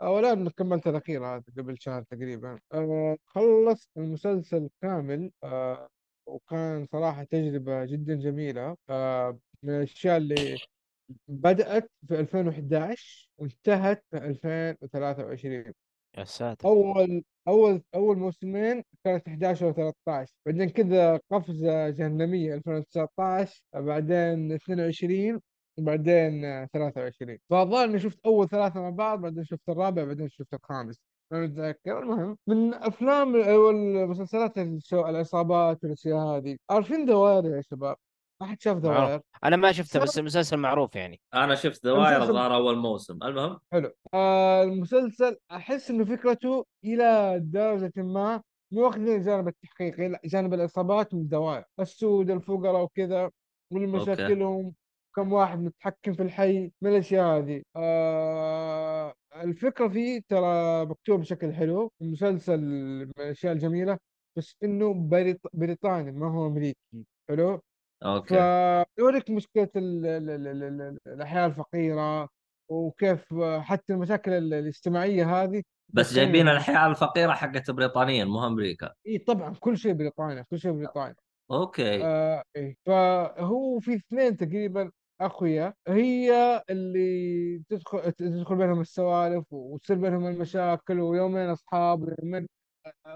والان 0.04 0.50
كملت 0.50 0.88
الأخير 0.88 1.26
هذا 1.26 1.44
قبل 1.58 1.76
شهر 1.80 2.04
تقريبا. 2.04 2.60
آه 2.74 3.18
خلصت 3.26 3.90
المسلسل 3.98 4.70
كامل. 4.82 5.32
آه 5.44 5.90
وكان 6.30 6.86
صراحة 6.92 7.24
تجربة 7.24 7.86
جدا 7.86 8.16
جميلة. 8.16 8.76
آه 8.90 9.40
من 9.64 9.76
الأشياء 9.76 10.18
اللي 10.18 10.58
بدأت 11.28 11.92
في 12.08 12.20
2011 12.20 13.30
وانتهت 13.38 14.04
في 14.12 14.18
2023 14.18 15.74
يا 16.18 16.24
ساتر. 16.24 16.68
أول 16.68 17.24
أول 17.48 17.82
أول 17.96 18.18
موسمين 18.18 18.84
كانت 19.04 19.28
11 19.28 19.66
و 19.66 19.72
13 19.74 20.34
بعدين 20.46 20.70
كذا 20.70 21.20
قفزة 21.32 21.90
جهنمية 21.90 22.54
2019 22.56 23.62
بعدين 23.74 24.52
22 24.52 25.42
وبعدين 25.78 26.46
آه، 26.46 26.66
23 26.74 27.38
فالظاهر 27.50 27.86
إني 27.86 28.00
شفت 28.00 28.20
أول 28.26 28.50
ثلاثة 28.50 28.82
مع 28.82 28.90
بعض 28.90 29.20
بعدين 29.22 29.44
شفت 29.44 29.70
الرابع 29.70 30.04
بعدين 30.04 30.30
شفت 30.30 30.54
الخامس. 30.54 31.00
ما 31.32 31.42
متذكر 31.42 32.00
المهم 32.04 32.38
من 32.48 32.74
أفلام 32.74 33.36
أو 33.36 33.70
المسلسلات 33.70 34.58
الشو- 34.58 35.08
العصابات 35.08 35.84
والأشياء 35.84 36.18
هذه 36.18 36.58
عارفين 36.70 37.06
دوائر 37.06 37.46
يا 37.46 37.62
شباب؟ 37.62 37.96
أحد 38.42 38.62
شاف 38.62 38.78
معروف. 38.78 38.98
دوائر. 39.08 39.22
أنا 39.44 39.56
ما 39.56 39.72
شفته 39.72 40.00
بس 40.00 40.20
المسلسل 40.20 40.58
معروف 40.58 40.96
يعني. 40.96 41.20
أنا 41.34 41.56
شفت 41.56 41.84
دوائر 41.84 42.22
الظاهر 42.24 42.56
أول 42.56 42.78
موسم. 42.78 43.20
المهم؟ 43.24 43.60
حلو. 43.72 43.92
آه 44.14 44.64
المسلسل 44.64 45.38
أحس 45.52 45.90
إنه 45.90 46.06
فكرته 46.06 46.66
إلى 46.86 47.40
درجة 47.44 47.92
ما 47.98 48.42
مو 48.74 48.86
واخذين 48.86 49.16
الجانب 49.16 49.48
التحقيقي 49.48 50.08
لا 50.08 50.22
جانب 50.26 50.54
العصابات 50.54 51.14
والدوائر. 51.14 51.64
السود 51.80 52.30
الفقراء 52.32 52.84
وكذا 52.84 53.32
والمشاكلهم 53.74 54.74
كم 55.16 55.34
واحد 55.34 55.60
متحكم 55.60 56.14
في 56.14 56.24
الحي؟ 56.24 56.72
من 56.82 56.92
الأشياء 56.92 57.38
هذه. 57.38 57.62
آه 57.76 59.14
الفكرة 59.36 59.88
فيه 59.88 60.22
ترى 60.30 60.86
مكتوب 60.86 61.20
بشكل 61.20 61.54
حلو 61.54 61.92
المسلسل 62.02 62.60
من 63.06 63.12
الأشياء 63.20 63.54
الجميلة 63.54 63.98
بس 64.38 64.56
إنه 64.64 64.94
بريط... 64.94 65.40
بريطاني 65.54 66.12
ما 66.12 66.28
هو 66.32 66.48
أمريكي. 66.48 66.78
حلو؟ 67.30 67.60
okay. 68.06 68.36
فيوريك 68.96 69.30
مشكلة 69.30 69.70
ال- 69.76 70.06
ال- 70.06 70.30
ال- 70.30 70.48
ال- 70.48 70.82
ال- 70.82 70.98
الأحياء 71.08 71.48
الفقيرة 71.48 72.30
وكيف 72.70 73.26
حتى 73.60 73.94
المشاكل 73.94 74.32
ال- 74.32 74.54
الاجتماعية 74.54 75.44
هذه. 75.44 75.64
بس 75.94 76.14
جايبين 76.14 76.46
إنه- 76.46 76.50
الحياة 76.50 76.88
الفقيرة 76.88 77.32
حقت 77.34 77.72
بريطانيا 77.72 78.26
مو 78.26 78.48
أمريكا. 78.48 78.94
إي 79.08 79.18
طبعا 79.18 79.54
كل 79.60 79.78
شيء 79.78 79.94
بريطانيا 79.94 80.46
كل 80.52 80.60
شيء 80.60 80.72
بريطانيا 80.72 81.16
okay. 81.52 82.04
آه 82.06 82.44
إيه. 82.56 82.76
فهو 82.86 83.80
في 83.80 83.96
اثنين 83.96 84.38
تقريبا 84.38 84.92
أخويا 85.22 85.74
هي 85.88 86.64
اللي 86.70 87.64
تدخل 87.70 88.12
تدخل 88.12 88.56
بينهم 88.56 88.82
السوالف 88.82 89.46
وتصير 89.54 89.98
بينهم 89.98 90.26
المشاكل 90.28 91.00
ويومين 91.00 91.50
أصحاب 91.50 92.02
ويومين 92.04 92.48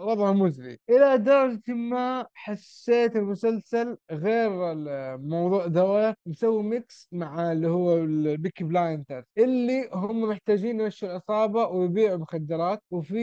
وضع 0.01 0.31
مزري. 0.33 0.77
إلى 0.89 1.17
درجة 1.17 1.73
ما 1.73 2.25
حسيت 2.33 3.15
المسلسل 3.15 3.97
غير 4.11 4.71
الموضوع 4.71 5.65
ذولا 5.65 6.15
مسوي 6.25 6.63
mix 6.63 7.07
مع 7.11 7.51
اللي 7.51 7.67
هو 7.67 7.97
ال 7.97 8.08
Peaky 8.08 8.63
Blinder 8.63 9.23
اللي 9.37 9.89
هم 9.93 10.21
محتاجين 10.29 10.79
يمشوا 10.81 11.07
العصابة 11.09 11.67
ويبيعوا 11.67 12.17
مخدرات 12.17 12.79
وفي 12.91 13.19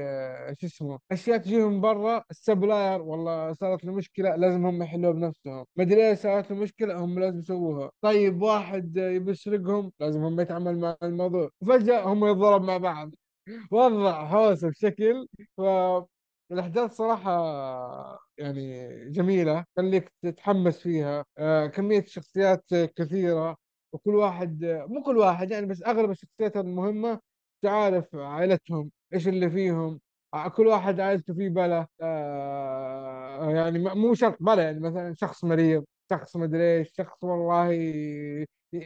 آه، 0.00 0.54
شو 0.60 0.66
اسمه 0.66 0.98
أشياء 1.12 1.38
تجيهم 1.38 1.80
برا 1.80 2.24
ال 2.30 2.38
supplier 2.38 3.02
والله 3.02 3.52
صارت 3.52 3.84
له 3.84 3.92
مشكلة 3.92 4.36
لازم 4.36 4.66
هم 4.66 4.82
يحلوها 4.82 5.12
بنفسهم. 5.12 5.64
مدري 5.76 6.08
إيش 6.10 6.18
صارت 6.18 6.50
له 6.50 6.56
مشكلة 6.56 7.04
هم 7.04 7.18
لازم 7.18 7.38
يسووها. 7.38 7.90
طيب 8.00 8.42
واحد 8.42 8.96
يبي 8.96 9.30
يسرقهم 9.30 9.92
لازم 10.00 10.20
هم 10.24 10.40
يتعامل 10.40 10.78
مع 10.78 10.96
الموضوع. 11.02 11.50
وفجأة 11.60 12.02
هم 12.12 12.24
يتضرب 12.26 12.62
مع 12.62 12.76
بعض. 12.76 13.10
وضع 13.72 14.26
حوسه 14.26 14.68
بشكل 14.70 15.26
فالأحداث 15.56 16.92
صراحة 16.96 17.30
يعني 18.38 18.88
جميلة 19.10 19.64
خليك 19.76 20.12
تتحمس 20.22 20.78
فيها. 20.78 21.24
آه، 21.38 21.66
كمية 21.66 22.04
شخصيات 22.04 22.64
كثيرة 22.96 23.56
وكل 23.92 24.14
واحد 24.14 24.64
مو 24.88 25.02
كل 25.02 25.16
واحد 25.18 25.50
يعني 25.50 25.66
بس 25.66 25.82
أغلب 25.82 26.10
الشخصيات 26.10 26.56
المهمة 26.56 27.20
تعرف 27.62 28.14
عائلتهم 28.14 28.90
إيش 29.14 29.28
اللي 29.28 29.50
فيهم. 29.50 30.00
آه، 30.34 30.48
كل 30.48 30.66
واحد 30.66 31.00
عائلته 31.00 31.34
فيه 31.34 31.48
بلا 31.48 31.86
آه، 32.02 33.50
يعني 33.50 33.78
مو 33.78 34.14
شرط 34.14 34.36
بلا 34.40 34.62
يعني 34.62 34.80
مثلا 34.80 35.14
شخص 35.14 35.44
مريض 35.44 35.84
شخص 36.10 36.36
مدري 36.36 36.78
إيش 36.78 36.92
شخص 36.96 37.24
والله 37.24 37.68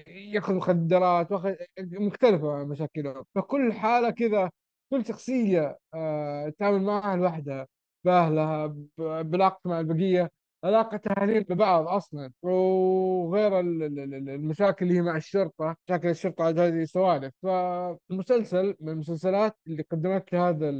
ياخذ 0.06 0.54
مخدرات 0.54 1.32
واخذ 1.32 1.54
مختلفة 1.80 2.64
مشاكلهم. 2.64 3.24
فكل 3.34 3.72
حالة 3.72 4.10
كذا 4.10 4.50
كل 4.90 5.04
شخصية 5.06 5.78
آه، 5.94 6.48
تتعامل 6.48 6.82
معها 6.82 7.16
لوحدها 7.16 7.66
بأهلها 8.04 8.66
ب- 8.66 8.86
بالعلاقة 8.98 9.60
مع 9.64 9.80
البقية. 9.80 10.30
علاقة 10.64 11.00
أهاليهم 11.18 11.42
ببعض 11.42 11.88
أصلا. 11.88 12.32
وغير 12.42 13.60
ال- 13.60 13.82
ال- 13.82 13.98
ال- 14.14 14.28
المشاكل 14.28 14.86
اللي 14.86 14.96
هي 14.98 15.02
مع 15.02 15.16
الشرطة 15.16 15.76
مشاكل 15.88 16.08
الشرطة 16.08 16.44
عاد 16.44 16.58
هذه 16.58 16.84
سوالف. 16.84 17.32
فالمسلسل 17.42 18.74
من 18.80 18.88
المسلسلات 18.92 19.56
اللي 19.66 19.82
قدمت 19.82 20.32
لي 20.32 20.38
هذا 20.38 20.70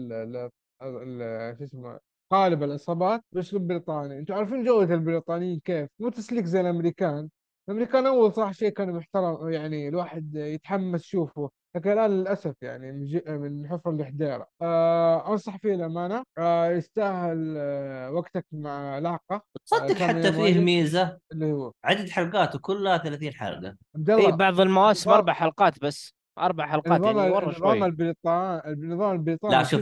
شو 1.59 1.65
اسمه 1.65 2.01
قالب 2.31 2.63
العصابات 2.63 3.25
بأسلوب 3.33 3.67
بريطاني. 3.67 4.19
أنتم 4.19 4.35
عارفين 4.35 4.65
جودة 4.65 4.95
البريطانيين 4.95 5.61
كيف؟ 5.65 5.89
مو 5.99 6.09
تسليك 6.09 6.45
زي 6.45 6.61
الأمريكان. 6.61 7.29
الأمريكان 7.69 8.07
أول 8.07 8.33
صراحة 8.33 8.53
شيء 8.53 8.69
كانوا 8.69 8.99
محترم 8.99 9.49
يعني 9.49 9.89
الواحد 9.89 10.35
يتحمس 10.35 11.05
يشوفه 11.05 11.51
لكن 11.77 11.91
الآن 11.93 12.11
للأسف 12.11 12.55
يعني 12.63 12.93
من, 12.93 13.05
جي 13.05 13.23
من 13.29 13.69
حفر 13.69 13.91
الحديرة. 13.91 14.47
آه 14.63 15.33
أنصح 15.33 15.57
فيه 15.57 15.75
الامانة 15.75 16.23
آه 16.39 16.71
يستاهل 16.71 17.55
آه 17.59 18.11
وقتك 18.11 18.47
مع 18.53 18.99
لعقة 18.99 19.43
تصدق 19.67 19.93
كان 19.93 20.09
حتى 20.19 20.33
فيه 20.33 20.61
ميزة. 20.61 21.19
اللي 21.33 21.53
هو. 21.53 21.73
عدد 21.85 22.09
حلقاته 22.09 22.59
كلها 22.59 22.99
30 22.99 23.33
حلقة. 23.35 23.77
عبد 23.97 24.11
الله 24.11 24.37
بعض 24.37 24.61
المواسم 24.61 25.11
أربع 25.11 25.33
حلقات 25.33 25.81
بس. 25.81 26.15
أربع 26.39 26.67
حلقات 26.67 26.87
النظام 27.01 27.17
يعني 27.19 27.39
النظام 27.39 27.53
شوي. 27.53 27.85
البريطاني 27.87 28.73
النظام 28.73 29.13
البريطاني 29.13 29.55
لا 29.55 29.63
شوف. 29.63 29.81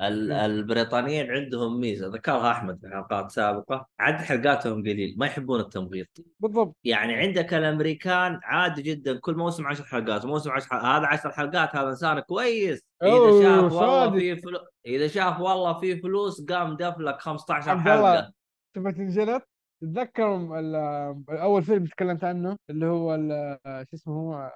البريطانيين 0.00 1.30
عندهم 1.30 1.80
ميزة 1.80 2.08
ذكرها 2.08 2.50
أحمد 2.50 2.78
في 2.80 2.88
حلقات 2.88 3.30
سابقة 3.30 3.86
عدد 4.00 4.16
حلقاتهم 4.18 4.80
قليل 4.82 5.14
ما 5.18 5.26
يحبون 5.26 5.60
التمغيط. 5.60 6.06
بالضبط. 6.40 6.76
يعني 6.84 7.14
عندك 7.14 7.54
الأمريكان 7.54 8.40
عادي 8.42 8.82
جدا 8.82 9.18
كل 9.18 9.34
موسم 9.36 9.66
10 9.66 9.84
حلقات 9.84 10.24
موسم 10.26 10.50
10 10.50 10.68
حلقات. 10.68 10.84
هذا 10.84 11.06
10 11.06 11.30
حلقات 11.30 11.76
هذا 11.76 11.88
انسان 11.88 12.20
كويس. 12.20 12.82
إذا 13.02 13.42
شاف 13.42 13.72
والله. 13.72 14.10
في 14.10 14.36
فلوس 14.36 14.60
إذا 14.86 15.06
شاف 15.06 15.40
والله 15.40 15.80
في 15.80 15.96
فلوس 15.96 16.44
قام 16.46 16.76
دفلك 16.76 17.20
15 17.20 17.70
عبد 17.70 17.88
الله 17.88 18.14
حلقه 18.16 18.32
شفت 18.76 18.98
انجلط 18.98 19.42
تتذكر 19.82 20.58
ال- 20.58 21.24
أول 21.30 21.62
فيلم 21.62 21.84
تكلمت 21.86 22.24
عنه 22.24 22.56
اللي 22.70 22.86
هو 22.86 23.14
ال- 23.14 23.58
شو 23.90 23.96
اسمه 23.96 24.14
هو؟ 24.14 24.50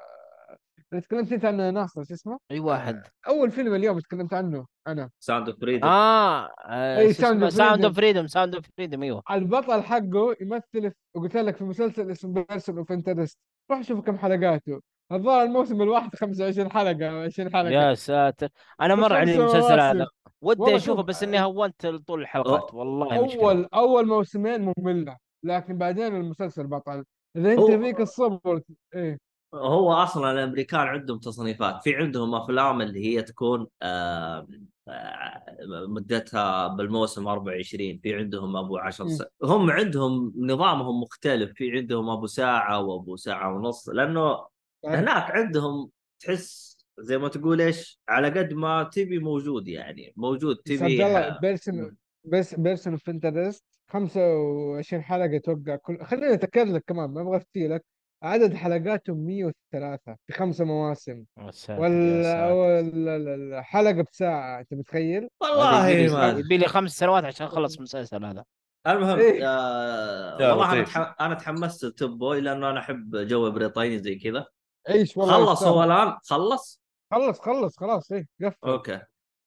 اللي 0.93 1.03
تكلمت 1.03 1.33
أنت 1.33 1.45
عنه 1.45 1.63
يا 1.67 1.71
ناصر 1.71 2.05
شو 2.05 2.15
اسمه؟ 2.15 2.39
أي 2.51 2.61
واحد. 2.61 3.03
أول 3.29 3.51
فيلم 3.51 3.75
اليوم 3.75 3.99
تكلمت 3.99 4.35
عنه 4.35 4.67
أنا. 4.89 5.11
ساوند 5.21 5.49
اوف 5.49 5.61
فريدم 5.61 5.87
آه 5.87 6.49
of 6.49 7.11
ساوند 7.11 7.51
Freedom. 7.51 7.85
اوف 7.85 7.97
فريدم 7.97 8.27
ساوند 8.27 8.55
اوف 8.55 8.65
فريدم 8.77 9.03
أيوه. 9.03 9.23
البطل 9.31 9.83
حقه 9.83 10.37
يمثل 10.41 10.63
في- 10.91 10.93
قلت 11.15 11.37
لك 11.37 11.57
في 11.57 11.65
مسلسل 11.65 12.11
اسمه 12.11 12.45
Person 12.45 12.79
of 12.79 12.93
Interest 12.93 13.39
روح 13.71 13.83
شوف 13.83 14.01
كم 14.01 14.19
حلقاته. 14.19 14.81
الظاهر 15.13 15.43
الموسم 15.43 15.83
الواحد 15.83 16.17
25 16.17 16.71
حلقة 16.71 17.11
أو 17.11 17.21
20 17.23 17.53
حلقة. 17.53 17.71
يا 17.71 17.95
ساتر. 17.95 18.49
أنا 18.81 18.95
مر 18.95 19.13
علي 19.13 19.35
المسلسل. 19.35 19.81
هذا. 19.81 20.07
ودي 20.41 20.63
أشوفه 20.77 20.79
شوف، 20.79 21.07
بس 21.07 21.23
إني 21.23 21.41
هونت 21.41 21.87
طول 21.87 22.21
الحلقات. 22.23 22.75
والله 22.75 23.25
مشكله 23.25 23.41
أول 23.43 23.69
أول 23.75 24.07
موسمين 24.07 24.73
مملة 24.79 25.17
لكن 25.45 25.79
بعدين 25.79 26.17
المسلسل 26.17 26.67
بطل. 26.67 27.05
إذا 27.37 27.53
أنت 27.53 27.71
فيك 27.71 28.01
الصبر 28.01 28.61
إيه. 28.95 29.19
هو 29.57 29.93
أصلا 29.93 30.33
الأمريكان 30.33 30.81
عندهم 30.81 31.19
تصنيفات. 31.19 31.83
في 31.83 31.97
عندهم 31.97 32.35
أفلام 32.35 32.83
اللي 32.83 33.05
هي 33.07 33.23
تكون 33.23 33.67
آه، 33.83 34.47
آه، 34.89 35.45
مدتها 35.89 36.69
بالموسم 36.69 37.29
24 37.29 37.99
في 38.03 38.15
عندهم 38.15 38.57
أبو 38.57 38.79
10 38.79 39.05
مم. 39.05 39.11
ساعات 39.11 39.33
هم 39.43 39.71
عندهم 39.71 40.33
نظامهم 40.37 41.01
مختلف. 41.01 41.53
في 41.53 41.71
عندهم 41.77 42.11
أبو 42.11 42.27
ساعة 42.27 42.81
وأبو 42.83 43.17
ساعة 43.17 43.55
ونص. 43.55 43.89
لأنه. 43.89 44.47
هناك 44.85 45.31
عندهم 45.31 45.91
تحس 46.21 46.77
زي 46.99 47.19
ما 47.19 47.29
تقول 47.29 47.61
إيش؟ 47.61 48.01
على 48.09 48.29
قد 48.29 48.53
ما 48.53 48.83
تبي 48.83 49.19
موجود 49.19 49.69
يعني. 49.69 50.13
موجود 50.17 50.57
تبي 50.57 51.07
الله 51.07 51.39
بيرسون 51.41 51.97
بس 52.25 52.55
Person 52.55 52.93
of 52.93 53.09
Interest. 53.09 53.65
25 53.89 55.03
حلقة 55.03 55.37
أتوقع 55.37 55.77
كل 55.77 56.05
خليني 56.05 56.35
اتاكد 56.35 56.69
لك 56.69 56.85
كمان 56.87 57.11
ما 57.11 57.21
أبغى 57.21 57.37
أفتي 57.37 57.69
لك. 57.69 57.85
عدد 58.27 58.55
حلقاته 58.55 59.15
103 59.15 60.17
في 60.27 60.33
خمسة 60.33 60.65
مواسم. 60.65 61.25
يا 61.39 61.51
ساتر 61.51 61.73
يا 61.73 61.79
ولا 61.89 62.23
ساتر. 62.23 62.53
ولا- 62.53 63.35
الحلقة 63.59 64.05
بساعة 64.13 64.61
أنت 64.61 64.75
متخيل؟ 64.75 65.29
والله 65.43 66.13
ما 66.15 66.29
يبي 66.29 66.57
لي 66.57 66.67
خمس 66.69 66.91
سنوات 66.99 67.25
عشان 67.25 67.47
أخلص 67.47 67.77
المسلسل 67.77 68.25
هذا. 68.25 68.45
المهم 68.87 69.19
إيه. 69.19 69.41
آه 69.45 70.51
والله 70.51 70.73
أنا. 70.73 70.85
تح... 70.85 71.17
أنا 71.21 71.35
تحمست 71.35 71.85
ل 71.85 71.93
Top 71.93 72.19
Boy 72.19 72.41
لأنه 72.41 72.71
أنا 72.71 72.81
أحب 72.81 73.17
جو 73.17 73.51
بريطاني 73.51 73.99
زي 73.99 74.15
كذا. 74.15 74.47
عيش 74.89 75.17
والله 75.17 75.47
خلص. 75.47 75.63
هو 75.63 75.85
الآن؟ 75.85 76.17
خلص؟ 76.25 76.81
خلص 77.13 77.41
خلص 77.41 77.79
خلاص 77.79 78.13
إيه 78.13 78.27
قفل. 78.43 78.57
أوكي. 78.65 79.01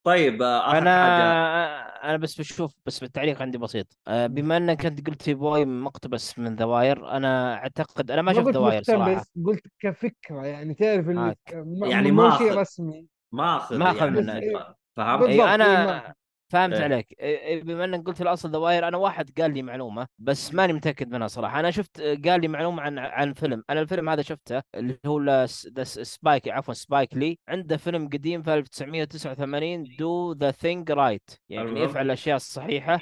طيب 0.03 0.41
آه 0.41 0.67
آخر 0.69 0.77
أنا 0.77 1.03
حاجة 1.03 2.09
أنا 2.09 2.17
بس 2.17 2.39
بشوف 2.39 2.75
بس 2.85 2.99
بالتعليق 2.99 3.41
عندي 3.41 3.57
بسيط 3.57 3.97
آه، 4.07 4.27
بما 4.27 4.57
إنك 4.57 4.85
أنت 4.85 5.07
قلت 5.07 5.29
Boy 5.29 5.65
مقتبس 5.65 6.39
من 6.39 6.55
The 6.55 6.79
Wire 6.79 7.11
أنا 7.11 7.53
أعتقد 7.55 8.11
أنا 8.11 8.21
ما 8.21 8.33
شفت 8.33 8.47
The 8.47 8.63
Wire 8.63 8.83
صراحة 8.83 9.11
مقتبس 9.11 9.31
قلت 9.45 9.67
كفكرة 9.79 10.45
يعني 10.45 10.73
تعرف 10.73 11.09
اللي. 11.09 11.35
م- 11.53 11.85
يعني 11.85 12.11
مو 12.11 12.27
ما 12.27 12.37
شيء. 12.37 12.53
رسمي 12.59 13.07
ماخذ 13.31 13.77
ما 13.77 13.91
أخذ 13.91 13.97
يعني 14.15 14.21
منه. 14.21 14.65
فهمت 14.95 15.19
بالضبط. 15.27 15.29
اي 15.29 15.49
إيه، 15.49 15.55
أنا 15.55 15.85
ما- 15.85 16.13
فهمت 16.49 16.75
إيه. 16.75 16.83
عليك. 16.83 17.15
إيه، 17.19 17.63
بما 17.63 17.85
إنك 17.85 18.07
قلت 18.07 18.21
الأصل 18.21 18.49
The 18.51 18.67
Wire 18.67 18.87
أنا 18.87 18.97
واحد 18.97 19.41
قال 19.41 19.53
لي 19.53 19.61
معلومة 19.61 20.07
بس 20.19 20.53
ماني 20.53 20.73
متأكد 20.73 21.11
منها 21.11 21.27
صراحة. 21.27 21.59
أنا 21.59 21.71
شفت 21.71 22.01
قال 22.01 22.41
لي 22.41 22.47
معلومة 22.47 22.81
عن 22.81 22.99
عن 22.99 23.33
فيلم. 23.33 23.63
أنا 23.69 23.81
الفيلم 23.81 24.09
هذا 24.09 24.21
شفته 24.21 24.61
اللي 24.75 24.99
هو 25.05 25.45
the 25.75 25.83
Spike 25.83 26.47
عفوا 26.47 26.73
Spike 26.73 27.13
Lee 27.13 27.39
عنده 27.47 27.77
فيلم 27.77 28.09
قديم 28.09 28.43
في 28.43 28.53
1989 28.53 29.95
دو 29.99 30.31
ذا 30.33 30.51
ثينج 30.51 30.91
رايت 30.91 31.29
يعني. 31.49 31.79
يفعل 31.79 32.05
الأشياء 32.05 32.35
الصحيحة. 32.35 32.99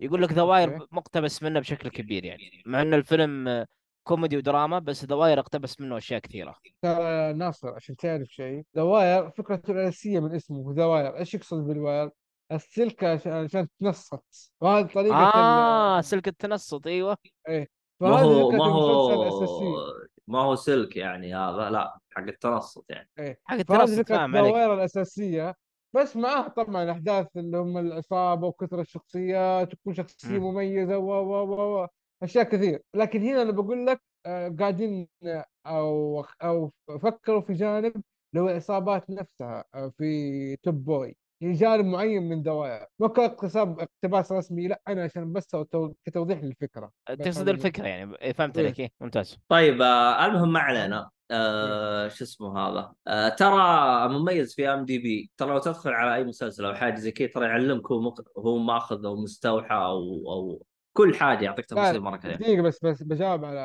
يقول 0.00 0.22
لك 0.22 0.32
The 0.32 0.50
Wire 0.50 0.74
أوكي. 0.74 0.86
مقتبس 0.92 1.42
منه 1.42 1.60
بشكل 1.60 1.88
كبير 1.88 2.24
يعني. 2.24 2.62
مع 2.66 2.82
إن 2.82 2.94
الفيلم 2.94 3.48
آه، 3.48 3.66
كوميدي 4.06 4.36
ودراما 4.36 4.78
بس 4.78 5.04
The 5.04 5.19
Wire 5.19 5.40
اقتبس 5.40 5.80
منه 5.80 5.96
أشياء 5.96 6.20
كثيرة. 6.20 6.56
ترى 6.82 7.32
ناصر 7.32 7.68
عشان 7.68 7.96
تعرف 7.96 8.28
شيء 8.28 8.62
The 8.74 8.98
Wire 8.98 9.30
فكرته 9.30 9.70
الرئيسية 9.70 10.20
من 10.20 10.34
اسمه 10.34 10.74
The 10.74 10.92
Wire 10.92 11.16
إيش 11.16 11.34
يقصد 11.34 11.66
بال 11.66 11.79
wire؟ 11.79 12.10
السلك 12.52 13.04
عشان 13.04 13.32
عشان 13.32 13.68
تنصت. 13.80 14.52
وهذه 14.60 14.86
طريقة 14.86 15.28
ال- 15.28 15.34
آه 15.34 16.00
سلك 16.00 16.28
التنصت 16.28 16.86
أيوه. 16.86 17.16
ما 17.48 17.66
فهذه 18.00 18.24
هو 18.24 18.50
ما 18.50 18.66
المسلسل 18.66 19.64
هو 19.64 19.92
ما 20.28 20.42
هو 20.42 20.54
سلك 20.54 20.96
يعني 20.96 21.34
هذا 21.34 21.70
لا 21.70 21.98
حق 22.10 22.22
التنصت 22.22 22.84
يعني. 22.90 23.08
إيه. 23.18 23.38
حق 23.44 23.56
فهذه 23.56 23.60
التنصت 23.84 24.08
فاهم 24.08 24.36
عليك. 24.36 24.50
The 24.52 24.61
Wire 24.61 24.74
الأساسية. 24.74 25.54
بس 25.94 26.16
معاه 26.16 26.48
طبعا 26.48 26.90
أحداث 26.90 27.26
اللي 27.36 27.56
هم 27.58 27.78
العصابة 27.78 28.46
وكثرة 28.46 28.80
الشخصيات 28.80 29.74
وكل 29.74 29.96
شخصية 29.96 30.38
مم. 30.38 30.44
مميزة 30.44 30.98
و 30.98 31.10
و 31.12 31.44
و 31.54 31.82
و 31.82 31.86
أشياء 32.22 32.44
كثير. 32.44 32.82
لكن 32.94 33.22
هنا 33.22 33.42
أنا 33.42 33.52
بقول 33.52 33.86
لك 33.86 34.00
آه، 34.26 34.48
قاعدين 34.58 35.08
آه، 35.24 35.44
أو 35.66 36.24
أو 36.42 36.72
فكروا 37.02 37.40
في 37.40 37.52
جانب 37.52 38.02
هو 38.36 38.48
العصابات 38.48 39.10
نفسها 39.10 39.64
آه، 39.74 39.88
في 39.98 40.56
Top 40.56 40.84
Boy. 40.84 41.16
يعني 41.40 41.54
جانب 41.54 41.84
معين 41.84 42.22
من 42.28 42.42
The 42.42 42.61
Wire 42.61 42.86
ما 42.98 43.08
كان 43.08 43.24
اقتصاب 43.24 43.80
اقتباس 43.80 44.32
رسمي 44.32 44.68
لا 44.68 44.80
أنا 44.88 45.04
عشان 45.04 45.32
بس 45.32 45.46
تو- 45.46 45.92
كتوضيح 46.04 46.42
للفكرة. 46.42 46.90
بس 47.10 47.16
تقصد 47.18 47.48
الفكرة 47.48 47.86
يعني 47.86 48.16
إيه، 48.22 48.32
فهمت 48.32 48.58
إيه. 48.58 48.64
عليك 48.64 48.80
إيه 48.80 48.90
ممتاز. 49.00 49.38
طيب 49.48 49.82
آه 49.82 50.26
المهم 50.26 50.52
ما 50.52 50.60
علينا. 50.60 51.10
آه 51.30 52.08
شو 52.08 52.24
اسمه 52.24 52.58
هذا؟ 52.58 52.92
آه 53.06 53.28
ترى 53.28 54.08
مميز 54.08 54.54
في 54.54 54.68
IMDb 54.68 55.30
ترى 55.36 55.50
لو 55.50 55.58
تدخل 55.58 55.90
على 55.90 56.14
أي 56.14 56.24
مسلسل 56.24 56.64
أو 56.64 56.74
حاجة 56.74 56.94
زي 56.94 57.10
كذا 57.12 57.28
ترى 57.28 57.46
يعلمك 57.46 57.90
هو 57.90 58.00
مق... 58.00 58.38
هو 58.38 58.58
ماخذ 58.58 59.04
أو 59.06 59.16
مستوحى 59.16 59.74
أو 59.74 60.02
أو 60.32 60.62
كل 60.96 61.14
حاجة 61.14 61.44
يعطيك 61.44 61.66
تفاصيل 61.66 62.00
مرة 62.00 62.16
كثير 62.16 62.36
دقيقة 62.36 62.62
بس 62.62 62.84
بس 62.84 63.02
بجاوب 63.02 63.44
على 63.44 63.60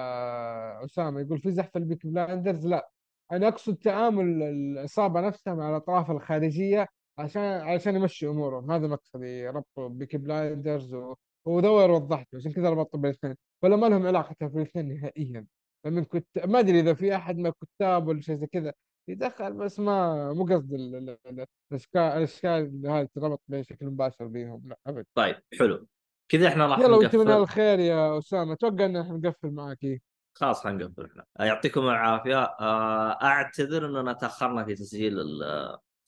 أسامة. 0.85 1.21
يقول 1.21 1.39
في 1.39 1.51
زحف 1.51 1.77
البيك 1.77 2.07
بلايندرز 2.07 2.67
لا. 2.67 2.89
أنا 3.31 3.47
أقصد 3.47 3.75
تعامل 3.75 4.43
العصابة 4.43 5.21
نفسها 5.21 5.53
مع 5.55 5.69
الأطراف 5.69 6.11
الخارجية 6.11 6.87
عشان 7.17 7.41
عشان 7.41 7.95
يمشي 7.95 8.27
أمورهم. 8.27 8.71
هذا 8.71 8.87
مقصدي. 8.87 9.47
ربط 9.49 9.79
بيك 9.79 10.15
بلايندرز 10.15 10.93
و... 10.93 11.15
ودور 11.45 11.91
وضحته 11.91 12.35
عشان 12.37 12.51
كذا 12.53 12.69
ربطت 12.69 12.95
بين 12.95 13.05
الاثنين 13.11 13.35
ولا 13.63 13.75
ما 13.75 13.87
لهم 13.87 14.07
علاقة 14.07 14.35
في 14.47 14.57
الاثنين 14.57 14.93
نهائيا. 15.01 15.45
لما 15.85 16.03
كنت 16.03 16.27
ما 16.45 16.59
أدري 16.59 16.79
إذا 16.79 16.93
في 16.93 17.15
أحد 17.15 17.37
من 17.37 17.45
الكتاب 17.47 18.07
ولا 18.07 18.21
شيء 18.21 18.35
زي 18.35 18.47
كذا 18.47 18.73
يدخل 19.09 19.53
بس 19.53 19.79
ما 19.79 20.33
مو 20.33 20.43
قصد 20.45 20.73
ال- 20.73 20.95
ال- 20.95 21.17
ال- 21.27 21.45
الأشكال 21.71 22.01
الأشكال 22.01 22.49
اللي 22.51 22.89
هذه 22.89 23.07
تربط 23.15 23.41
بشكل 23.47 23.85
مباشر 23.85 24.25
بيهم 24.27 24.61
لا 24.69 24.77
أبد 24.87 25.05
طيب 25.17 25.35
حلو. 25.59 25.87
كذا 26.31 26.47
إحنا 26.47 26.67
راح 26.67 26.79
يلا 26.79 26.95
وأنت 26.95 27.15
من 27.15 27.31
الخير 27.31 27.79
يا 27.79 28.17
أسامة. 28.17 28.53
أتوقع 28.53 28.85
إن 28.85 28.97
إحنا 28.97 29.17
نقفل 29.17 29.51
معك 29.51 29.83
إيه. 29.83 29.99
خلاص 30.37 30.63
حنقفل 30.63 31.05
إحنا. 31.05 31.25
يعطيكم 31.39 31.81
العافية. 31.81 32.43
آه 32.43 33.11
أعتذر 33.23 33.85
إننا 33.85 34.13
تأخرنا 34.13 34.65
في 34.65 34.75
تسجيل 34.75 35.13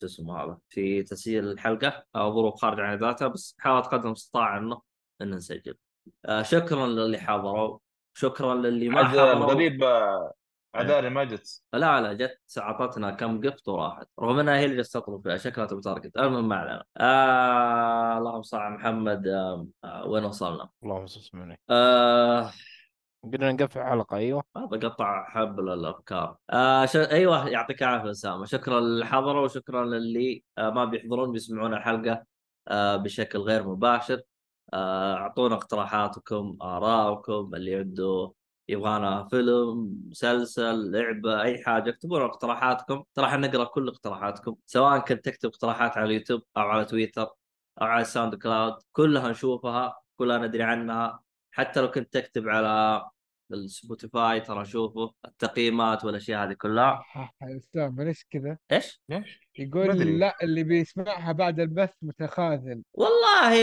شو 0.02 0.06
اسمه 0.06 0.44
هذا 0.44 0.58
في 0.70 1.04
تسجيل 1.04 1.52
الحلقة 1.52 2.06
آه 2.16 2.34
ظروف 2.36 2.62
خارجه 2.62 2.82
عن 2.82 2.98
ذاتها 2.98 3.28
بس 3.28 3.56
حاول 3.60 3.82
قدر 3.82 4.06
المستطاع 4.06 4.58
أنه 4.58 4.82
ان 5.22 5.30
نسجل. 5.36 5.76
آه 6.26 6.42
شكرا 6.42 6.88
للي 6.88 7.18
حضروا 7.18 7.80
شكرا 8.14 8.56
للي 8.56 8.90
ما 8.90 9.08
حضروا. 9.08 9.34
الغريب 9.34 9.84
عدالي 10.76 11.10
ما 11.10 11.24
جت. 11.24 11.64
لا 11.74 12.02
لا 12.02 12.14
جت 12.14 12.58
أعطتنا 12.58 13.12
كم 13.12 13.42
قفط 13.50 13.68
وراحت. 13.68 14.08
رغم 14.20 14.40
إنها 14.40 14.58
هي 14.58 14.66
اللي 14.66 14.76
جالسه 14.76 15.00
تطلب 15.00 15.22
فيها 15.24 15.38
شكلها 15.38 15.68
تبي 15.68 15.82
تارجت. 15.82 16.18
المهم 16.18 16.50
ما 16.50 16.56
علينا. 16.56 16.84
آه 16.98 18.18
اللهم 18.18 18.42
صل 18.42 18.58
على 18.58 18.76
محمد 18.76 19.28
آه 19.28 19.68
آه 19.84 20.06
وين 20.06 20.26
وصلنا؟ 20.26 20.70
اللهم 20.84 21.08
صل 21.08 21.30
على 21.34 21.58
آه 21.70 22.52
قلنا 23.34 23.52
نقفل 23.52 23.84
حلقة 23.84 24.18
أيوه. 24.18 24.44
هذا 24.58 24.88
قطع 24.90 25.30
حبل 25.30 25.70
الافكار 25.74 26.38
آه 26.50 26.86
ش... 26.86 26.96
أيوه 26.96 27.48
يعطيك 27.50 27.84
العافية 27.84 28.12
أسامة. 28.12 28.46
شكرا 28.46 28.80
للي 28.80 29.06
حضروا 29.06 29.44
وشكرا 29.46 29.86
للي 29.86 30.44
آه 30.58 30.70
ما 30.70 30.86
بيحضرون 30.86 31.32
بيسمعون 31.32 31.74
الحلقة 31.74 32.24
آه 32.68 32.96
بشكل 32.96 33.40
غير 33.40 33.68
مباشر. 33.68 34.22
آه، 34.74 35.16
أعطونا 35.16 35.56
اقتراحاتكم 35.56 36.58
ارائكم 36.62 37.52
اللي 37.56 37.76
عنده 37.76 38.34
يبغانا 38.70 39.28
فيلم 39.30 40.00
مسلسل 40.10 40.92
لعبة 40.92 41.42
أي 41.42 41.64
حاجة 41.64 41.90
اكتبوا 41.90 42.18
لنا 42.20 42.26
اقتراحاتكم. 42.28 43.04
ترى 43.16 43.38
نقرأ 43.38 43.64
كل 43.64 43.88
اقتراحاتكم 43.88 44.56
سواء 44.66 45.00
كنت 45.00 45.26
تكتب 45.26 45.50
اقتراحات 45.50 45.98
على 45.98 46.06
اليوتيوب 46.06 46.42
أو 46.58 46.62
على 46.62 46.86
تويتر 46.86 47.24
أو 47.82 47.86
على 47.86 48.02
ال 48.02 48.36
SoundCloud 48.36 48.74
كلها 48.92 49.30
نشوفها 49.30 50.00
كلها 50.18 50.38
ندري 50.38 50.64
عنها. 50.64 51.20
حتى 51.52 51.82
لو 51.82 51.92
كنت 51.92 52.14
تكتب 52.14 52.50
على 52.50 53.06
ال 53.54 53.64
Spotify 53.64 54.40
ترى 54.42 54.62
نشوفه 54.62 55.12
التقييمات 55.26 56.06
والأشياء 56.06 56.44
هذه 56.48 56.54
كلها 56.54 57.04
اسلام 57.44 58.02
ليش 58.02 58.26
كذا؟ 58.32 58.58
إيش؟ 58.72 59.02
ليش؟ 59.10 59.40
يقول. 59.60 60.20
لا 60.20 60.36
اللي 60.44 60.64
بيسمعها 60.64 61.32
بعد 61.32 61.60
البث 61.60 61.94
متخاذل 62.02 62.84
والله 62.94 63.56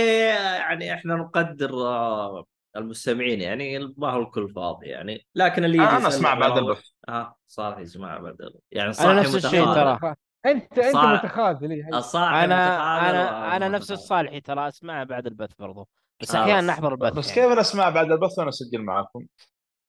يعني 0.59 0.95
إحنا 0.95 1.15
نقدر 1.15 1.75
آه، 1.75 2.45
المستمعين 2.77 3.41
يعني 3.41 3.95
ما 3.97 4.11
هو 4.11 4.23
الكل 4.23 4.53
فاضي 4.55 4.87
يعني 4.87 5.27
لكن 5.35 5.65
اللي 5.65 5.79
يجي 5.79 5.87
أنا 5.89 6.09
أسمع 6.09 6.35
بعد 6.35 6.59
البث 6.59 6.83
آه 7.09 7.35
صالح 7.47 7.79
يسمع 7.79 8.19
بعد 8.19 8.37
البث. 8.41 8.61
يعني 8.73 8.85
أنا 8.87 8.93
صاحي 8.93 9.15
نفس 9.21 9.35
الشيء. 9.45 9.65
ترى. 9.65 10.15
انت 10.47 10.79
أنت 10.79 10.93
صار- 10.93 11.15
متخاذل 11.15 11.71
إيه، 11.73 11.85
أنا 11.89 11.97
متخاذل 11.99 12.53
أنا 12.53 13.57
أنا 13.57 13.69
نفس. 13.69 13.91
الصالحي 13.93 14.41
ترى 14.41 14.69
اسمعها 14.69 15.05
بعد 15.05 15.27
البث 15.27 15.51
برضو 15.59 15.89
بس 16.21 16.33
خلاص. 16.33 16.43
أحيانا 16.43 16.67
نحضر 16.67 16.93
البث 16.93 17.13
بس 17.13 17.37
يعني. 17.37 17.49
كيف 17.51 17.59
اسمع 17.59 17.89
بعد 17.91 18.11
البث 18.13 18.39
وأنا 18.39 18.49
أسجل 18.49 18.83
معاكم؟ 18.83 19.27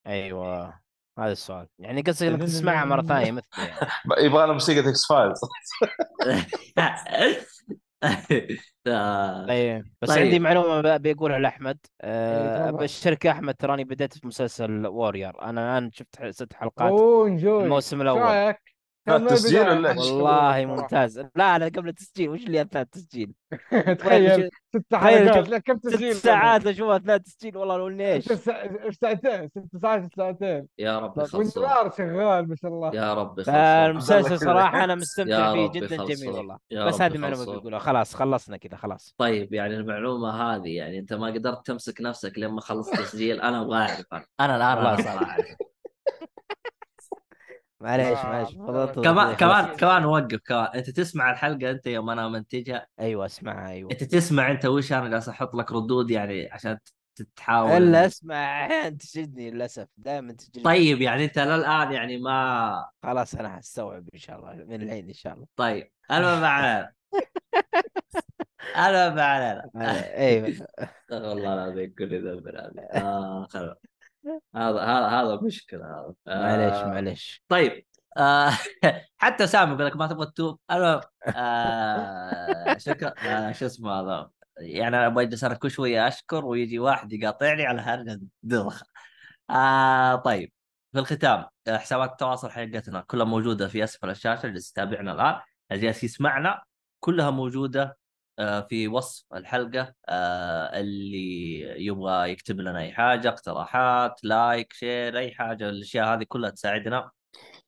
أيوه 0.08 0.74
هذا 1.20 1.32
السؤال. 1.32 1.68
يعني 1.80 2.02
قصدك 2.02 2.28
إنك 2.28 2.42
تسمعها 2.42 2.86
مرة 2.86 3.02
ثانية 3.02 3.32
مثل 3.32 3.46
يعني. 3.58 4.26
يبغى 4.26 4.44
لنا 4.44 4.54
موسيقى 4.54 4.90
X-Files. 4.90 5.40
آه، 8.88 9.46
طيب 9.48 9.86
بس 10.02 10.10
طيب. 10.10 10.24
عندي 10.24 10.40
معلومة 10.40 10.82
ب- 10.82 11.02
بيقولها 11.02 11.40
لأحمد. 11.40 11.78
أه 12.02 12.70
تفضل. 12.70 12.84
بشرك 12.84 13.26
يا 13.26 13.32
أحمد 13.32 13.56
تراني 13.56 13.84
بديت 13.84 14.18
في 14.18 14.28
مسلسل 14.28 14.88
Warrior 14.88 15.42
أنا 15.42 15.78
الان 15.78 15.92
شفت 15.92 16.26
ست 16.30 16.54
حلقات 16.54 16.92
أوه 16.92 17.28
الموسم 17.28 18.02
الأول. 18.02 18.22
رأيك؟ 18.22 18.73
لا، 19.08 19.18
كمل 19.18 19.30
تسجيل 19.30 19.64
بداية. 19.64 19.78
ولا 19.78 19.92
إيش؟ 19.92 19.98
والله 20.00 20.66
ممتاز. 20.66 21.20
لا 21.36 21.60
لا 21.60 21.66
قبل 21.66 21.90
التسجيل 21.90 22.30
وش 22.30 22.44
اللي 22.44 22.62
أثناء 22.62 22.84
التسجيل؟ 22.84 23.34
تخيل 24.00 24.50
ست 24.76 24.96
حلقات. 24.96 25.50
لا 25.50 25.58
كم 25.58 25.78
ست 25.78 25.88
تسجيل؟ 25.88 26.16
ساعات 26.16 26.68
اشوفها 26.68 26.96
أثناء 26.96 27.16
التسجيل. 27.16 27.58
والله 27.58 27.78
لو 27.78 27.88
إني 27.88 28.14
إيش. 28.14 28.26
ست 28.26 28.34
سا- 28.34 28.92
ساعتين؟ 29.02 29.50
ست 29.50 29.82
ساعات 29.82 30.16
ساعتين. 30.18 30.68
يا 30.80 31.00
رب 31.00 31.18
يخلصون 31.18 31.64
والنار 31.64 31.92
شغال 31.98 32.50
ما 32.50 32.56
شاء 32.56 32.72
الله. 32.72 32.92
يا 32.96 33.14
رب 33.14 33.42
كذا. 33.42 34.36
صراحة 34.38 34.84
أنا 34.84 34.96
مستمتع 34.96 35.54
فيه 35.54 35.68
جدا. 35.72 36.06
جميل 36.06 36.30
والله. 36.30 36.58
بس 36.88 37.02
هذه 37.02 37.18
معلومة 37.18 37.42
يخلصون. 37.42 37.58
بيقولها 37.58 37.80
خلاص 37.80 38.16
خلصنا 38.16 38.58
كذا 38.58 38.78
خلاص. 38.78 39.16
طيب 39.18 39.54
يعني 39.54 39.76
المعلومة 39.76 40.30
هذه 40.30 40.76
يعني 40.76 41.00
أنت 41.00 41.14
ما 41.14 41.28
قدرت 41.28 41.66
تمسك 41.68 42.02
نفسك 42.02 42.34
لما 42.38 42.62
خلصت 42.62 42.96
تسجيل. 42.96 43.42
أنا 43.42 43.62
أبغى 43.62 43.78
أعرف. 43.78 44.06
أنا 44.14 44.26
أنا 44.40 44.56
الان. 44.56 44.86
أنا 44.86 45.02
صراحة. 45.02 45.38
معليش 47.84 48.18
آه، 48.18 48.24
معليش. 48.26 48.56
كمان. 48.96 49.36
كمان 49.36 49.76
كمان 49.76 50.06
وقف 50.06 50.40
كمان. 50.46 50.68
أنت 50.76 50.90
تسمع 50.90 51.32
الحلقة 51.32 51.72
أنت 51.72 51.88
يوم 51.88 52.10
أنا 52.10 52.28
منتجها 52.30 52.88
أيوه 53.00 53.26
اسمعها 53.26 53.70
أيوه. 53.70 53.92
أنت 53.92 54.04
تسمع 54.04 54.52
أنت 54.52 54.66
وش 54.66 54.94
أنا 54.94 55.10
جالس 55.10 55.30
أحط 55.30 55.56
لك 55.56 55.72
ردود 55.72 56.12
يعني 56.12 56.52
عشان 56.52 56.78
تحاول 57.36 57.72
إلا 57.72 58.06
أسمع. 58.06 58.36
أحيانا 58.66 58.98
تشدني 58.98 59.52
للأسف. 59.52 59.88
دائما 59.98 60.34
تجلد 60.34 60.66
طيب 60.66 61.02
يعني 61.02 61.26
أنت 61.26 61.40
للآن 61.40 61.92
يعني 61.92 62.18
ما 62.18 62.86
خلاص 63.04 63.36
أنا 63.36 63.50
حستوعب 63.58 64.10
إن 64.14 64.20
شاء 64.20 64.40
الله 64.40 64.54
من 64.54 64.82
الحين 64.82 65.08
إن 65.08 65.14
شاء 65.14 65.34
الله. 65.34 65.46
طيب. 65.56 65.92
أنا 66.12 66.40
ما 66.40 66.48
علينا. 66.48 66.92
أنا 68.76 69.10
ما 69.10 69.24
علينا. 69.24 69.70
أيوه. 70.18 70.68
والله 71.12 71.54
العظيم 71.54 71.94
كل 71.98 72.30
ذنب 72.32 72.48
آه 72.94 73.48
خلاص 73.50 73.78
هذا 74.56 74.80
هذا 74.82 75.08
هذا 75.08 75.40
مشكلة 75.42 75.86
هذا. 75.86 76.14
معليش 76.28 76.74
آه، 76.74 76.88
معليش. 76.88 77.44
طيب 77.50 77.86
آه 78.18 78.52
حتى 79.18 79.48
سامي 79.48 79.74
يقول 79.74 79.86
لك 79.86 79.96
ما 79.96 80.08
تبغى 80.08 80.26
تتوب. 80.26 80.60
أنا 80.70 81.02
آه 81.36 82.78
شكرا 82.78 83.14
آه 83.26 83.52
شو 83.52 83.66
اسمه 83.66 83.92
هذا؟ 83.92 84.30
يعني 84.58 84.88
أنا 84.98 85.08
أبغى 85.08 85.24
أجلس 85.24 85.44
أنا 85.44 85.54
كل 85.56 85.72
شوية 85.72 86.08
أشكر 86.08 86.46
ويجي 86.46 86.80
واحد 86.80 87.14
يقاطعني 87.14 87.66
على 87.66 87.82
هرجه 87.82 88.20
دلخه 88.44 88.86
آه 89.50 90.16
طيب 90.16 90.52
في 90.94 91.00
الختام 91.00 91.46
آه، 91.68 91.78
حسابات 91.78 92.12
التواصل 92.12 92.50
حقتنا 92.52 93.02
كلها 93.02 93.26
موجودة 93.26 93.68
في 93.68 93.84
أسفل 93.84 94.10
الشاشة 94.10 94.46
اللي 94.46 94.60
يتابعنا 94.60 95.12
الآن. 95.14 95.40
اللي 95.72 95.82
جالس 95.84 96.04
يسمعنا 96.04 96.64
كلها 97.00 97.30
موجودة 97.30 97.98
في 98.70 98.88
وصف 98.88 99.26
الحلقة 99.34 99.94
آه، 100.10 100.80
اللي 100.80 101.60
يبغى 101.86 102.32
يكتب 102.32 102.60
لنا 102.60 102.80
أي 102.80 102.92
حاجة 102.92 103.30
اقتراحات 103.30 104.24
like 104.24 104.74
share 104.74 105.18
أي 105.18 105.32
حاجة 105.32 105.70
الأشياء 105.70 106.14
هذه 106.14 106.24
كلها 106.24 106.50
تساعدنا 106.50 107.12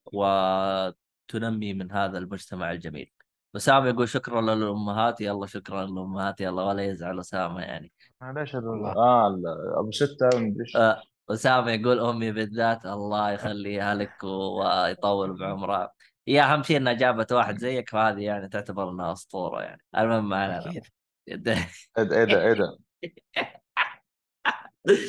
وتنمي 0.06 1.74
من 1.74 1.92
هذا 1.92 2.18
المجتمع 2.18 2.72
الجميل. 2.72 3.12
وسام 3.54 3.88
يقول 3.88 4.10
شكرا 4.10 4.42
للأمهات 4.42 5.22
يلا 5.22 5.46
شكرا 5.48 5.86
للأمهات 5.86 6.42
يلا 6.42 6.64
ولا 6.64 6.84
يزعل 6.84 7.20
اسامه 7.20 7.62
يعني. 7.62 7.92
ليش 8.36 8.56
ال- 8.56 8.68
والله. 8.68 8.92
آه 8.92 9.38
أبو 9.80 9.92
ستة 9.92 10.30
إيش 10.60 10.76
آه، 10.76 11.02
اسامه 11.32 11.72
يقول 11.72 12.00
أمي 12.00 12.32
بالذات 12.32 12.86
الله 12.86 13.32
يخليها 13.32 13.96
لك 13.96 14.24
ويطول 14.24 15.40
بعمرها. 15.40 15.92
هي 16.27 16.41
أهم 16.41 16.64
شيء 16.64 16.77
إنها 16.77 16.93
جابت 16.93 17.31
واحد 17.31 17.57
زيك 17.57 17.89
فهذه 17.89 18.22
يعني 18.22 18.49
تعتبر 18.49 18.89
إنها 18.89 19.11
أسطورة 19.14 19.61
يعني 19.61 19.81
المهم 19.97 20.30
ما 20.30 20.38
علينا. 20.38 20.81
إيه 21.27 21.35
ده 21.35 21.57
إيه 21.97 22.03
ده 22.03 22.53
ده 22.53 22.77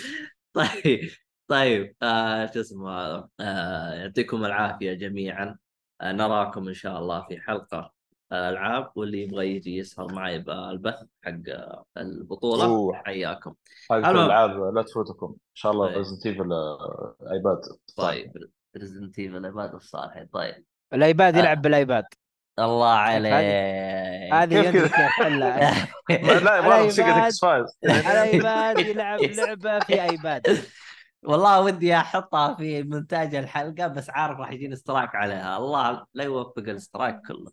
طيب 0.56 1.10
طيب 1.48 1.96
آه 2.02 2.46
شو 2.46 2.60
اسمه 2.60 2.90
هذا 2.90 3.28
آه 3.40 3.94
يعطيكم 3.94 4.44
العافية 4.44 4.92
جميعا 4.92 5.58
آه 6.00 6.12
نراكم 6.12 6.68
إن 6.68 6.74
شاء 6.74 6.98
الله 6.98 7.26
في 7.28 7.40
حلقة 7.40 7.92
الالعاب 8.32 8.92
واللي 8.96 9.22
يبغى 9.22 9.56
يجي 9.56 9.76
يسهر 9.76 10.12
معي 10.14 10.38
بالبث 10.38 11.02
حق 11.22 11.32
آه، 11.48 11.84
البطولة 11.96 12.64
أوه. 12.64 12.94
حياكم 12.94 13.54
المهم. 13.90 14.16
الالعاب 14.16 14.74
لا 14.74 14.82
تفوتكم 14.82 15.26
إن 15.26 15.54
شاء 15.54 15.72
الله 15.72 15.86
طيب. 15.86 15.96
Resident 15.96 16.26
Evil 16.26 16.52
ايباد 17.32 17.60
طيب 17.96 18.32
ريزنت 18.76 19.18
ايفل 19.18 19.46
الصالحين 19.46 20.26
طيب 20.26 20.64
الآيباد 20.92 21.36
آه. 21.36 21.40
يلعب 21.40 21.62
بالآيباد. 21.62 22.04
الله 22.58 22.88
عليك. 22.88 23.32
هذه 24.32 24.70
كيف 24.70 24.92
كذا؟ 24.96 25.88
لا 26.44 26.56
يبغى 26.56 26.82
موسيقى. 26.82 27.26
إكس 27.26 27.40
فايلز 27.40 27.78
الآيباد 27.84 28.78
يلعب 28.78 29.20
لعبة 29.38 29.78
في 29.78 30.02
آيباد. 30.02 30.64
والله 31.22 31.60
ودي 31.60 31.96
أحطها 31.96 32.54
في 32.54 32.82
مونتاج 32.82 33.34
الحلقة 33.34 33.86
بس 33.86 34.10
عارف 34.10 34.38
راح 34.38 34.52
يجيني 34.52 34.74
اشتراك 34.74 35.14
عليها. 35.14 35.56
الله 35.56 36.06
لا 36.14 36.24
يوفق 36.24 36.58
الاشتراك 36.58 37.20
كله. 37.28 37.52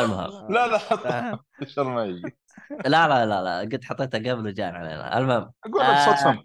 المهم. 0.00 0.52
لا 0.54 0.66
لا 0.66 0.78
حطها 0.78 1.44
شر 1.66 1.84
ما 1.84 2.04
يجي؟ 2.04 2.36
لا 2.70 3.08
لا 3.08 3.26
لا 3.26 3.42
لا 3.42 3.58
قد 3.60 3.84
حطيتها 3.84 4.32
قبل 4.32 4.46
وجان 4.46 4.74
علينا. 4.74 5.18
المهم. 5.18 5.52
أقول 5.66 5.94
بصوت 5.94 6.14
آه. 6.18 6.32
فم. 6.32 6.42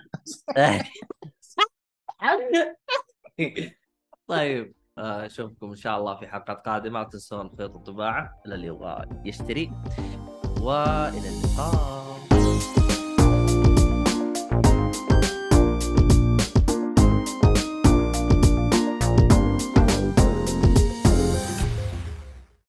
طيب. 4.28 4.66
آه، 4.66 4.79
أشوفكم 5.00 5.70
إن 5.70 5.76
شاء 5.76 6.00
الله 6.00 6.16
في 6.16 6.28
حلقات 6.28 6.68
قادمة. 6.68 7.00
لا 7.00 7.06
تنسون 7.06 7.50
خيط 7.58 7.76
الطباعه 7.76 8.42
للي 8.46 8.68
يبغى 8.68 9.06
يشتري. 9.26 9.72
وإلى 10.62 11.30
اللقاء. 11.30 12.09